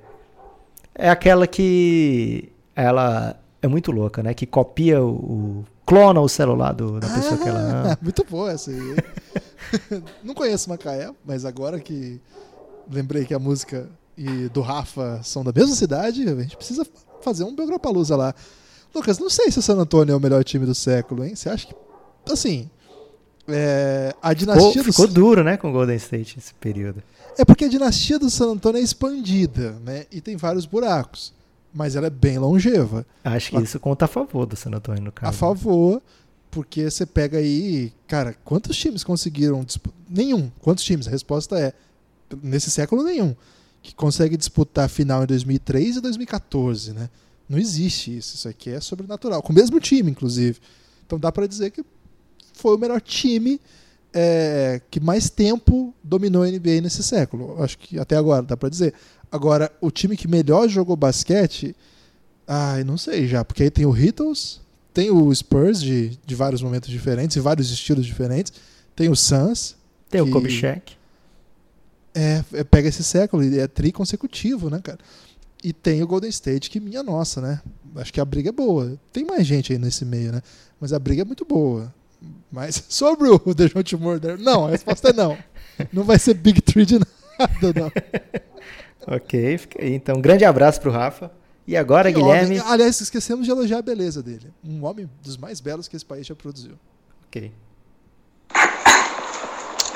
É 0.94 1.10
aquela 1.10 1.46
que 1.46 2.52
ela 2.76 3.40
é 3.60 3.66
muito 3.66 3.90
louca, 3.90 4.22
né? 4.22 4.32
Que 4.34 4.46
copia 4.46 5.02
o. 5.02 5.10
o 5.10 5.64
clona 5.84 6.20
o 6.20 6.28
celular 6.28 6.72
do, 6.72 7.00
da 7.00 7.08
pessoa 7.08 7.36
que 7.36 7.48
ela 7.48 7.58
ama. 7.58 7.98
Muito 8.00 8.24
boa 8.24 8.52
essa 8.52 8.70
aí. 8.70 8.78
Não 10.22 10.34
conheço 10.34 10.70
Macaé, 10.70 11.10
mas 11.24 11.44
agora 11.44 11.80
que 11.80 12.20
lembrei 12.88 13.24
que 13.24 13.34
a 13.34 13.40
música 13.40 13.90
e 14.16 14.48
do 14.50 14.60
Rafa 14.60 15.20
são 15.24 15.42
da 15.42 15.52
mesma 15.52 15.74
cidade, 15.74 16.28
a 16.28 16.42
gente 16.42 16.56
precisa 16.56 16.86
fazer 17.20 17.42
um 17.42 17.56
Belgrapalusa 17.56 18.14
lá. 18.14 18.34
Lucas, 18.94 19.18
não 19.18 19.30
sei 19.30 19.50
se 19.50 19.58
o 19.58 19.62
San 19.62 19.76
Antonio 19.76 20.12
é 20.12 20.16
o 20.16 20.20
melhor 20.20 20.42
time 20.44 20.66
do 20.66 20.74
século, 20.74 21.24
hein? 21.24 21.34
Você 21.34 21.48
acha 21.48 21.66
que. 21.66 21.74
Assim. 22.30 22.68
É, 23.48 24.14
a 24.22 24.32
dinastia 24.32 24.68
Ficou, 24.68 24.84
do 24.84 24.92
ficou 24.92 25.06
duro, 25.08 25.42
né, 25.42 25.56
com 25.56 25.70
o 25.70 25.72
Golden 25.72 25.96
State 25.96 26.36
nesse 26.36 26.54
período. 26.54 27.02
É 27.36 27.44
porque 27.44 27.64
a 27.64 27.68
dinastia 27.68 28.18
do 28.18 28.30
San 28.30 28.52
Antonio 28.52 28.80
é 28.80 28.82
expandida, 28.82 29.72
né? 29.84 30.06
E 30.10 30.20
tem 30.20 30.36
vários 30.36 30.66
buracos. 30.66 31.32
Mas 31.72 31.94
ela 31.94 32.08
é 32.08 32.10
bem 32.10 32.38
longeva. 32.38 33.06
Acho 33.24 33.50
que 33.50 33.62
isso 33.62 33.78
conta 33.78 34.04
a 34.04 34.08
favor 34.08 34.44
do 34.44 34.56
San 34.56 34.70
Antonio, 34.70 35.02
no 35.02 35.12
caso. 35.12 35.30
A 35.30 35.32
favor, 35.32 36.02
porque 36.50 36.90
você 36.90 37.06
pega 37.06 37.38
aí. 37.38 37.92
Cara, 38.08 38.34
quantos 38.44 38.76
times 38.76 39.04
conseguiram. 39.04 39.64
Nenhum. 40.08 40.50
Quantos 40.60 40.84
times? 40.84 41.06
A 41.06 41.10
resposta 41.10 41.58
é. 41.58 41.72
Nesse 42.42 42.70
século, 42.70 43.02
nenhum. 43.04 43.34
Que 43.82 43.94
consegue 43.94 44.36
disputar 44.36 44.86
a 44.86 44.88
final 44.88 45.22
em 45.22 45.26
2003 45.26 45.96
e 45.96 46.00
2014, 46.00 46.92
né? 46.92 47.08
Não 47.50 47.58
existe 47.58 48.16
isso. 48.16 48.36
Isso 48.36 48.48
aqui 48.48 48.70
é 48.70 48.80
sobrenatural. 48.80 49.42
Com 49.42 49.52
o 49.52 49.56
mesmo 49.56 49.80
time, 49.80 50.12
inclusive. 50.12 50.60
Então 51.04 51.18
dá 51.18 51.32
pra 51.32 51.48
dizer 51.48 51.72
que 51.72 51.84
foi 52.52 52.76
o 52.76 52.78
melhor 52.78 53.00
time 53.00 53.60
é, 54.14 54.80
que 54.88 55.00
mais 55.00 55.28
tempo 55.28 55.92
dominou 56.00 56.44
a 56.44 56.46
NBA 56.46 56.80
nesse 56.80 57.02
século. 57.02 57.60
Acho 57.60 57.76
que 57.76 57.98
até 57.98 58.16
agora, 58.16 58.44
dá 58.44 58.56
pra 58.56 58.68
dizer. 58.68 58.94
Agora, 59.32 59.70
o 59.80 59.90
time 59.90 60.16
que 60.16 60.28
melhor 60.28 60.68
jogou 60.68 60.94
basquete. 60.94 61.74
Ai, 62.46 62.84
não 62.84 62.96
sei 62.96 63.26
já, 63.26 63.44
porque 63.44 63.64
aí 63.64 63.70
tem 63.70 63.84
o 63.84 63.96
Heatles, 63.96 64.60
tem 64.94 65.10
o 65.10 65.34
Spurs 65.34 65.80
de, 65.80 66.18
de 66.24 66.34
vários 66.36 66.62
momentos 66.62 66.88
diferentes 66.88 67.36
e 67.36 67.40
vários 67.40 67.70
estilos 67.70 68.06
diferentes, 68.06 68.52
tem 68.94 69.08
o 69.08 69.16
Suns. 69.16 69.76
Tem 70.08 70.20
o 70.20 70.26
que 70.26 70.32
Kobe 70.32 70.50
Shaq. 70.50 70.96
É, 72.12 72.44
é, 72.52 72.64
pega 72.64 72.88
esse 72.88 73.04
século 73.04 73.42
e 73.42 73.58
é 73.58 73.68
tri 73.68 73.92
consecutivo, 73.92 74.68
né, 74.68 74.80
cara? 74.82 74.98
E 75.62 75.72
tem 75.72 76.02
o 76.02 76.06
Golden 76.06 76.30
State, 76.30 76.70
que 76.70 76.80
minha 76.80 77.02
nossa, 77.02 77.40
né? 77.40 77.60
Acho 77.96 78.12
que 78.12 78.20
a 78.20 78.24
briga 78.24 78.48
é 78.48 78.52
boa. 78.52 78.98
Tem 79.12 79.24
mais 79.24 79.46
gente 79.46 79.72
aí 79.72 79.78
nesse 79.78 80.04
meio, 80.04 80.32
né? 80.32 80.40
Mas 80.80 80.92
a 80.92 80.98
briga 80.98 81.22
é 81.22 81.24
muito 81.24 81.44
boa. 81.44 81.92
Mas 82.50 82.82
sobre 82.88 83.28
o 83.28 83.38
Dejounte 83.54 83.96
Murder, 83.96 84.38
não, 84.38 84.66
a 84.66 84.70
resposta 84.70 85.10
é 85.10 85.12
não. 85.12 85.36
Não 85.92 86.04
vai 86.04 86.18
ser 86.18 86.34
Big 86.34 86.60
Three 86.62 86.84
de 86.86 86.98
nada, 86.98 87.72
não. 87.80 87.90
Ok, 89.06 89.56
fica 89.58 89.82
aí. 89.82 89.94
Então, 89.94 90.16
um 90.16 90.20
grande 90.20 90.44
abraço 90.44 90.78
pro 90.80 90.90
Rafa. 90.90 91.32
E 91.66 91.74
agora, 91.74 92.12
Que 92.12 92.20
Guilherme. 92.20 92.60
homem- 92.60 92.70
aliás, 92.72 93.00
esquecemos 93.00 93.46
de 93.46 93.50
elogiar 93.50 93.78
a 93.78 93.82
beleza 93.82 94.22
dele. 94.22 94.52
Um 94.62 94.84
homem 94.84 95.08
dos 95.22 95.38
mais 95.38 95.58
belos 95.58 95.88
que 95.88 95.96
esse 95.96 96.04
país 96.04 96.26
já 96.26 96.34
produziu. 96.34 96.72
Ok. 97.26 97.50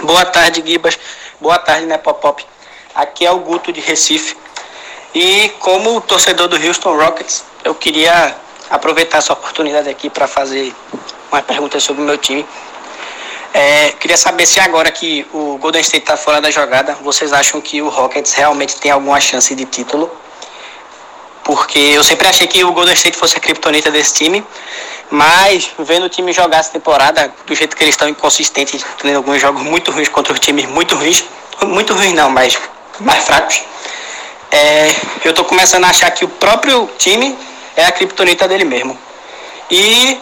Boa 0.02 0.24
tarde, 0.26 0.62
Gibas. 0.66 0.98
Boa 1.40 1.58
tarde, 1.58 1.86
Nepopop. 1.86 2.44
Aqui 2.94 3.26
é 3.26 3.30
o 3.30 3.40
Guto 3.40 3.72
de 3.72 3.80
Recife. 3.80 4.36
E 5.14 5.50
como 5.60 6.00
torcedor 6.00 6.48
do 6.48 6.56
Houston 6.56 6.96
Rockets, 6.96 7.44
eu 7.62 7.72
queria 7.72 8.36
aproveitar 8.68 9.18
essa 9.18 9.32
oportunidade 9.32 9.88
aqui 9.88 10.10
para 10.10 10.26
fazer 10.26 10.74
uma 11.30 11.40
pergunta 11.40 11.78
sobre 11.78 12.02
o 12.02 12.04
meu 12.04 12.18
time. 12.18 12.44
É, 13.52 13.92
queria 13.92 14.16
saber 14.16 14.44
se 14.44 14.58
agora 14.58 14.90
que 14.90 15.24
o 15.32 15.56
Golden 15.58 15.80
State 15.82 16.02
está 16.02 16.16
fora 16.16 16.40
da 16.40 16.50
jogada, 16.50 16.94
vocês 16.96 17.32
acham 17.32 17.60
que 17.60 17.80
o 17.80 17.88
Rockets 17.88 18.32
realmente 18.32 18.74
tem 18.76 18.90
alguma 18.90 19.20
chance 19.20 19.54
de 19.54 19.64
título? 19.64 20.10
Porque 21.44 21.78
eu 21.78 22.02
sempre 22.02 22.26
achei 22.26 22.48
que 22.48 22.64
o 22.64 22.72
Golden 22.72 22.94
State 22.94 23.16
fosse 23.16 23.36
a 23.36 23.40
criptonita 23.40 23.92
desse 23.92 24.14
time, 24.14 24.44
mas 25.10 25.70
vendo 25.78 26.06
o 26.06 26.08
time 26.08 26.32
jogar 26.32 26.58
essa 26.58 26.72
temporada, 26.72 27.32
do 27.46 27.54
jeito 27.54 27.76
que 27.76 27.84
eles 27.84 27.94
estão 27.94 28.08
inconsistentes, 28.08 28.84
tendo 29.00 29.16
alguns 29.16 29.40
jogos 29.40 29.62
muito 29.62 29.92
ruins 29.92 30.08
contra 30.08 30.32
os 30.32 30.40
times 30.40 30.66
muito 30.66 30.96
ruins, 30.96 31.24
muito 31.62 31.94
ruins 31.94 32.12
não, 32.14 32.28
mas 32.30 32.58
mais 32.98 33.22
fracos, 33.22 33.62
é, 34.54 34.88
eu 35.24 35.32
tô 35.34 35.44
começando 35.44 35.84
a 35.84 35.88
achar 35.88 36.08
que 36.12 36.24
o 36.24 36.28
próprio 36.28 36.88
time 36.96 37.36
é 37.76 37.86
a 37.86 37.90
criptonita 37.90 38.46
dele 38.46 38.64
mesmo. 38.64 38.96
E 39.68 40.20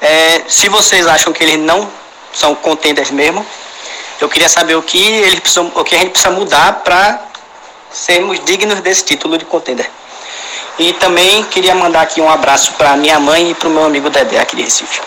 é, 0.00 0.42
se 0.46 0.68
vocês 0.68 1.08
acham 1.08 1.32
que 1.32 1.42
eles 1.42 1.58
não 1.58 1.90
são 2.32 2.54
contenders 2.54 3.10
mesmo, 3.10 3.44
eu 4.20 4.28
queria 4.28 4.48
saber 4.48 4.76
o 4.76 4.82
que, 4.82 5.02
eles 5.02 5.40
precisam, 5.40 5.72
o 5.74 5.82
que 5.82 5.96
a 5.96 5.98
gente 5.98 6.10
precisa 6.10 6.30
mudar 6.30 6.84
para 6.84 7.20
sermos 7.90 8.38
dignos 8.44 8.80
desse 8.80 9.04
título 9.04 9.36
de 9.36 9.44
contender. 9.44 9.90
E 10.78 10.92
também 10.94 11.42
queria 11.44 11.74
mandar 11.74 12.02
aqui 12.02 12.20
um 12.20 12.28
abraço 12.28 12.74
para 12.74 12.96
minha 12.96 13.18
mãe 13.18 13.50
e 13.50 13.54
para 13.56 13.68
o 13.68 13.72
meu 13.72 13.84
amigo 13.84 14.08
Dedé 14.08 14.38
aqui 14.38 14.54
de 14.54 14.62
Recife. 14.62 15.00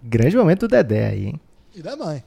Grande 0.00 0.36
momento 0.36 0.60
do 0.60 0.68
Dedé 0.68 1.08
aí, 1.08 1.26
hein? 1.26 1.40
E 1.74 1.82
da 1.82 1.96
mãe. 1.96 2.22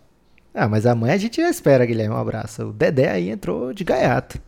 Ah, 0.53 0.68
mas 0.68 0.86
a 0.86 0.93
mãe 0.93 1.11
a 1.11 1.18
gente 1.18 1.41
já 1.41 1.49
espera, 1.49 1.86
Guilherme. 1.86 2.16
Um 2.16 2.20
abraço. 2.20 2.63
O 2.63 2.74
Dedé 2.74 3.09
aí 3.09 3.30
entrou 3.30 3.74
de 3.74 3.84
gaiato. 3.84 4.39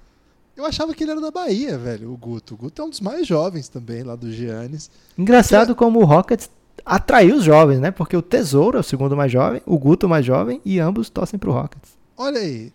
Eu 0.57 0.65
achava 0.65 0.91
que 0.91 1.03
ele 1.03 1.11
era 1.11 1.21
da 1.21 1.29
Bahia, 1.29 1.77
velho, 1.77 2.11
o 2.11 2.17
Guto. 2.17 2.55
O 2.55 2.57
Guto 2.57 2.81
é 2.81 2.85
um 2.85 2.89
dos 2.89 2.99
mais 2.99 3.27
jovens 3.27 3.69
também, 3.69 4.01
lá 4.01 4.15
do 4.15 4.31
Giannis. 4.31 4.89
Engraçado 5.15 5.75
como 5.75 5.99
o 5.99 6.03
Rockets 6.03 6.49
atraiu 6.83 7.35
os 7.35 7.43
jovens, 7.43 7.79
né? 7.79 7.91
Porque 7.91 8.17
o 8.17 8.23
Tesouro 8.23 8.75
é 8.75 8.81
o 8.81 8.83
segundo 8.83 9.15
mais 9.15 9.31
jovem, 9.31 9.61
o 9.67 9.77
Guto 9.77 10.07
o 10.07 10.09
mais 10.09 10.25
jovem 10.25 10.59
e 10.65 10.79
ambos 10.79 11.11
torcem 11.11 11.37
pro 11.37 11.51
Rockets. 11.51 11.91
Olha 12.17 12.39
aí. 12.39 12.73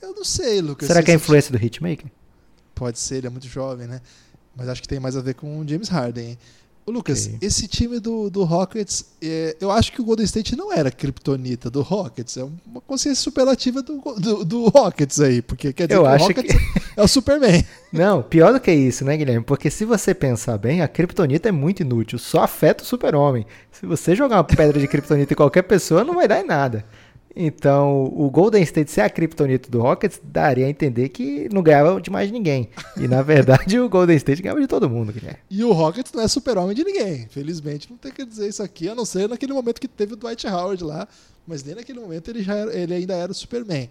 Eu 0.00 0.14
não 0.14 0.24
sei, 0.24 0.62
Lucas. 0.62 0.86
Será 0.86 1.00
se 1.00 1.04
que 1.04 1.10
é 1.10 1.14
a 1.14 1.16
influência 1.16 1.52
do 1.52 1.62
Hitmaker? 1.62 2.10
Pode 2.74 2.98
ser, 2.98 3.16
ele 3.16 3.26
é 3.26 3.30
muito 3.30 3.46
jovem, 3.46 3.86
né? 3.86 4.00
Mas 4.56 4.66
acho 4.68 4.80
que 4.80 4.88
tem 4.88 4.98
mais 4.98 5.14
a 5.14 5.20
ver 5.20 5.34
com 5.34 5.60
o 5.60 5.68
James 5.68 5.88
Harden. 5.88 6.38
Ô, 6.88 6.90
Lucas, 6.90 7.30
esse 7.42 7.68
time 7.68 8.00
do, 8.00 8.30
do 8.30 8.44
Rockets, 8.44 9.04
é, 9.20 9.54
eu 9.60 9.70
acho 9.70 9.92
que 9.92 10.00
o 10.00 10.04
Golden 10.04 10.24
State 10.24 10.56
não 10.56 10.72
era 10.72 10.88
a 10.88 10.90
kryptonita 10.90 11.68
do 11.68 11.82
Rockets, 11.82 12.38
é 12.38 12.44
uma 12.64 12.80
consciência 12.80 13.22
superlativa 13.22 13.82
do, 13.82 14.00
do, 14.18 14.42
do 14.42 14.68
Rockets 14.68 15.20
aí, 15.20 15.42
porque 15.42 15.70
quer 15.74 15.86
dizer 15.86 15.98
Eu 15.98 16.04
que 16.04 16.08
acho 16.08 16.24
o 16.24 16.28
Rockets 16.28 16.56
é 16.96 17.02
o 17.02 17.06
Superman. 17.06 17.62
Não, 17.92 18.22
pior 18.22 18.54
do 18.54 18.60
que 18.60 18.72
isso, 18.72 19.04
né, 19.04 19.18
Guilherme? 19.18 19.44
Porque 19.44 19.70
se 19.70 19.84
você 19.84 20.14
pensar 20.14 20.56
bem, 20.56 20.80
a 20.80 20.88
Kryptonita 20.88 21.50
é 21.50 21.52
muito 21.52 21.82
inútil, 21.82 22.18
só 22.18 22.44
afeta 22.44 22.82
o 22.82 22.86
super-homem. 22.86 23.44
Se 23.70 23.84
você 23.84 24.14
jogar 24.14 24.36
uma 24.36 24.44
pedra 24.44 24.80
de 24.80 24.88
Kryptonita 24.88 25.34
em 25.34 25.36
qualquer 25.36 25.64
pessoa, 25.64 26.02
não 26.02 26.14
vai 26.14 26.26
dar 26.26 26.40
em 26.40 26.46
nada. 26.46 26.86
Então, 27.40 28.12
o 28.16 28.28
Golden 28.30 28.60
State 28.64 28.90
ser 28.90 29.02
a 29.02 29.08
Kryptonita 29.08 29.70
do 29.70 29.80
Rockets 29.80 30.20
daria 30.24 30.66
a 30.66 30.68
entender 30.68 31.08
que 31.10 31.48
não 31.52 31.62
ganhava 31.62 32.00
de 32.00 32.10
mais 32.10 32.32
ninguém. 32.32 32.68
E 32.96 33.06
na 33.06 33.22
verdade, 33.22 33.78
o 33.78 33.88
Golden 33.88 34.16
State 34.16 34.42
ganhava 34.42 34.60
de 34.60 34.66
todo 34.66 34.90
mundo, 34.90 35.12
Guilherme. 35.12 35.38
E 35.48 35.62
o 35.62 35.72
Rockets 35.72 36.12
não 36.12 36.22
é 36.24 36.26
super-homem 36.28 36.74
de 36.74 36.82
ninguém. 36.82 37.28
Felizmente, 37.30 37.88
não 37.88 37.96
tem 37.96 38.10
que 38.10 38.24
dizer 38.26 38.48
isso 38.48 38.60
aqui, 38.62 38.88
a 38.88 38.94
não 38.94 39.04
ser 39.04 39.28
naquele 39.28 39.52
momento 39.52 39.80
que 39.80 39.86
teve 39.86 40.14
o 40.14 40.16
Dwight 40.16 40.46
Howard 40.48 40.82
lá. 40.82 41.06
Mas 41.46 41.62
nem 41.62 41.76
naquele 41.76 42.00
momento 42.00 42.28
ele, 42.28 42.42
já 42.42 42.54
era- 42.56 42.76
ele 42.76 42.92
ainda 42.92 43.14
era 43.14 43.30
o 43.30 43.34
Superman. 43.34 43.88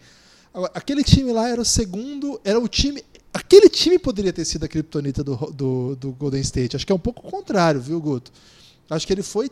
Agora, 0.53 0.71
aquele 0.75 1.03
time 1.03 1.31
lá 1.31 1.47
era 1.47 1.61
o 1.61 1.65
segundo. 1.65 2.41
Era 2.43 2.59
o 2.59 2.67
time. 2.67 3.01
Aquele 3.33 3.69
time 3.69 3.97
poderia 3.97 4.33
ter 4.33 4.43
sido 4.43 4.65
a 4.65 4.67
criptonita 4.67 5.23
do, 5.23 5.35
do, 5.35 5.95
do 5.95 6.11
Golden 6.11 6.41
State. 6.41 6.75
Acho 6.75 6.85
que 6.85 6.91
é 6.91 6.95
um 6.95 6.99
pouco 6.99 7.25
o 7.25 7.31
contrário, 7.31 7.79
viu, 7.79 7.99
Guto? 8.01 8.29
Acho 8.89 9.07
que 9.07 9.13
ele 9.13 9.23
foi. 9.23 9.49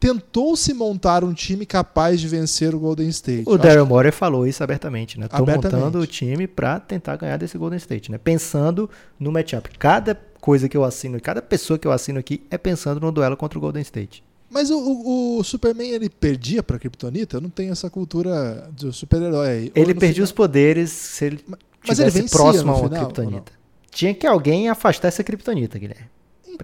Tentou 0.00 0.56
se 0.56 0.72
montar 0.72 1.22
um 1.22 1.34
time 1.34 1.66
capaz 1.66 2.18
de 2.20 2.26
vencer 2.26 2.74
o 2.74 2.78
Golden 2.80 3.08
State. 3.10 3.44
O 3.46 3.58
Daryl 3.58 3.84
Morey 3.84 4.10
falou 4.10 4.46
isso 4.46 4.64
abertamente, 4.64 5.20
né? 5.20 5.26
Abertamente. 5.30 5.74
montando 5.82 5.98
o 6.00 6.06
time 6.06 6.46
pra 6.46 6.80
tentar 6.80 7.16
ganhar 7.16 7.36
desse 7.36 7.58
Golden 7.58 7.76
State, 7.76 8.10
né? 8.10 8.16
Pensando 8.16 8.88
no 9.18 9.30
matchup. 9.30 9.68
Cada 9.78 10.14
coisa 10.40 10.70
que 10.70 10.76
eu 10.76 10.84
assino, 10.84 11.20
cada 11.20 11.42
pessoa 11.42 11.78
que 11.78 11.86
eu 11.86 11.92
assino 11.92 12.18
aqui 12.18 12.42
é 12.50 12.56
pensando 12.56 12.98
no 12.98 13.12
duelo 13.12 13.36
contra 13.36 13.58
o 13.58 13.60
Golden 13.60 13.82
State. 13.82 14.24
Mas 14.48 14.70
o, 14.70 14.78
o- 14.78 15.38
o 15.38 15.44
Superman 15.44 15.90
ele 15.90 16.08
perdia 16.08 16.62
pra 16.62 16.78
Kryptonita? 16.78 17.36
Eu 17.36 17.40
não 17.42 17.50
tenho 17.50 17.70
essa 17.70 17.88
cultura 17.90 18.68
do 18.72 18.92
super-herói 18.92 19.70
Ele 19.76 19.94
perdia 19.94 20.24
os 20.24 20.32
poderes 20.32 20.90
se 20.90 21.26
ele 21.26 21.44
Mas 21.46 21.98
ele 22.00 22.10
tivesse 22.10 22.20
vencia 22.22 22.38
próximo 22.38 22.72
a 22.72 22.74
uma 22.76 22.88
final, 22.88 23.04
Kryptonita. 23.04 23.52
Tinha 23.92 24.14
que 24.14 24.26
alguém 24.26 24.68
afastar 24.70 25.08
essa 25.08 25.22
Kryptonita, 25.22 25.78
Guilherme. 25.78 26.06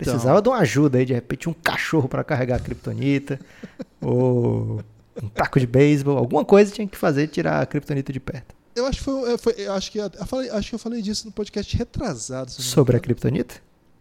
Então. 0.00 0.12
Precisava 0.14 0.40
de 0.42 0.48
uma 0.48 0.58
ajuda 0.58 0.98
aí, 0.98 1.04
de 1.04 1.14
repente 1.14 1.48
um 1.48 1.52
cachorro 1.54 2.08
pra 2.08 2.22
carregar 2.24 2.56
a 2.56 2.58
Kryptonita, 2.60 3.38
ou 4.00 4.80
um 5.22 5.28
taco 5.28 5.58
de 5.58 5.66
beisebol, 5.66 6.18
alguma 6.18 6.44
coisa 6.44 6.72
tinha 6.72 6.86
que 6.86 6.96
fazer 6.96 7.28
tirar 7.28 7.62
a 7.62 7.66
Kryptonita 7.66 8.12
de 8.12 8.20
perto. 8.20 8.54
Eu 8.74 8.84
acho 8.86 8.98
que 8.98 9.04
foi, 9.04 9.32
é, 9.32 9.38
foi- 9.38 9.54
eu 9.56 9.72
acho 9.72 9.90
que 9.90 9.98
eu 9.98 10.10
falei, 10.26 10.50
acho 10.50 10.68
que 10.68 10.74
eu 10.74 10.78
falei 10.78 11.00
disso 11.02 11.24
no 11.26 11.32
podcast 11.32 11.74
retrasado. 11.76 12.50
Sobre 12.50 12.94
a 12.94 12.98
engano. 12.98 13.04
Kryptonita? 13.04 13.54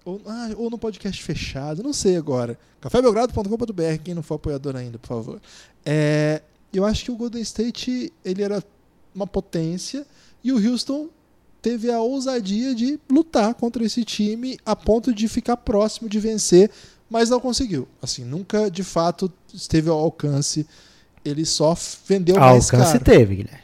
Ou, 0.03 0.21
ah, 0.27 0.49
ou 0.57 0.69
no 0.69 0.77
podcast 0.77 1.23
fechado, 1.23 1.81
não 1.81 1.93
sei 1.93 2.15
agora. 2.17 2.59
cafébelgrado.com.br, 2.81 4.01
quem 4.03 4.13
não 4.13 4.21
for 4.21 4.35
apoiador 4.35 4.75
ainda, 4.75 4.99
por 4.99 5.07
favor. 5.07 5.41
É, 5.85 6.41
eu 6.73 6.85
acho 6.85 7.05
que 7.05 7.11
o 7.11 7.15
Golden 7.15 7.41
State 7.41 8.11
ele 8.23 8.43
era 8.43 8.61
uma 9.15 9.25
potência 9.25 10.05
e 10.43 10.51
o 10.51 10.57
Houston 10.57 11.07
teve 11.65 11.91
a 11.91 11.99
ousadia 11.99 12.75
de 12.75 12.99
lutar 13.09 13.55
contra 13.55 13.83
esse 13.83 14.05
time 14.05 14.55
a 14.63 14.75
ponto 14.75 15.11
de 15.11 15.27
ficar 15.27 15.57
próximo 15.57 16.07
de 16.07 16.19
vencer, 16.19 16.69
mas 17.09 17.27
não 17.27 17.39
conseguiu. 17.39 17.87
Assim, 17.99 18.23
nunca 18.23 18.69
de 18.69 18.83
fato 18.83 19.33
esteve 19.51 19.89
ao 19.89 19.97
alcance. 19.97 20.67
Ele 21.25 21.43
só 21.43 21.75
vendeu 22.07 22.35
mais 22.35 22.71
Alcance 22.71 22.91
caro. 22.99 23.03
teve, 23.03 23.37
Guilherme. 23.37 23.63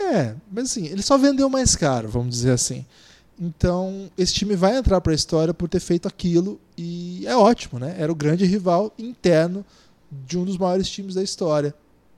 É, 0.00 0.34
mas 0.50 0.64
assim, 0.64 0.86
ele 0.86 1.00
só 1.00 1.16
vendeu 1.16 1.48
mais 1.48 1.76
caro, 1.76 2.08
vamos 2.08 2.34
dizer 2.34 2.50
assim. 2.50 2.84
Então, 3.40 4.10
esse 4.18 4.34
time 4.34 4.56
vai 4.56 4.76
entrar 4.76 5.00
para 5.00 5.12
a 5.12 5.14
história 5.14 5.54
por 5.54 5.68
ter 5.68 5.78
feito 5.78 6.08
aquilo 6.08 6.60
e 6.76 7.24
é 7.24 7.36
ótimo, 7.36 7.78
né? 7.78 7.94
Era 7.98 8.10
o 8.10 8.16
grande 8.16 8.44
rival 8.44 8.92
interno 8.98 9.64
de 10.10 10.36
um 10.36 10.44
dos 10.44 10.58
maiores 10.58 10.90
times 10.90 11.14
da 11.14 11.22
história. 11.22 11.72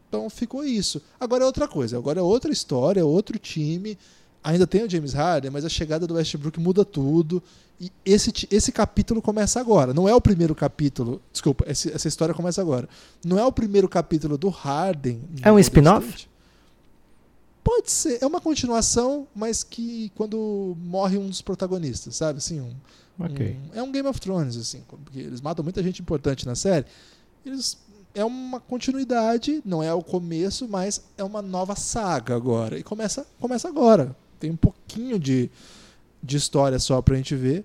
Então 0.09 0.31
ficou 0.31 0.65
isso. 0.65 1.03
Agora 1.21 1.43
é 1.43 1.47
outra 1.47 1.69
coisa, 1.69 1.99
agora 1.99 2.21
é 2.21 2.23
outra 2.23 2.51
história, 2.51 3.01
é 3.03 3.05
outro 3.05 3.39
time. 3.39 3.99
Ainda 4.45 4.67
tem 4.67 4.85
o 4.85 4.91
James 4.91 5.15
Harden, 5.15 5.51
mas 5.51 5.65
a 5.65 5.71
chegada 5.71 6.07
do 6.07 6.15
Westbrook 6.15 6.61
muda 6.61 6.85
tudo. 6.85 7.43
E 7.81 7.91
esse, 8.05 8.31
esse 8.51 8.71
capítulo 8.71 9.23
começa 9.23 9.59
agora. 9.59 9.95
Não 9.95 10.07
é 10.07 10.15
o 10.15 10.21
primeiro 10.21 10.55
capítulo. 10.55 11.23
Desculpa, 11.33 11.65
esse, 11.67 11.91
essa 11.91 12.07
história 12.07 12.35
começa 12.35 12.61
agora. 12.61 12.87
Não 13.25 13.39
é 13.39 13.45
o 13.45 13.51
primeiro 13.51 13.89
capítulo 13.89 14.37
do 14.37 14.51
Harden. 14.51 15.23
É 15.43 15.51
um 15.51 15.59
spin-off? 15.59 16.29
Pode 17.65 17.91
ser. 17.91 18.19
É 18.21 18.27
uma 18.27 18.39
continuação, 18.39 19.27
mas 19.35 19.65
que 19.65 20.13
quando 20.15 20.77
morre 20.79 21.17
um 21.17 21.27
dos 21.27 21.41
protagonistas, 21.41 22.15
sabe? 22.15 22.37
Assim, 22.37 22.61
um, 22.61 23.25
okay. 23.25 23.57
um, 23.73 23.79
é 23.79 23.83
um 23.83 23.91
Game 23.91 24.07
of 24.07 24.21
Thrones, 24.21 24.59
assim. 24.59 24.83
Porque 24.87 25.21
eles 25.21 25.41
matam 25.41 25.65
muita 25.65 25.83
gente 25.83 26.03
importante 26.03 26.45
na 26.45 26.55
série. 26.55 26.85
Eles 27.47 27.79
é 28.15 28.25
uma 28.25 28.61
continuidade, 28.61 29.63
não 29.65 29.83
é 29.83 29.93
o 29.93 30.03
começo, 30.03 30.69
mas 30.69 31.03
é 31.17 31.25
uma 31.25 31.41
nova 31.41 31.75
saga 31.75 32.37
agora. 32.37 32.79
E 32.79 32.83
começa, 32.83 33.27
começa 33.41 33.67
agora. 33.67 34.15
Tem 34.45 34.51
um 34.51 34.57
pouquinho 34.57 35.19
de, 35.19 35.51
de 36.23 36.37
história 36.37 36.79
só 36.79 37.01
pra 37.01 37.17
gente 37.17 37.35
ver. 37.35 37.65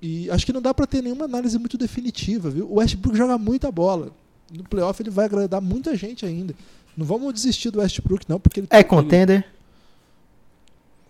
E 0.00 0.30
acho 0.30 0.46
que 0.46 0.52
não 0.52 0.62
dá 0.62 0.72
para 0.72 0.86
ter 0.86 1.02
nenhuma 1.02 1.24
análise 1.24 1.58
muito 1.58 1.76
definitiva, 1.76 2.48
viu? 2.48 2.70
O 2.70 2.76
Westbrook 2.76 3.18
joga 3.18 3.36
muita 3.36 3.72
bola. 3.72 4.12
No 4.52 4.62
playoff 4.62 5.02
ele 5.02 5.10
vai 5.10 5.24
agradar 5.24 5.60
muita 5.60 5.96
gente 5.96 6.24
ainda. 6.24 6.54
Não 6.96 7.04
vamos 7.04 7.34
desistir 7.34 7.72
do 7.72 7.80
Westbrook, 7.80 8.24
não, 8.28 8.38
porque 8.38 8.60
ele 8.60 8.68
É 8.70 8.84
contender? 8.84 9.44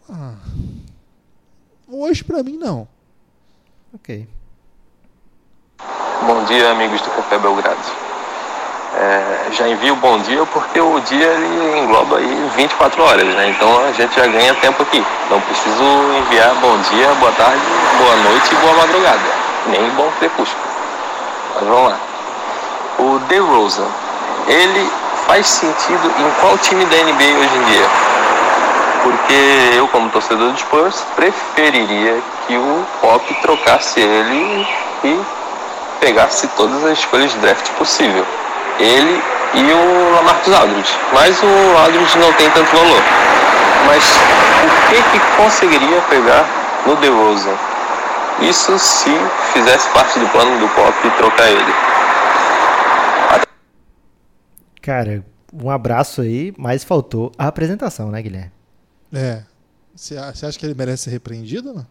Ele... 0.08 0.14
Ah. 0.18 0.38
Hoje 1.86 2.24
para 2.24 2.42
mim 2.42 2.56
não. 2.56 2.88
Ok. 3.92 4.26
Bom 6.26 6.44
dia, 6.46 6.70
amigos 6.70 7.02
do 7.02 7.10
Café 7.10 7.38
Belgrado. 7.38 8.11
É, 9.02 9.50
já 9.50 9.68
envio 9.68 9.96
bom 9.96 10.16
dia 10.18 10.46
porque 10.46 10.80
o 10.80 11.00
dia 11.00 11.26
ele 11.26 11.80
engloba 11.80 12.18
aí 12.18 12.50
24 12.54 13.02
horas, 13.02 13.26
né? 13.34 13.48
Então 13.48 13.84
a 13.84 13.90
gente 13.90 14.14
já 14.14 14.28
ganha 14.28 14.54
tempo 14.54 14.80
aqui. 14.80 15.04
Não 15.28 15.40
preciso 15.40 15.82
enviar 16.18 16.54
bom 16.60 16.78
dia, 16.88 17.08
boa 17.18 17.32
tarde, 17.32 17.60
boa 17.98 18.16
noite 18.16 18.52
e 18.52 18.54
boa 18.58 18.74
madrugada. 18.74 19.20
Nem 19.66 19.90
bom 19.90 20.08
crepúsculo. 20.20 20.62
Mas 21.56 21.68
vamos 21.68 21.90
lá. 21.90 21.98
O 23.00 23.18
DeRozan, 23.26 23.88
ele 24.46 24.88
faz 25.26 25.48
sentido 25.48 26.12
em 26.20 26.30
qual 26.40 26.56
time 26.58 26.84
da 26.84 26.96
NBA 26.98 27.40
hoje 27.40 27.56
em 27.56 27.64
dia? 27.64 27.88
Porque 29.02 29.78
eu, 29.78 29.88
como 29.88 30.10
torcedor 30.10 30.52
do 30.52 30.58
Spurs, 30.60 31.04
preferiria 31.16 32.22
que 32.46 32.56
o 32.56 32.86
Pop 33.00 33.34
trocasse 33.42 33.98
ele 33.98 34.68
e 35.02 35.20
pegasse 35.98 36.46
todas 36.56 36.84
as 36.84 37.00
escolhas 37.00 37.32
de 37.32 37.38
draft 37.38 37.68
possível 37.70 38.24
ele 38.78 39.22
e 39.54 39.72
o 39.72 40.14
Lamarcus 40.14 40.52
Aldridge. 40.52 40.92
Mas 41.12 41.42
o 41.42 41.78
Aldridge 41.78 42.18
não 42.18 42.32
tem 42.34 42.50
tanto 42.50 42.70
valor. 42.74 43.02
Mas 43.86 44.04
o 44.64 44.88
que 44.88 45.02
que 45.10 45.36
conseguiria 45.36 46.00
pegar 46.02 46.46
no 46.86 46.96
DeRozan? 46.96 47.56
Isso 48.40 48.78
se 48.78 49.10
fizesse 49.52 49.88
parte 49.90 50.18
do 50.18 50.28
plano 50.28 50.58
do 50.58 50.68
Pop 50.74 50.94
e 51.06 51.10
trocar 51.12 51.50
ele. 51.50 51.72
Cara, 54.80 55.24
um 55.52 55.70
abraço 55.70 56.22
aí, 56.22 56.52
mas 56.58 56.82
faltou 56.82 57.30
a 57.38 57.46
apresentação, 57.46 58.10
né, 58.10 58.20
Guilherme? 58.20 58.50
É. 59.12 59.42
Você 59.94 60.16
acha 60.16 60.58
que 60.58 60.64
ele 60.64 60.74
merece 60.74 61.04
ser 61.04 61.10
repreendido 61.10 61.74
não? 61.74 61.86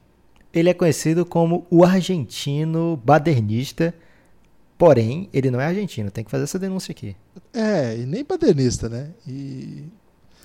Ele 0.53 0.69
é 0.69 0.73
conhecido 0.73 1.25
como 1.25 1.65
o 1.69 1.85
argentino 1.85 2.99
badernista 3.05 3.93
Porém, 4.81 5.29
ele 5.31 5.51
não 5.51 5.61
é 5.61 5.67
argentino, 5.67 6.09
tem 6.09 6.23
que 6.23 6.31
fazer 6.31 6.45
essa 6.45 6.57
denúncia 6.57 6.91
aqui. 6.91 7.15
É, 7.53 7.95
e 7.99 8.03
nem 8.07 8.25
padernista, 8.25 8.89
né? 8.89 9.11
E... 9.27 9.83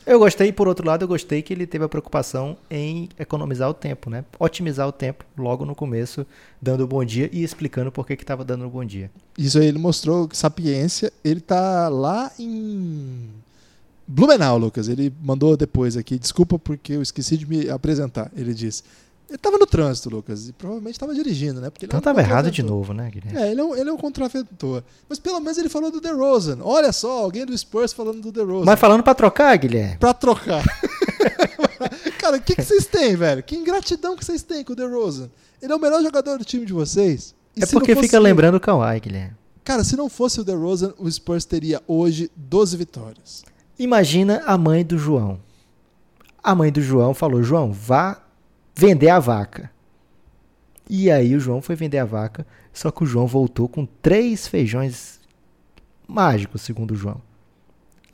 Eu 0.05 0.18
gostei, 0.18 0.53
por 0.53 0.68
outro 0.68 0.87
lado, 0.87 1.05
eu 1.05 1.09
gostei 1.09 1.41
que 1.41 1.55
ele 1.55 1.66
teve 1.66 1.87
a 1.87 1.89
preocupação 1.89 2.55
em 2.70 3.09
economizar 3.18 3.70
o 3.70 3.72
tempo, 3.72 4.11
né? 4.11 4.26
Otimizar 4.39 4.87
o 4.87 4.93
tempo 4.93 5.24
logo 5.39 5.64
no 5.64 5.74
começo, 5.74 6.26
dando 6.61 6.84
o 6.84 6.87
bom 6.87 7.03
dia 7.03 7.30
e 7.32 7.43
explicando 7.43 7.91
por 7.91 8.07
que 8.07 8.12
estava 8.12 8.45
dando 8.45 8.66
o 8.66 8.68
bom 8.68 8.84
dia. 8.84 9.11
Isso 9.39 9.59
aí 9.59 9.68
ele 9.68 9.78
mostrou 9.78 10.28
que 10.28 10.37
sapiência. 10.37 11.11
Ele 11.24 11.41
tá 11.41 11.89
lá 11.89 12.30
em 12.39 13.30
Blumenau, 14.07 14.59
Lucas. 14.59 14.87
Ele 14.87 15.11
mandou 15.18 15.57
depois 15.57 15.97
aqui. 15.97 16.18
Desculpa 16.18 16.59
porque 16.59 16.93
eu 16.93 17.01
esqueci 17.01 17.39
de 17.39 17.47
me 17.47 17.70
apresentar. 17.70 18.30
Ele 18.37 18.53
disse: 18.53 18.82
ele 19.28 19.38
tava 19.38 19.58
no 19.58 19.66
trânsito, 19.66 20.08
Lucas, 20.08 20.48
e 20.48 20.52
provavelmente 20.52 20.94
estava 20.94 21.12
dirigindo, 21.12 21.60
né? 21.60 21.68
Porque 21.68 21.84
então 21.84 21.98
estava 21.98 22.20
errado 22.20 22.48
de 22.48 22.62
novo, 22.62 22.92
né, 22.92 23.10
Guilherme? 23.10 23.40
É, 23.40 23.50
ele 23.50 23.60
é, 23.60 23.64
um, 23.64 23.74
ele 23.74 23.90
é 23.90 23.92
um 23.92 23.96
contraventor. 23.96 24.84
Mas 25.08 25.18
pelo 25.18 25.40
menos 25.40 25.58
ele 25.58 25.68
falou 25.68 25.90
do 25.90 26.00
DeRozan. 26.00 26.58
Olha 26.62 26.92
só, 26.92 27.24
alguém 27.24 27.44
do 27.44 27.56
Spurs 27.56 27.92
falando 27.92 28.20
do 28.20 28.30
DeRozan. 28.30 28.64
Mas 28.64 28.78
falando 28.78 29.02
para 29.02 29.14
trocar, 29.14 29.56
Guilherme? 29.56 29.98
Para 29.98 30.14
trocar. 30.14 30.64
Cara, 32.20 32.36
o 32.36 32.40
que, 32.40 32.54
que 32.54 32.62
vocês 32.62 32.86
têm, 32.86 33.16
velho? 33.16 33.42
Que 33.42 33.56
ingratidão 33.56 34.16
que 34.16 34.24
vocês 34.24 34.42
têm 34.42 34.62
com 34.62 34.74
o 34.74 34.76
DeRozan. 34.76 35.28
Ele 35.60 35.72
é 35.72 35.76
o 35.76 35.80
melhor 35.80 36.02
jogador 36.02 36.38
do 36.38 36.44
time 36.44 36.64
de 36.64 36.72
vocês. 36.72 37.34
E 37.56 37.64
é 37.64 37.66
porque 37.66 37.96
fica 37.96 38.20
lembrando 38.20 38.56
o 38.56 38.60
Kawhi, 38.60 39.00
Guilherme. 39.00 39.34
Cara, 39.64 39.82
se 39.82 39.96
não 39.96 40.08
fosse 40.08 40.40
o 40.40 40.44
DeRozan, 40.44 40.94
o 40.98 41.10
Spurs 41.10 41.44
teria 41.44 41.82
hoje 41.88 42.30
12 42.36 42.76
vitórias. 42.76 43.44
Imagina 43.76 44.42
a 44.46 44.56
mãe 44.56 44.84
do 44.84 44.96
João. 44.96 45.40
A 46.42 46.54
mãe 46.54 46.70
do 46.70 46.80
João 46.80 47.12
falou: 47.12 47.42
João, 47.42 47.72
vá 47.72 48.25
vender 48.76 49.08
a 49.08 49.18
vaca. 49.18 49.70
E 50.88 51.10
aí 51.10 51.34
o 51.34 51.40
João 51.40 51.60
foi 51.60 51.74
vender 51.74 51.98
a 51.98 52.04
vaca, 52.04 52.46
só 52.72 52.90
que 52.90 53.02
o 53.02 53.06
João 53.06 53.26
voltou 53.26 53.68
com 53.68 53.86
três 53.86 54.46
feijões 54.46 55.18
mágicos, 56.06 56.60
segundo 56.62 56.92
o 56.92 56.96
João. 56.96 57.20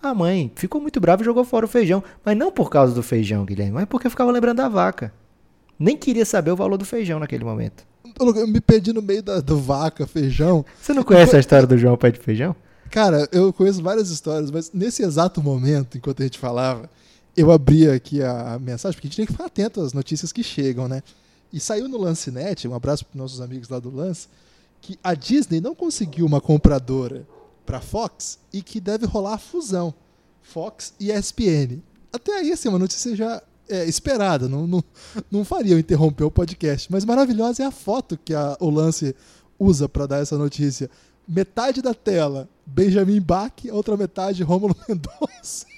A 0.00 0.14
mãe 0.14 0.50
ficou 0.54 0.80
muito 0.80 1.00
brava 1.00 1.22
e 1.22 1.24
jogou 1.24 1.44
fora 1.44 1.66
o 1.66 1.68
feijão, 1.68 2.02
mas 2.24 2.36
não 2.36 2.50
por 2.50 2.70
causa 2.70 2.94
do 2.94 3.02
feijão, 3.02 3.44
Guilherme, 3.44 3.72
mas 3.72 3.84
porque 3.84 4.08
ficava 4.08 4.30
lembrando 4.30 4.56
da 4.56 4.68
vaca. 4.68 5.12
Nem 5.78 5.96
queria 5.96 6.24
saber 6.24 6.52
o 6.52 6.56
valor 6.56 6.78
do 6.78 6.84
feijão 6.84 7.18
naquele 7.18 7.44
momento. 7.44 7.84
Eu 8.18 8.46
me 8.46 8.60
perdi 8.60 8.92
no 8.92 9.02
meio 9.02 9.22
da 9.22 9.40
do 9.40 9.58
vaca, 9.58 10.06
feijão. 10.06 10.64
Você 10.80 10.92
não 10.92 11.02
conhece 11.02 11.36
a 11.36 11.40
história 11.40 11.66
do 11.66 11.78
João 11.78 11.96
Pé 11.96 12.10
de 12.10 12.18
Feijão? 12.18 12.54
Cara, 12.90 13.28
eu 13.32 13.52
conheço 13.52 13.82
várias 13.82 14.10
histórias, 14.10 14.50
mas 14.50 14.70
nesse 14.72 15.02
exato 15.02 15.42
momento, 15.42 15.96
enquanto 15.96 16.20
a 16.20 16.24
gente 16.24 16.38
falava, 16.38 16.90
eu 17.36 17.50
abri 17.50 17.88
aqui 17.88 18.22
a 18.22 18.58
mensagem, 18.58 18.94
porque 18.94 19.06
a 19.06 19.10
gente 19.10 19.16
tem 19.16 19.26
que 19.26 19.32
ficar 19.32 19.46
atento 19.46 19.80
às 19.80 19.92
notícias 19.92 20.32
que 20.32 20.42
chegam, 20.42 20.88
né? 20.88 21.02
E 21.52 21.60
saiu 21.60 21.88
no 21.88 21.98
Lancenet, 21.98 22.66
um 22.66 22.74
abraço 22.74 23.04
para 23.04 23.18
nossos 23.18 23.40
amigos 23.40 23.68
lá 23.68 23.78
do 23.78 23.94
Lance, 23.94 24.28
que 24.80 24.98
a 25.02 25.14
Disney 25.14 25.60
não 25.60 25.74
conseguiu 25.74 26.26
uma 26.26 26.40
compradora 26.40 27.26
para 27.64 27.80
Fox 27.80 28.38
e 28.52 28.62
que 28.62 28.80
deve 28.80 29.06
rolar 29.06 29.34
a 29.34 29.38
fusão 29.38 29.94
Fox 30.42 30.92
e 30.98 31.10
ESPN. 31.10 31.80
Até 32.12 32.38
aí, 32.38 32.52
assim, 32.52 32.68
uma 32.68 32.78
notícia 32.78 33.14
já 33.14 33.42
é, 33.68 33.84
esperada, 33.84 34.48
não, 34.48 34.66
não, 34.66 34.84
não 35.30 35.44
faria 35.44 35.74
eu 35.74 35.78
interromper 35.78 36.24
o 36.24 36.30
podcast. 36.30 36.90
Mas 36.90 37.04
maravilhosa 37.04 37.62
é 37.62 37.66
a 37.66 37.70
foto 37.70 38.18
que 38.22 38.34
a, 38.34 38.56
o 38.60 38.68
Lance 38.68 39.14
usa 39.58 39.88
para 39.88 40.06
dar 40.06 40.18
essa 40.18 40.36
notícia. 40.36 40.90
Metade 41.26 41.80
da 41.80 41.94
tela, 41.94 42.48
Benjamin 42.66 43.20
Bach, 43.20 43.52
outra 43.70 43.96
metade, 43.96 44.42
Rômulo 44.42 44.76
Mendonça. 44.88 45.71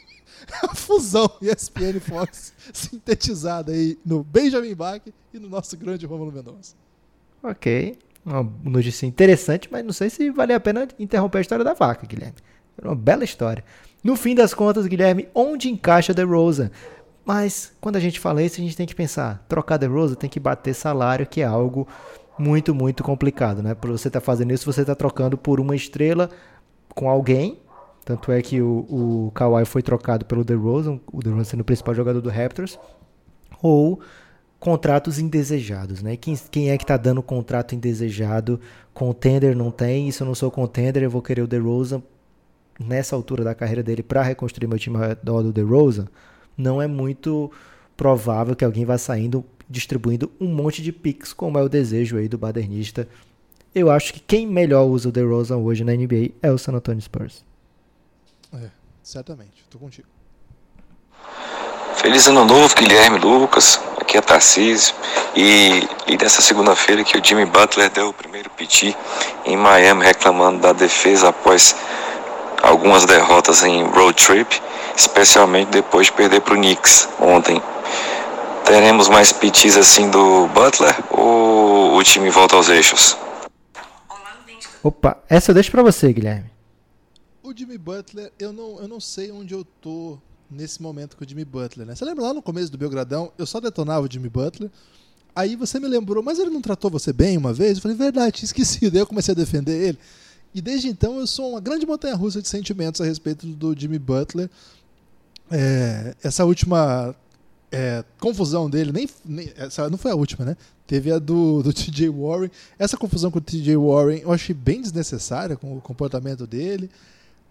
a 0.63 0.75
fusão 0.75 1.29
ESPN 1.41 2.01
Fox 2.01 2.53
sintetizada 2.73 3.73
aí 3.73 3.99
no 4.05 4.23
Benjamin 4.23 4.75
Bach 4.75 5.03
e 5.33 5.39
no 5.39 5.49
nosso 5.49 5.77
grande 5.77 6.07
Romulo 6.07 6.33
Mendonça. 6.33 6.75
Ok. 7.43 7.99
Uma 8.25 8.43
notícia 8.65 9.07
interessante, 9.07 9.69
mas 9.71 9.85
não 9.85 9.93
sei 9.93 10.09
se 10.09 10.31
vale 10.31 10.55
a 10.55 10.61
pena 10.61 10.89
interromper 10.99 11.39
a 11.39 11.41
história 11.43 11.65
da 11.65 11.75
vaca, 11.75 12.07
Guilherme. 12.07 12.37
Era 12.79 12.89
uma 12.89 12.97
bela 12.97 13.25
história. 13.25 13.63
No 14.03 14.17
fim 14.17 14.35
das 14.35 14.55
contas, 14.55 14.87
Guilherme, 14.87 15.29
onde 15.35 15.69
encaixa 15.69 16.15
The 16.15 16.23
Rosa? 16.23 16.73
Mas 17.25 17.73
quando 17.81 17.97
a 17.97 18.01
gente 18.01 18.21
fala 18.21 18.43
isso, 18.43 18.61
a 18.61 18.65
gente 18.65 18.77
tem 18.77 18.87
que 18.87 18.95
pensar, 18.95 19.45
trocar 19.49 19.79
The 19.79 19.87
Rosa 19.87 20.17
tem 20.17 20.29
que 20.29 20.41
bater 20.41 20.75
salário, 20.75 21.27
que 21.27 21.41
é 21.41 21.45
algo 21.45 21.87
muito, 22.39 22.75
muito 22.75 23.03
complicado, 23.03 23.63
né? 23.63 23.75
Por 23.75 23.91
você 23.91 24.09
estar 24.09 24.21
tá 24.21 24.25
fazendo 24.25 24.53
isso, 24.53 24.71
você 24.71 24.83
está 24.83 24.95
trocando 24.95 25.39
por 25.39 25.61
uma 25.61 25.77
estrela 25.77 26.29
com 26.95 27.09
alguém 27.09 27.59
tanto 28.05 28.31
é 28.31 28.43
que 28.43 28.61
o, 28.61 28.87
o 28.89 29.33
Kawhi 29.35 29.65
foi 29.65 29.83
trocado 29.83 30.27
pelo 30.27 30.45
DeRozan, 30.45 31.01
o 31.13 31.23
DeRozan 31.23 31.45
sendo 31.45 31.61
o 31.61 31.65
principal 31.65 31.95
jogador 31.95 32.21
do 32.21 32.29
Raptors, 32.29 32.79
ou 33.63 34.01
contratos 34.61 35.19
indesejados, 35.19 36.03
né? 36.03 36.17
Quem, 36.17 36.37
quem 36.51 36.71
é 36.71 36.79
que 36.79 36.87
tá 36.87 36.97
dando 36.97 37.23
contrato 37.23 37.75
indesejado? 37.75 38.61
Contender 38.93 39.57
não 39.57 39.71
tem, 39.71 40.09
e 40.09 40.13
se 40.13 40.23
eu 40.23 40.27
não 40.27 40.35
sou 40.35 40.51
contender, 40.51 41.03
eu 41.03 41.11
vou 41.11 41.23
querer 41.23 41.43
o 41.43 41.47
DeRozan 41.47 42.03
nessa 42.79 43.17
altura 43.17 43.45
da 43.45 43.55
carreira 43.55 43.83
dele 43.83 44.03
para 44.03 44.23
reconstruir 44.23 44.67
meu 44.67 44.79
time 44.79 44.97
ao 44.97 45.03
redor 45.03 45.43
do 45.43 45.53
DeRozan. 45.53 46.07
Não 46.57 46.81
é 46.81 46.87
muito 46.87 47.51
provável 47.97 48.55
que 48.55 48.65
alguém 48.65 48.85
vá 48.85 48.99
saindo 48.99 49.45
distribuindo 49.69 50.31
um 50.41 50.49
monte 50.49 50.83
de 50.83 50.93
picks, 50.93 51.33
como 51.33 51.59
é 51.59 51.63
o 51.63 51.69
desejo 51.69 52.17
aí 52.17 52.29
do 52.29 52.37
badernista. 52.37 53.09
Eu 53.75 53.91
acho 53.91 54.13
que 54.13 54.21
quem 54.21 54.47
melhor 54.47 54.85
usa 54.85 55.09
o 55.09 55.13
DeRozan 55.13 55.57
hoje 55.57 55.85
na 55.85 55.93
NBA 55.93 56.33
é 56.43 56.51
o 56.51 56.59
San 56.59 56.73
Antonio 56.73 57.01
Spurs. 57.01 57.45
Certamente. 59.05 59.63
Tô 59.71 59.79
contigo. 59.79 60.09
Feliz 61.97 62.27
ano 62.27 62.45
novo, 62.47 62.75
Guilherme 62.75 63.19
Lucas. 63.19 63.79
Aqui 64.01 64.17
é 64.17 64.21
Tarcísio. 64.23 64.95
E, 65.37 65.87
e 66.07 66.17
nessa 66.17 66.41
segunda-feira 66.41 67.05
que 67.05 67.19
o 67.19 67.23
Jimmy 67.23 67.45
Butler 67.45 67.91
deu 67.91 68.09
o 68.09 68.13
primeiro 68.15 68.49
piti 68.51 68.97
em 69.45 69.57
Miami, 69.59 70.05
reclamando 70.05 70.61
da 70.61 70.73
defesa 70.73 71.29
após 71.29 71.77
algumas 72.63 73.05
derrotas 73.05 73.63
em 73.63 73.85
road 73.85 74.25
trip, 74.25 74.63
especialmente 74.97 75.69
depois 75.69 76.07
de 76.07 76.13
perder 76.13 76.41
para 76.41 76.55
o 76.55 76.57
Knicks 76.57 77.07
ontem. 77.21 77.63
Teremos 78.65 79.09
mais 79.09 79.33
pitis 79.33 79.77
assim 79.77 80.09
do 80.09 80.47
Butler 80.49 80.97
ou 81.11 81.95
o 81.99 82.03
time 82.03 82.31
volta 82.31 82.57
aos 82.57 82.71
eixos? 82.71 83.19
Opa, 84.83 85.19
essa 85.29 85.51
eu 85.51 85.55
deixo 85.55 85.71
pra 85.71 85.83
você, 85.83 86.11
Guilherme. 86.11 86.54
O 87.45 87.53
Jimmy 87.55 87.77
Butler, 87.77 88.33
eu 88.39 88.55
não, 88.55 88.81
eu 88.81 88.89
não 88.89 88.99
sei 88.99 89.31
onde 89.31 89.53
eu 89.53 89.67
tô 89.79 90.19
nesse 90.51 90.81
momento 90.81 91.15
com 91.15 91.23
o 91.27 91.29
Jimmy 91.29 91.45
Butler, 91.45 91.87
né? 91.87 91.95
Você 91.95 92.03
lembra 92.03 92.25
lá 92.25 92.33
no 92.33 92.41
começo 92.41 92.73
do 92.73 92.79
Belgradão, 92.79 93.31
eu 93.37 93.45
só 93.45 93.61
detonava 93.61 94.07
o 94.07 94.11
Jimmy 94.11 94.31
Butler. 94.31 94.71
Aí 95.37 95.55
você 95.55 95.79
me 95.79 95.87
lembrou, 95.87 96.23
mas 96.23 96.39
ele 96.39 96.49
não 96.49 96.63
tratou 96.63 96.91
você 96.91 97.13
bem 97.13 97.37
uma 97.37 97.53
vez? 97.53 97.77
Eu 97.77 97.83
falei, 97.83 97.99
verdade, 97.99 98.43
esqueci. 98.43 98.89
Daí 98.89 99.03
eu 99.03 99.07
comecei 99.07 99.33
a 99.33 99.35
defender 99.35 99.89
ele. 99.89 99.99
E 100.55 100.63
desde 100.63 100.89
então 100.89 101.21
eu 101.21 101.27
sou 101.27 101.51
uma 101.51 101.61
grande 101.61 101.85
montanha 101.85 102.15
russa 102.15 102.41
de 102.41 102.49
sentimentos 102.49 103.03
a 103.03 103.05
respeito 103.05 103.47
do 103.47 103.79
Jimmy 103.79 103.99
Butler. 103.99 104.49
É, 105.51 106.17
essa 106.23 106.47
última 106.47 107.15
é, 107.71 108.03
confusão 108.19 108.71
dele, 108.71 108.91
nem, 108.91 109.07
nem, 109.23 109.53
essa 109.55 109.91
não 109.91 109.99
foi 109.99 110.13
a 110.13 110.17
última, 110.17 110.47
né? 110.47 110.57
Teve 110.87 111.13
a 111.13 111.19
do, 111.19 111.63
do 111.63 111.75
TJ 111.75 112.09
Warren. 112.09 112.51
Essa 112.79 112.97
confusão 112.97 113.31
com 113.31 113.37
o 113.37 113.43
TJ 113.43 113.77
Warren 113.77 114.21
eu 114.21 114.33
achei 114.33 114.55
bem 114.55 114.81
desnecessária 114.81 115.59
com 115.59 115.77
o 115.77 115.81
comportamento 115.83 116.47
dele. 116.47 116.89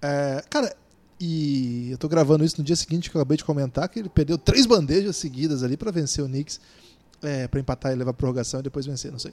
É, 0.03 0.43
cara, 0.49 0.75
e 1.17 1.89
eu 1.91 1.97
tô 1.97 2.09
gravando 2.09 2.43
isso 2.43 2.57
no 2.57 2.63
dia 2.63 2.75
seguinte 2.75 3.09
que 3.09 3.15
eu 3.15 3.21
acabei 3.21 3.37
de 3.37 3.45
comentar 3.45 3.87
que 3.87 3.99
ele 3.99 4.09
perdeu 4.09 4.37
três 4.37 4.65
bandejas 4.65 5.15
seguidas 5.15 5.63
ali 5.63 5.77
para 5.77 5.89
vencer 5.89 6.21
o 6.21 6.27
Knicks, 6.27 6.59
é, 7.21 7.47
para 7.47 7.61
empatar 7.61 7.93
e 7.93 7.95
levar 7.95 8.11
a 8.11 8.13
prorrogação 8.13 8.59
e 8.59 8.63
depois 8.63 8.85
vencer, 8.85 9.09
não 9.09 9.19
sei. 9.19 9.31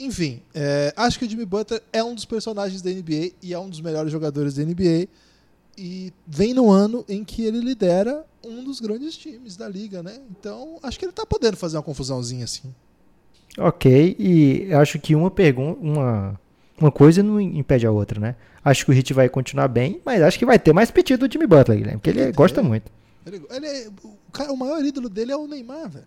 Enfim, 0.00 0.42
é, 0.54 0.94
acho 0.96 1.18
que 1.18 1.26
o 1.26 1.28
Jimmy 1.28 1.44
Butler 1.44 1.82
é 1.92 2.02
um 2.02 2.14
dos 2.14 2.24
personagens 2.24 2.80
da 2.80 2.90
NBA 2.90 3.32
e 3.42 3.52
é 3.52 3.58
um 3.58 3.68
dos 3.68 3.80
melhores 3.82 4.10
jogadores 4.10 4.54
da 4.54 4.64
NBA. 4.64 5.08
E 5.76 6.10
vem 6.26 6.54
no 6.54 6.70
ano 6.70 7.04
em 7.06 7.22
que 7.22 7.44
ele 7.44 7.60
lidera 7.60 8.24
um 8.42 8.64
dos 8.64 8.80
grandes 8.80 9.14
times 9.14 9.56
da 9.56 9.68
liga, 9.68 10.02
né? 10.02 10.18
Então, 10.30 10.78
acho 10.82 10.98
que 10.98 11.04
ele 11.04 11.12
tá 11.12 11.26
podendo 11.26 11.56
fazer 11.58 11.76
uma 11.76 11.82
confusãozinha 11.82 12.44
assim. 12.44 12.74
Ok, 13.58 14.16
e 14.18 14.72
acho 14.72 14.98
que 14.98 15.14
uma 15.14 15.30
pergunta, 15.30 15.78
uma, 15.80 16.40
uma 16.78 16.90
coisa 16.90 17.22
não 17.22 17.40
impede 17.40 17.86
a 17.86 17.90
outra, 17.90 18.20
né? 18.20 18.36
Acho 18.64 18.84
que 18.84 18.90
o 18.90 18.94
Hit 18.94 19.12
vai 19.14 19.28
continuar 19.28 19.68
bem, 19.68 20.00
mas 20.04 20.22
acho 20.22 20.38
que 20.38 20.44
vai 20.44 20.58
ter 20.58 20.72
mais 20.72 20.90
pedido 20.90 21.26
do 21.26 21.32
Jimmy 21.32 21.46
Butler, 21.46 21.78
Guilherme, 21.78 21.98
porque 21.98 22.10
ele 22.10 22.32
gosta 22.32 22.62
muito. 22.62 22.90
Ele, 23.24 23.42
ele 23.50 23.66
é, 23.66 23.88
o, 24.02 24.30
cara, 24.32 24.52
o 24.52 24.56
maior 24.56 24.84
ídolo 24.84 25.08
dele 25.08 25.32
é 25.32 25.36
o 25.36 25.46
Neymar, 25.46 25.88
velho. 25.88 26.06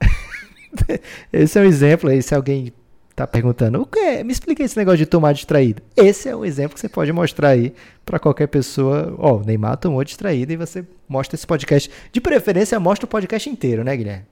Esse 1.32 1.58
é 1.58 1.62
um 1.62 1.64
exemplo 1.64 2.10
aí, 2.10 2.22
se 2.22 2.34
alguém 2.34 2.72
tá 3.14 3.26
perguntando, 3.26 3.82
o 3.82 3.86
que 3.86 3.98
é? 3.98 4.24
Me 4.24 4.32
explica 4.32 4.62
esse 4.62 4.76
negócio 4.76 4.98
de 4.98 5.06
tomar 5.06 5.32
distraído. 5.32 5.82
Esse 5.96 6.28
é 6.28 6.36
um 6.36 6.44
exemplo 6.44 6.74
que 6.74 6.80
você 6.80 6.88
pode 6.88 7.12
mostrar 7.12 7.50
aí 7.50 7.74
para 8.04 8.18
qualquer 8.18 8.46
pessoa. 8.46 9.14
Ó, 9.18 9.32
oh, 9.32 9.36
o 9.38 9.44
Neymar 9.44 9.76
tomou 9.76 10.02
distraído 10.02 10.52
e 10.52 10.56
você 10.56 10.86
mostra 11.08 11.36
esse 11.36 11.46
podcast. 11.46 11.90
De 12.10 12.20
preferência, 12.20 12.80
mostra 12.80 13.04
o 13.04 13.08
podcast 13.08 13.48
inteiro, 13.50 13.84
né, 13.84 13.96
Guilherme? 13.96 14.24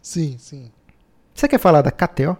Sim, 0.00 0.36
sim. 0.38 0.70
Você 1.34 1.48
quer 1.48 1.58
falar 1.58 1.82
da 1.82 1.90
KTO? 1.90 2.36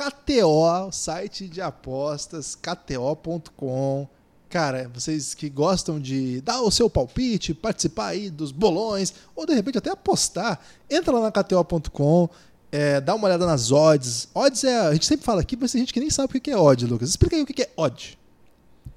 KTO, 0.00 0.90
site 0.90 1.46
de 1.46 1.60
apostas, 1.60 2.54
kto.com. 2.54 4.08
Cara, 4.48 4.90
vocês 4.94 5.34
que 5.34 5.50
gostam 5.50 6.00
de 6.00 6.40
dar 6.40 6.62
o 6.62 6.70
seu 6.70 6.88
palpite, 6.88 7.52
participar 7.52 8.06
aí 8.06 8.30
dos 8.30 8.50
bolões, 8.50 9.12
ou 9.36 9.44
de 9.44 9.52
repente 9.52 9.76
até 9.76 9.90
apostar, 9.90 10.58
entra 10.88 11.12
lá 11.12 11.20
na 11.20 11.30
kto.com 11.30 12.30
é, 12.72 13.00
dá 13.00 13.14
uma 13.14 13.26
olhada 13.26 13.44
nas 13.44 13.70
odds. 13.72 14.28
Odds 14.34 14.64
é. 14.64 14.78
A 14.78 14.92
gente 14.92 15.04
sempre 15.04 15.26
fala 15.26 15.40
aqui, 15.40 15.56
mas 15.60 15.72
tem 15.72 15.80
gente 15.80 15.92
que 15.92 16.00
nem 16.00 16.08
sabe 16.08 16.38
o 16.38 16.40
que 16.40 16.50
é 16.50 16.56
odd, 16.56 16.86
Lucas. 16.86 17.10
Explica 17.10 17.36
aí 17.36 17.42
o 17.42 17.46
que 17.46 17.62
é 17.62 17.68
odd. 17.76 18.18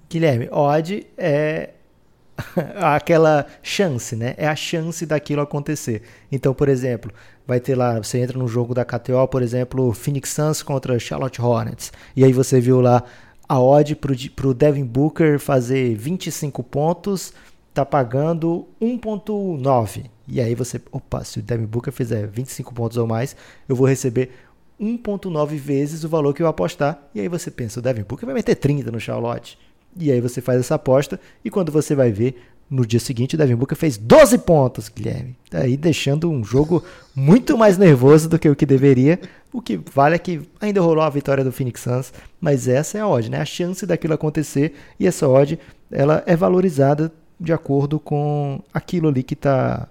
Guilherme, 0.09 0.47
odd 0.51 1.07
é 1.17 1.71
aquela 2.77 3.47
chance, 3.61 4.15
né? 4.15 4.35
É 4.37 4.47
a 4.47 4.55
chance 4.55 5.05
daquilo 5.05 5.41
acontecer. 5.41 6.03
Então, 6.31 6.53
por 6.53 6.69
exemplo, 6.69 7.11
vai 7.45 7.59
ter 7.59 7.75
lá, 7.75 7.97
você 8.01 8.19
entra 8.19 8.37
no 8.37 8.47
jogo 8.47 8.73
da 8.73 8.85
KTO, 8.85 9.27
por 9.29 9.41
exemplo, 9.41 9.93
Phoenix 9.93 10.29
Suns 10.29 10.63
contra 10.63 10.97
Charlotte 10.99 11.41
Hornets. 11.41 11.91
E 12.15 12.23
aí 12.23 12.33
você 12.33 12.59
viu 12.59 12.81
lá 12.81 13.03
a 13.47 13.59
odd 13.59 13.95
pro, 13.95 14.15
pro 14.31 14.53
Devin 14.53 14.85
Booker 14.85 15.39
fazer 15.39 15.95
25 15.95 16.63
pontos, 16.63 17.33
tá 17.73 17.85
pagando 17.85 18.67
1.9. 18.81 20.05
E 20.27 20.39
aí 20.39 20.55
você, 20.55 20.81
opa, 20.91 21.23
se 21.23 21.39
o 21.39 21.41
Devin 21.41 21.65
Booker 21.65 21.91
fizer 21.91 22.25
25 22.27 22.73
pontos 22.73 22.97
ou 22.97 23.05
mais, 23.05 23.35
eu 23.67 23.75
vou 23.75 23.87
receber 23.87 24.31
1.9 24.79 25.57
vezes 25.57 26.03
o 26.03 26.09
valor 26.09 26.33
que 26.33 26.41
eu 26.41 26.47
apostar. 26.47 27.09
E 27.13 27.19
aí 27.19 27.27
você 27.27 27.51
pensa, 27.51 27.79
o 27.79 27.83
Devin 27.83 28.03
Booker 28.03 28.25
vai 28.25 28.35
meter 28.35 28.55
30 28.55 28.91
no 28.91 28.99
Charlotte. 28.99 29.57
E 29.95 30.11
aí 30.11 30.19
você 30.19 30.41
faz 30.41 30.59
essa 30.59 30.75
aposta 30.75 31.19
e 31.43 31.49
quando 31.49 31.71
você 31.71 31.93
vai 31.93 32.11
ver, 32.11 32.41
no 32.73 32.85
dia 32.85 32.99
seguinte 32.99 33.35
o 33.35 33.37
Devin 33.37 33.55
Booker 33.55 33.77
fez 33.77 33.97
12 33.97 34.39
pontos, 34.39 34.89
Guilherme. 34.89 35.35
Aí 35.51 35.77
deixando 35.77 36.29
um 36.29 36.43
jogo 36.43 36.83
muito 37.15 37.55
mais 37.55 37.77
nervoso 37.77 38.27
do 38.27 38.39
que 38.39 38.49
o 38.49 38.55
que 38.55 38.65
deveria. 38.65 39.19
O 39.51 39.61
que 39.61 39.79
vale 39.93 40.15
é 40.15 40.19
que 40.19 40.41
ainda 40.59 40.81
rolou 40.81 41.03
a 41.03 41.09
vitória 41.09 41.43
do 41.43 41.51
Phoenix 41.51 41.81
Suns, 41.81 42.11
mas 42.41 42.67
essa 42.67 42.97
é 42.97 43.01
a 43.01 43.07
odd, 43.07 43.29
né? 43.29 43.39
A 43.39 43.45
chance 43.45 43.85
daquilo 43.85 44.15
acontecer 44.15 44.73
e 44.99 45.05
essa 45.05 45.27
odd, 45.27 45.59
ela 45.91 46.23
é 46.25 46.35
valorizada 46.35 47.11
de 47.39 47.53
acordo 47.53 47.99
com 47.99 48.59
aquilo 48.73 49.07
ali 49.07 49.21
que 49.21 49.35
está 49.35 49.87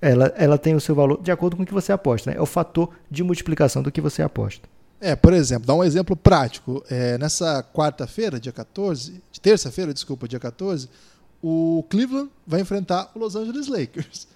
ela, 0.00 0.32
ela 0.36 0.56
tem 0.56 0.74
o 0.74 0.80
seu 0.80 0.94
valor 0.94 1.20
de 1.20 1.30
acordo 1.30 1.56
com 1.56 1.64
o 1.64 1.66
que 1.66 1.74
você 1.74 1.92
aposta. 1.92 2.30
Né? 2.30 2.38
É 2.38 2.40
o 2.40 2.46
fator 2.46 2.90
de 3.10 3.22
multiplicação 3.22 3.82
do 3.82 3.92
que 3.92 4.00
você 4.00 4.22
aposta. 4.22 4.66
É, 5.00 5.14
por 5.14 5.32
exemplo, 5.32 5.66
dá 5.66 5.74
um 5.74 5.84
exemplo 5.84 6.16
prático. 6.16 6.82
É, 6.88 7.18
nessa 7.18 7.62
quarta-feira, 7.62 8.40
dia 8.40 8.52
14, 8.52 9.22
de 9.30 9.40
terça-feira, 9.40 9.92
desculpa, 9.92 10.26
dia 10.26 10.40
14, 10.40 10.88
o 11.42 11.84
Cleveland 11.88 12.30
vai 12.46 12.60
enfrentar 12.60 13.10
o 13.14 13.18
Los 13.18 13.36
Angeles 13.36 13.68
Lakers. 13.68 14.26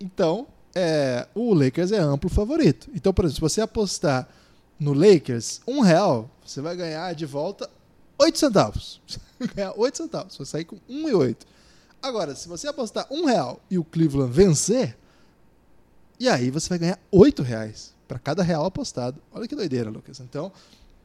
Então, 0.00 0.46
é, 0.74 1.26
o 1.34 1.54
Lakers 1.54 1.92
é 1.92 1.98
amplo 1.98 2.30
favorito. 2.30 2.88
Então, 2.94 3.12
por 3.12 3.24
exemplo, 3.24 3.48
se 3.48 3.54
você 3.54 3.60
apostar 3.60 4.28
no 4.78 4.92
Lakers 4.92 5.60
um 5.66 5.80
real, 5.80 6.30
você 6.44 6.60
vai 6.60 6.76
ganhar 6.76 7.14
de 7.14 7.26
volta 7.26 7.68
8 8.18 8.38
centavos. 8.38 9.00
ganhar 9.54 9.72
8 9.76 9.96
centavos. 9.96 10.34
Você 10.34 10.38
vai 10.38 10.46
sair 10.46 10.64
com 10.64 10.76
1,8. 10.88 11.36
Agora, 12.02 12.34
se 12.34 12.48
você 12.48 12.66
apostar 12.66 13.06
um 13.10 13.26
real 13.26 13.60
e 13.70 13.78
o 13.78 13.84
Cleveland 13.84 14.32
vencer, 14.32 14.96
e 16.18 16.28
aí 16.28 16.50
você 16.50 16.68
vai 16.68 16.78
ganhar 16.78 16.98
oito 17.10 17.42
reais 17.42 17.94
para 18.08 18.18
cada 18.18 18.42
real 18.42 18.64
apostado. 18.64 19.20
Olha 19.32 19.46
que 19.46 19.54
doideira, 19.54 19.88
Lucas. 19.88 20.20
Então, 20.20 20.52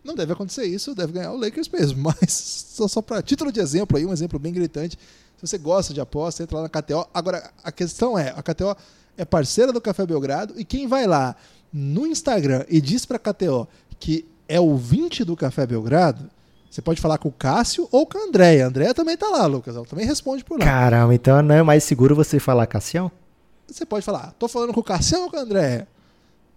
não 0.04 0.16
deve 0.16 0.34
acontecer 0.34 0.66
isso, 0.66 0.96
deve 0.96 1.14
ganhar 1.14 1.32
o 1.32 1.38
Lakers 1.38 1.70
mesmo. 1.70 2.02
Mas 2.22 2.32
só, 2.34 2.88
só 2.88 3.02
para 3.02 3.22
título 3.22 3.52
de 3.52 3.60
exemplo 3.60 3.98
aí, 3.98 4.06
um 4.06 4.14
exemplo 4.14 4.40
bem 4.40 4.54
gritante. 4.54 4.98
Se 5.38 5.48
você 5.48 5.58
gosta 5.58 5.94
de 5.94 6.02
aposta, 6.02 6.44
entra 6.44 6.58
lá 6.58 6.64
na 6.64 6.70
KTO. 6.70 7.08
Agora, 7.14 7.52
a 7.64 7.72
questão 7.72 8.18
é, 8.18 8.34
a 8.36 8.42
KTO 8.42 8.76
é 9.16 9.24
parceira 9.24 9.72
do 9.72 9.80
Café 9.80 10.06
Belgrado 10.06 10.54
e 10.58 10.66
quem 10.66 10.88
vai 10.88 11.06
lá 11.06 11.36
no 11.72 12.08
Instagram 12.08 12.66
e 12.68 12.82
diz 12.82 13.06
para 13.06 13.18
a 13.18 13.20
KTO 13.20 13.68
que 14.00 14.26
é 14.48 14.60
ouvinte 14.60 15.24
do 15.24 15.36
Café 15.36 15.66
Belgrado, 15.66 16.30
você 16.70 16.82
pode 16.82 17.02
falar 17.02 17.18
com 17.18 17.30
o 17.30 17.32
Cássio 17.32 17.88
ou 17.92 18.06
com 18.06 18.18
a 18.18 18.22
Andréia. 18.22 18.66
A 18.66 18.68
Andréia 18.68 18.94
também 18.94 19.18
tá 19.18 19.28
lá, 19.28 19.46
Lucas. 19.46 19.76
Ela 19.76 19.86
também 19.86 20.06
responde 20.06 20.44
por 20.44 20.60
lá. 20.60 20.66
Caramba, 20.66 21.14
então 21.14 21.42
não 21.42 21.56
é 21.56 21.64
mais 21.64 21.84
seguro 21.84 22.16
você 22.16 22.40
falar 22.40 22.68
Cassião? 22.68 23.12
você 23.68 23.86
pode 23.86 24.06
falar, 24.06 24.34
tô 24.40 24.48
falando 24.48 24.74
com 24.74 24.80
o 24.80 24.84
Cassiano 24.84 25.26
ou 25.26 25.30
com 25.30 25.36
o 25.36 25.40
André? 25.40 25.88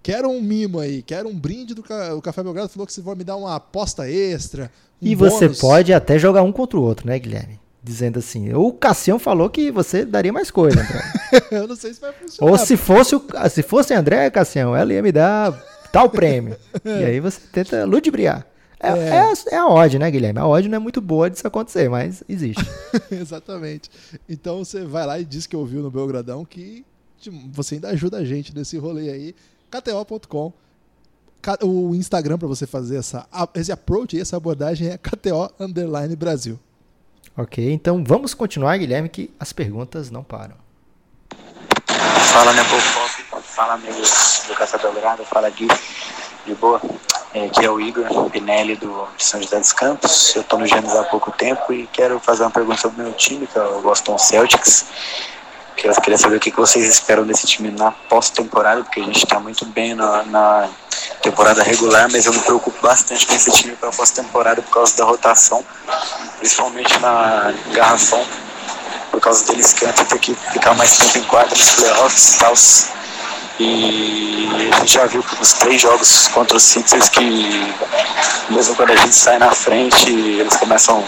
Quero 0.03 0.29
um 0.29 0.41
mimo 0.41 0.79
aí, 0.79 1.03
quero 1.03 1.29
um 1.29 1.37
brinde 1.37 1.75
do 1.75 1.85
o 2.17 2.23
Café 2.23 2.43
Belgrado 2.43 2.69
falou 2.69 2.87
que 2.87 2.93
você 2.93 3.03
vai 3.03 3.15
me 3.15 3.25
dar 3.25 3.37
uma 3.37 3.57
aposta 3.57 4.09
extra. 4.09 4.71
Um 5.03 5.07
e 5.09 5.15
você 5.15 5.49
pode 5.49 5.93
até 5.93 6.19
jogar 6.19 6.43
um 6.43 6.53
contra 6.53 6.79
o 6.79 6.83
outro, 6.83 7.07
né, 7.07 7.19
Guilherme? 7.19 7.61
Dizendo 7.83 8.19
assim, 8.19 8.53
o 8.53 8.73
Cassião 8.73 9.19
falou 9.19 9.49
que 9.49 9.71
você 9.71 10.05
daria 10.05 10.33
mais 10.33 10.51
coisa, 10.51 10.81
André. 10.81 11.03
eu 11.51 11.67
não 11.67 11.75
sei 11.75 11.95
se 11.95 12.01
vai 12.01 12.13
funcionar. 12.13 12.53
Ou 12.53 12.59
se 12.59 12.77
fosse, 12.77 13.17
o, 13.17 13.25
se 13.49 13.63
fosse 13.63 13.95
André 13.95 14.29
Cassião, 14.31 14.77
ela 14.77 14.93
ia 14.93 15.03
me 15.03 15.11
dar 15.11 15.53
tal 15.91 16.11
prêmio. 16.11 16.57
e 16.85 17.05
aí 17.05 17.21
você 17.21 17.41
tenta 17.51 17.85
ludibriar. 17.87 18.47
É, 18.79 18.89
é. 18.89 19.09
é, 19.09 19.21
a, 19.21 19.35
é 19.51 19.57
a 19.57 19.67
odd, 19.67 19.99
né, 19.99 20.11
Guilherme? 20.11 20.39
A 20.39 20.47
odd 20.47 20.69
não 20.69 20.77
é 20.77 20.79
muito 20.79 21.01
boa 21.01 21.29
disso 21.29 21.47
acontecer, 21.47 21.89
mas 21.89 22.25
existe. 22.29 22.65
Exatamente. 23.13 23.91
Então 24.29 24.65
você 24.65 24.85
vai 24.85 25.07
lá 25.07 25.19
e 25.19 25.25
diz 25.25 25.47
que 25.47 25.55
ouviu 25.55 25.83
no 25.83 25.91
Belgradão 25.91 26.45
que 26.45 26.85
você 27.53 27.75
ainda 27.75 27.89
ajuda 27.89 28.19
a 28.19 28.25
gente 28.25 28.55
nesse 28.55 28.79
rolê 28.79 29.11
aí. 29.11 29.35
KTO.com. 29.71 30.53
O 31.63 31.95
Instagram 31.95 32.39
para 32.39 32.49
você 32.49 32.67
fazer 32.67 32.97
essa, 32.97 33.27
esse 33.55 33.73
approach, 33.73 34.19
essa 34.19 34.37
abordagem 34.37 34.89
é 34.89 34.99
KTO 34.99 35.51
Underline 35.59 36.15
Brasil. 36.17 36.59
Ok, 37.41 37.73
então 37.73 38.05
vamos 38.07 38.35
continuar, 38.35 38.77
Guilherme, 38.77 39.09
que 39.09 39.33
as 39.41 39.51
perguntas 39.51 40.11
não 40.11 40.23
param. 40.23 40.57
Fala, 42.35 42.53
né, 42.53 42.63
Pop? 42.65 43.43
Fala, 43.43 43.75
amigos 43.75 44.43
do 44.47 44.55
Café 44.55 44.77
Belgrado. 44.77 45.25
Fala, 45.25 45.49
Gui. 45.49 45.67
De 46.45 46.55
boa. 46.57 46.79
É, 47.33 47.47
aqui 47.47 47.65
é 47.65 47.71
o 47.71 47.81
Igor 47.81 48.29
Pinelli 48.29 48.77
do 48.77 49.09
São 49.17 49.41
José 49.41 49.59
dos 49.59 49.73
Campos. 49.73 50.37
Eu 50.37 50.43
estou 50.43 50.59
no 50.59 50.67
Gênesis 50.67 50.95
há 50.95 51.05
pouco 51.05 51.31
tempo 51.33 51.73
e 51.73 51.87
quero 51.87 52.21
fazer 52.21 52.43
uma 52.43 52.51
pergunta 52.51 52.79
sobre 52.79 53.01
o 53.01 53.05
meu 53.05 53.13
time, 53.15 53.47
que 53.47 53.59
é 53.59 53.63
o 53.63 53.81
Boston 53.81 54.19
Celtics 54.19 54.85
Eu 55.83 55.95
queria 55.95 56.19
saber 56.19 56.37
o 56.37 56.41
que 56.41 56.51
vocês 56.51 56.87
esperam 56.87 57.25
desse 57.25 57.47
time 57.47 57.71
na 57.71 57.91
pós-temporada, 57.91 58.83
porque 58.83 59.01
a 59.01 59.05
gente 59.05 59.25
está 59.25 59.41
muito 59.41 59.65
bem 59.67 59.95
na, 59.95 60.23
na, 60.25 60.69
temporada 61.23 61.63
regular, 61.63 62.09
mas 62.11 62.27
eu 62.27 62.33
me 62.33 62.41
preocupo 62.41 62.81
bastante 62.83 63.27
com 63.27 63.35
esse 63.35 63.51
time 63.53 63.75
para 63.77 63.91
pós-temporada 63.91 64.63
por 64.63 64.71
causa 64.73 64.97
da 64.97 65.05
rotação, 65.05 65.65
principalmente 66.39 66.99
na 66.99 67.53
garrafão, 67.73 68.25
por 69.11 69.21
causa 69.21 69.45
deles 69.45 69.73
que 69.73 69.87
ter 69.87 70.19
que 70.19 70.35
ficar 70.35 70.75
mais 70.75 70.97
tempo 70.99 71.19
em 71.19 71.23
quadra 71.25 71.57
nos 71.57 71.71
playoffs 71.75 72.35
e 72.35 72.39
tal. 72.39 72.55
E 73.59 74.71
a 74.73 74.79
gente 74.79 74.95
já 74.95 75.07
viu 75.07 75.25
nos 75.39 75.53
três 75.55 75.81
jogos 75.81 76.29
contra 76.29 76.57
os 76.57 76.63
Sixers 76.63 77.09
que 77.11 77.75
mesmo 78.51 78.75
quando 78.75 78.91
a 78.91 78.97
gente 78.97 79.15
sai 79.15 79.39
na 79.39 79.51
frente, 79.53 80.11
eles 80.11 80.57
começam. 80.57 81.05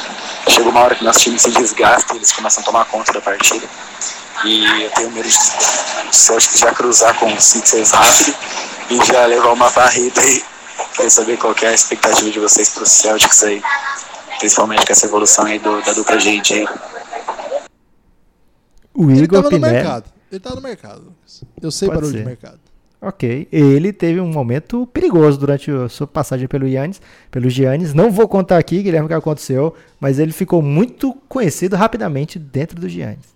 Chega 0.48 0.68
uma 0.68 0.80
hora 0.80 0.94
que 0.94 1.04
nosso 1.04 1.20
time 1.20 1.38
se 1.38 1.50
desgasta 1.50 2.14
e 2.14 2.18
eles 2.18 2.32
começam 2.32 2.62
a 2.62 2.66
tomar 2.66 2.84
conta 2.86 3.12
da 3.12 3.20
partida. 3.20 3.66
E 4.44 4.82
eu 4.82 4.90
tenho 4.90 5.10
medo 5.12 5.28
de 5.28 5.36
o 6.08 6.12
Celtics 6.12 6.58
já 6.58 6.74
cruzar 6.74 7.18
com 7.18 7.32
os 7.32 7.44
Sixers 7.44 7.90
rápido 7.90 8.36
e 8.90 9.04
já 9.06 9.24
levar 9.26 9.52
uma 9.52 9.68
varrida 9.70 10.20
aí. 10.20 10.42
Quero 10.96 11.10
saber 11.10 11.38
qual 11.38 11.54
é 11.62 11.68
a 11.68 11.72
expectativa 11.72 12.30
de 12.30 12.38
vocês 12.38 12.70
para 12.70 12.82
os 12.82 12.90
Celtics 12.90 13.42
aí, 13.44 13.62
principalmente 14.38 14.84
com 14.84 14.92
essa 14.92 15.06
evolução 15.06 15.44
aí 15.44 15.58
do, 15.58 15.80
da 15.82 15.92
dupla 15.92 16.16
JJ. 16.18 16.66
O 18.94 19.10
Igor 19.10 19.48
Pinelli. 19.48 20.04
Ele 20.30 20.40
tá 20.40 20.54
no 20.54 20.60
mercado. 20.60 21.14
Eu 21.60 21.70
sei 21.70 21.88
Pode 21.88 22.00
barulho 22.00 22.12
ser. 22.12 22.18
de 22.20 22.24
mercado. 22.24 22.60
Ok. 23.00 23.48
Ele 23.50 23.92
teve 23.92 24.20
um 24.20 24.28
momento 24.28 24.86
perigoso 24.86 25.38
durante 25.38 25.70
a 25.70 25.88
sua 25.88 26.06
passagem 26.06 26.46
pelo 26.46 26.68
Giannis, 26.68 27.00
pelo 27.30 27.48
Giannis. 27.48 27.94
Não 27.94 28.10
vou 28.10 28.28
contar 28.28 28.58
aqui, 28.58 28.82
Guilherme, 28.82 29.06
o 29.06 29.08
que 29.08 29.14
aconteceu, 29.14 29.74
mas 29.98 30.18
ele 30.18 30.32
ficou 30.32 30.62
muito 30.62 31.12
conhecido 31.28 31.74
rapidamente 31.74 32.38
dentro 32.38 32.80
do 32.80 32.88
Giannis. 32.88 33.31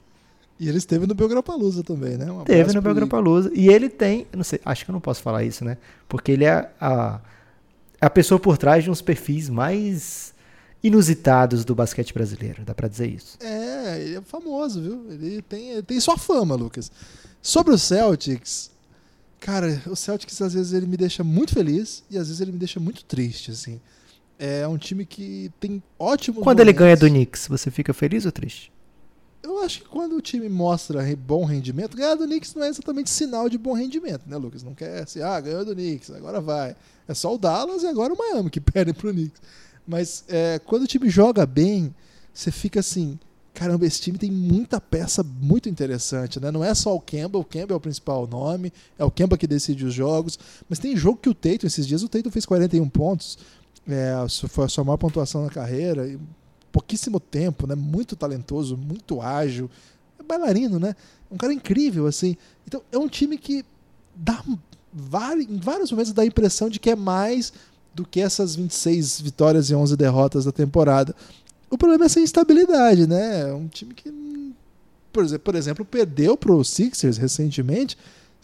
E 0.58 0.68
ele 0.68 0.78
esteve 0.78 1.06
no 1.06 1.14
Belgrapalusa 1.14 1.82
também, 1.82 2.16
né? 2.16 2.30
Um 2.30 2.44
Teve 2.44 2.72
no 2.72 2.80
Belgrapalusa. 2.80 3.50
E 3.54 3.68
ele 3.68 3.88
tem, 3.88 4.26
não 4.34 4.42
sei, 4.44 4.60
acho 4.64 4.84
que 4.84 4.90
eu 4.90 4.94
não 4.94 5.00
posso 5.00 5.22
falar 5.22 5.44
isso, 5.44 5.64
né? 5.64 5.76
Porque 6.08 6.32
ele 6.32 6.44
é 6.44 6.70
a, 6.80 7.20
a 8.00 8.08
pessoa 8.10 8.40
por 8.40 8.56
trás 8.56 8.82
de 8.82 8.90
uns 8.90 9.02
perfis 9.02 9.50
mais 9.50 10.34
inusitados 10.82 11.64
do 11.64 11.74
basquete 11.74 12.14
brasileiro, 12.14 12.62
dá 12.64 12.74
pra 12.74 12.88
dizer 12.88 13.08
isso. 13.08 13.36
É, 13.40 14.00
ele 14.00 14.16
é 14.16 14.20
famoso, 14.22 14.80
viu? 14.80 15.06
Ele 15.10 15.42
tem, 15.42 15.70
ele 15.72 15.82
tem 15.82 16.00
sua 16.00 16.16
fama, 16.16 16.54
Lucas. 16.54 16.90
Sobre 17.42 17.74
o 17.74 17.78
Celtics, 17.78 18.70
cara, 19.40 19.82
o 19.86 19.96
Celtics 19.96 20.40
às 20.40 20.54
vezes 20.54 20.72
ele 20.72 20.86
me 20.86 20.96
deixa 20.96 21.22
muito 21.22 21.52
feliz 21.52 22.02
e 22.10 22.16
às 22.16 22.28
vezes 22.28 22.40
ele 22.40 22.52
me 22.52 22.58
deixa 22.58 22.80
muito 22.80 23.04
triste, 23.04 23.50
assim. 23.50 23.80
É 24.38 24.66
um 24.68 24.76
time 24.78 25.04
que 25.06 25.50
tem 25.58 25.82
ótimos 25.98 26.42
Quando 26.42 26.60
ele 26.60 26.72
momentos. 26.72 26.84
ganha 26.84 26.96
do 26.96 27.08
Knicks, 27.08 27.48
você 27.48 27.70
fica 27.70 27.92
feliz 27.94 28.26
ou 28.26 28.32
triste? 28.32 28.70
Eu 29.46 29.60
acho 29.60 29.82
que 29.82 29.88
quando 29.88 30.16
o 30.16 30.20
time 30.20 30.48
mostra 30.48 31.04
bom 31.16 31.44
rendimento, 31.44 31.96
ganhar 31.96 32.16
do 32.16 32.26
Knicks 32.26 32.52
não 32.56 32.64
é 32.64 32.68
exatamente 32.68 33.08
sinal 33.08 33.48
de 33.48 33.56
bom 33.56 33.74
rendimento, 33.74 34.22
né, 34.26 34.36
Lucas? 34.36 34.64
Não 34.64 34.74
quer 34.74 35.04
assim, 35.04 35.22
ah, 35.22 35.40
ganhou 35.40 35.64
do 35.64 35.72
Knicks, 35.72 36.10
agora 36.10 36.40
vai. 36.40 36.74
É 37.06 37.14
só 37.14 37.32
o 37.32 37.38
Dallas 37.38 37.84
e 37.84 37.86
agora 37.86 38.12
o 38.12 38.18
Miami 38.18 38.50
que 38.50 38.58
perdem 38.60 38.92
pro 38.92 39.12
Knicks. 39.12 39.40
Mas 39.86 40.24
é, 40.26 40.58
quando 40.58 40.82
o 40.82 40.86
time 40.88 41.08
joga 41.08 41.46
bem, 41.46 41.94
você 42.34 42.50
fica 42.50 42.80
assim, 42.80 43.16
caramba, 43.54 43.86
esse 43.86 44.00
time 44.00 44.18
tem 44.18 44.32
muita 44.32 44.80
peça 44.80 45.22
muito 45.22 45.68
interessante, 45.68 46.40
né? 46.40 46.50
Não 46.50 46.64
é 46.64 46.74
só 46.74 46.92
o 46.92 47.00
Kemba, 47.00 47.38
o 47.38 47.44
Kemba 47.44 47.72
é 47.72 47.76
o 47.76 47.80
principal 47.80 48.26
nome, 48.26 48.72
é 48.98 49.04
o 49.04 49.12
Kemba 49.12 49.38
que 49.38 49.46
decide 49.46 49.84
os 49.84 49.94
jogos, 49.94 50.36
mas 50.68 50.80
tem 50.80 50.96
jogo 50.96 51.20
que 51.22 51.28
o 51.28 51.34
Tatum, 51.34 51.68
esses 51.68 51.86
dias 51.86 52.02
o 52.02 52.08
Tatum 52.08 52.32
fez 52.32 52.44
41 52.44 52.88
pontos, 52.88 53.38
é, 53.88 54.12
foi 54.48 54.64
a 54.64 54.68
sua 54.68 54.82
maior 54.82 54.96
pontuação 54.96 55.44
na 55.44 55.50
carreira, 55.50 56.18
pouquíssimo 56.76 57.18
tempo, 57.18 57.66
né? 57.66 57.74
Muito 57.74 58.14
talentoso, 58.14 58.76
muito 58.76 59.22
ágil, 59.22 59.70
é 60.20 60.22
bailarino, 60.22 60.78
né? 60.78 60.94
Um 61.30 61.38
cara 61.38 61.50
incrível, 61.50 62.06
assim. 62.06 62.36
Então, 62.66 62.82
é 62.92 62.98
um 62.98 63.08
time 63.08 63.38
que 63.38 63.64
dá 64.14 64.44
em 64.46 65.58
vários 65.58 65.90
momentos 65.90 66.12
dá 66.12 66.20
a 66.20 66.26
impressão 66.26 66.68
de 66.68 66.78
que 66.78 66.90
é 66.90 66.94
mais 66.94 67.50
do 67.94 68.04
que 68.06 68.20
essas 68.20 68.54
26 68.54 69.22
vitórias 69.22 69.70
e 69.70 69.74
11 69.74 69.96
derrotas 69.96 70.44
da 70.44 70.52
temporada. 70.52 71.16
O 71.70 71.78
problema 71.78 72.04
é 72.04 72.06
essa 72.06 72.20
instabilidade, 72.20 73.06
né? 73.06 73.48
É 73.48 73.54
um 73.54 73.68
time 73.68 73.94
que, 73.94 74.12
por 75.42 75.54
exemplo, 75.54 75.82
perdeu 75.82 76.36
para 76.36 76.52
os 76.52 76.68
Sixers 76.68 77.16
recentemente 77.16 77.96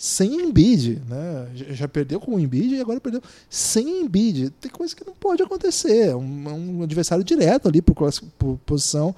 sem 0.02 0.34
Embiid, 0.34 1.00
né? 1.08 1.48
Já- 1.54 1.86
perdeu 1.86 2.18
com 2.18 2.34
o 2.34 2.40
Embiid 2.40 2.74
e 2.74 2.80
agora 2.80 3.00
perdeu 3.00 3.22
sem 3.48 4.00
Embiid. 4.02 4.50
Tem 4.60 4.68
coisa 4.68 4.96
que 4.96 5.06
não 5.06 5.14
pode 5.14 5.40
acontecer. 5.44 6.08
É 6.08 6.16
um, 6.16 6.78
um 6.78 6.82
adversário 6.82 7.22
direto 7.22 7.68
ali 7.68 7.80
por, 7.80 7.94
por 8.36 8.58
posição. 8.66 9.14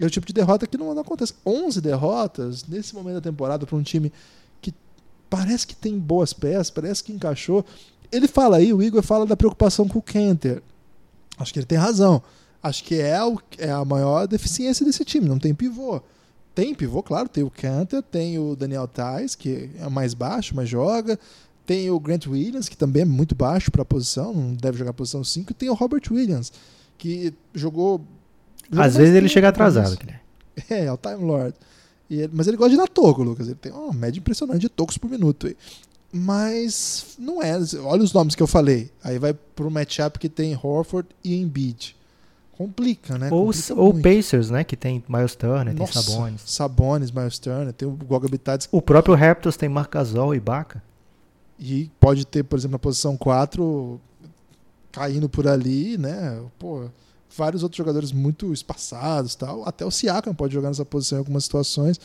É 0.00 0.06
o 0.06 0.08
tipo 0.08 0.26
de 0.26 0.32
derrota 0.32 0.66
que 0.66 0.78
não, 0.78 0.94
não 0.94 1.02
acontece. 1.02 1.34
11 1.44 1.82
derrotas 1.82 2.64
nesse 2.66 2.94
momento 2.94 3.16
da 3.16 3.20
temporada 3.20 3.66
para 3.66 3.76
um 3.76 3.82
time 3.82 4.10
que 4.62 4.72
parece 5.28 5.66
que 5.66 5.76
tem 5.76 5.98
boas 5.98 6.32
peças, 6.32 6.70
parece 6.70 7.04
que 7.04 7.12
encaixou. 7.12 7.62
Ele 8.10 8.26
fala 8.26 8.56
aí, 8.56 8.72
o 8.72 8.82
Igor 8.82 9.02
fala 9.02 9.26
da 9.26 9.36
preocupação 9.36 9.86
com 9.86 9.98
o 9.98 10.02
Kenter. 10.02 10.62
Acho 11.36 11.52
que 11.52 11.58
ele 11.58 11.66
tem 11.66 11.76
razão. 11.76 12.22
Acho 12.62 12.82
que 12.84 12.94
é, 12.94 13.22
o, 13.22 13.38
é 13.58 13.70
a 13.70 13.84
maior 13.84 14.26
deficiência 14.26 14.86
desse 14.86 15.04
time. 15.04 15.28
Não 15.28 15.38
tem 15.38 15.52
pivô. 15.52 16.00
Tem 16.54 16.74
pivô, 16.74 17.02
claro. 17.02 17.28
Tem 17.28 17.42
o 17.42 17.50
Canter, 17.50 18.02
tem 18.02 18.38
o 18.38 18.54
Daniel 18.54 18.86
Tais, 18.86 19.34
que 19.34 19.70
é 19.78 19.88
mais 19.88 20.14
baixo, 20.14 20.54
mas 20.54 20.68
joga. 20.68 21.18
Tem 21.64 21.90
o 21.90 21.98
Grant 22.00 22.26
Williams, 22.26 22.68
que 22.68 22.76
também 22.76 23.02
é 23.02 23.06
muito 23.06 23.34
baixo 23.34 23.70
para 23.70 23.82
a 23.82 23.84
posição, 23.84 24.32
não 24.34 24.52
deve 24.54 24.76
jogar 24.78 24.92
posição 24.92 25.22
5. 25.22 25.52
E 25.52 25.54
tem 25.54 25.70
o 25.70 25.74
Robert 25.74 26.02
Williams, 26.10 26.52
que 26.98 27.32
jogou. 27.54 28.00
jogou 28.70 28.84
Às 28.84 28.96
vezes 28.96 29.14
ele 29.14 29.28
chega 29.28 29.48
atrasado. 29.48 29.96
É, 30.68 30.84
é 30.84 30.92
o 30.92 30.98
Time 30.98 31.24
Lord. 31.24 31.54
Ele- 32.10 32.28
mas 32.30 32.46
ele 32.46 32.58
gosta 32.58 32.72
de 32.72 32.76
dar 32.76 32.86
toco, 32.88 33.22
Lucas. 33.22 33.46
Ele 33.46 33.54
tem 33.56 33.72
uma 33.72 33.92
média 33.94 34.18
impressionante 34.18 34.60
de 34.60 34.68
tocos 34.68 34.98
por 34.98 35.08
minuto. 35.08 35.48
Mas 36.12 37.16
não 37.18 37.42
é. 37.42 37.52
Olha 37.82 38.02
os 38.02 38.12
nomes 38.12 38.34
que 38.34 38.42
eu 38.42 38.46
falei. 38.46 38.90
Aí 39.02 39.18
vai 39.18 39.32
pro 39.32 39.70
matchup 39.70 40.18
que 40.18 40.28
tem 40.28 40.54
Horford 40.62 41.08
e 41.24 41.34
Embiid. 41.40 41.96
Complica, 42.52 43.18
né? 43.18 43.28
Ou, 43.30 43.46
Complica 43.46 43.74
ou 43.74 43.92
muito. 43.92 44.02
Pacers, 44.02 44.50
né? 44.50 44.62
Que 44.62 44.76
tem 44.76 45.02
Miles 45.08 45.34
Turner, 45.34 45.74
Nossa, 45.74 45.92
tem 45.92 46.02
Sabonis. 46.02 46.42
Sabonis, 46.46 47.10
Miles 47.10 47.38
Turner, 47.38 47.72
tem 47.72 47.88
o 47.88 47.92
Goga 47.92 48.28
Bitadze. 48.28 48.68
O 48.70 48.82
próprio 48.82 49.14
Raptors 49.14 49.56
tem 49.56 49.68
Marc 49.68 49.92
Gasol 49.92 50.34
e 50.34 50.40
Baca. 50.40 50.82
E 51.58 51.90
pode 51.98 52.26
ter, 52.26 52.42
por 52.42 52.58
exemplo, 52.58 52.72
na 52.72 52.78
posição 52.78 53.16
4 53.16 54.00
caindo 54.90 55.28
por 55.28 55.48
ali, 55.48 55.96
né? 55.96 56.40
Pô, 56.58 56.84
vários 57.36 57.62
outros 57.62 57.78
jogadores 57.78 58.12
muito 58.12 58.52
espaçados 58.52 59.34
tal. 59.34 59.66
Até 59.66 59.84
o 59.86 59.90
Siakam 59.90 60.34
pode 60.34 60.52
jogar 60.52 60.68
nessa 60.68 60.84
posição 60.84 61.18
em 61.18 61.20
algumas 61.20 61.44
situações. 61.44 61.98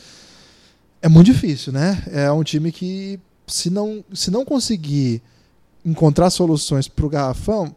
É 1.02 1.08
muito 1.08 1.26
difícil, 1.26 1.72
né? 1.72 2.02
É 2.10 2.30
um 2.32 2.42
time 2.42 2.72
que, 2.72 3.20
se 3.46 3.70
não, 3.70 4.04
se 4.12 4.30
não 4.30 4.44
conseguir 4.44 5.22
encontrar 5.84 6.30
soluções 6.30 6.88
para 6.88 7.06
o 7.06 7.08
garrafão, 7.08 7.74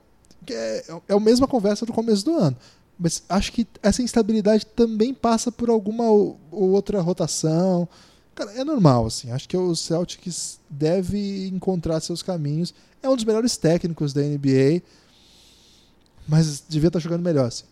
é, 0.53 0.85
é 1.07 1.13
a 1.13 1.19
mesma 1.19 1.47
conversa 1.47 1.85
do 1.85 1.93
começo 1.93 2.25
do 2.25 2.35
ano. 2.35 2.57
Mas 2.99 3.23
acho 3.27 3.51
que 3.51 3.67
essa 3.81 4.01
instabilidade 4.01 4.65
também 4.65 5.13
passa 5.13 5.51
por 5.51 5.69
alguma 5.69 6.05
ou 6.05 6.39
ou 6.51 6.69
outra 6.71 7.01
rotação. 7.01 7.87
Cara, 8.35 8.51
é 8.53 8.63
normal, 8.63 9.05
assim. 9.05 9.31
Acho 9.31 9.47
que 9.47 9.57
o 9.57 9.75
Celtics 9.75 10.59
deve 10.69 11.47
encontrar 11.47 11.99
seus 11.99 12.21
caminhos. 12.21 12.73
É 13.01 13.09
um 13.09 13.15
dos 13.15 13.25
melhores 13.25 13.57
técnicos 13.57 14.13
da 14.13 14.21
NBA, 14.21 14.81
mas 16.27 16.63
devia 16.67 16.87
estar 16.87 16.99
jogando 16.99 17.23
melhor, 17.23 17.47
assim. 17.47 17.65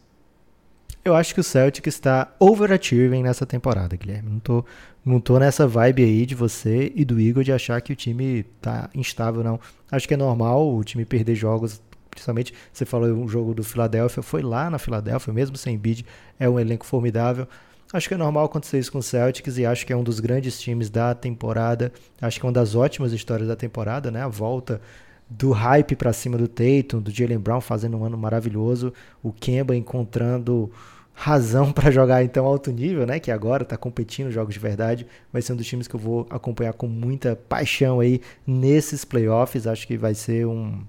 Eu 1.03 1.15
acho 1.15 1.33
que 1.33 1.39
o 1.39 1.43
Celtic 1.43 1.87
está 1.87 2.33
overachieving 2.39 3.23
nessa 3.23 3.45
temporada, 3.45 3.95
Guilherme. 3.95 4.29
Não 4.29 4.39
tô, 4.39 4.65
não 5.05 5.19
tô 5.19 5.39
nessa 5.39 5.65
vibe 5.65 6.03
aí 6.03 6.25
de 6.25 6.35
você 6.35 6.91
e 6.93 7.05
do 7.05 7.19
Igor 7.19 7.43
de 7.43 7.53
achar 7.53 7.81
que 7.81 7.93
o 7.93 7.95
time 7.95 8.43
tá 8.61 8.89
instável, 8.93 9.43
não. 9.43 9.59
Acho 9.89 10.07
que 10.07 10.13
é 10.13 10.17
normal 10.17 10.75
o 10.75 10.83
time 10.83 11.05
perder 11.05 11.35
jogos, 11.35 11.81
principalmente 12.19 12.53
você 12.71 12.85
falou 12.85 13.09
um 13.09 13.27
jogo 13.27 13.53
do 13.53 13.63
Philadelphia, 13.63 14.21
foi 14.21 14.41
lá 14.41 14.69
na 14.69 14.77
Filadélfia, 14.77 15.33
mesmo 15.33 15.57
sem 15.57 15.77
bid, 15.77 16.05
é 16.39 16.49
um 16.49 16.59
elenco 16.59 16.85
formidável. 16.85 17.47
Acho 17.91 18.07
que 18.07 18.13
é 18.13 18.17
normal 18.17 18.45
acontecer 18.45 18.77
isso 18.77 18.91
com 18.91 18.99
o 18.99 19.03
Celtics 19.03 19.57
e 19.57 19.65
acho 19.65 19.85
que 19.85 19.91
é 19.91 19.95
um 19.95 20.03
dos 20.03 20.19
grandes 20.19 20.59
times 20.59 20.89
da 20.91 21.15
temporada. 21.15 21.91
Acho 22.21 22.39
que 22.39 22.45
é 22.45 22.47
uma 22.47 22.53
das 22.53 22.75
ótimas 22.75 23.13
histórias 23.13 23.47
da 23.47 23.55
temporada, 23.55 24.11
né? 24.11 24.21
A 24.21 24.27
volta 24.27 24.79
do 25.27 25.51
hype 25.51 25.95
para 25.95 26.13
cima 26.13 26.37
do 26.37 26.47
Tatum, 26.47 27.01
do 27.01 27.09
Jalen 27.09 27.39
Brown 27.39 27.61
fazendo 27.61 27.97
um 27.97 28.03
ano 28.03 28.17
maravilhoso, 28.17 28.93
o 29.23 29.31
Kemba 29.31 29.75
encontrando 29.75 30.71
razão 31.13 31.71
para 31.73 31.89
jogar 31.89 32.23
então 32.23 32.45
alto 32.45 32.71
nível, 32.71 33.07
né? 33.07 33.19
Que 33.19 33.31
agora 33.31 33.63
está 33.63 33.75
competindo 33.75 34.29
jogos 34.29 34.53
de 34.53 34.59
verdade, 34.59 35.07
vai 35.33 35.41
ser 35.41 35.53
um 35.53 35.55
dos 35.55 35.65
times 35.65 35.87
que 35.87 35.95
eu 35.95 35.99
vou 35.99 36.27
acompanhar 36.29 36.73
com 36.73 36.87
muita 36.87 37.35
paixão 37.35 37.99
aí 37.99 38.21
nesses 38.45 39.03
playoffs. 39.03 39.65
Acho 39.65 39.87
que 39.87 39.97
vai 39.97 40.13
ser 40.13 40.45
um, 40.45 40.83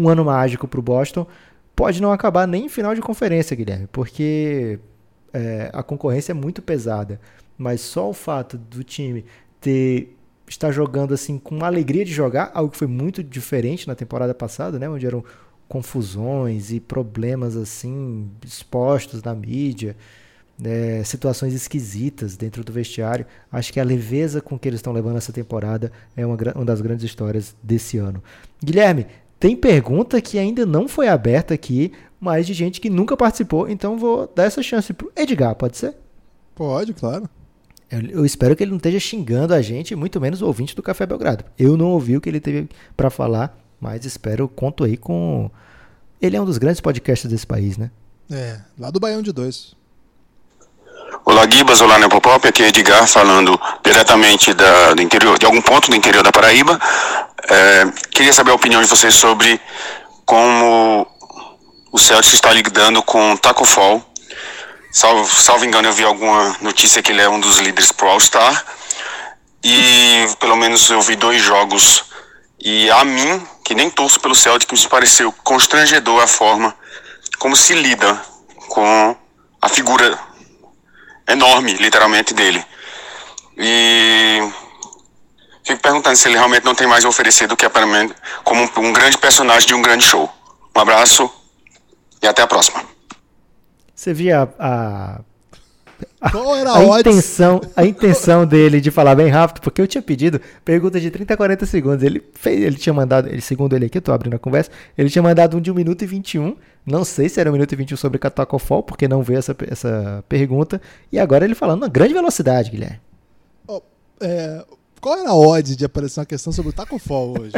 um 0.00 0.08
ano 0.08 0.24
mágico 0.24 0.66
para 0.66 0.80
o 0.80 0.82
Boston. 0.82 1.26
Pode 1.76 2.00
não 2.00 2.12
acabar 2.12 2.46
nem 2.46 2.66
em 2.66 2.68
final 2.68 2.94
de 2.94 3.00
conferência, 3.00 3.56
Guilherme, 3.56 3.88
porque 3.90 4.78
é, 5.32 5.70
a 5.72 5.82
concorrência 5.82 6.32
é 6.32 6.34
muito 6.34 6.62
pesada. 6.62 7.20
Mas 7.56 7.80
só 7.80 8.08
o 8.08 8.14
fato 8.14 8.56
do 8.56 8.82
time 8.82 9.24
ter 9.60 10.16
estar 10.48 10.72
jogando 10.72 11.14
assim 11.14 11.38
com 11.38 11.64
alegria 11.64 12.04
de 12.04 12.12
jogar, 12.12 12.50
algo 12.54 12.72
que 12.72 12.78
foi 12.78 12.88
muito 12.88 13.22
diferente 13.22 13.86
na 13.86 13.94
temporada 13.94 14.34
passada, 14.34 14.78
né, 14.78 14.88
onde 14.88 15.06
eram 15.06 15.22
confusões 15.68 16.72
e 16.72 16.80
problemas 16.80 17.56
assim 17.56 18.28
expostos 18.44 19.22
na 19.22 19.34
mídia. 19.34 19.96
é, 20.62 21.02
situações 21.04 21.54
esquisitas 21.54 22.36
dentro 22.36 22.62
do 22.64 22.72
vestiário. 22.72 23.24
Acho 23.50 23.72
que 23.72 23.80
a 23.80 23.84
leveza 23.84 24.40
com 24.40 24.58
que 24.58 24.68
eles 24.68 24.78
estão 24.78 24.92
levando 24.92 25.16
essa 25.16 25.32
temporada 25.32 25.90
é 26.16 26.26
uma, 26.26 26.36
uma 26.54 26.64
das 26.64 26.80
grandes 26.80 27.04
histórias 27.04 27.54
desse 27.62 27.98
ano. 27.98 28.22
Guilherme, 28.62 29.06
tem 29.40 29.56
pergunta 29.56 30.20
que 30.20 30.38
ainda 30.38 30.66
não 30.66 30.86
foi 30.86 31.08
aberta 31.08 31.54
aqui, 31.54 31.92
mas 32.20 32.46
de 32.46 32.52
gente 32.52 32.78
que 32.78 32.90
nunca 32.90 33.16
participou, 33.16 33.66
então 33.68 33.98
vou 33.98 34.30
dar 34.36 34.44
essa 34.44 34.62
chance 34.62 34.92
pro 34.92 35.10
Edgar, 35.16 35.54
pode 35.54 35.78
ser? 35.78 35.96
Pode, 36.54 36.92
claro. 36.92 37.28
Eu, 37.90 38.00
eu, 38.02 38.26
espero 38.26 38.54
que 38.54 38.62
ele 38.62 38.70
não 38.70 38.76
esteja 38.76 39.00
xingando 39.00 39.54
a 39.54 39.62
gente, 39.62 39.96
muito 39.96 40.20
menos 40.20 40.42
o 40.42 40.46
ouvinte 40.46 40.76
do 40.76 40.82
Café 40.82 41.06
Belgrado. 41.06 41.42
Eu 41.58 41.74
não 41.74 41.86
ouvi 41.86 42.18
o 42.18 42.20
que 42.20 42.28
ele 42.28 42.38
teve 42.38 42.68
para 42.94 43.08
falar, 43.08 43.58
mas 43.80 44.04
espero, 44.04 44.46
conto 44.46 44.84
aí 44.84 44.98
com. 44.98 45.50
Ele 46.20 46.36
é 46.36 46.40
um 46.40 46.44
dos 46.44 46.58
grandes 46.58 46.80
podcasts 46.82 47.28
desse 47.28 47.46
país, 47.46 47.78
né? 47.78 47.90
É, 48.30 48.60
lá 48.78 48.90
do 48.90 49.00
Baião 49.00 49.22
de 49.22 49.32
Dois. 49.32 49.74
Olá, 51.24 51.46
Gibas, 51.48 51.80
olá, 51.80 51.98
Nepopop, 51.98 52.48
aqui 52.48 52.62
é 52.62 52.68
Edgar, 52.68 53.06
falando 53.06 53.60
diretamente 53.84 54.54
da, 54.54 54.94
do 54.94 55.02
interior, 55.02 55.38
de 55.38 55.44
algum 55.44 55.60
ponto 55.60 55.90
do 55.90 55.96
interior 55.96 56.24
da 56.24 56.32
Paraíba. 56.32 56.80
É, 57.48 57.86
queria 58.10 58.32
saber 58.32 58.50
a 58.50 58.54
opinião 58.54 58.80
de 58.80 58.88
vocês 58.88 59.14
sobre 59.14 59.60
como 60.24 61.06
o 61.92 61.98
Celtics 61.98 62.34
está 62.34 62.50
lidando 62.52 63.02
com 63.02 63.32
o 63.32 63.38
Taco 63.38 63.64
Fall. 63.64 64.02
Salvo, 64.90 65.26
salvo 65.30 65.64
engano, 65.64 65.88
eu 65.88 65.92
vi 65.92 66.04
alguma 66.04 66.56
notícia 66.62 67.02
que 67.02 67.12
ele 67.12 67.20
é 67.20 67.28
um 67.28 67.38
dos 67.38 67.58
líderes 67.58 67.92
pro 67.92 68.08
All-Star. 68.08 68.64
E 69.62 70.26
pelo 70.40 70.56
menos 70.56 70.88
eu 70.88 71.02
vi 71.02 71.16
dois 71.16 71.42
jogos. 71.42 72.04
E 72.58 72.90
a 72.90 73.04
mim, 73.04 73.46
que 73.62 73.74
nem 73.74 73.90
torço 73.90 74.18
pelo 74.20 74.34
Celtics, 74.34 74.84
me 74.84 74.88
pareceu 74.88 75.32
constrangedor 75.44 76.22
a 76.22 76.26
forma 76.26 76.74
como 77.38 77.54
se 77.54 77.74
lida 77.74 78.20
com 78.68 79.16
a 79.60 79.68
figura 79.68 80.29
enorme, 81.32 81.74
literalmente, 81.74 82.34
dele. 82.34 82.64
E 83.56 84.40
fico 85.64 85.80
perguntando 85.82 86.16
se 86.16 86.28
ele 86.28 86.36
realmente 86.36 86.64
não 86.64 86.74
tem 86.74 86.86
mais 86.86 87.04
a 87.04 87.08
oferecer 87.08 87.46
do 87.46 87.56
que 87.56 87.66
apenas 87.66 88.12
como 88.44 88.68
um 88.78 88.92
grande 88.92 89.18
personagem 89.18 89.66
de 89.66 89.74
um 89.74 89.82
grande 89.82 90.04
show. 90.04 90.30
Um 90.74 90.80
abraço 90.80 91.30
e 92.22 92.26
até 92.26 92.42
a 92.42 92.46
próxima. 92.46 92.82
Você 93.94 94.14
via 94.14 94.48
a, 94.58 95.20
Qual 96.30 96.54
era 96.54 96.70
a, 96.70 96.78
a 96.78 97.00
intenção, 97.00 97.60
a 97.74 97.84
intenção 97.86 98.44
dele 98.44 98.78
de 98.78 98.90
falar 98.90 99.14
bem 99.14 99.28
rápido, 99.28 99.62
porque 99.62 99.80
eu 99.80 99.86
tinha 99.86 100.02
pedido 100.02 100.38
pergunta 100.62 101.00
de 101.00 101.10
30 101.10 101.32
a 101.32 101.36
40 101.36 101.64
segundos. 101.64 102.02
Ele 102.02 102.22
fez, 102.34 102.62
ele 102.62 102.76
tinha 102.76 102.92
mandado, 102.92 103.28
ele, 103.28 103.40
segundo 103.40 103.74
ele 103.74 103.86
aqui, 103.86 103.96
eu 103.96 104.02
tô 104.02 104.12
abrindo 104.12 104.34
a 104.34 104.38
conversa, 104.38 104.70
ele 104.98 105.08
tinha 105.08 105.22
mandado 105.22 105.56
um 105.56 105.60
de 105.60 105.70
1 105.70 105.74
minuto 105.74 106.02
e 106.02 106.06
21. 106.06 106.56
Não 106.84 107.04
sei 107.04 107.28
se 107.28 107.40
era 107.40 107.48
1 107.48 107.52
minuto 107.54 107.72
e 107.72 107.76
21 107.76 107.96
sobre 107.96 108.18
Catacofol, 108.18 108.82
porque 108.82 109.08
não 109.08 109.22
veio 109.22 109.38
essa, 109.38 109.56
essa 109.66 110.22
pergunta. 110.28 110.80
E 111.10 111.18
agora 111.18 111.44
ele 111.44 111.54
falando 111.54 111.82
uma 111.82 111.88
grande 111.88 112.12
velocidade, 112.12 112.70
Guilherme. 112.70 113.00
Oh, 113.66 113.80
é, 114.20 114.62
qual 115.00 115.18
era 115.18 115.30
a 115.30 115.34
odd 115.34 115.74
de 115.74 115.84
aparecer 115.86 116.20
uma 116.20 116.26
questão 116.26 116.52
sobre 116.52 116.70
o 116.70 116.74
Tacofol 116.74 117.40
hoje? 117.40 117.54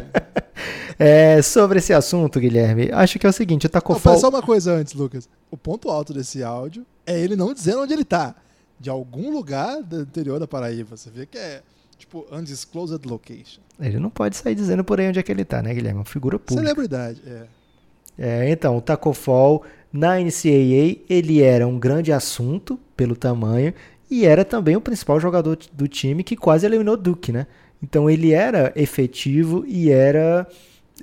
é, 0.97 1.43
sobre 1.43 1.78
esse 1.78 1.93
assunto, 1.93 2.39
Guilherme, 2.39 2.90
acho 2.93 3.18
que 3.18 3.26
é 3.26 3.28
o 3.28 3.32
seguinte, 3.32 3.66
o 3.66 3.68
Tacofol... 3.68 4.12
Não, 4.12 4.20
só 4.20 4.28
uma 4.28 4.43
coisa 4.43 4.72
antes, 4.72 4.94
Lucas. 4.94 5.28
O 5.51 5.56
ponto 5.56 5.90
alto 5.90 6.14
desse 6.14 6.44
áudio 6.44 6.86
é 7.05 7.18
ele 7.18 7.34
não 7.34 7.52
dizendo 7.52 7.82
onde 7.82 7.93
ele 7.93 8.05
tá. 8.05 8.36
De 8.82 8.90
algum 8.90 9.30
lugar 9.30 9.82
do 9.82 10.02
interior 10.02 10.38
da 10.38 10.46
Paraíba. 10.46 10.96
Você 10.96 11.09
vê 11.09 11.24
que 11.24 11.38
é, 11.38 11.62
tipo, 11.96 12.26
undisclosed 12.30 13.00
location. 13.06 13.62
Ele 13.80 13.98
não 13.98 14.10
pode 14.10 14.36
sair 14.36 14.54
dizendo 14.54 14.84
por 14.84 15.00
aí 15.00 15.09
onde 15.09 15.18
é 15.18 15.22
que 15.22 15.32
ele 15.32 15.44
tá, 15.44 15.62
né, 15.62 15.72
Guilherme? 15.72 15.98
É 15.98 16.00
uma 16.00 16.04
figura 16.04 16.38
pública. 16.38 16.68
Celebridade, 16.68 17.22
é. 17.26 17.46
É, 18.18 18.50
então, 18.50 18.76
o 18.76 18.80
Tacofol 18.80 19.64
na 19.92 20.18
NCAA 20.18 20.96
ele 21.09 21.42
era 21.42 21.66
um 21.66 21.78
grande 21.78 22.12
assunto 22.12 22.78
pelo 22.96 23.16
tamanho 23.16 23.72
e 24.10 24.26
era 24.26 24.44
também 24.44 24.76
o 24.76 24.80
principal 24.80 25.18
jogador 25.18 25.59
do 25.72 25.88
time 25.88 26.22
que 26.22 26.36
quase 26.36 26.66
eliminou 26.66 26.96
Duke, 26.96 27.32
né? 27.32 27.46
Então 27.82 28.09
ele 28.09 28.32
era 28.32 28.72
efetivo 28.76 29.64
e 29.66 29.90
era 29.90 30.46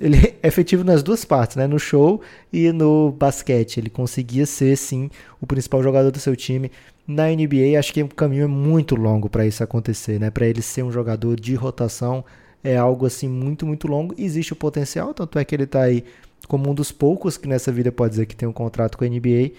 ele 0.00 0.34
é 0.42 0.48
efetivo 0.48 0.82
nas 0.82 1.02
duas 1.02 1.24
partes, 1.24 1.56
né? 1.56 1.66
No 1.66 1.78
show 1.78 2.22
e 2.52 2.72
no 2.72 3.12
basquete. 3.12 3.78
Ele 3.78 3.90
conseguia 3.90 4.46
ser 4.46 4.76
sim 4.76 5.10
o 5.40 5.46
principal 5.46 5.82
jogador 5.82 6.10
do 6.10 6.18
seu 6.18 6.34
time. 6.34 6.70
Na 7.12 7.26
NBA, 7.26 7.76
acho 7.76 7.92
que 7.92 8.02
o 8.04 8.08
caminho 8.08 8.44
é 8.44 8.46
muito 8.46 8.94
longo 8.94 9.28
para 9.28 9.44
isso 9.44 9.64
acontecer, 9.64 10.20
né? 10.20 10.30
Para 10.30 10.46
ele 10.46 10.62
ser 10.62 10.84
um 10.84 10.92
jogador 10.92 11.38
de 11.38 11.56
rotação 11.56 12.24
é 12.62 12.76
algo 12.76 13.04
assim 13.04 13.28
muito, 13.28 13.66
muito 13.66 13.88
longo. 13.88 14.14
Existe 14.16 14.52
o 14.52 14.56
potencial, 14.56 15.12
tanto 15.12 15.36
é 15.36 15.44
que 15.44 15.52
ele 15.52 15.64
está 15.64 15.82
aí 15.82 16.04
como 16.46 16.70
um 16.70 16.74
dos 16.74 16.92
poucos 16.92 17.36
que 17.36 17.48
nessa 17.48 17.72
vida 17.72 17.90
pode 17.90 18.10
dizer 18.10 18.26
que 18.26 18.36
tem 18.36 18.48
um 18.48 18.52
contrato 18.52 18.96
com 18.96 19.04
a 19.04 19.08
NBA, 19.08 19.52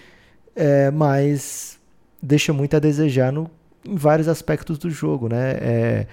é, 0.56 0.90
mas 0.90 1.78
deixa 2.22 2.54
muito 2.54 2.74
a 2.74 2.78
desejar 2.78 3.30
no, 3.30 3.50
em 3.84 3.96
vários 3.96 4.28
aspectos 4.28 4.78
do 4.78 4.88
jogo, 4.88 5.28
né? 5.28 5.50
É, 5.60 6.06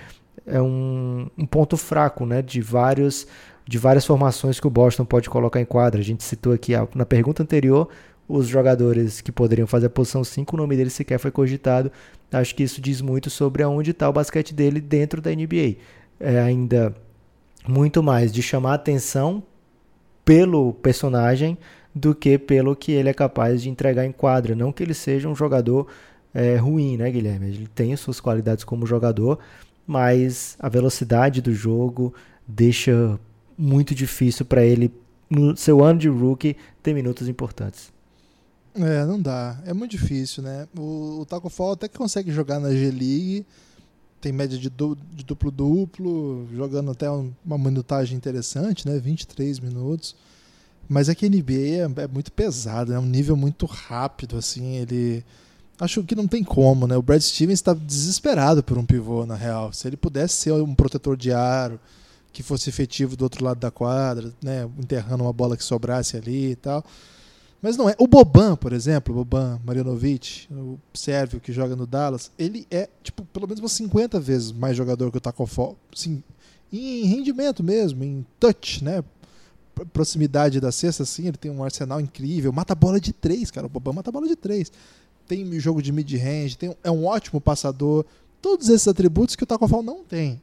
é 0.45 0.61
um, 0.61 1.29
um, 1.37 1.45
ponto 1.45 1.77
fraco, 1.77 2.25
né? 2.25 2.41
De 2.41 2.59
vários 2.59 3.25
de 3.65 3.77
várias 3.77 4.05
formações 4.05 4.59
que 4.59 4.67
o 4.67 4.69
Boston 4.69 5.05
pode 5.05 5.29
colocar 5.29 5.61
em 5.61 5.65
quadra. 5.65 6.01
A 6.01 6.03
gente 6.03 6.23
citou 6.23 6.51
aqui 6.51 6.73
na 6.93 7.05
pergunta 7.05 7.43
anterior 7.43 7.87
os 8.29 8.47
jogadores 8.47 9.21
que 9.21 9.31
poderiam 9.31 9.65
fazer 9.65 9.87
a 9.87 9.89
posição 9.89 10.23
5, 10.23 10.55
o 10.55 10.57
nome 10.57 10.77
dele 10.77 10.91
sequer 10.91 11.17
foi 11.17 11.31
cogitado. 11.31 11.91
Acho 12.31 12.53
que 12.53 12.61
isso 12.61 12.79
diz 12.79 13.01
muito 13.01 13.27
sobre 13.27 13.63
aonde 13.63 13.89
está 13.89 14.07
o 14.07 14.13
basquete 14.13 14.53
dele 14.53 14.79
dentro 14.79 15.19
da 15.19 15.31
NBA. 15.31 15.77
É 16.19 16.39
ainda 16.39 16.95
muito 17.67 18.03
mais 18.03 18.31
de 18.31 18.43
chamar 18.43 18.75
atenção 18.75 19.41
pelo 20.23 20.73
personagem 20.73 21.57
do 21.93 22.13
que 22.13 22.37
pelo 22.37 22.75
que 22.75 22.91
ele 22.91 23.09
é 23.09 23.13
capaz 23.13 23.63
de 23.63 23.69
entregar 23.69 24.05
em 24.05 24.11
quadra. 24.11 24.53
Não 24.53 24.71
que 24.71 24.83
ele 24.83 24.93
seja 24.93 25.27
um 25.27 25.35
jogador 25.35 25.87
é, 26.31 26.55
ruim, 26.55 26.97
né, 26.97 27.09
Guilherme? 27.09 27.47
Ele 27.47 27.67
tem 27.73 27.95
suas 27.95 28.19
qualidades 28.19 28.63
como 28.63 28.85
jogador, 28.85 29.39
mas 29.87 30.55
a 30.59 30.69
velocidade 30.69 31.41
do 31.41 31.51
jogo 31.51 32.13
deixa 32.47 33.19
muito 33.57 33.95
difícil 33.95 34.45
para 34.45 34.63
ele, 34.63 34.93
no 35.27 35.57
seu 35.57 35.83
ano 35.83 35.97
de 35.97 36.07
rookie, 36.07 36.55
ter 36.83 36.93
minutos 36.93 37.27
importantes. 37.27 37.91
É, 38.85 39.05
não 39.05 39.21
dá. 39.21 39.59
É 39.65 39.73
muito 39.73 39.91
difícil, 39.91 40.41
né? 40.43 40.67
O, 40.77 41.19
o 41.21 41.25
Taco 41.25 41.49
Fall 41.49 41.73
até 41.73 41.87
que 41.87 41.97
consegue 41.97 42.31
jogar 42.31 42.59
na 42.59 42.71
G-League, 42.71 43.45
tem 44.21 44.31
média 44.31 44.57
de 44.57 44.69
duplo-duplo, 44.69 46.47
jogando 46.53 46.91
até 46.91 47.09
uma 47.09 47.57
minutagem 47.57 48.17
interessante, 48.17 48.87
né? 48.87 48.97
23 48.99 49.59
minutos. 49.59 50.15
Mas 50.87 51.07
é 51.07 51.15
que 51.15 51.25
a 51.25 51.29
NBA 51.29 51.99
é, 51.99 52.03
é 52.03 52.07
muito 52.07 52.31
pesado, 52.31 52.93
é 52.93 52.99
um 52.99 53.05
nível 53.05 53.35
muito 53.35 53.65
rápido, 53.65 54.37
assim, 54.37 54.77
ele... 54.77 55.23
Acho 55.79 56.03
que 56.03 56.15
não 56.15 56.27
tem 56.27 56.43
como, 56.43 56.87
né? 56.87 56.97
O 56.97 57.01
Brad 57.01 57.21
Stevens 57.21 57.59
está 57.59 57.73
desesperado 57.73 58.61
por 58.61 58.77
um 58.77 58.85
pivô, 58.85 59.25
na 59.25 59.35
real. 59.35 59.71
Se 59.71 59.87
ele 59.87 59.95
pudesse 59.95 60.33
ser 60.35 60.51
um 60.51 60.75
protetor 60.75 61.15
de 61.15 61.31
aro, 61.31 61.79
que 62.33 62.43
fosse 62.43 62.69
efetivo 62.69 63.15
do 63.15 63.23
outro 63.23 63.45
lado 63.45 63.59
da 63.59 63.71
quadra, 63.71 64.33
né? 64.41 64.67
Enterrando 64.77 65.23
uma 65.23 65.31
bola 65.31 65.55
que 65.55 65.63
sobrasse 65.63 66.17
ali 66.17 66.51
e 66.51 66.55
tal. 66.55 66.83
Mas 67.61 67.75
não 67.75 67.89
é. 67.89 67.95
O 67.97 68.07
Boban, 68.07 68.55
por 68.55 68.71
exemplo, 68.71 69.13
Boban 69.13 69.59
Marjanovic, 69.65 70.47
o 70.51 70.79
sérvio 70.93 71.41
que 71.41 71.51
joga 71.51 71.75
no 71.75 71.85
Dallas, 71.85 72.31
ele 72.39 72.65
é, 72.71 72.87
tipo, 73.03 73.25
pelo 73.25 73.47
menos 73.47 73.59
umas 73.59 73.73
50 73.73 74.19
vezes 74.19 74.51
mais 74.51 74.77
jogador 74.77 75.11
que 75.11 75.17
o 75.17 75.21
Tacofol. 75.21 75.77
Sim, 75.93 76.23
em 76.71 77.03
rendimento 77.05 77.63
mesmo, 77.63 78.03
em 78.03 78.25
touch, 78.39 78.83
né? 78.83 79.03
Proximidade 79.93 80.59
da 80.59 80.71
cesta, 80.71 81.03
assim, 81.03 81.27
ele 81.27 81.37
tem 81.37 81.51
um 81.51 81.63
arsenal 81.63 81.99
incrível. 81.99 82.51
Mata 82.51 82.75
bola 82.75 82.99
de 82.99 83.11
três, 83.11 83.51
cara. 83.51 83.67
O 83.67 83.69
Boban 83.69 83.93
mata 83.93 84.11
bola 84.11 84.27
de 84.27 84.35
três. 84.35 84.71
Tem 85.27 85.59
jogo 85.59 85.81
de 85.81 85.91
mid-range, 85.91 86.57
é 86.83 86.89
um 86.89 87.05
ótimo 87.05 87.39
passador. 87.41 88.05
Todos 88.41 88.69
esses 88.69 88.87
atributos 88.87 89.35
que 89.35 89.43
o 89.43 89.47
Tacofol 89.47 89.83
não 89.83 90.03
tem. 90.03 90.41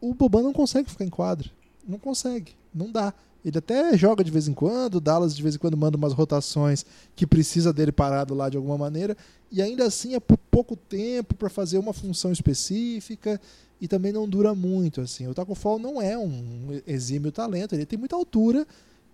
O 0.00 0.14
Boban 0.14 0.42
não 0.42 0.52
consegue 0.52 0.90
ficar 0.90 1.04
em 1.04 1.10
quadra. 1.10 1.50
Não 1.86 1.98
consegue. 1.98 2.52
Não 2.74 2.90
dá. 2.90 3.12
Ele 3.44 3.58
até 3.58 3.96
joga 3.96 4.24
de 4.24 4.30
vez 4.30 4.48
em 4.48 4.52
quando, 4.52 4.96
o 4.96 5.00
Dallas 5.00 5.34
de 5.34 5.42
vez 5.42 5.54
em 5.54 5.58
quando 5.58 5.76
manda 5.76 5.96
umas 5.96 6.12
rotações 6.12 6.84
que 7.14 7.26
precisa 7.26 7.72
dele 7.72 7.92
parado 7.92 8.34
lá 8.34 8.48
de 8.48 8.56
alguma 8.56 8.76
maneira, 8.76 9.16
e 9.50 9.62
ainda 9.62 9.84
assim 9.84 10.14
é 10.14 10.20
por 10.20 10.36
pouco 10.36 10.76
tempo 10.76 11.34
para 11.34 11.48
fazer 11.48 11.78
uma 11.78 11.92
função 11.92 12.32
específica 12.32 13.40
e 13.80 13.86
também 13.86 14.12
não 14.12 14.28
dura 14.28 14.54
muito 14.54 15.00
assim. 15.00 15.26
O 15.28 15.34
Taco 15.34 15.54
Fall 15.54 15.78
não 15.78 16.02
é 16.02 16.18
um 16.18 16.80
exímio 16.86 17.30
talento, 17.30 17.74
ele 17.74 17.86
tem 17.86 17.98
muita 17.98 18.16
altura 18.16 18.66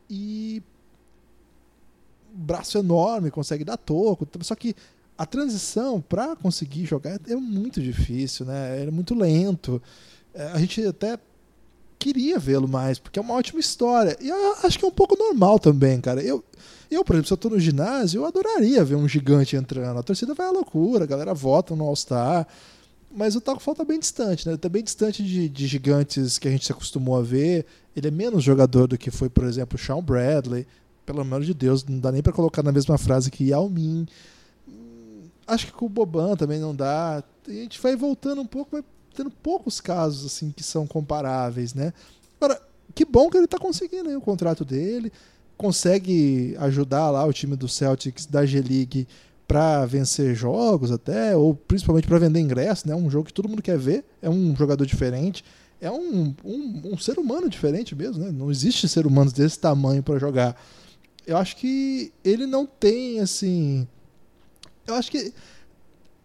e 0.09 0.63
braço 2.35 2.79
enorme, 2.79 3.31
consegue 3.31 3.65
dar 3.65 3.77
toco, 3.77 4.27
só 4.41 4.55
que 4.55 4.75
a 5.17 5.25
transição 5.25 6.01
para 6.01 6.35
conseguir 6.35 6.85
jogar 6.85 7.21
é 7.29 7.37
muito 7.37 7.81
difícil, 7.81 8.45
né? 8.47 8.83
É 8.83 8.91
muito 8.91 9.15
lento. 9.15 9.81
É, 10.35 10.47
a 10.49 10.59
gente 10.59 10.85
até 10.85 11.17
queria 11.99 12.39
vê-lo 12.39 12.69
mais, 12.69 12.99
porque 12.99 13.19
é 13.19 13.23
uma 13.23 13.35
ótima 13.35 13.61
história. 13.61 14.17
E 14.21 14.31
acho 14.65 14.79
que 14.79 14.85
é 14.85 14.89
um 14.89 14.93
pouco 14.93 15.17
normal 15.17 15.59
também, 15.59 16.01
cara. 16.01 16.23
Eu, 16.23 16.45
eu 16.91 17.05
por 17.05 17.15
exemplo, 17.15 17.29
se 17.29 17.33
eu 17.33 17.39
tô 17.39 17.49
no 17.49 17.59
ginásio, 17.59 18.21
eu 18.21 18.27
adoraria 18.27 18.85
ver 18.85 18.95
um 18.95 19.09
gigante 19.09 19.57
entrando. 19.57 19.99
A 19.99 20.03
torcida 20.03 20.35
vai 20.35 20.47
à 20.47 20.51
loucura, 20.51 21.05
a 21.05 21.07
galera 21.07 21.35
vota 21.35 21.75
no 21.75 21.85
All-Star. 21.85 22.47
Mas 23.17 23.37
o 23.37 23.41
Taco 23.41 23.61
falta 23.61 23.85
tá 23.85 23.89
bem 23.89 23.99
distante, 23.99 24.49
né? 24.49 24.57
Tá 24.57 24.69
bem 24.69 24.83
distante 24.83 25.23
de, 25.23 25.49
de, 25.49 25.67
gigantes 25.69 26.37
que 26.37 26.49
a 26.49 26.51
gente 26.51 26.67
se 26.67 26.73
acostumou 26.73 27.17
a 27.17 27.23
ver. 27.23 27.65
Ele 27.95 28.09
é 28.09 28.11
menos 28.11 28.43
jogador 28.43 28.89
do 28.89 28.99
que 28.99 29.11
foi, 29.11 29.29
por 29.29 29.45
exemplo, 29.45 29.79
Sean 29.79 30.03
Bradley. 30.03 30.67
Pelo 31.07 31.21
amor 31.21 31.43
de 31.43 31.55
Deus, 31.55 31.85
não 31.85 32.01
dá 32.01 32.11
nem 32.11 32.23
para 32.23 32.33
colocar 32.33 32.63
na 32.63 32.73
mesma 32.73 32.99
frase 32.99 33.31
que 33.31 33.45
Yao 33.45 33.69
Ming. 33.69 34.07
acho 35.47 35.67
que 35.67 35.73
com 35.73 35.87
o 35.87 35.89
Boban 35.89 36.35
também 36.35 36.59
não 36.59 36.75
dá. 36.75 37.23
A 37.47 37.51
gente 37.53 37.81
vai 37.81 37.95
voltando 37.95 38.41
um 38.41 38.47
pouco, 38.47 38.73
vai 38.73 38.85
tendo 39.15 39.31
poucos 39.31 39.81
casos 39.81 40.27
assim 40.27 40.51
que 40.51 40.63
são 40.63 40.87
comparáveis, 40.87 41.75
né? 41.75 41.93
Agora, 42.41 42.61
que 42.95 43.05
bom 43.05 43.31
que 43.31 43.37
ele 43.37 43.47
tá 43.47 43.59
conseguindo 43.59 44.17
o 44.17 44.21
contrato 44.21 44.65
dele, 44.65 45.13
consegue 45.57 46.57
ajudar 46.59 47.11
lá 47.11 47.25
o 47.25 47.33
time 47.33 47.57
do 47.57 47.69
Celtics 47.69 48.27
da 48.27 48.45
G-League 48.45 49.07
para 49.47 49.85
vencer 49.87 50.35
jogos 50.35 50.91
até, 50.91 51.37
ou 51.37 51.55
principalmente 51.55 52.09
para 52.09 52.19
vender 52.19 52.41
ingresso, 52.41 52.89
né? 52.89 52.95
Um 52.95 53.11
jogo 53.11 53.27
que 53.27 53.33
todo 53.33 53.49
mundo 53.49 53.63
quer 53.63 53.79
ver, 53.79 54.05
é 54.23 54.29
um 54.29 54.57
jogador 54.57 54.87
diferente, 54.87 55.45
é 55.81 55.91
um, 55.91 56.35
um, 56.45 56.93
um 56.93 56.99
ser 56.99 57.19
humano 57.19 57.49
diferente 57.49 57.95
mesmo, 57.95 58.25
né? 58.25 58.33
Não 58.33 58.51
existe 58.51 58.89
ser 58.89 59.07
humano 59.07 59.31
desse 59.31 59.59
tamanho 59.59 60.03
para 60.03 60.19
jogar. 60.19 60.61
Eu 61.27 61.37
acho 61.37 61.57
que 61.57 62.13
ele 62.25 62.47
não 62.47 62.67
tem 62.67 63.21
assim, 63.21 63.87
eu 64.87 64.95
acho 64.95 65.11
que 65.11 65.33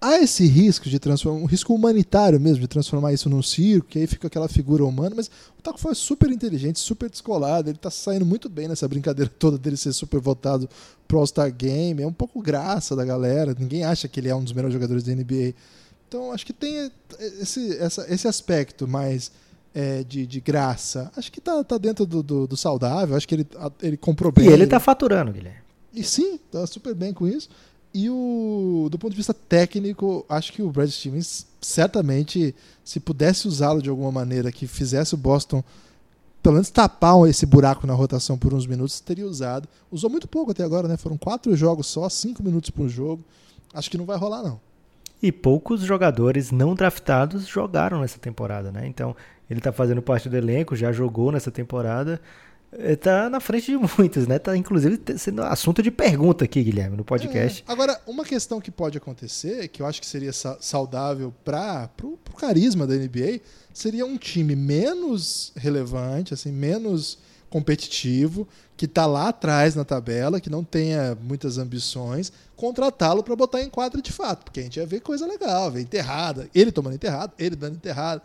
há 0.01 0.17
esse 0.17 0.45
risco 0.45 0.89
de 0.89 0.99
transformar, 0.99 1.39
um 1.39 1.45
risco 1.45 1.73
humanitário 1.73 2.39
mesmo, 2.39 2.61
de 2.61 2.67
transformar 2.67 3.13
isso 3.13 3.29
num 3.29 3.41
circo, 3.41 3.87
que 3.87 3.99
aí 3.99 4.07
fica 4.07 4.27
aquela 4.27 4.47
figura 4.47 4.85
humana, 4.85 5.15
mas 5.15 5.27
o 5.57 5.61
Taco 5.61 5.79
foi 5.79 5.93
super 5.95 6.29
inteligente, 6.31 6.79
super 6.79 7.09
descolado, 7.09 7.69
ele 7.69 7.77
tá 7.77 7.89
saindo 7.89 8.25
muito 8.25 8.47
bem 8.47 8.67
nessa 8.67 8.87
brincadeira 8.87 9.29
toda 9.37 9.57
dele 9.57 9.77
ser 9.77 9.93
super 9.93 10.19
votado 10.19 10.69
pro 11.07 11.19
All-Star 11.19 11.53
Game, 11.53 12.01
é 12.01 12.07
um 12.07 12.13
pouco 12.13 12.41
graça 12.41 12.95
da 12.95 13.03
galera, 13.03 13.55
ninguém 13.57 13.83
acha 13.83 14.07
que 14.07 14.19
ele 14.19 14.29
é 14.29 14.35
um 14.35 14.43
dos 14.43 14.53
melhores 14.53 14.73
jogadores 14.73 15.03
da 15.03 15.13
NBA. 15.13 15.53
Então 16.07 16.31
acho 16.31 16.45
que 16.45 16.53
tem 16.53 16.91
esse, 17.39 17.77
essa, 17.77 18.05
esse 18.11 18.27
aspecto 18.27 18.87
mais 18.87 19.31
é, 19.73 20.03
de, 20.03 20.25
de 20.25 20.39
graça. 20.39 21.11
Acho 21.15 21.31
que 21.31 21.39
tá, 21.39 21.63
tá 21.63 21.77
dentro 21.77 22.05
do, 22.05 22.23
do, 22.23 22.47
do 22.47 22.57
saudável, 22.57 23.15
acho 23.15 23.27
que 23.27 23.35
ele, 23.35 23.47
ele 23.81 23.97
comprou 23.97 24.31
bem. 24.31 24.49
E 24.49 24.51
ele 24.51 24.65
tá 24.65 24.79
faturando, 24.79 25.31
Guilherme. 25.31 25.59
E 25.93 26.03
sim, 26.03 26.39
tá 26.51 26.65
super 26.67 26.93
bem 26.93 27.13
com 27.13 27.27
isso. 27.27 27.49
E 27.93 28.09
o, 28.09 28.87
do 28.91 28.99
ponto 28.99 29.11
de 29.11 29.17
vista 29.17 29.33
técnico, 29.33 30.25
acho 30.29 30.53
que 30.53 30.61
o 30.61 30.69
Brad 30.69 30.89
Stevens 30.89 31.47
certamente, 31.59 32.55
se 32.83 32.99
pudesse 32.99 33.47
usá-lo 33.47 33.81
de 33.81 33.89
alguma 33.89 34.11
maneira 34.11 34.51
que 34.51 34.67
fizesse 34.67 35.13
o 35.13 35.17
Boston 35.17 35.63
pelo 36.41 36.53
menos 36.53 36.69
tapar 36.69 37.15
esse 37.27 37.45
buraco 37.45 37.85
na 37.85 37.93
rotação 37.93 38.37
por 38.37 38.53
uns 38.53 38.65
minutos, 38.65 38.99
teria 38.99 39.25
usado. 39.25 39.67
Usou 39.91 40.09
muito 40.09 40.27
pouco 40.27 40.51
até 40.51 40.63
agora, 40.63 40.87
né? 40.87 40.95
Foram 40.95 41.17
quatro 41.17 41.55
jogos 41.55 41.87
só, 41.87 42.07
cinco 42.07 42.41
minutos 42.41 42.69
por 42.69 42.87
jogo. 42.87 43.23
Acho 43.73 43.91
que 43.91 43.97
não 43.97 44.05
vai 44.05 44.17
rolar, 44.17 44.41
não. 44.41 44.59
E 45.21 45.31
poucos 45.31 45.81
jogadores 45.81 46.49
não 46.49 46.73
draftados 46.73 47.45
jogaram 47.45 47.99
nessa 47.99 48.17
temporada, 48.17 48.71
né? 48.71 48.87
Então, 48.87 49.15
ele 49.49 49.59
está 49.59 49.73
fazendo 49.73 50.01
parte 50.01 50.29
do 50.29 50.37
elenco, 50.37 50.77
já 50.77 50.93
jogou 50.93 51.29
nessa 51.31 51.51
temporada. 51.51 52.21
Está 52.71 53.29
na 53.29 53.39
frente 53.39 53.71
de 53.71 53.77
muitos, 53.77 54.27
né? 54.27 54.37
Tá 54.37 54.55
inclusive 54.55 54.99
sendo 55.17 55.41
assunto 55.41 55.81
de 55.81 55.89
pergunta 55.89 56.45
aqui, 56.45 56.61
Guilherme, 56.61 56.95
no 56.95 57.03
podcast. 57.03 57.63
É. 57.67 57.71
Agora, 57.71 57.99
uma 58.05 58.23
questão 58.23 58.61
que 58.61 58.69
pode 58.69 58.97
acontecer, 58.97 59.67
que 59.69 59.81
eu 59.81 59.87
acho 59.87 59.99
que 59.99 60.05
seria 60.05 60.31
saudável 60.31 61.33
para 61.43 61.89
o 62.03 62.35
carisma 62.35 62.85
da 62.85 62.93
NBA, 62.93 63.41
seria 63.73 64.05
um 64.05 64.17
time 64.17 64.55
menos 64.55 65.51
relevante, 65.55 66.33
assim, 66.33 66.51
menos 66.51 67.17
competitivo, 67.49 68.47
que 68.77 68.85
está 68.85 69.07
lá 69.07 69.29
atrás 69.29 69.73
na 69.73 69.83
tabela, 69.83 70.39
que 70.39 70.49
não 70.49 70.63
tenha 70.63 71.17
muitas 71.19 71.57
ambições, 71.57 72.31
contratá-lo 72.55 73.23
para 73.23 73.35
botar 73.35 73.61
em 73.61 73.69
quadra 73.69 74.01
de 74.01 74.11
fato, 74.11 74.43
porque 74.43 74.59
a 74.59 74.63
gente 74.63 74.77
ia 74.77 74.85
ver 74.85 75.01
coisa 75.01 75.25
legal, 75.25 75.71
ver 75.71 75.81
enterrada, 75.81 76.47
ele 76.53 76.71
tomando 76.71 76.93
enterrada, 76.93 77.33
ele 77.39 77.55
dando 77.55 77.75
enterrada, 77.75 78.21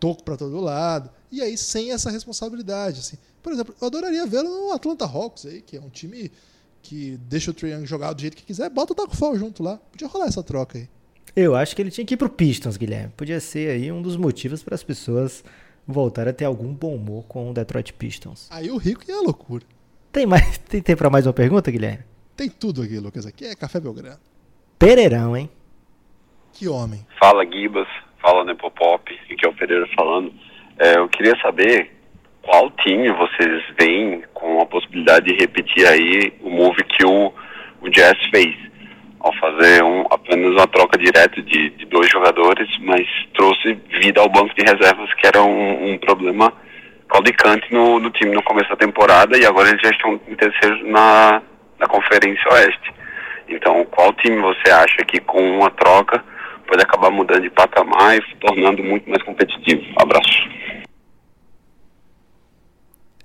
toco 0.00 0.24
para 0.24 0.36
todo 0.36 0.60
lado, 0.60 1.08
e 1.30 1.40
aí 1.40 1.56
sem 1.56 1.92
essa 1.92 2.10
responsabilidade, 2.10 2.98
assim. 2.98 3.16
Por 3.44 3.52
exemplo, 3.52 3.74
eu 3.78 3.86
adoraria 3.86 4.26
vê-lo 4.26 4.48
no 4.48 4.72
Atlanta 4.72 5.04
Hawks 5.04 5.44
aí, 5.44 5.60
que 5.60 5.76
é 5.76 5.80
um 5.80 5.90
time 5.90 6.32
que 6.82 7.18
deixa 7.18 7.50
o 7.50 7.54
Trae 7.54 7.72
Young 7.72 7.84
jogar 7.84 8.14
do 8.14 8.20
jeito 8.22 8.38
que 8.38 8.42
quiser, 8.42 8.70
bota 8.70 8.94
o 8.94 8.96
Taco 8.96 9.14
Fall 9.14 9.36
junto 9.36 9.62
lá. 9.62 9.76
Podia 9.92 10.08
rolar 10.08 10.28
essa 10.28 10.42
troca 10.42 10.78
aí. 10.78 10.88
Eu 11.36 11.54
acho 11.54 11.76
que 11.76 11.82
ele 11.82 11.90
tinha 11.90 12.06
que 12.06 12.14
ir 12.14 12.16
pro 12.16 12.30
Pistons, 12.30 12.78
Guilherme. 12.78 13.12
Podia 13.14 13.38
ser 13.40 13.70
aí 13.70 13.92
um 13.92 14.00
dos 14.00 14.16
motivos 14.16 14.62
para 14.62 14.74
as 14.74 14.82
pessoas 14.82 15.44
voltarem 15.86 16.30
a 16.30 16.32
ter 16.32 16.46
algum 16.46 16.72
bom 16.72 16.94
humor 16.94 17.24
com 17.24 17.50
o 17.50 17.52
Detroit 17.52 17.92
Pistons. 17.92 18.48
Aí 18.50 18.70
o 18.70 18.78
rico 18.78 19.02
ia 19.06 19.20
loucura. 19.20 19.64
Tem 20.10 20.24
mais, 20.24 20.56
tem 20.66 20.80
tempo 20.80 21.00
para 21.00 21.10
mais 21.10 21.26
uma 21.26 21.34
pergunta, 21.34 21.70
Guilherme? 21.70 22.04
Tem 22.34 22.48
tudo 22.48 22.80
aqui, 22.80 22.98
Lucas. 22.98 23.26
Aqui 23.26 23.44
é 23.44 23.54
Café 23.54 23.78
Belgrano. 23.78 24.20
Pereirão, 24.78 25.36
hein? 25.36 25.50
Que 26.54 26.66
homem. 26.66 27.06
Fala, 27.20 27.44
Gibas. 27.44 27.88
Fala, 28.22 28.42
Nepopop. 28.42 29.12
Aqui 29.12 29.44
é 29.44 29.48
o 29.48 29.54
Pereira 29.54 29.86
falando. 29.94 30.32
É, 30.78 30.96
eu 30.96 31.08
queria 31.10 31.38
saber 31.42 31.93
qual 32.44 32.70
time 32.82 33.10
vocês 33.10 33.62
veem 33.78 34.22
com 34.34 34.60
a 34.60 34.66
possibilidade 34.66 35.26
de 35.26 35.40
repetir 35.40 35.86
aí 35.86 36.32
o 36.42 36.50
move 36.50 36.82
que 36.84 37.04
o, 37.04 37.32
o 37.80 37.88
Jazz 37.90 38.16
fez 38.30 38.54
ao 39.20 39.32
fazer 39.36 39.82
um, 39.82 40.04
apenas 40.10 40.52
uma 40.52 40.66
troca 40.66 40.98
direta 40.98 41.40
de, 41.40 41.70
de, 41.70 41.86
dois 41.86 42.10
jogadores, 42.10 42.68
mas 42.80 43.06
trouxe 43.34 43.72
vida 44.00 44.20
ao 44.20 44.28
banco 44.28 44.54
de 44.54 44.62
reservas, 44.62 45.12
que 45.14 45.26
era 45.26 45.42
um, 45.42 45.92
um 45.92 45.98
problema 45.98 46.52
caudicante 47.08 47.72
no, 47.72 47.98
no, 47.98 48.10
time 48.10 48.34
no 48.34 48.42
começo 48.42 48.68
da 48.68 48.76
temporada, 48.76 49.38
e 49.38 49.46
agora 49.46 49.70
eles 49.70 49.80
já 49.82 49.90
estão 49.90 50.20
em 50.28 50.34
terceiro 50.34 50.86
na, 50.90 51.40
na 51.78 51.86
Conferência 51.86 52.52
Oeste. 52.52 52.92
Então, 53.48 53.84
qual 53.90 54.12
time 54.14 54.36
você 54.40 54.70
acha 54.70 54.98
que 55.06 55.20
com 55.20 55.40
uma 55.58 55.70
troca 55.70 56.22
pode 56.66 56.82
acabar 56.82 57.10
mudando 57.10 57.42
de 57.42 57.50
patamar 57.50 58.16
e 58.16 58.36
tornando 58.36 58.82
muito 58.82 59.08
mais 59.08 59.22
competitivo? 59.22 59.82
Abraço. 59.96 60.48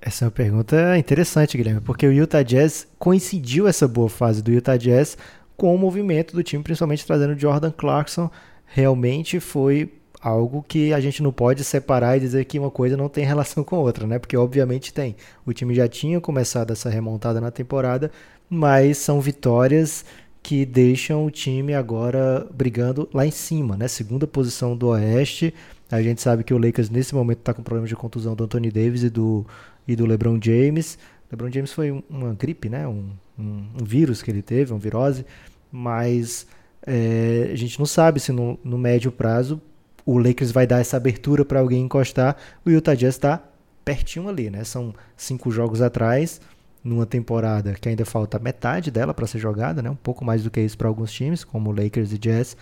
Essa 0.02 0.24
é 0.24 0.26
uma 0.26 0.30
pergunta 0.30 0.96
interessante, 0.96 1.56
Guilherme, 1.58 1.80
porque 1.82 2.06
o 2.06 2.12
Utah 2.12 2.42
Jazz 2.42 2.88
coincidiu 2.98 3.68
essa 3.68 3.86
boa 3.86 4.08
fase 4.08 4.42
do 4.42 4.50
Utah 4.50 4.76
Jazz 4.76 5.16
com 5.56 5.74
o 5.74 5.78
movimento 5.78 6.34
do 6.34 6.42
time, 6.42 6.62
principalmente 6.62 7.04
trazendo 7.04 7.38
Jordan 7.38 7.70
Clarkson. 7.70 8.30
Realmente 8.64 9.38
foi 9.40 9.92
algo 10.22 10.64
que 10.66 10.92
a 10.94 11.00
gente 11.00 11.22
não 11.22 11.30
pode 11.30 11.64
separar 11.64 12.16
e 12.16 12.20
dizer 12.20 12.46
que 12.46 12.58
uma 12.58 12.70
coisa 12.70 12.96
não 12.96 13.10
tem 13.10 13.24
relação 13.26 13.62
com 13.62 13.76
outra, 13.76 14.06
né? 14.06 14.18
Porque 14.18 14.36
obviamente 14.36 14.92
tem. 14.92 15.16
O 15.44 15.52
time 15.52 15.74
já 15.74 15.86
tinha 15.86 16.18
começado 16.18 16.72
essa 16.72 16.88
remontada 16.88 17.38
na 17.38 17.50
temporada, 17.50 18.10
mas 18.48 18.96
são 18.96 19.20
vitórias 19.20 20.04
que 20.42 20.64
deixam 20.64 21.26
o 21.26 21.30
time 21.30 21.74
agora 21.74 22.46
brigando 22.50 23.06
lá 23.12 23.26
em 23.26 23.30
cima, 23.30 23.76
né? 23.76 23.86
Segunda 23.86 24.26
posição 24.26 24.74
do 24.74 24.88
Oeste. 24.88 25.52
A 25.90 26.00
gente 26.00 26.22
sabe 26.22 26.44
que 26.44 26.54
o 26.54 26.58
Lakers 26.58 26.88
nesse 26.88 27.14
momento 27.14 27.40
está 27.40 27.52
com 27.52 27.62
problemas 27.62 27.90
de 27.90 27.96
contusão 27.96 28.34
do 28.34 28.44
Anthony 28.44 28.70
Davis 28.70 29.02
e 29.02 29.10
do 29.10 29.44
e 29.90 29.96
do 29.96 30.06
LeBron 30.06 30.38
James. 30.40 30.96
LeBron 31.30 31.50
James 31.50 31.72
foi 31.72 31.90
uma 32.08 32.32
gripe, 32.32 32.68
né? 32.68 32.86
Um, 32.86 33.10
um, 33.36 33.64
um 33.80 33.84
vírus 33.84 34.22
que 34.22 34.30
ele 34.30 34.40
teve, 34.40 34.72
uma 34.72 34.78
virose, 34.78 35.26
mas 35.70 36.46
é, 36.86 37.50
a 37.52 37.56
gente 37.56 37.76
não 37.78 37.86
sabe 37.86 38.20
se 38.20 38.30
no, 38.30 38.58
no, 38.62 38.78
médio 38.78 39.10
prazo 39.10 39.60
o 40.06 40.16
Lakers 40.16 40.52
vai 40.52 40.66
dar 40.66 40.80
essa 40.80 40.96
abertura 40.96 41.44
para 41.44 41.58
alguém 41.58 41.82
encostar. 41.82 42.36
O 42.64 42.70
Utah 42.70 42.94
Jazz 42.94 43.16
está 43.16 43.42
pertinho 43.84 44.28
ali, 44.28 44.48
né? 44.48 44.62
São 44.62 44.94
cinco 45.16 45.50
jogos 45.50 45.82
atrás, 45.82 46.40
numa 46.84 47.04
temporada 47.04 47.74
que 47.74 47.88
ainda 47.88 48.04
falta 48.04 48.38
metade 48.38 48.90
dela 48.90 49.12
para 49.12 49.26
ser 49.26 49.38
jogada, 49.38 49.82
né? 49.82 49.90
Um 49.90 49.96
pouco 49.96 50.24
mais 50.24 50.44
do 50.44 50.50
que 50.50 50.60
isso 50.60 50.78
para 50.78 50.86
alguns 50.86 51.12
times, 51.12 51.42
como 51.42 51.72
Lakers 51.72 52.12
e 52.12 52.18
Jazz. 52.18 52.56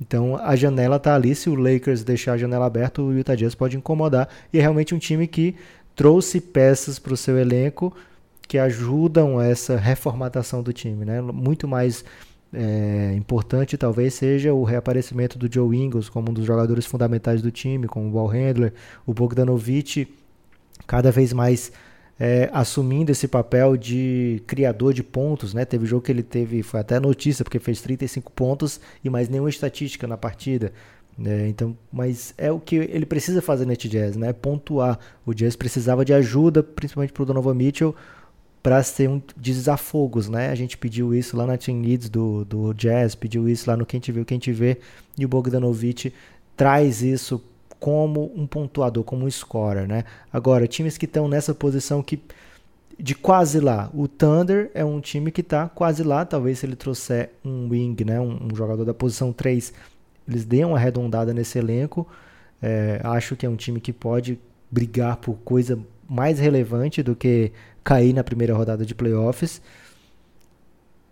Então 0.00 0.36
a 0.36 0.54
janela 0.56 0.96
está 0.96 1.14
ali. 1.14 1.34
Se 1.34 1.48
o 1.48 1.54
Lakers 1.54 2.04
deixar 2.04 2.34
a 2.34 2.38
janela 2.38 2.66
aberta, 2.66 3.00
o 3.00 3.12
Utah 3.12 3.34
Jazz 3.34 3.54
pode 3.54 3.76
incomodar. 3.76 4.28
E 4.52 4.58
é 4.58 4.60
realmente 4.60 4.94
um 4.94 4.98
time 4.98 5.26
que 5.26 5.54
trouxe 5.94 6.40
peças 6.40 6.98
para 6.98 7.14
o 7.14 7.16
seu 7.16 7.38
elenco 7.38 7.94
que 8.46 8.58
ajudam 8.58 9.40
essa 9.40 9.76
reformatação 9.76 10.62
do 10.62 10.72
time. 10.72 11.04
Né? 11.04 11.20
Muito 11.20 11.66
mais 11.66 12.04
é, 12.52 13.14
importante 13.16 13.76
talvez 13.76 14.14
seja 14.14 14.52
o 14.52 14.62
reaparecimento 14.62 15.38
do 15.38 15.52
Joe 15.52 15.76
Ingles 15.76 16.08
como 16.08 16.30
um 16.30 16.34
dos 16.34 16.44
jogadores 16.44 16.86
fundamentais 16.86 17.42
do 17.42 17.50
time, 17.50 17.88
como 17.88 18.08
o 18.08 18.10
ball 18.10 18.28
handler, 18.28 18.72
o 19.06 19.12
Bogdanovic 19.12 20.08
cada 20.86 21.10
vez 21.10 21.32
mais 21.32 21.72
é, 22.18 22.48
assumindo 22.52 23.10
esse 23.10 23.26
papel 23.26 23.76
de 23.76 24.42
criador 24.46 24.94
de 24.94 25.02
pontos, 25.02 25.52
né? 25.52 25.64
Teve 25.64 25.84
jogo 25.84 26.02
que 26.02 26.12
ele 26.12 26.22
teve, 26.22 26.62
foi 26.62 26.80
até 26.80 27.00
notícia, 27.00 27.44
porque 27.44 27.58
fez 27.58 27.80
35 27.80 28.30
pontos 28.32 28.80
e 29.02 29.10
mais 29.10 29.28
nenhuma 29.28 29.50
estatística 29.50 30.06
na 30.06 30.16
partida. 30.16 30.72
É, 31.22 31.46
então, 31.48 31.76
mas 31.92 32.34
é 32.36 32.50
o 32.50 32.58
que 32.58 32.76
ele 32.76 33.06
precisa 33.06 33.40
fazer 33.40 33.64
nesse 33.66 33.88
Jazz, 33.88 34.16
né? 34.16 34.32
Pontuar. 34.32 34.98
O 35.24 35.32
Jazz 35.32 35.54
precisava 35.54 36.04
de 36.04 36.12
ajuda, 36.12 36.62
principalmente 36.62 37.12
para 37.12 37.22
o 37.22 37.26
Donovan 37.26 37.54
Mitchell, 37.54 37.94
para 38.62 38.82
ser 38.82 39.08
um 39.08 39.22
desafogos, 39.36 40.28
né? 40.28 40.50
A 40.50 40.54
gente 40.54 40.76
pediu 40.76 41.14
isso 41.14 41.36
lá 41.36 41.46
na 41.46 41.56
Team 41.56 41.82
Leads 41.82 42.08
do, 42.08 42.44
do 42.44 42.72
Jazz, 42.72 43.14
pediu 43.14 43.48
isso 43.48 43.70
lá 43.70 43.76
no 43.76 43.86
Quem 43.86 44.00
Te 44.00 44.10
Viu, 44.10 44.24
Quem 44.24 44.38
Te 44.38 44.52
Vê, 44.52 44.78
e 45.18 45.24
o 45.24 45.28
Bogdanovich 45.28 46.12
traz 46.56 47.02
isso 47.02 47.42
como 47.78 48.32
um 48.34 48.46
pontuador, 48.46 49.04
como 49.04 49.26
um 49.26 49.30
scorer, 49.30 49.86
né? 49.86 50.04
Agora, 50.32 50.66
times 50.66 50.96
que 50.96 51.04
estão 51.04 51.28
nessa 51.28 51.54
posição 51.54 52.02
que 52.02 52.18
de 52.98 53.14
quase 53.14 53.60
lá. 53.60 53.90
O 53.92 54.06
Thunder 54.06 54.70
é 54.72 54.84
um 54.84 55.00
time 55.00 55.30
que 55.30 55.40
está 55.40 55.68
quase 55.68 56.02
lá, 56.02 56.24
talvez 56.24 56.60
se 56.60 56.66
ele 56.66 56.76
trouxer 56.76 57.30
um 57.44 57.68
wing, 57.68 58.04
né, 58.04 58.20
um, 58.20 58.48
um 58.50 58.56
jogador 58.56 58.84
da 58.84 58.94
posição 58.94 59.32
3 59.32 59.72
eles 60.28 60.44
deem 60.44 60.64
uma 60.64 60.76
arredondada 60.76 61.32
nesse 61.32 61.58
elenco. 61.58 62.06
É, 62.62 63.00
acho 63.04 63.36
que 63.36 63.44
é 63.44 63.48
um 63.48 63.56
time 63.56 63.80
que 63.80 63.92
pode 63.92 64.38
brigar 64.70 65.16
por 65.18 65.34
coisa 65.38 65.78
mais 66.08 66.38
relevante 66.38 67.02
do 67.02 67.14
que 67.14 67.52
cair 67.82 68.12
na 68.12 68.24
primeira 68.24 68.54
rodada 68.54 68.84
de 68.84 68.94
playoffs. 68.94 69.60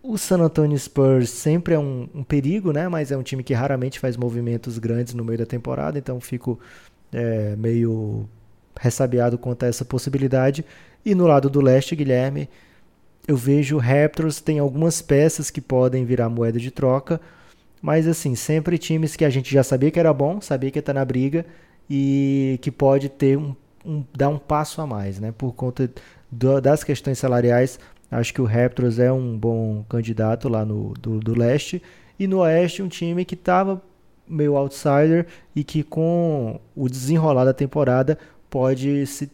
O 0.02 0.18
San 0.18 0.40
Antonio 0.40 0.76
Spurs 0.78 1.30
sempre 1.30 1.74
é 1.74 1.78
um, 1.78 2.09
um, 2.14 2.24
perigo, 2.24 2.72
né? 2.72 2.89
Mas 2.89 3.12
é 3.12 3.16
um 3.16 3.22
time 3.22 3.44
que 3.44 3.55
raramente 3.55 4.01
faz 4.01 4.16
movimentos 4.16 4.78
grandes 4.78 5.14
no 5.14 5.24
meio 5.24 5.39
da 5.39 5.47
temporada, 5.47 5.98
então 5.98 6.20
fico 6.20 6.59
é, 7.12 7.55
meio 7.56 8.28
ressabiado 8.78 9.39
quanto 9.39 9.64
a 9.64 9.68
essa 9.68 9.84
possibilidade. 9.84 10.64
E 11.05 11.14
no 11.14 11.26
lado 11.26 11.48
do 11.48 11.60
leste, 11.60 11.94
Guilherme, 11.94 12.48
eu 13.28 13.36
vejo 13.36 13.76
o 13.76 13.78
Raptors 13.78 14.40
tem 14.40 14.59
algumas 14.59 15.01
peças 15.01 15.51
que 15.51 15.60
podem 15.60 16.05
virar 16.05 16.28
moeda 16.28 16.59
de 16.59 16.70
troca, 16.70 17.20
mas 17.82 18.06
assim, 18.06 18.36
sempre 18.36 18.78
times 18.78 19.16
que 19.16 19.24
a 19.24 19.30
gente 19.30 19.52
já 19.52 19.64
sabia 19.64 19.90
que 19.90 19.98
era 19.98 20.14
bom, 20.14 20.40
sabia 20.40 20.70
que 20.70 20.78
estar 20.78 20.94
na 20.94 21.04
briga 21.04 21.44
e 21.90 22.59
que 22.62 22.70
pode 22.70 23.09
ter 23.09 23.36
um, 23.36 23.56
um 23.84 24.04
dar 24.16 24.28
um 24.28 24.38
passo 24.38 24.80
a 24.80 24.86
mais, 24.86 25.18
né? 25.18 25.34
Por 25.36 25.52
conta 25.52 25.90
do, 26.30 26.60
das 26.60 26.84
questões 26.84 27.18
salariais, 27.18 27.80
acho 28.09 28.32
que 28.32 28.40
o 28.40 28.44
Raptors 28.44 29.00
é 29.00 29.12
um 29.12 29.36
bom 29.36 29.84
candidato 29.88 30.48
lá 30.48 30.64
no 30.64 30.94
do, 30.94 31.18
do 31.18 31.36
leste 31.36 31.82
e 32.18 32.28
no 32.28 32.38
oeste 32.38 32.82
um 32.82 32.88
time 32.88 33.24
que 33.24 33.34
estava 33.34 33.82
meio 34.28 34.56
outsider 34.56 35.26
e 35.54 35.64
que 35.64 35.82
com 35.82 36.60
o 36.76 36.88
desenrolar 36.88 37.44
da 37.44 37.52
temporada 37.52 38.16
pode 38.48 39.04
se 39.06 39.28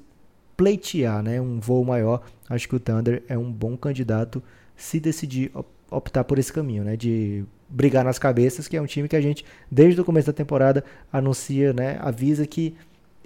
pleitear, 0.56 1.22
né? 1.22 1.38
Um 1.38 1.60
voo 1.60 1.84
maior. 1.84 2.22
Acho 2.48 2.66
que 2.66 2.76
o 2.76 2.80
Thunder 2.80 3.22
é 3.28 3.36
um 3.36 3.52
bom 3.52 3.76
candidato 3.76 4.42
se 4.74 4.98
decidir 4.98 5.52
optar 5.90 6.24
por 6.24 6.38
esse 6.38 6.52
caminho, 6.52 6.82
né? 6.82 6.96
De 6.96 7.44
brigar 7.68 8.04
nas 8.04 8.18
cabeças, 8.18 8.66
que 8.66 8.76
é 8.76 8.82
um 8.82 8.86
time 8.86 9.08
que 9.08 9.16
a 9.16 9.20
gente, 9.20 9.44
desde 9.70 10.00
o 10.00 10.04
começo 10.04 10.26
da 10.26 10.32
temporada, 10.32 10.84
anuncia, 11.12 11.72
né, 11.72 11.98
avisa 12.00 12.46
que 12.46 12.74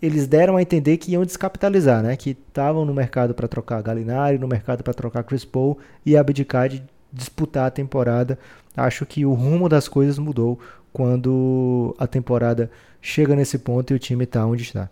eles 0.01 0.27
deram 0.27 0.57
a 0.57 0.63
entender 0.63 0.97
que 0.97 1.13
iam 1.13 1.25
descapitalizar, 1.25 2.03
né, 2.03 2.17
que 2.17 2.31
estavam 2.31 2.85
no 2.85 2.93
mercado 2.93 3.35
para 3.35 3.47
trocar 3.47 3.83
Galinari, 3.83 4.39
no 4.39 4.49
mercado 4.49 4.83
para 4.83 4.93
trocar 4.93 5.23
Chris 5.23 5.45
Paul 5.45 5.79
e 6.05 6.17
abdicar 6.17 6.69
de 6.69 6.83
disputar 7.13 7.67
a 7.67 7.71
temporada. 7.71 8.39
Acho 8.77 9.07
que 9.07 9.25
o 9.25 9.33
rumo 9.33 9.69
das 9.69 9.87
coisas 9.87 10.19
mudou 10.19 10.59
quando 10.93 11.95
a 11.99 12.07
temporada 12.07 12.71
chega 13.01 13.37
nesse 13.37 13.59
ponto 13.59 13.93
e 13.93 13.97
o 13.97 13.99
time 13.99 14.25
está 14.25 14.45
onde 14.45 14.63
está. 14.63 14.91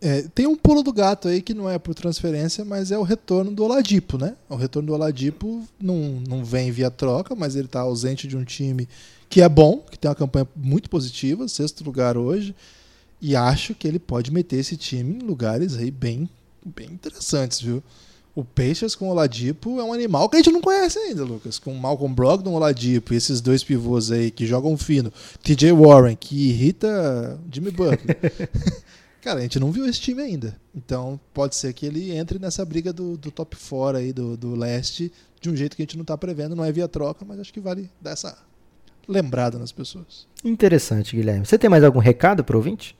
É, 0.00 0.22
tem 0.34 0.46
um 0.46 0.54
pulo 0.54 0.82
do 0.82 0.92
gato 0.92 1.26
aí 1.26 1.40
que 1.40 1.54
não 1.54 1.70
é 1.70 1.78
por 1.78 1.94
transferência, 1.94 2.64
mas 2.64 2.90
é 2.90 2.98
o 2.98 3.02
retorno 3.02 3.50
do 3.50 3.64
Oladipo, 3.64 4.18
né? 4.18 4.36
O 4.48 4.54
retorno 4.54 4.88
do 4.88 4.94
Oladipo 4.94 5.66
não, 5.80 6.22
não 6.28 6.44
vem 6.44 6.70
via 6.70 6.90
troca, 6.90 7.34
mas 7.34 7.56
ele 7.56 7.64
está 7.64 7.80
ausente 7.80 8.28
de 8.28 8.36
um 8.36 8.44
time 8.44 8.86
que 9.28 9.40
é 9.40 9.48
bom, 9.48 9.78
que 9.90 9.98
tem 9.98 10.08
uma 10.08 10.14
campanha 10.14 10.46
muito 10.54 10.90
positiva, 10.90 11.48
sexto 11.48 11.82
lugar 11.82 12.16
hoje, 12.16 12.54
e 13.20 13.34
acho 13.34 13.74
que 13.74 13.88
ele 13.88 13.98
pode 13.98 14.30
meter 14.30 14.58
esse 14.58 14.76
time 14.76 15.16
em 15.16 15.26
lugares 15.26 15.76
aí 15.76 15.90
bem, 15.90 16.28
bem 16.64 16.88
interessantes, 16.88 17.60
viu? 17.60 17.82
O 18.34 18.44
Peixes 18.44 18.94
com 18.94 19.08
o 19.08 19.12
Oladipo 19.12 19.80
é 19.80 19.82
um 19.82 19.94
animal 19.94 20.28
que 20.28 20.36
a 20.36 20.40
gente 20.40 20.52
não 20.52 20.60
conhece 20.60 20.98
ainda, 20.98 21.24
Lucas. 21.24 21.58
Com 21.58 21.72
o 21.72 21.80
Malcolm 21.80 22.14
Brogdon, 22.14 22.50
o 22.50 22.56
Oladipo 22.56 23.14
e 23.14 23.16
esses 23.16 23.40
dois 23.40 23.64
pivôs 23.64 24.12
aí 24.12 24.30
que 24.30 24.44
jogam 24.44 24.76
fino. 24.76 25.10
TJ 25.42 25.72
Warren, 25.72 26.14
que 26.14 26.50
irrita 26.50 27.40
Jimmy 27.50 27.70
Butler. 27.70 28.18
Cara, 29.26 29.40
a 29.40 29.42
gente 29.42 29.58
não 29.58 29.72
viu 29.72 29.84
esse 29.86 30.00
time 30.00 30.22
ainda. 30.22 30.56
Então 30.72 31.18
pode 31.34 31.56
ser 31.56 31.72
que 31.72 31.84
ele 31.84 32.12
entre 32.12 32.38
nessa 32.38 32.64
briga 32.64 32.92
do, 32.92 33.16
do 33.16 33.32
top 33.32 33.56
4 33.56 33.98
aí 33.98 34.12
do, 34.12 34.36
do 34.36 34.54
leste 34.54 35.12
de 35.40 35.50
um 35.50 35.56
jeito 35.56 35.74
que 35.74 35.82
a 35.82 35.84
gente 35.84 35.96
não 35.96 36.02
está 36.02 36.16
prevendo. 36.16 36.54
Não 36.54 36.64
é 36.64 36.70
via 36.70 36.86
troca, 36.86 37.24
mas 37.24 37.40
acho 37.40 37.52
que 37.52 37.58
vale 37.58 37.90
dar 38.00 38.12
essa 38.12 38.38
lembrada 39.08 39.58
nas 39.58 39.72
pessoas. 39.72 40.28
Interessante, 40.44 41.16
Guilherme. 41.16 41.44
Você 41.44 41.58
tem 41.58 41.68
mais 41.68 41.82
algum 41.82 41.98
recado 41.98 42.44
para 42.44 42.54
o 42.54 42.58
ouvinte? 42.58 42.96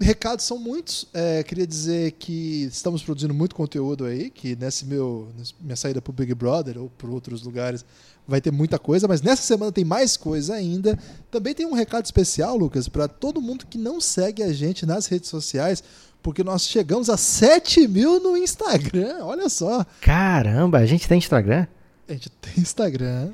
Recados 0.00 0.44
são 0.44 0.58
muitos. 0.58 1.08
É, 1.12 1.42
queria 1.42 1.66
dizer 1.66 2.12
que 2.12 2.62
estamos 2.66 3.02
produzindo 3.02 3.34
muito 3.34 3.56
conteúdo 3.56 4.04
aí, 4.04 4.30
que 4.30 4.54
nesse 4.54 4.86
meu 4.86 5.28
minha 5.60 5.74
saída 5.74 6.00
para 6.00 6.10
o 6.12 6.14
Big 6.14 6.32
Brother 6.36 6.78
ou 6.78 6.88
para 6.88 7.10
outros 7.10 7.42
lugares 7.42 7.84
vai 8.26 8.40
ter 8.40 8.50
muita 8.50 8.78
coisa, 8.78 9.08
mas 9.08 9.22
nessa 9.22 9.42
semana 9.42 9.72
tem 9.72 9.84
mais 9.84 10.16
coisa 10.16 10.54
ainda. 10.54 10.98
Também 11.30 11.54
tem 11.54 11.66
um 11.66 11.74
recado 11.74 12.04
especial, 12.04 12.56
Lucas, 12.56 12.88
para 12.88 13.08
todo 13.08 13.40
mundo 13.40 13.66
que 13.66 13.78
não 13.78 14.00
segue 14.00 14.42
a 14.42 14.52
gente 14.52 14.86
nas 14.86 15.06
redes 15.06 15.28
sociais, 15.28 15.82
porque 16.22 16.44
nós 16.44 16.66
chegamos 16.66 17.10
a 17.10 17.16
7 17.16 17.86
mil 17.88 18.20
no 18.20 18.36
Instagram, 18.36 19.18
olha 19.22 19.48
só. 19.48 19.84
Caramba, 20.00 20.78
a 20.78 20.86
gente 20.86 21.08
tem 21.08 21.18
Instagram? 21.18 21.66
A 22.08 22.12
gente 22.12 22.30
tem 22.30 22.54
Instagram, 22.58 23.30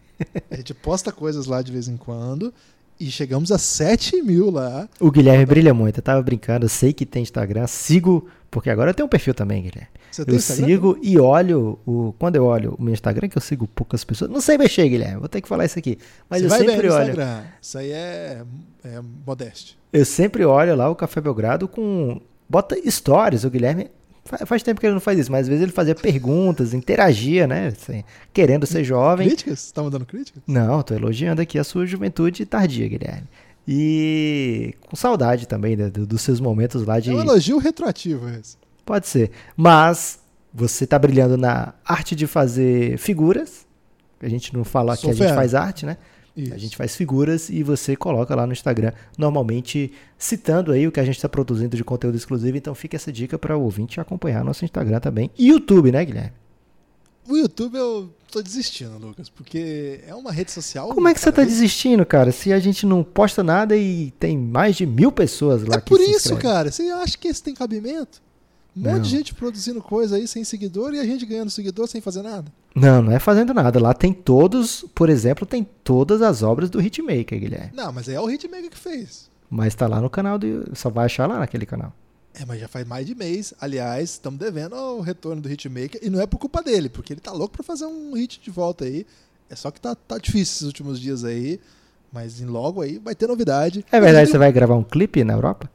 a 0.50 0.56
gente 0.56 0.72
posta 0.74 1.12
coisas 1.12 1.46
lá 1.46 1.60
de 1.62 1.72
vez 1.72 1.88
em 1.88 1.96
quando. 1.96 2.52
E 3.00 3.12
chegamos 3.12 3.52
a 3.52 3.58
7 3.58 4.20
mil 4.22 4.50
lá. 4.50 4.88
O 4.98 5.10
Guilherme 5.10 5.46
brilha 5.46 5.72
muito. 5.72 5.98
Eu 5.98 6.02
tava 6.02 6.20
brincando, 6.20 6.64
eu 6.64 6.68
sei 6.68 6.92
que 6.92 7.06
tem 7.06 7.22
Instagram, 7.22 7.64
sigo, 7.68 8.28
porque 8.50 8.70
agora 8.70 8.90
eu 8.90 8.94
tenho 8.94 9.06
um 9.06 9.10
perfil 9.10 9.34
também, 9.34 9.62
Guilherme. 9.62 9.88
Você 10.10 10.24
eu 10.26 10.40
sigo 10.40 10.98
e 11.02 11.18
olho 11.18 11.78
o. 11.86 12.14
Quando 12.18 12.36
eu 12.36 12.44
olho 12.44 12.74
o 12.78 12.82
meu 12.82 12.94
Instagram, 12.94 13.28
que 13.28 13.36
eu 13.36 13.42
sigo 13.42 13.68
poucas 13.68 14.04
pessoas. 14.04 14.30
Não 14.30 14.40
sei 14.40 14.56
mexer, 14.56 14.88
Guilherme. 14.88 15.20
Vou 15.20 15.28
ter 15.28 15.40
que 15.40 15.48
falar 15.48 15.66
isso 15.66 15.78
aqui. 15.78 15.98
Mas 16.30 16.42
Você 16.42 16.46
eu 16.46 16.66
sempre 16.66 16.88
olho. 16.88 17.10
Instagram. 17.10 17.42
Isso 17.60 17.78
aí 17.78 17.92
é, 17.92 18.42
é 18.84 19.00
modesto. 19.26 19.76
Eu 19.92 20.04
sempre 20.04 20.44
olho 20.44 20.74
lá 20.74 20.88
o 20.88 20.96
Café 20.96 21.20
Belgrado 21.20 21.68
com. 21.68 22.20
Bota 22.48 22.76
stories. 22.90 23.44
O 23.44 23.50
Guilherme 23.50 23.90
Faz 24.46 24.62
tempo 24.62 24.78
que 24.78 24.86
ele 24.86 24.92
não 24.92 25.00
faz 25.00 25.18
isso, 25.18 25.32
mas 25.32 25.42
às 25.42 25.48
vezes 25.48 25.62
ele 25.62 25.72
fazia 25.72 25.94
perguntas, 25.94 26.74
interagia, 26.74 27.46
né? 27.46 27.68
Assim, 27.68 28.04
querendo 28.30 28.66
ser 28.66 28.84
jovem. 28.84 29.26
Críticas? 29.26 29.60
Você 29.60 29.72
tá 29.72 29.82
mandando 29.82 30.04
críticas? 30.04 30.42
Não, 30.46 30.82
tô 30.82 30.94
elogiando 30.94 31.40
aqui 31.40 31.58
a 31.58 31.64
sua 31.64 31.86
juventude 31.86 32.44
tardia, 32.44 32.86
Guilherme. 32.86 33.26
E 33.70 34.74
com 34.88 34.96
saudade 34.96 35.46
também 35.46 35.76
né, 35.76 35.90
dos 35.90 36.22
seus 36.22 36.40
momentos 36.40 36.86
lá 36.86 36.98
de. 36.98 37.10
É 37.10 37.14
um 37.14 37.20
elogio 37.20 37.58
retroativo 37.58 38.26
esse. 38.30 38.56
Pode 38.82 39.06
ser. 39.06 39.30
Mas 39.54 40.20
você 40.54 40.86
tá 40.86 40.98
brilhando 40.98 41.36
na 41.36 41.74
arte 41.84 42.16
de 42.16 42.26
fazer 42.26 42.96
figuras. 42.96 43.66
A 44.22 44.28
gente 44.28 44.54
não 44.54 44.64
fala 44.64 44.96
Sou 44.96 45.10
que 45.10 45.16
fera. 45.16 45.26
a 45.26 45.28
gente 45.28 45.36
faz 45.36 45.54
arte, 45.54 45.84
né? 45.84 45.98
Isso. 46.34 46.54
A 46.54 46.56
gente 46.56 46.76
faz 46.78 46.96
figuras 46.96 47.50
e 47.50 47.62
você 47.62 47.94
coloca 47.94 48.34
lá 48.34 48.46
no 48.46 48.54
Instagram, 48.54 48.92
normalmente 49.18 49.92
citando 50.16 50.72
aí 50.72 50.86
o 50.86 50.92
que 50.92 51.00
a 51.00 51.04
gente 51.04 51.16
está 51.16 51.28
produzindo 51.28 51.76
de 51.76 51.84
conteúdo 51.84 52.16
exclusivo. 52.16 52.56
Então 52.56 52.74
fica 52.74 52.96
essa 52.96 53.12
dica 53.12 53.38
para 53.38 53.54
o 53.54 53.62
ouvinte 53.62 54.00
acompanhar 54.00 54.42
nosso 54.42 54.64
Instagram 54.64 54.98
também. 54.98 55.30
E 55.36 55.48
YouTube, 55.48 55.92
né, 55.92 56.02
Guilherme? 56.06 56.32
O 57.28 57.36
YouTube 57.36 57.76
eu 57.76 58.10
tô 58.30 58.42
desistindo, 58.42 58.98
Lucas, 58.98 59.28
porque 59.28 60.00
é 60.06 60.14
uma 60.14 60.30
rede 60.30 60.50
social. 60.50 60.88
Como 60.88 61.08
é 61.08 61.14
que 61.14 61.20
você 61.20 61.32
tá 61.32 61.42
desistindo, 61.42 62.04
cara? 62.04 62.30
Se 62.30 62.52
a 62.52 62.58
gente 62.58 62.86
não 62.86 63.02
posta 63.02 63.42
nada 63.42 63.76
e 63.76 64.12
tem 64.18 64.36
mais 64.36 64.76
de 64.76 64.86
mil 64.86 65.10
pessoas 65.10 65.64
lá. 65.64 65.76
É 65.76 65.80
por 65.80 66.00
isso, 66.00 66.36
cara. 66.36 66.70
Você 66.70 66.90
acha 66.90 67.16
que 67.16 67.28
esse 67.28 67.42
tem 67.42 67.54
cabimento? 67.54 68.20
Um 68.76 68.82
não. 68.82 68.92
monte 68.92 69.04
de 69.04 69.10
gente 69.10 69.34
produzindo 69.34 69.82
coisa 69.82 70.16
aí 70.16 70.28
sem 70.28 70.44
seguidor 70.44 70.94
e 70.94 71.00
a 71.00 71.04
gente 71.04 71.26
ganhando 71.26 71.50
seguidor 71.50 71.88
sem 71.88 72.00
fazer 72.00 72.22
nada. 72.22 72.52
Não, 72.74 73.02
não 73.02 73.12
é 73.12 73.18
fazendo 73.18 73.52
nada. 73.52 73.80
Lá 73.80 73.92
tem 73.92 74.12
todos, 74.12 74.84
por 74.94 75.08
exemplo, 75.08 75.44
tem 75.44 75.66
todas 75.82 76.22
as 76.22 76.42
obras 76.42 76.70
do 76.70 76.80
Hitmaker, 76.80 77.40
Guilherme. 77.40 77.72
Não, 77.74 77.92
mas 77.92 78.08
é 78.08 78.20
o 78.20 78.30
Hitmaker 78.30 78.70
que 78.70 78.78
fez. 78.78 79.28
Mas 79.50 79.74
tá 79.74 79.86
lá 79.86 80.00
no 80.00 80.10
canal 80.10 80.38
do. 80.38 80.70
Só 80.74 80.90
vai 80.90 81.06
achar 81.06 81.26
lá 81.26 81.38
naquele 81.38 81.66
canal. 81.66 81.92
É, 82.40 82.44
mas 82.46 82.60
já 82.60 82.68
faz 82.68 82.86
mais 82.86 83.04
de 83.04 83.14
mês. 83.14 83.52
Aliás, 83.60 84.10
estamos 84.10 84.38
devendo 84.38 84.76
o 84.76 85.00
retorno 85.00 85.42
do 85.42 85.50
Hitmaker. 85.50 86.00
E 86.02 86.08
não 86.08 86.20
é 86.20 86.26
por 86.26 86.38
culpa 86.38 86.62
dele, 86.62 86.88
porque 86.88 87.12
ele 87.12 87.20
tá 87.20 87.32
louco 87.32 87.54
pra 87.54 87.64
fazer 87.64 87.86
um 87.86 88.14
hit 88.14 88.40
de 88.40 88.50
volta 88.50 88.84
aí. 88.84 89.04
É 89.50 89.56
só 89.56 89.70
que 89.70 89.80
tá, 89.80 89.94
tá 89.94 90.18
difícil 90.18 90.42
esses 90.42 90.62
últimos 90.62 91.00
dias 91.00 91.24
aí. 91.24 91.60
Mas 92.12 92.40
em 92.40 92.46
logo 92.46 92.80
aí 92.80 92.98
vai 92.98 93.14
ter 93.14 93.26
novidade. 93.26 93.84
É 93.90 94.00
verdade, 94.00 94.30
você 94.30 94.38
vai 94.38 94.52
gravar 94.52 94.76
um 94.76 94.84
clipe 94.84 95.24
na 95.24 95.34
Europa? 95.34 95.68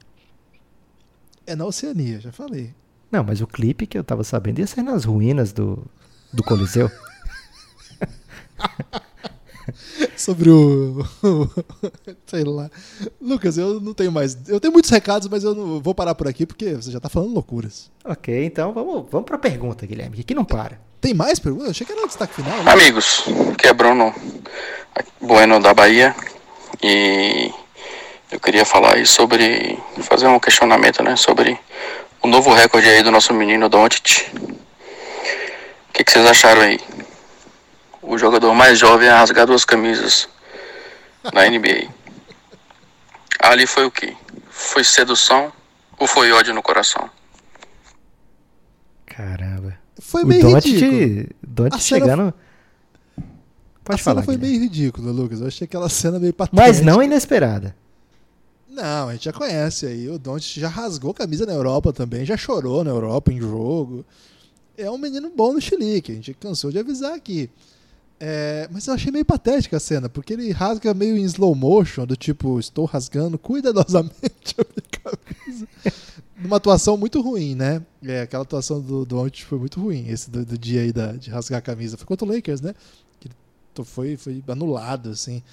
É 1.46 1.56
na 1.56 1.66
Oceania, 1.66 2.22
já 2.22 2.32
falei. 2.32 2.74
Não, 3.12 3.24
mas 3.24 3.42
o 3.42 3.48
clipe 3.48 3.86
que 3.86 3.98
eu 3.98 4.04
tava 4.04 4.24
sabendo 4.24 4.60
ia 4.60 4.68
ser 4.68 4.82
nas 4.82 5.04
ruínas 5.04 5.52
do, 5.52 5.86
do 6.32 6.42
Coliseu. 6.44 6.90
Sobre 10.16 10.50
o, 10.50 11.06
Sei 12.26 12.44
lá. 12.44 12.70
Lucas, 13.22 13.58
eu 13.58 13.80
não 13.80 13.94
tenho 13.94 14.12
mais. 14.12 14.38
Eu 14.48 14.60
tenho 14.60 14.74
muitos 14.74 14.92
recados, 14.92 15.28
mas 15.28 15.44
eu 15.44 15.56
não 15.56 15.82
vou 15.82 15.96
parar 15.96 16.16
por 16.16 16.28
aqui 16.28 16.46
porque 16.46 16.74
você 16.74 16.92
já 16.92 17.00
tá 17.00 17.10
falando 17.10 17.34
loucuras. 17.34 17.92
Ok, 18.06 18.46
então 18.46 18.74
vamos, 18.74 19.06
vamos 19.10 19.26
pra 19.26 19.38
pergunta, 19.38 19.86
Guilherme, 19.86 20.16
que 20.16 20.22
aqui 20.22 20.36
não 20.36 20.46
para. 20.46 20.80
Tem 21.00 21.14
mais 21.14 21.40
perguntas? 21.40 21.66
Eu 21.66 21.72
achei 21.72 21.86
que 21.86 21.92
era 21.92 22.04
o 22.04 22.08
destaque 22.08 22.34
final. 22.34 22.64
Né? 22.64 22.72
Amigos, 22.72 23.26
que 23.58 23.68
é 23.68 23.74
Bruno 23.74 24.14
Bueno 25.20 25.60
da 25.60 25.74
Bahia. 25.74 26.16
E 26.82 27.52
eu 28.32 28.40
queria 28.40 28.66
falar 28.66 28.96
aí 28.96 29.06
sobre. 29.06 29.78
fazer 30.02 30.28
um 30.28 30.40
questionamento, 30.40 31.04
né? 31.04 31.16
Sobre 31.16 31.60
o 32.22 32.28
novo 32.28 32.54
recorde 32.54 32.88
aí 32.88 33.04
do 33.04 33.12
nosso 33.12 33.34
menino 33.34 33.68
Doncic. 33.68 34.28
O 34.34 35.94
que, 35.94 36.04
que, 36.04 36.12
vocês 36.12 36.26
acharam 36.26 36.62
aí? 36.62 36.80
O 38.04 38.18
jogador 38.18 38.54
mais 38.54 38.78
jovem 38.78 39.08
a 39.08 39.18
rasgar 39.18 39.48
duas 39.48 39.64
camisas 39.64 40.28
na 41.34 41.50
NBA. 41.50 41.90
Ali 43.40 43.66
foi 43.66 43.86
o 43.86 43.92
que? 43.92 44.16
Foi 44.50 44.84
sedução 44.84 45.52
ou 45.98 46.06
foi 46.06 46.32
ódio 46.32 46.54
no 46.54 46.62
coração? 46.62 47.10
Caramba. 49.06 49.78
Foi 50.00 50.26
meio 50.26 50.48
o 50.48 50.52
Doncic, 50.52 50.74
ridículo. 50.74 51.30
Doncic 51.42 51.82
chegando... 51.82 52.34
Pode 53.84 54.00
a 54.00 54.04
falar, 54.04 54.22
cena 54.22 54.26
foi 54.26 54.38
meio 54.38 54.60
ridícula, 54.62 55.12
Lucas. 55.12 55.42
Eu 55.42 55.48
achei 55.48 55.66
aquela 55.66 55.90
cena 55.90 56.20
meio 56.20 56.34
patética. 56.34 56.62
Mas 56.62 56.82
não 56.82 57.02
inesperada. 57.02 57.76
Não, 58.70 59.10
a 59.10 59.14
gente 59.14 59.26
já 59.26 59.34
conhece 59.34 59.86
aí. 59.86 60.10
O 60.10 60.18
Doncic 60.18 60.60
já 60.60 60.68
rasgou 60.68 61.14
camisa 61.14 61.46
na 61.46 61.54
Europa 61.54 61.94
também, 61.94 62.26
já 62.26 62.36
chorou 62.36 62.84
na 62.84 62.92
Europa 62.92 63.32
em 63.32 63.40
jogo. 63.40 64.06
É 64.78 64.90
um 64.90 64.98
menino 64.98 65.32
bom 65.36 65.54
no 65.54 65.62
Chilique, 65.62 66.12
a 66.12 66.16
gente 66.16 66.34
cansou 66.34 66.72
de 66.72 66.80
avisar 66.80 67.14
aqui. 67.14 67.50
É, 68.20 68.70
mas 68.72 68.88
eu 68.88 68.94
achei 68.94 69.12
meio 69.12 69.26
patética 69.26 69.78
a 69.78 69.80
cena, 69.80 70.08
porque 70.08 70.34
ele 70.34 70.52
rasga 70.52 70.94
meio 70.94 71.18
em 71.18 71.24
slow 71.24 71.54
motion, 71.54 72.06
do 72.06 72.16
tipo, 72.16 72.60
estou 72.60 72.86
rasgando 72.86 73.38
cuidadosamente 73.38 74.56
a 74.60 74.64
minha 74.64 75.04
camisa. 75.04 75.68
Numa 76.38 76.58
atuação 76.58 76.96
muito 76.96 77.22
ruim, 77.22 77.56
né? 77.56 77.82
É, 78.02 78.22
aquela 78.22 78.44
atuação 78.44 78.80
do, 78.82 79.06
do 79.06 79.18
ontem 79.20 79.42
foi 79.44 79.60
muito 79.60 79.80
ruim, 79.80 80.08
esse 80.08 80.30
do, 80.30 80.46
do 80.46 80.58
dia 80.58 80.82
aí 80.82 80.94
da, 80.94 81.14
de 81.14 81.30
rasgar 81.30 81.60
a 81.60 81.62
camisa. 81.62 81.98
Foi 81.98 82.06
contra 82.06 82.26
o 82.26 82.32
Lakers, 82.32 82.62
né? 82.62 82.74
Que 83.20 83.30
foi, 83.84 84.16
foi 84.16 84.44
anulado, 84.48 85.10
assim. 85.10 85.44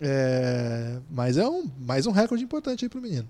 É, 0.00 0.98
mas 1.10 1.36
é 1.36 1.46
um, 1.46 1.64
mais 1.78 2.06
um 2.06 2.10
recorde 2.10 2.42
importante 2.42 2.84
aí 2.84 2.88
pro 2.88 3.00
menino. 3.00 3.28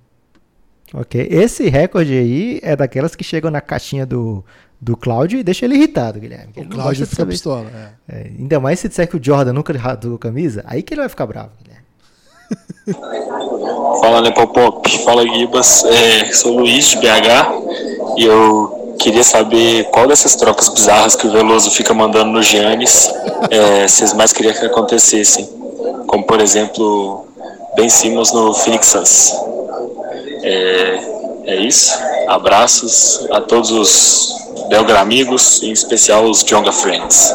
Ok. 0.93 1.29
Esse 1.31 1.69
recorde 1.69 2.13
aí 2.13 2.61
é 2.63 2.75
daquelas 2.75 3.15
que 3.15 3.25
chegam 3.25 3.51
na 3.51 3.61
caixinha 3.61 4.07
do, 4.07 4.45
do 4.81 4.97
Cláudio 4.97 5.39
e 5.39 5.43
deixa 5.43 5.67
ele 5.67 5.75
irritado, 5.75 6.19
Guilherme. 6.19 6.53
O 6.57 6.65
Cláudio 6.67 7.07
fica 7.07 7.27
pistola, 7.27 7.67
é. 8.09 8.17
é. 8.17 8.31
Ainda 8.39 8.59
mais 8.59 8.81
se 8.81 8.89
disser 8.89 9.07
que 9.07 9.17
o 9.17 9.21
Jordan 9.23 9.53
nunca 9.53 9.77
rasgou 9.77 10.19
camisa, 10.19 10.65
aí 10.67 10.83
que 10.83 10.95
ele 10.95 11.03
vai 11.03 11.09
ficar 11.09 11.27
bravo, 11.27 11.51
Guilherme. 11.63 11.81
Fala 14.01 14.23
Nepopop, 14.23 15.05
fala 15.05 15.27
Gibas, 15.27 15.85
é, 15.85 16.33
sou 16.33 16.57
o 16.57 16.61
Luiz 16.61 16.89
de 16.89 16.97
BH 16.97 18.17
e 18.17 18.25
eu 18.25 18.97
queria 18.99 19.23
saber 19.23 19.85
qual 19.91 20.09
dessas 20.09 20.35
trocas 20.35 20.69
bizarras 20.69 21.15
que 21.15 21.27
o 21.27 21.31
Veloso 21.31 21.71
fica 21.71 21.93
mandando 21.93 22.31
no 22.31 22.43
Giannis 22.43 23.11
é, 23.51 23.87
vocês 23.87 24.15
mais 24.15 24.33
queriam 24.33 24.55
que 24.55 24.65
acontecessem, 24.65 25.49
como 26.07 26.25
por 26.25 26.41
exemplo 26.41 27.27
Ben 27.77 27.89
Simmons 27.91 28.33
no 28.33 28.55
Phoenix 28.55 28.87
Suns. 28.87 29.35
É, 30.43 31.01
é 31.47 31.57
isso, 31.57 31.93
abraços 32.27 33.27
a 33.31 33.41
todos 33.41 33.71
os 33.71 34.50
Belgra 34.71 35.01
amigos, 35.01 35.65
em 35.65 35.73
especial 35.73 36.31
os 36.31 36.45
Jonga 36.45 36.71
Friends. 36.71 37.35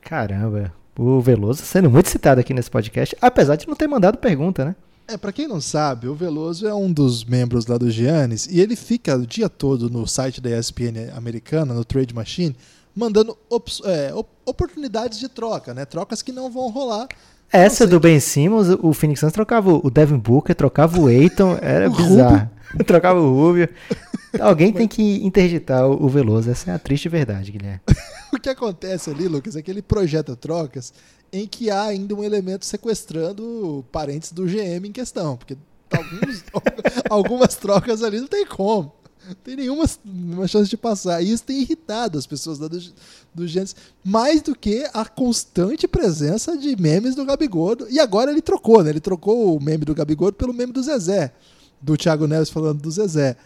Caramba, 0.00 0.72
o 0.96 1.20
Veloso 1.20 1.64
sendo 1.64 1.90
muito 1.90 2.08
citado 2.08 2.40
aqui 2.40 2.54
nesse 2.54 2.70
podcast, 2.70 3.16
apesar 3.20 3.56
de 3.56 3.66
não 3.66 3.74
ter 3.74 3.88
mandado 3.88 4.16
pergunta, 4.16 4.64
né? 4.64 4.76
É, 5.08 5.16
pra 5.16 5.32
quem 5.32 5.48
não 5.48 5.60
sabe, 5.60 6.06
o 6.06 6.14
Veloso 6.14 6.68
é 6.68 6.72
um 6.72 6.92
dos 6.92 7.24
membros 7.24 7.66
lá 7.66 7.76
do 7.76 7.90
Giannis 7.90 8.46
e 8.46 8.60
ele 8.60 8.76
fica 8.76 9.16
o 9.16 9.26
dia 9.26 9.48
todo 9.48 9.90
no 9.90 10.06
site 10.06 10.40
da 10.40 10.56
ESPN 10.56 11.10
americana, 11.16 11.74
no 11.74 11.84
Trade 11.84 12.14
Machine, 12.14 12.54
mandando 12.94 13.36
é, 13.84 14.14
op 14.14 14.30
oportunidades 14.46 15.18
de 15.18 15.28
troca, 15.28 15.74
né? 15.74 15.84
Trocas 15.84 16.22
que 16.22 16.30
não 16.30 16.48
vão 16.48 16.70
rolar. 16.70 17.08
Essa 17.50 17.88
do 17.88 17.98
Ben 17.98 18.20
Simmons, 18.20 18.68
o 18.80 18.92
Phoenix 18.92 19.18
Suns 19.18 19.32
trocava 19.32 19.72
o 19.72 19.90
Devin 19.90 20.18
Booker, 20.18 20.54
trocava 20.54 21.00
o 21.00 21.08
Aiton, 21.08 21.58
era 21.60 21.90
o 21.90 21.92
bizarro. 21.92 22.48
trocava 22.86 23.20
o 23.20 23.34
Rubio. 23.34 23.68
Alguém 24.40 24.72
tem 24.72 24.88
que 24.88 25.24
interditar 25.24 25.86
o 25.86 26.08
Veloso, 26.08 26.50
essa 26.50 26.70
é 26.70 26.74
a 26.74 26.78
triste 26.78 27.08
verdade, 27.08 27.52
Guilherme. 27.52 27.80
o 28.32 28.38
que 28.38 28.48
acontece 28.48 29.10
ali, 29.10 29.28
Lucas, 29.28 29.56
é 29.56 29.62
que 29.62 29.70
ele 29.70 29.82
projeta 29.82 30.34
trocas 30.34 30.92
em 31.32 31.46
que 31.46 31.70
há 31.70 31.84
ainda 31.84 32.14
um 32.14 32.22
elemento 32.22 32.64
sequestrando 32.64 33.84
parentes 33.90 34.32
do 34.32 34.44
GM 34.44 34.86
em 34.86 34.92
questão, 34.92 35.36
porque 35.36 35.56
alguns, 35.90 36.44
algumas 37.08 37.54
trocas 37.56 38.02
ali 38.02 38.20
não 38.20 38.28
tem 38.28 38.46
como. 38.46 38.92
Não 39.26 39.34
tem 39.34 39.54
nenhuma 39.54 39.84
uma 40.04 40.48
chance 40.48 40.68
de 40.68 40.76
passar. 40.76 41.22
E 41.22 41.30
isso 41.30 41.44
tem 41.44 41.60
irritado 41.60 42.18
as 42.18 42.26
pessoas 42.26 42.58
do, 42.58 42.68
do 42.68 43.46
Gênesis, 43.46 43.76
mais 44.04 44.42
do 44.42 44.54
que 44.54 44.84
a 44.92 45.04
constante 45.04 45.86
presença 45.86 46.56
de 46.56 46.74
memes 46.80 47.14
do 47.14 47.24
Gabigol. 47.24 47.76
E 47.88 48.00
agora 48.00 48.32
ele 48.32 48.42
trocou, 48.42 48.82
né? 48.82 48.90
Ele 48.90 49.00
trocou 49.00 49.56
o 49.56 49.62
meme 49.62 49.84
do 49.84 49.94
Gabigol 49.94 50.32
pelo 50.32 50.52
meme 50.52 50.72
do 50.72 50.82
Zezé, 50.82 51.32
do 51.82 51.96
Thiago 51.96 52.26
Neves 52.26 52.48
falando 52.48 52.80
do 52.80 52.90
Zezé. 52.90 53.36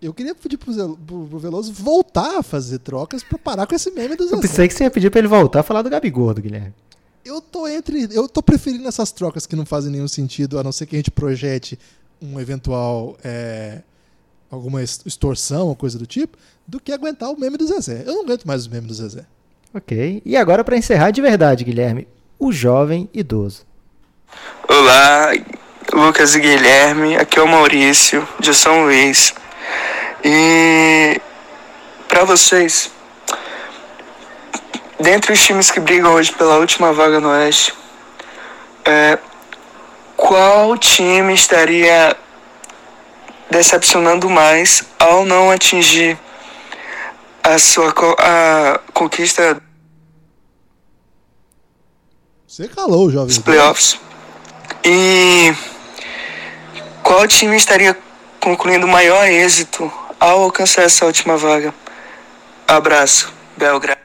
Eu 0.00 0.14
queria 0.14 0.34
pedir 0.34 0.56
pro, 0.56 0.96
pro 0.96 1.38
Veloso 1.38 1.72
voltar 1.72 2.38
a 2.38 2.42
fazer 2.42 2.78
trocas 2.78 3.22
pra 3.22 3.36
parar 3.36 3.66
com 3.66 3.74
esse 3.74 3.90
meme 3.90 4.16
do 4.16 4.24
Zezé. 4.24 4.36
Eu 4.36 4.40
pensei 4.40 4.68
que 4.68 4.74
você 4.74 4.84
ia 4.84 4.90
pedir 4.90 5.10
pra 5.10 5.18
ele 5.18 5.28
voltar 5.28 5.60
a 5.60 5.62
falar 5.62 5.82
do 5.82 5.90
Gabigol, 5.90 6.32
do 6.32 6.40
Guilherme. 6.40 6.74
Eu 7.24 7.40
tô 7.40 7.68
entre. 7.68 8.08
Eu 8.12 8.26
tô 8.26 8.42
preferindo 8.42 8.88
essas 8.88 9.12
trocas 9.12 9.44
que 9.44 9.54
não 9.54 9.66
fazem 9.66 9.92
nenhum 9.92 10.08
sentido, 10.08 10.58
a 10.58 10.64
não 10.64 10.72
ser 10.72 10.86
que 10.86 10.96
a 10.96 10.98
gente 10.98 11.10
projete 11.10 11.78
um 12.22 12.40
eventual. 12.40 13.18
É, 13.22 13.82
alguma 14.50 14.82
extorsão 14.82 15.68
ou 15.68 15.76
coisa 15.76 15.98
do 15.98 16.06
tipo, 16.06 16.36
do 16.66 16.80
que 16.80 16.92
aguentar 16.92 17.30
o 17.30 17.38
meme 17.38 17.56
do 17.56 17.66
Zezé. 17.66 18.02
Eu 18.04 18.14
não 18.14 18.22
aguento 18.22 18.44
mais 18.44 18.66
o 18.66 18.70
meme 18.70 18.86
do 18.86 18.94
Zezé. 18.94 19.24
Ok. 19.72 20.20
E 20.24 20.36
agora, 20.36 20.64
para 20.64 20.76
encerrar 20.76 21.12
de 21.12 21.22
verdade, 21.22 21.64
Guilherme, 21.64 22.08
o 22.38 22.50
jovem 22.50 23.08
idoso. 23.14 23.64
Olá, 24.68 25.30
Lucas 25.92 26.34
e 26.34 26.40
Guilherme. 26.40 27.16
Aqui 27.16 27.38
é 27.38 27.42
o 27.42 27.48
Maurício, 27.48 28.26
de 28.38 28.54
São 28.54 28.84
Luís. 28.84 29.34
E 30.24 31.20
para 32.08 32.24
vocês, 32.24 32.90
dentre 34.98 35.32
os 35.32 35.42
times 35.42 35.70
que 35.70 35.80
brigam 35.80 36.12
hoje 36.14 36.32
pela 36.32 36.58
última 36.58 36.92
vaga 36.92 37.20
no 37.20 37.28
Oeste, 37.28 37.74
é, 38.84 39.18
qual 40.16 40.76
time 40.76 41.34
estaria 41.34 42.16
decepcionando 43.50 44.28
mais 44.30 44.84
ao 44.98 45.24
não 45.24 45.50
atingir 45.50 46.18
a 47.42 47.58
sua 47.58 47.92
a 48.18 48.80
conquista 48.92 49.60
Você 52.46 52.66
calou, 52.66 53.08
jovem. 53.08 53.28
Dos 53.28 53.38
playoffs. 53.38 53.96
E 54.84 55.54
qual 57.02 57.26
time 57.26 57.56
estaria 57.56 57.96
concluindo 58.40 58.86
maior 58.86 59.26
êxito 59.26 59.90
ao 60.18 60.42
alcançar 60.42 60.82
essa 60.82 61.04
última 61.06 61.36
vaga? 61.36 61.74
Abraço, 62.66 63.32
Belgrado. 63.56 64.00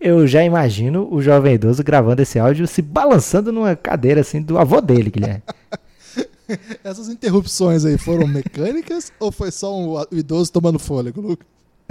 Eu 0.00 0.26
já 0.26 0.42
imagino 0.42 1.08
o 1.12 1.22
jovem 1.22 1.54
idoso 1.54 1.82
gravando 1.84 2.22
esse 2.22 2.38
áudio 2.38 2.66
se 2.66 2.82
balançando 2.82 3.52
numa 3.52 3.76
cadeira 3.76 4.20
assim 4.20 4.42
do 4.42 4.58
avô 4.58 4.80
dele, 4.80 5.10
Guilherme. 5.10 5.42
Essas 6.82 7.08
interrupções 7.08 7.84
aí 7.84 7.96
foram 7.96 8.26
mecânicas 8.26 9.12
ou 9.20 9.30
foi 9.30 9.52
só 9.52 9.72
um, 9.72 9.94
o 9.94 10.06
idoso 10.10 10.52
tomando 10.52 10.78
fôlego, 10.78 11.20
Lucas? 11.20 11.46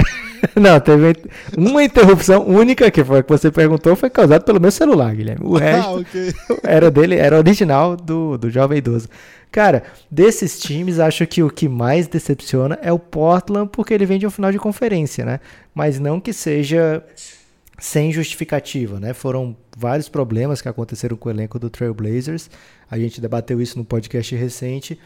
Não, 0.59 0.79
teve 0.79 1.15
uma 1.57 1.83
interrupção 1.83 2.47
única 2.47 2.89
que 2.89 3.03
foi 3.03 3.21
que 3.23 3.29
você 3.29 3.51
perguntou 3.51 3.95
foi 3.95 4.09
causada 4.09 4.43
pelo 4.43 4.59
meu 4.59 4.71
celular, 4.71 5.15
Guilherme. 5.15 5.45
O 5.45 5.57
ah, 5.57 5.59
resto 5.59 5.89
ah, 5.89 5.93
okay. 5.93 6.33
era 6.63 6.89
dele, 6.89 7.15
era 7.15 7.37
original 7.37 7.95
do, 7.95 8.37
do 8.37 8.49
jovem 8.49 8.79
idoso. 8.79 9.07
Cara, 9.51 9.83
desses 10.09 10.59
times, 10.59 10.97
acho 10.97 11.27
que 11.27 11.43
o 11.43 11.49
que 11.49 11.67
mais 11.67 12.07
decepciona 12.07 12.79
é 12.81 12.91
o 12.91 12.97
Portland, 12.97 13.69
porque 13.71 13.93
ele 13.93 14.05
vem 14.05 14.17
de 14.17 14.25
um 14.25 14.31
final 14.31 14.51
de 14.51 14.57
conferência, 14.57 15.25
né? 15.25 15.39
Mas 15.75 15.99
não 15.99 16.19
que 16.19 16.31
seja 16.31 17.03
sem 17.77 18.11
justificativa, 18.11 18.99
né? 18.99 19.13
Foram 19.13 19.55
vários 19.75 20.07
problemas 20.07 20.61
que 20.61 20.69
aconteceram 20.69 21.17
com 21.17 21.27
o 21.27 21.31
elenco 21.31 21.59
do 21.59 21.69
Trailblazers. 21.69 22.49
A 22.89 22.97
gente 22.97 23.19
debateu 23.19 23.61
isso 23.61 23.77
no 23.77 23.83
podcast 23.83 24.33
recente, 24.35 24.97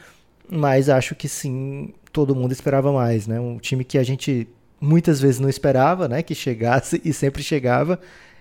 mas 0.48 0.90
acho 0.90 1.16
que 1.16 1.28
sim, 1.28 1.94
todo 2.12 2.36
mundo 2.36 2.52
esperava 2.52 2.92
mais, 2.92 3.26
né? 3.26 3.40
Um 3.40 3.58
time 3.58 3.84
que 3.84 3.98
a 3.98 4.04
gente 4.04 4.48
muitas 4.80 5.20
vezes 5.20 5.40
não 5.40 5.50
esperava, 5.50 6.08
né, 6.08 6.22
que 6.22 6.36
chegasse 6.36 7.02
e 7.04 7.14
sempre 7.14 7.42
chegava, 7.44 8.00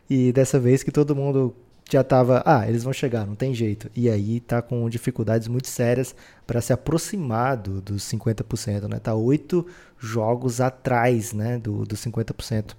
e 0.09 0.33
dessa 0.33 0.59
vez 0.59 0.83
que 0.83 0.91
todo 0.91 1.15
mundo 1.15 1.55
já 1.91 2.01
estava, 2.01 2.43
ah, 2.47 2.67
eles 2.69 2.83
vão 2.83 2.93
chegar, 2.93 3.27
não 3.27 3.35
tem 3.35 3.55
jeito. 3.55 3.91
E 3.95 4.09
aí 4.09 4.41
tá 4.41 4.63
com 4.63 4.89
dificuldades 4.89 5.49
muito 5.49 5.69
sérias 5.69 6.15
para 6.47 6.61
se 6.61 6.73
aproximar 6.73 7.57
do, 7.57 7.81
dos 7.81 8.03
50%, 8.05 8.89
né? 8.89 8.99
Tá 8.99 9.15
oito 9.15 9.67
jogos 9.99 10.61
atrás, 10.61 11.33
né, 11.33 11.59
do, 11.59 11.85
dos 11.85 12.01
50%. 12.01 12.75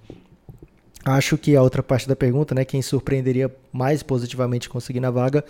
Acho 1.04 1.38
que 1.38 1.54
a 1.54 1.62
outra 1.62 1.84
parte 1.84 2.08
da 2.08 2.16
pergunta, 2.16 2.54
né, 2.54 2.64
quem 2.64 2.82
surpreenderia 2.82 3.54
mais 3.72 4.02
positivamente 4.02 4.68
conseguindo 4.68 5.06
a 5.06 5.10
vaga, 5.10 5.44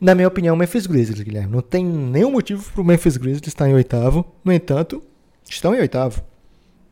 na 0.00 0.14
minha 0.14 0.26
opinião, 0.26 0.54
o 0.54 0.58
Memphis 0.58 0.86
Grizzlies, 0.86 1.22
Guilherme. 1.22 1.52
Não 1.52 1.62
tem 1.62 1.84
nenhum 1.84 2.32
motivo 2.32 2.64
para 2.72 2.82
o 2.82 2.84
Memphis 2.84 3.16
Grizzlies 3.16 3.46
estar 3.46 3.68
em 3.68 3.74
oitavo. 3.74 4.24
No 4.44 4.52
entanto, 4.52 5.02
estão 5.48 5.74
em 5.74 5.80
oitavo. 5.80 6.22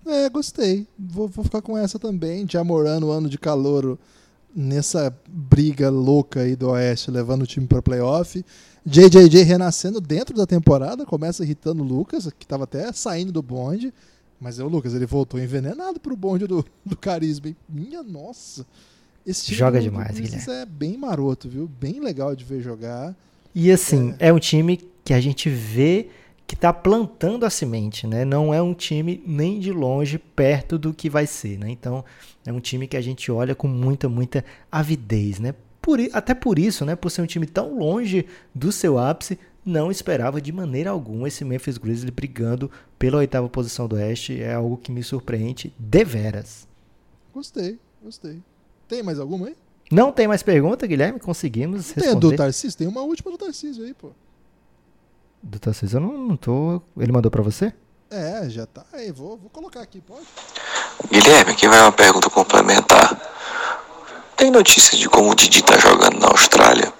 É, 0.06 0.28
gostei. 0.28 0.86
Vou, 0.98 1.28
vou 1.28 1.44
ficar 1.44 1.62
com 1.62 1.76
essa 1.76 1.98
também. 1.98 2.44
De 2.44 2.58
amorando 2.58 3.06
o 3.06 3.10
ano 3.10 3.28
de 3.28 3.38
calor 3.38 3.98
nessa 4.54 5.14
briga 5.28 5.88
louca 5.90 6.40
aí 6.40 6.54
do 6.54 6.70
Oeste, 6.70 7.10
levando 7.10 7.42
o 7.42 7.46
time 7.46 7.66
para 7.66 7.80
playoff. 7.80 8.44
JJJ 8.84 9.42
renascendo 9.44 10.00
dentro 10.00 10.36
da 10.36 10.46
temporada, 10.46 11.06
começa 11.06 11.44
irritando 11.44 11.82
o 11.82 11.86
Lucas, 11.86 12.28
que 12.38 12.44
estava 12.44 12.64
até 12.64 12.92
saindo 12.92 13.32
do 13.32 13.42
bonde. 13.42 13.92
Mas 14.40 14.58
é 14.58 14.64
o 14.64 14.68
Lucas, 14.68 14.92
ele 14.92 15.06
voltou 15.06 15.38
envenenado 15.40 16.00
pro 16.00 16.16
bonde 16.16 16.46
do, 16.46 16.64
do 16.84 16.96
carisma. 16.96 17.54
Minha 17.68 18.02
nossa. 18.02 18.66
Esse 19.24 19.44
time 19.46 19.58
Joga 19.58 19.80
demais, 19.80 20.18
Guilherme. 20.18 20.52
é 20.52 20.66
bem 20.66 20.98
maroto, 20.98 21.48
viu? 21.48 21.70
Bem 21.80 22.00
legal 22.00 22.34
de 22.34 22.44
ver 22.44 22.60
jogar. 22.60 23.14
E 23.54 23.70
assim, 23.70 24.14
é, 24.18 24.28
é 24.28 24.32
um 24.32 24.40
time 24.40 24.80
que 25.04 25.14
a 25.14 25.20
gente 25.20 25.48
vê 25.48 26.08
que 26.46 26.54
está 26.54 26.72
plantando 26.72 27.44
a 27.44 27.50
semente, 27.50 28.06
né? 28.06 28.24
Não 28.24 28.52
é 28.52 28.60
um 28.60 28.74
time 28.74 29.22
nem 29.26 29.58
de 29.58 29.72
longe 29.72 30.18
perto 30.18 30.78
do 30.78 30.92
que 30.92 31.08
vai 31.08 31.26
ser, 31.26 31.58
né? 31.58 31.70
Então, 31.70 32.04
é 32.44 32.52
um 32.52 32.60
time 32.60 32.86
que 32.86 32.96
a 32.96 33.00
gente 33.00 33.30
olha 33.30 33.54
com 33.54 33.68
muita, 33.68 34.08
muita 34.08 34.44
avidez, 34.70 35.38
né? 35.38 35.54
Por, 35.80 35.98
até 36.12 36.34
por 36.34 36.58
isso, 36.58 36.84
né? 36.84 36.94
Por 36.94 37.10
ser 37.10 37.22
um 37.22 37.26
time 37.26 37.46
tão 37.46 37.78
longe 37.78 38.26
do 38.54 38.70
seu 38.70 38.98
ápice, 38.98 39.38
não 39.64 39.90
esperava 39.90 40.40
de 40.40 40.52
maneira 40.52 40.90
alguma 40.90 41.28
esse 41.28 41.44
Memphis 41.44 41.78
Grizzlies 41.78 42.10
brigando 42.10 42.70
pela 42.98 43.18
oitava 43.18 43.48
posição 43.48 43.88
do 43.88 43.96
Oeste. 43.96 44.40
É 44.40 44.54
algo 44.54 44.76
que 44.76 44.92
me 44.92 45.02
surpreende 45.02 45.72
deveras. 45.78 46.68
Gostei, 47.32 47.78
gostei. 48.02 48.40
Tem 48.86 49.02
mais 49.02 49.18
alguma 49.18 49.48
aí? 49.48 49.56
Não 49.90 50.10
tem 50.12 50.26
mais 50.26 50.42
pergunta, 50.42 50.86
Guilherme? 50.86 51.20
Conseguimos 51.20 51.92
Tem 51.92 52.02
a 52.02 52.06
responder. 52.06 52.30
do 52.30 52.36
Tarcísio? 52.36 52.78
Tem 52.78 52.86
uma 52.86 53.02
última 53.02 53.30
do 53.30 53.38
Tarcísio 53.38 53.84
aí, 53.84 53.94
pô. 53.94 54.10
Do 55.42 55.58
Tarcísio, 55.58 55.96
eu 55.96 56.00
não, 56.00 56.12
não 56.12 56.36
tô... 56.36 56.80
Ele 56.96 57.10
mandou 57.12 57.30
pra 57.30 57.42
você? 57.42 57.72
É, 58.10 58.48
já 58.48 58.66
tá. 58.66 58.84
Aí, 58.92 59.10
vou, 59.10 59.36
vou 59.38 59.50
colocar 59.50 59.80
aqui, 59.80 60.00
pode? 60.00 60.26
Guilherme, 61.10 61.52
aqui 61.52 61.66
vai 61.66 61.80
uma 61.80 61.90
pergunta 61.90 62.30
complementar. 62.30 63.18
Tem 64.36 64.50
notícia 64.50 64.96
de 64.96 65.08
como 65.08 65.30
o 65.30 65.34
Didi 65.34 65.62
tá 65.62 65.78
jogando 65.78 66.18
na 66.18 66.28
Austrália? 66.28 66.92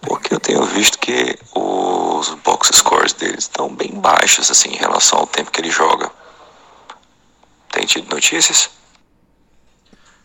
Porque 0.00 0.34
eu 0.34 0.38
tenho 0.38 0.62
visto 0.64 0.98
que 0.98 1.38
os 1.54 2.34
box 2.44 2.70
scores 2.74 3.12
deles 3.12 3.44
estão 3.44 3.74
bem 3.74 3.92
baixos, 3.92 4.50
assim, 4.50 4.70
em 4.70 4.76
relação 4.76 5.20
ao 5.20 5.26
tempo 5.26 5.50
que 5.50 5.60
ele 5.60 5.70
joga. 5.70 6.10
Tem 7.72 7.86
tido 7.86 8.12
notícias? 8.14 8.68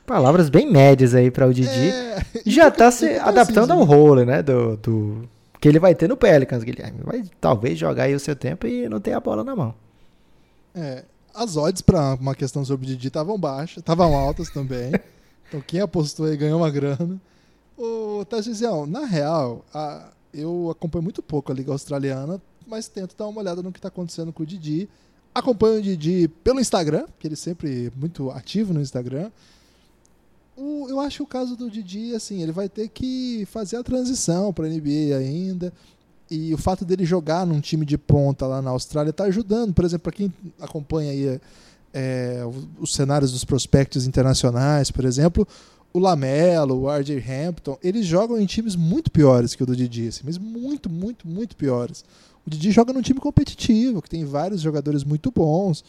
Palavras 0.06 0.50
bem 0.50 0.70
médias 0.70 1.14
aí 1.14 1.32
para 1.32 1.48
o 1.48 1.54
Didi. 1.54 1.90
É, 1.90 2.24
Já 2.46 2.70
tá 2.70 2.92
se 2.92 3.18
adaptando 3.18 3.74
ao 3.74 3.84
role, 3.84 4.26
né? 4.26 4.42
Do, 4.42 4.78
do 4.78 5.30
que 5.60 5.68
ele 5.68 5.80
vai 5.80 5.94
ter 5.96 6.08
no 6.08 6.16
Pelicans, 6.18 6.64
Guilherme. 6.64 7.00
Vai 7.04 7.24
talvez 7.42 7.78
jogar 7.78 8.04
aí 8.04 8.14
o 8.16 8.20
seu 8.20 8.36
tempo 8.36 8.68
e 8.68 8.88
não 8.90 9.00
ter 9.00 9.14
a 9.14 9.20
bola 9.20 9.44
na 9.44 9.56
mão. 9.56 9.74
É, 10.76 11.04
as 11.34 11.58
odds 11.58 11.82
pra 11.82 12.14
uma 12.16 12.36
questão 12.36 12.64
sobre 12.64 12.86
o 12.86 12.90
Didi 12.90 13.08
estavam 13.08 13.38
baixas, 13.40 13.78
estavam 13.78 14.16
altas 14.16 14.50
também. 14.50 14.92
Então 15.50 15.62
quem 15.66 15.80
apostou 15.80 16.26
aí 16.26 16.36
ganhou 16.36 16.60
uma 16.60 16.70
grana. 16.70 17.16
Ô, 17.78 18.26
Tarcísio, 18.30 18.86
na 18.86 19.06
real, 19.06 19.64
a- 19.74 20.10
eu 20.34 20.68
acompanho 20.70 21.04
muito 21.04 21.24
pouco 21.24 21.50
a 21.54 21.56
Liga 21.56 21.72
Australiana, 21.72 22.42
mas 22.68 22.90
tento 22.90 23.16
dar 23.18 23.28
uma 23.28 23.40
olhada 23.40 23.64
no 23.64 23.72
que 23.72 23.78
está 23.80 23.88
acontecendo 23.88 24.34
com 24.34 24.44
o 24.44 24.46
Didi. 24.46 24.90
Acompanho 25.34 25.80
o 25.80 25.82
Didi 25.82 26.28
pelo 26.44 26.60
Instagram, 26.60 27.06
que 27.18 27.26
ele 27.28 27.36
é 27.36 27.38
sempre 27.38 27.90
muito 27.96 28.30
ativo 28.30 28.74
no 28.74 28.82
Instagram. 28.82 29.32
O- 30.58 30.88
eu 30.90 31.00
acho 31.00 31.18
que 31.18 31.24
o 31.24 31.28
caso 31.28 31.56
do 31.56 31.70
Didi, 31.70 32.16
assim, 32.16 32.42
ele 32.42 32.52
vai 32.52 32.68
ter 32.68 32.88
que 32.90 33.48
fazer 33.52 33.78
a 33.78 33.84
transição 33.84 34.52
para 34.52 34.66
a 34.66 34.70
NBA 34.70 35.16
ainda. 35.18 35.72
E 36.30 36.54
o 36.54 36.58
fato 36.58 36.84
dele 36.84 37.06
jogar 37.06 37.46
num 37.46 37.62
time 37.62 37.86
de 37.86 37.98
ponta 37.98 38.46
lá 38.48 38.62
na 38.62 38.72
Austrália 38.72 39.12
está 39.12 39.26
ajudando. 39.26 39.74
Por 39.74 39.86
exemplo, 39.86 40.04
para 40.04 40.12
quem 40.12 40.34
acompanha 40.60 41.12
aí 41.12 41.40
é, 41.94 42.42
os 42.80 42.94
cenários 42.94 43.32
dos 43.32 43.46
prospectos 43.46 44.06
internacionais, 44.06 44.92
por 44.92 45.06
exemplo, 45.06 45.48
o 45.94 46.00
Lamelo, 46.00 46.82
o 46.82 46.92
RJ 46.92 47.18
Hampton, 47.20 47.78
eles 47.82 48.06
jogam 48.06 48.40
em 48.40 48.46
times 48.46 48.76
muito 48.76 49.10
piores 49.10 49.56
que 49.56 49.64
o 49.64 49.66
do 49.66 49.76
Didi, 49.76 50.08
assim, 50.10 50.22
mas 50.26 50.38
muito, 50.38 50.90
muito, 50.90 51.28
muito 51.28 51.56
piores. 51.56 52.04
O 52.46 52.50
Didi 52.50 52.72
joga 52.72 52.92
num 52.92 53.02
time 53.02 53.20
competitivo, 53.20 54.02
que 54.02 54.10
tem 54.10 54.26
vários 54.26 54.62
jogadores 54.62 55.04
muito 55.04 55.32
bons, 55.32 55.84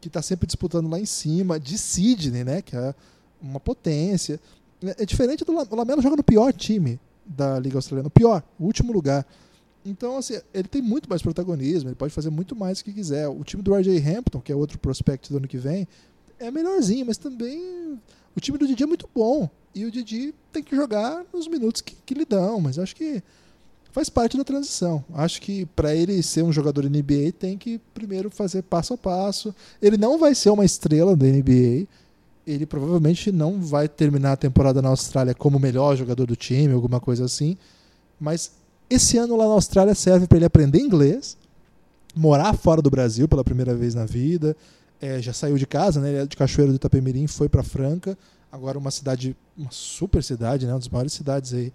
que 0.00 0.08
está 0.08 0.22
sempre 0.22 0.46
disputando 0.46 0.88
lá 0.90 0.98
em 0.98 1.06
cima, 1.06 1.60
de 1.60 1.76
Sydney, 1.76 2.44
né, 2.44 2.62
que 2.62 2.74
é 2.74 2.94
uma 3.42 3.60
potência. 3.60 4.40
É 4.98 5.04
diferente 5.04 5.44
do 5.44 5.52
Lam- 5.52 5.66
o 5.70 5.76
Lamelo 5.76 6.02
joga 6.02 6.16
no 6.16 6.22
pior 6.24 6.52
time 6.52 6.98
da 7.24 7.58
Liga 7.58 7.78
Australiana, 7.78 8.08
o 8.08 8.10
pior, 8.10 8.42
o 8.58 8.64
último 8.64 8.92
lugar. 8.92 9.26
Então, 9.84 10.16
assim, 10.16 10.38
ele 10.54 10.68
tem 10.68 10.80
muito 10.80 11.08
mais 11.08 11.22
protagonismo, 11.22 11.88
ele 11.88 11.96
pode 11.96 12.12
fazer 12.14 12.30
muito 12.30 12.54
mais 12.54 12.80
o 12.80 12.84
que 12.84 12.92
quiser. 12.92 13.28
O 13.28 13.42
time 13.44 13.62
do 13.62 13.74
RJ 13.74 13.98
Hampton, 13.98 14.40
que 14.40 14.52
é 14.52 14.56
outro 14.56 14.78
prospect 14.78 15.30
do 15.30 15.38
ano 15.38 15.48
que 15.48 15.58
vem, 15.58 15.88
é 16.38 16.50
melhorzinho, 16.50 17.04
mas 17.06 17.18
também 17.18 17.98
o 18.36 18.40
time 18.40 18.58
do 18.58 18.66
Didi 18.66 18.82
é 18.82 18.86
muito 18.86 19.08
bom. 19.14 19.48
E 19.74 19.84
o 19.84 19.90
Didi 19.90 20.34
tem 20.52 20.62
que 20.62 20.76
jogar 20.76 21.24
nos 21.32 21.48
minutos 21.48 21.80
que, 21.80 21.96
que 22.06 22.14
lhe 22.14 22.24
dão, 22.24 22.60
mas 22.60 22.78
acho 22.78 22.94
que 22.94 23.22
faz 23.90 24.08
parte 24.08 24.36
da 24.36 24.44
transição. 24.44 25.04
Acho 25.14 25.40
que 25.40 25.66
para 25.66 25.94
ele 25.94 26.22
ser 26.22 26.42
um 26.42 26.52
jogador 26.52 26.84
NBA 26.84 27.32
tem 27.38 27.56
que 27.58 27.78
primeiro 27.94 28.30
fazer 28.30 28.62
passo 28.62 28.94
a 28.94 28.98
passo. 28.98 29.54
Ele 29.80 29.96
não 29.96 30.18
vai 30.18 30.34
ser 30.34 30.50
uma 30.50 30.64
estrela 30.64 31.16
da 31.16 31.26
NBA. 31.26 31.86
Ele 32.46 32.66
provavelmente 32.66 33.30
não 33.30 33.60
vai 33.60 33.88
terminar 33.88 34.32
a 34.32 34.36
temporada 34.36 34.82
na 34.82 34.88
Austrália 34.88 35.34
como 35.34 35.58
o 35.58 35.60
melhor 35.60 35.96
jogador 35.96 36.26
do 36.26 36.34
time, 36.34 36.74
alguma 36.74 37.00
coisa 37.00 37.24
assim. 37.24 37.56
Mas 38.18 38.52
esse 38.90 39.16
ano 39.16 39.36
lá 39.36 39.46
na 39.46 39.54
Austrália 39.54 39.94
serve 39.94 40.26
para 40.26 40.38
ele 40.38 40.44
aprender 40.44 40.78
inglês, 40.78 41.36
morar 42.14 42.52
fora 42.54 42.82
do 42.82 42.90
Brasil 42.90 43.28
pela 43.28 43.44
primeira 43.44 43.74
vez 43.74 43.94
na 43.94 44.04
vida. 44.04 44.56
É, 45.00 45.20
já 45.20 45.32
saiu 45.32 45.56
de 45.56 45.66
casa, 45.66 46.00
né? 46.00 46.10
Ele 46.10 46.18
é 46.18 46.26
de 46.26 46.36
Cachoeiro 46.36 46.72
do 46.72 46.76
Itapemirim, 46.76 47.26
foi 47.26 47.48
para 47.48 47.62
Franca. 47.62 48.16
Agora 48.50 48.78
uma 48.78 48.90
cidade, 48.90 49.36
uma 49.56 49.70
super 49.70 50.22
cidade, 50.22 50.66
né? 50.66 50.72
Uma 50.72 50.78
das 50.78 50.88
maiores 50.88 51.12
cidades 51.12 51.54
aí, 51.54 51.72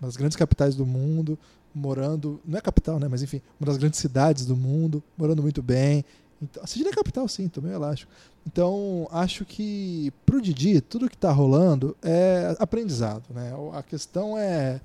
uma 0.00 0.08
das 0.08 0.16
grandes 0.16 0.36
capitais 0.36 0.74
do 0.74 0.84
mundo, 0.84 1.38
morando, 1.74 2.40
não 2.44 2.58
é 2.58 2.60
capital, 2.60 2.98
né? 2.98 3.06
Mas 3.08 3.22
enfim, 3.22 3.40
uma 3.60 3.66
das 3.66 3.76
grandes 3.76 4.00
cidades 4.00 4.44
do 4.44 4.56
mundo, 4.56 5.02
morando 5.16 5.42
muito 5.42 5.62
bem. 5.62 6.04
Então, 6.42 6.62
a 6.62 6.88
é 6.88 6.92
capital, 6.92 7.26
sim, 7.28 7.48
também 7.48 7.72
eu 7.72 7.82
acho. 7.82 8.06
Então, 8.46 9.08
acho 9.10 9.44
que 9.44 10.12
pro 10.24 10.40
Didi, 10.40 10.80
tudo 10.80 11.08
que 11.08 11.16
tá 11.16 11.32
rolando 11.32 11.96
é 12.02 12.54
aprendizado, 12.58 13.24
né? 13.34 13.52
A 13.72 13.82
questão 13.82 14.36
é, 14.38 14.80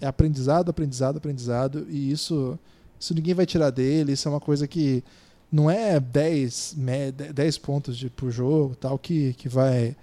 é 0.00 0.06
aprendizado, 0.06 0.68
aprendizado, 0.68 1.16
aprendizado, 1.16 1.86
e 1.88 2.10
isso, 2.10 2.58
isso 2.98 3.14
ninguém 3.14 3.34
vai 3.34 3.46
tirar 3.46 3.70
dele, 3.70 4.12
isso 4.12 4.28
é 4.28 4.30
uma 4.30 4.40
coisa 4.40 4.66
que 4.66 5.02
não 5.50 5.70
é 5.70 5.98
10, 6.00 6.74
me- 6.76 7.12
10 7.12 7.56
pontos 7.58 7.96
de, 7.96 8.10
por 8.10 8.30
jogo 8.30 8.74
tal 8.74 8.98
que, 8.98 9.32
que 9.34 9.48
vai 9.48 9.96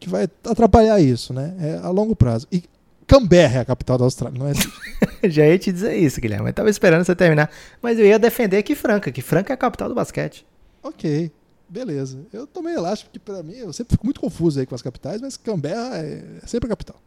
que 0.00 0.08
vai 0.08 0.28
atrapalhar 0.44 1.00
isso, 1.00 1.32
né? 1.34 1.56
É 1.60 1.78
a 1.84 1.90
longo 1.90 2.14
prazo. 2.14 2.46
E 2.52 2.62
Canberra 3.08 3.56
é 3.56 3.60
a 3.62 3.64
capital 3.64 3.96
da 3.96 4.04
Austrália, 4.04 4.38
não 4.38 4.46
é? 4.46 4.52
Já 5.30 5.46
ia 5.46 5.58
te 5.58 5.72
dizer 5.72 5.96
isso, 5.96 6.20
Guilherme. 6.20 6.50
Eu 6.50 6.52
tava 6.52 6.68
esperando 6.68 7.02
você 7.04 7.16
terminar. 7.16 7.50
Mas 7.80 7.98
eu 7.98 8.04
ia 8.04 8.18
defender 8.18 8.62
que 8.62 8.74
Franca, 8.74 9.10
que 9.10 9.22
Franca 9.22 9.50
é 9.50 9.54
a 9.54 9.56
capital 9.56 9.88
do 9.88 9.94
basquete. 9.94 10.46
ok, 10.82 11.32
beleza. 11.66 12.20
Eu 12.30 12.46
também 12.46 12.76
acho 12.76 13.08
que 13.10 13.18
para 13.18 13.42
mim 13.42 13.54
eu 13.54 13.72
sempre 13.72 13.92
fico 13.92 14.04
muito 14.04 14.20
confuso 14.20 14.60
aí 14.60 14.66
com 14.66 14.74
as 14.74 14.82
capitais, 14.82 15.22
mas 15.22 15.38
Canberra 15.38 15.96
é 15.96 16.22
sempre 16.46 16.66
a 16.66 16.68
capital. 16.68 17.00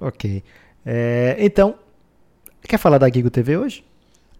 Ok. 0.00 0.42
É, 0.84 1.36
então, 1.38 1.76
quer 2.62 2.78
falar 2.78 2.98
da 2.98 3.08
Gigo 3.08 3.30
TV 3.30 3.56
hoje? 3.56 3.84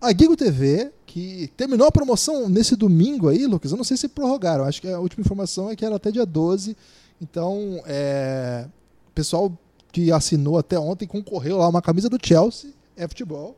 A 0.01 0.11
Gigo 0.11 0.37
TV, 0.37 0.91
que 1.07 1.49
terminou 1.57 1.87
a 1.87 1.93
promoção 1.93 2.49
nesse 2.49 2.75
domingo 2.75 3.29
aí, 3.29 3.47
Lucas, 3.47 3.71
eu 3.71 3.77
não 3.77 3.85
sei 3.85 3.97
se 3.97 4.09
prorrogaram, 4.09 4.65
acho 4.65 4.81
que 4.81 4.89
a 4.89 4.99
última 4.99 5.23
informação 5.23 5.71
é 5.71 5.77
que 5.77 5.85
era 5.85 5.95
até 5.95 6.11
dia 6.11 6.27
12. 6.27 6.77
Então, 7.21 7.81
é, 7.87 8.67
o 9.07 9.11
pessoal 9.13 9.57
que 9.97 10.13
assinou 10.13 10.59
até 10.59 10.79
ontem 10.79 11.07
concorreu 11.07 11.57
lá 11.57 11.67
uma 11.67 11.81
camisa 11.81 12.07
do 12.11 12.19
Chelsea, 12.23 12.71
é 12.95 13.09
futebol. 13.09 13.57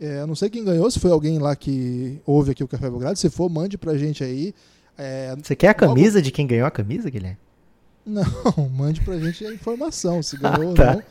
É, 0.00 0.20
eu 0.20 0.26
não 0.26 0.34
sei 0.34 0.50
quem 0.50 0.64
ganhou, 0.64 0.90
se 0.90 0.98
foi 0.98 1.12
alguém 1.12 1.38
lá 1.38 1.54
que 1.54 2.20
ouve 2.26 2.50
aqui 2.50 2.64
o 2.64 2.66
Café 2.66 2.90
Belgrado. 2.90 3.16
Se 3.16 3.30
for, 3.30 3.48
mande 3.48 3.78
pra 3.78 3.96
gente 3.96 4.24
aí. 4.24 4.52
É, 4.98 5.32
Você 5.36 5.54
quer 5.54 5.68
a 5.68 5.74
camisa 5.74 6.20
de 6.20 6.32
quem 6.32 6.44
ganhou 6.44 6.66
a 6.66 6.72
camisa, 6.72 7.08
Guilherme? 7.08 7.38
Não, 8.04 8.24
mande 8.76 9.00
pra 9.00 9.16
gente 9.16 9.46
a 9.46 9.54
informação, 9.54 10.20
se 10.24 10.36
ganhou 10.36 10.72
Ah, 10.72 10.74
tá. 10.74 10.90
ou 10.90 10.96
não. 10.96 11.02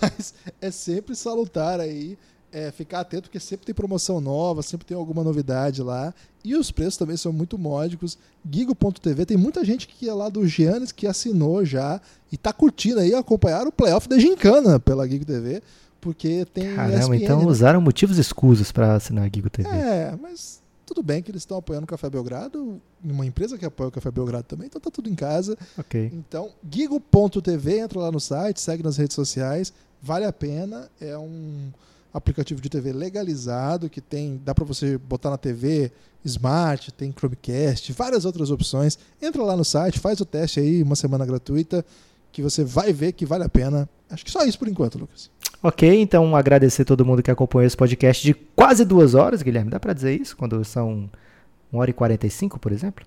Mas 0.00 0.34
é 0.60 0.70
sempre 0.72 1.14
salutar 1.14 1.78
aí, 1.78 2.18
é, 2.52 2.70
ficar 2.70 3.00
atento, 3.00 3.22
porque 3.22 3.40
sempre 3.40 3.64
tem 3.64 3.74
promoção 3.74 4.20
nova, 4.20 4.62
sempre 4.62 4.86
tem 4.86 4.96
alguma 4.96 5.24
novidade 5.24 5.82
lá. 5.82 6.14
E 6.44 6.54
os 6.54 6.70
preços 6.70 6.96
também 6.96 7.16
são 7.16 7.32
muito 7.32 7.56
módicos. 7.56 8.18
Gigo.tv, 8.48 9.24
tem 9.24 9.36
muita 9.36 9.64
gente 9.64 9.88
que 9.88 10.08
é 10.08 10.12
lá 10.12 10.28
do 10.28 10.46
Giannis 10.46 10.92
que 10.92 11.06
assinou 11.06 11.64
já 11.64 12.00
e 12.30 12.36
tá 12.36 12.52
curtindo 12.52 13.00
aí 13.00 13.14
acompanhar 13.14 13.66
o 13.66 13.72
playoff 13.72 14.08
da 14.08 14.18
Gincana 14.18 14.78
pela 14.78 15.08
Gigo 15.08 15.24
TV, 15.24 15.62
porque 16.00 16.44
tem 16.52 16.74
Caramba, 16.74 16.98
ESPN, 16.98 17.16
então 17.16 17.40
né? 17.40 17.46
usaram 17.46 17.80
motivos 17.80 18.18
escusos 18.18 18.70
pra 18.70 18.96
assinar 18.96 19.24
a 19.24 19.30
Gigo 19.32 19.48
TV. 19.48 19.68
É, 19.68 20.14
mas 20.20 20.60
tudo 20.84 21.02
bem 21.02 21.22
que 21.22 21.30
eles 21.30 21.42
estão 21.42 21.56
apoiando 21.56 21.84
o 21.84 21.88
Café 21.88 22.10
Belgrado, 22.10 22.80
uma 23.02 23.24
empresa 23.24 23.56
que 23.56 23.64
apoia 23.64 23.88
o 23.88 23.92
Café 23.92 24.10
Belgrado 24.10 24.44
também, 24.44 24.66
então 24.66 24.80
tá 24.80 24.90
tudo 24.90 25.08
em 25.08 25.14
casa. 25.14 25.56
Ok. 25.78 26.10
Então, 26.12 26.50
gigo.tv, 26.70 27.78
entra 27.78 28.00
lá 28.00 28.12
no 28.12 28.20
site, 28.20 28.60
segue 28.60 28.82
nas 28.82 28.96
redes 28.96 29.14
sociais, 29.14 29.72
vale 30.02 30.26
a 30.26 30.32
pena, 30.32 30.90
é 31.00 31.16
um 31.16 31.70
aplicativo 32.12 32.60
de 32.60 32.68
TV 32.68 32.92
legalizado 32.92 33.88
que 33.88 34.00
tem, 34.00 34.40
dá 34.44 34.54
para 34.54 34.64
você 34.64 34.98
botar 34.98 35.30
na 35.30 35.38
TV 35.38 35.90
Smart, 36.24 36.92
tem 36.92 37.12
Chromecast, 37.12 37.92
várias 37.92 38.24
outras 38.24 38.50
opções. 38.50 38.98
Entra 39.20 39.42
lá 39.42 39.56
no 39.56 39.64
site, 39.64 39.98
faz 39.98 40.20
o 40.20 40.24
teste 40.24 40.60
aí, 40.60 40.82
uma 40.82 40.94
semana 40.96 41.24
gratuita, 41.26 41.84
que 42.30 42.42
você 42.42 42.64
vai 42.64 42.92
ver 42.92 43.12
que 43.12 43.26
vale 43.26 43.44
a 43.44 43.48
pena. 43.48 43.88
Acho 44.10 44.24
que 44.24 44.30
só 44.30 44.44
isso 44.44 44.58
por 44.58 44.68
enquanto, 44.68 44.98
Lucas. 44.98 45.30
Ok, 45.62 46.00
então 46.00 46.34
agradecer 46.34 46.84
todo 46.84 47.04
mundo 47.04 47.22
que 47.22 47.30
acompanhou 47.30 47.66
esse 47.66 47.76
podcast 47.76 48.22
de 48.22 48.34
quase 48.34 48.84
duas 48.84 49.14
horas, 49.14 49.42
Guilherme. 49.42 49.70
Dá 49.70 49.78
pra 49.78 49.92
dizer 49.92 50.20
isso? 50.20 50.36
Quando 50.36 50.64
são 50.64 51.08
1 51.72 51.78
hora 51.78 51.90
e 51.90 51.94
45, 51.94 52.58
por 52.58 52.72
exemplo? 52.72 53.06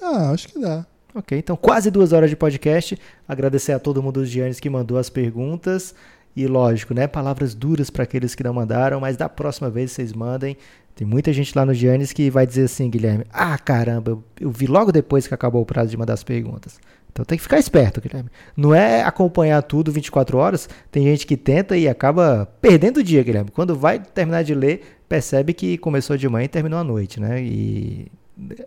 Ah, 0.00 0.30
acho 0.30 0.48
que 0.48 0.58
dá. 0.58 0.86
Ok, 1.14 1.36
então 1.38 1.56
quase 1.56 1.90
duas 1.90 2.12
horas 2.12 2.30
de 2.30 2.36
podcast. 2.36 2.98
Agradecer 3.26 3.72
a 3.72 3.78
todo 3.78 4.02
mundo 4.02 4.20
dos 4.20 4.28
Giannis 4.28 4.60
que 4.60 4.68
mandou 4.68 4.98
as 4.98 5.08
perguntas. 5.08 5.94
E 6.38 6.46
lógico, 6.46 6.94
né? 6.94 7.08
Palavras 7.08 7.52
duras 7.52 7.90
para 7.90 8.04
aqueles 8.04 8.32
que 8.32 8.44
não 8.44 8.54
mandaram, 8.54 9.00
mas 9.00 9.16
da 9.16 9.28
próxima 9.28 9.68
vez 9.68 9.90
vocês 9.90 10.12
mandem. 10.12 10.56
Tem 10.94 11.04
muita 11.04 11.32
gente 11.32 11.52
lá 11.58 11.66
no 11.66 11.74
Giannis 11.74 12.12
que 12.12 12.30
vai 12.30 12.46
dizer 12.46 12.66
assim, 12.66 12.88
Guilherme: 12.88 13.24
Ah, 13.32 13.58
caramba, 13.58 14.16
eu, 14.40 14.48
vi 14.48 14.68
logo 14.68 14.92
depois 14.92 15.26
que 15.26 15.34
acabou 15.34 15.62
o 15.62 15.66
prazo 15.66 15.90
de 15.90 15.96
mandar 15.96 16.14
as 16.14 16.22
perguntas. 16.22 16.78
Então 17.10 17.24
tem 17.24 17.36
que 17.36 17.42
ficar 17.42 17.58
esperto, 17.58 18.00
Guilherme. 18.00 18.30
Não 18.56 18.72
é 18.72 19.02
acompanhar 19.02 19.60
tudo 19.62 19.90
24 19.90 20.38
horas. 20.38 20.68
Tem 20.92 21.02
gente 21.02 21.26
que 21.26 21.36
tenta 21.36 21.76
e 21.76 21.88
acaba 21.88 22.46
perdendo 22.60 22.98
o 22.98 23.02
dia, 23.02 23.24
Guilherme. 23.24 23.50
Quando 23.50 23.74
vai 23.74 23.98
terminar 23.98 24.44
de 24.44 24.54
ler, 24.54 25.00
percebe 25.08 25.52
que 25.52 25.76
começou 25.76 26.16
de 26.16 26.28
manhã 26.28 26.44
e 26.44 26.48
terminou 26.48 26.78
à 26.78 26.84
noite, 26.84 27.18
né? 27.18 27.42
E 27.42 28.06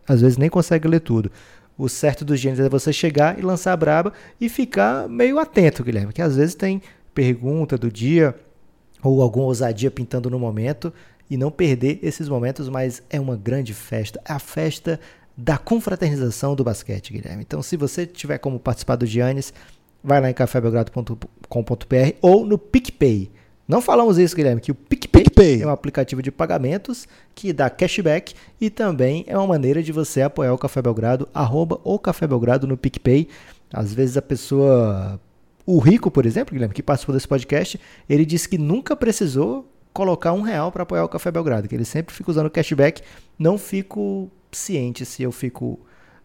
às 0.06 0.20
vezes 0.20 0.38
nem 0.38 0.50
consegue 0.50 0.90
ler 0.90 1.00
tudo. 1.00 1.32
O 1.78 1.88
certo 1.88 2.26
dos 2.26 2.38
gênios 2.38 2.60
é 2.60 2.68
você 2.68 2.92
chegar 2.92 3.40
e 3.40 3.42
lançar 3.42 3.72
a 3.72 3.78
braba 3.78 4.12
e 4.42 4.50
ficar 4.50 5.08
meio 5.08 5.40
atento, 5.40 5.86
Guilherme, 5.86 6.12
que 6.12 6.22
às 6.22 6.36
vezes 6.36 6.54
tem 6.54 6.82
pergunta 7.14 7.78
do 7.78 7.92
dia 7.92 8.36
ou 9.04 9.22
alguma 9.22 9.46
ousadia 9.46 9.90
pintando 9.90 10.30
no 10.30 10.40
momento 10.40 10.94
e 11.30 11.38
não 11.38 11.50
perder 11.50 12.00
esses 12.04 12.28
momentos, 12.28 12.68
mas 12.70 13.02
é 13.10 13.20
uma 13.20 13.36
grande 13.36 13.74
festa, 13.74 14.22
é 14.26 14.34
a 14.34 14.40
festa 14.40 15.00
da 15.36 15.58
confraternização 15.58 16.56
do 16.56 16.64
basquete, 16.64 17.14
Guilherme. 17.14 17.42
Então, 17.42 17.62
se 17.64 17.78
você 17.78 18.06
tiver 18.06 18.38
como 18.38 18.60
participar 18.60 18.98
do 18.98 19.06
Giannis, 19.06 19.54
vai 20.04 20.20
lá 20.20 20.30
em 20.30 20.34
cafébelgrado.com.br 20.34 21.16
ou 22.22 22.46
no 22.46 22.58
PicPay. 22.58 23.32
Não 23.68 23.82
falamos 23.82 24.18
isso, 24.18 24.36
Guilherme, 24.36 24.60
que 24.60 24.72
o 24.72 24.76
PicPay, 24.76 25.24
PicPay, 25.24 25.62
é 25.62 25.68
um 25.68 25.72
aplicativo 25.72 26.22
de 26.22 26.32
pagamentos 26.32 27.08
que 27.34 27.54
dá 27.54 27.70
cashback 27.70 28.34
e 28.60 28.70
também 28.70 29.24
é 29.28 29.38
uma 29.38 29.48
maneira 29.48 29.82
de 29.82 29.92
você 29.92 30.22
apoiar 30.22 30.54
o 30.54 30.58
Café 30.58 30.82
Belgrado, 30.82 31.28
arroba 31.34 31.80
o 31.84 31.98
Café 31.98 32.28
Belgrado 32.28 32.68
no 32.68 32.78
PicPay. 32.78 33.28
Às 33.74 33.94
vezes 33.94 34.18
a 34.18 34.22
pessoa... 34.22 35.20
O 35.66 35.80
Rico, 35.80 36.10
por 36.10 36.26
exemplo, 36.26 36.54
Guilherme, 36.54 36.74
que 36.74 36.84
participou 36.84 37.14
desse 37.14 37.28
podcast, 37.28 37.80
ele 38.10 38.26
disse 38.26 38.50
que 38.50 38.58
nunca 38.58 38.96
precisou 38.96 39.68
colocar 39.94 40.34
um 40.34 40.42
real 40.42 40.72
para 40.72 40.84
apoiar 40.84 41.04
o 41.04 41.10
Café 41.10 41.32
Belgrado, 41.32 41.68
que 41.68 41.76
ele 41.76 41.86
sempre 41.86 42.14
fica 42.16 42.32
usando 42.32 42.50
cashback. 42.50 43.02
Não 43.38 43.58
fico 43.58 44.30
ciente 44.52 45.06
se 45.06 45.24
eu 45.24 45.32
fico. 45.32 45.80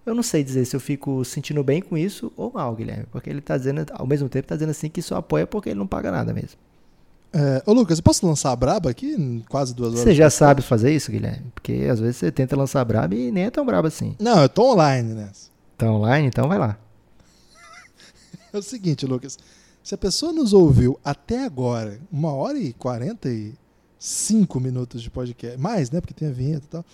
Eu 0.04 0.14
não 0.14 0.22
sei 0.22 0.44
dizer 0.44 0.64
se 0.64 0.76
eu 0.76 0.80
fico 0.80 1.24
sentindo 1.24 1.62
bem 1.64 1.82
com 1.82 1.98
isso 1.98 2.32
ou 2.36 2.52
mal, 2.52 2.74
Guilherme. 2.74 3.06
Porque 3.10 3.28
ele 3.28 3.40
está 3.40 3.56
dizendo, 3.56 3.84
ao 3.92 4.06
mesmo 4.06 4.28
tempo, 4.28 4.44
está 4.44 4.54
dizendo 4.54 4.70
assim 4.70 4.88
que 4.88 5.02
só 5.02 5.16
apoia 5.16 5.46
porque 5.46 5.70
ele 5.70 5.78
não 5.78 5.86
paga 5.86 6.10
nada 6.12 6.32
mesmo. 6.32 6.58
É, 7.32 7.62
ô 7.66 7.72
Lucas, 7.72 7.98
eu 7.98 8.04
posso 8.04 8.24
lançar 8.24 8.52
a 8.52 8.56
braba 8.56 8.88
aqui 8.88 9.44
quase 9.48 9.74
duas 9.74 9.90
horas? 9.90 10.04
Você 10.04 10.14
já 10.14 10.30
sabe 10.30 10.62
fazer 10.62 10.94
isso, 10.94 11.10
Guilherme? 11.10 11.46
Porque 11.54 11.86
às 11.90 11.98
vezes 11.98 12.16
você 12.16 12.30
tenta 12.30 12.56
lançar 12.56 12.80
a 12.80 12.84
braba 12.84 13.14
e 13.14 13.32
nem 13.32 13.44
é 13.44 13.50
tão 13.50 13.66
braba 13.66 13.88
assim. 13.88 14.14
Não, 14.18 14.40
eu 14.40 14.48
tô 14.48 14.72
online 14.72 15.12
nessa. 15.12 15.50
Tá 15.76 15.90
online? 15.90 16.28
Então 16.28 16.48
vai 16.48 16.58
lá. 16.58 16.78
É 18.56 18.60
o 18.60 18.62
seguinte, 18.62 19.06
Lucas. 19.06 19.38
Se 19.82 19.94
a 19.94 19.98
pessoa 19.98 20.32
nos 20.32 20.52
ouviu 20.52 20.98
até 21.04 21.44
agora, 21.44 22.00
uma 22.10 22.32
hora 22.32 22.58
e 22.58 22.72
quarenta 22.72 23.28
e 23.28 23.54
cinco 23.98 24.58
minutos 24.58 25.02
de 25.02 25.10
podcast, 25.10 25.58
mais, 25.58 25.90
né? 25.90 26.00
Porque 26.00 26.14
tem 26.14 26.28
a 26.28 26.32
vinheta 26.32 26.64
e 26.64 26.68
tal 26.68 26.84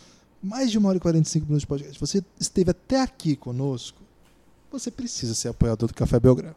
mais 0.42 0.70
de 0.70 0.78
uma 0.78 0.88
hora 0.88 0.98
e 0.98 1.00
45 1.00 1.46
minutos 1.46 1.62
de 1.62 1.66
podcast, 1.68 2.00
você 2.00 2.24
esteve 2.40 2.72
até 2.72 3.00
aqui 3.00 3.36
conosco, 3.36 3.98
você 4.70 4.90
precisa 4.90 5.34
ser 5.34 5.48
apoiador 5.48 5.88
do 5.88 5.94
Café 5.94 6.18
Belgrado. 6.18 6.56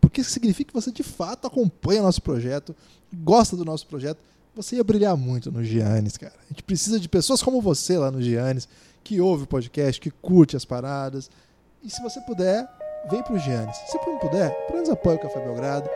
Porque 0.00 0.22
isso 0.22 0.30
significa 0.30 0.68
que 0.68 0.80
você 0.80 0.90
de 0.90 1.02
fato 1.02 1.46
acompanha 1.46 2.00
nosso 2.00 2.22
projeto, 2.22 2.74
gosta 3.12 3.56
do 3.56 3.64
nosso 3.64 3.86
projeto. 3.86 4.18
Você 4.54 4.76
ia 4.76 4.84
brilhar 4.84 5.16
muito 5.16 5.52
no 5.52 5.62
Giannis, 5.62 6.16
cara. 6.16 6.32
A 6.44 6.48
gente 6.48 6.62
precisa 6.62 6.98
de 6.98 7.08
pessoas 7.08 7.42
como 7.42 7.60
você 7.60 7.98
lá 7.98 8.10
no 8.10 8.22
Giannis, 8.22 8.66
que 9.04 9.20
ouve 9.20 9.44
o 9.44 9.46
podcast, 9.46 10.00
que 10.00 10.10
curte 10.10 10.56
as 10.56 10.64
paradas. 10.64 11.28
E 11.82 11.90
se 11.90 12.00
você 12.00 12.20
puder, 12.22 12.66
vem 13.10 13.22
pro 13.22 13.38
Giannis. 13.38 13.76
Se 13.86 13.98
não 14.06 14.18
puder, 14.18 14.50
pelo 14.66 14.74
menos 14.74 14.90
apoia 14.90 15.16
o 15.16 15.20
Café 15.20 15.40
Belgrado. 15.40 15.88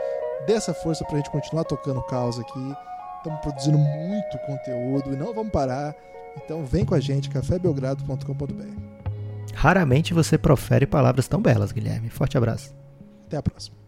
Dê 0.46 0.54
essa 0.54 0.72
força 0.72 1.04
pra 1.04 1.16
gente 1.16 1.30
continuar 1.30 1.64
tocando 1.64 2.02
caos 2.02 2.38
aqui. 2.38 2.76
Estamos 3.18 3.40
produzindo 3.40 3.78
muito 3.78 4.38
conteúdo 4.46 5.12
e 5.12 5.16
não 5.16 5.34
vamos 5.34 5.52
parar. 5.52 5.94
Então 6.36 6.64
vem 6.64 6.84
com 6.84 6.94
a 6.94 7.00
gente, 7.00 7.28
cafébelgrado.com.br. 7.28 9.00
Raramente 9.54 10.14
você 10.14 10.38
profere 10.38 10.86
palavras 10.86 11.28
tão 11.28 11.40
belas, 11.40 11.72
Guilherme. 11.72 12.08
Forte 12.08 12.38
abraço. 12.38 12.74
Até 13.26 13.36
a 13.36 13.42
próxima. 13.42 13.79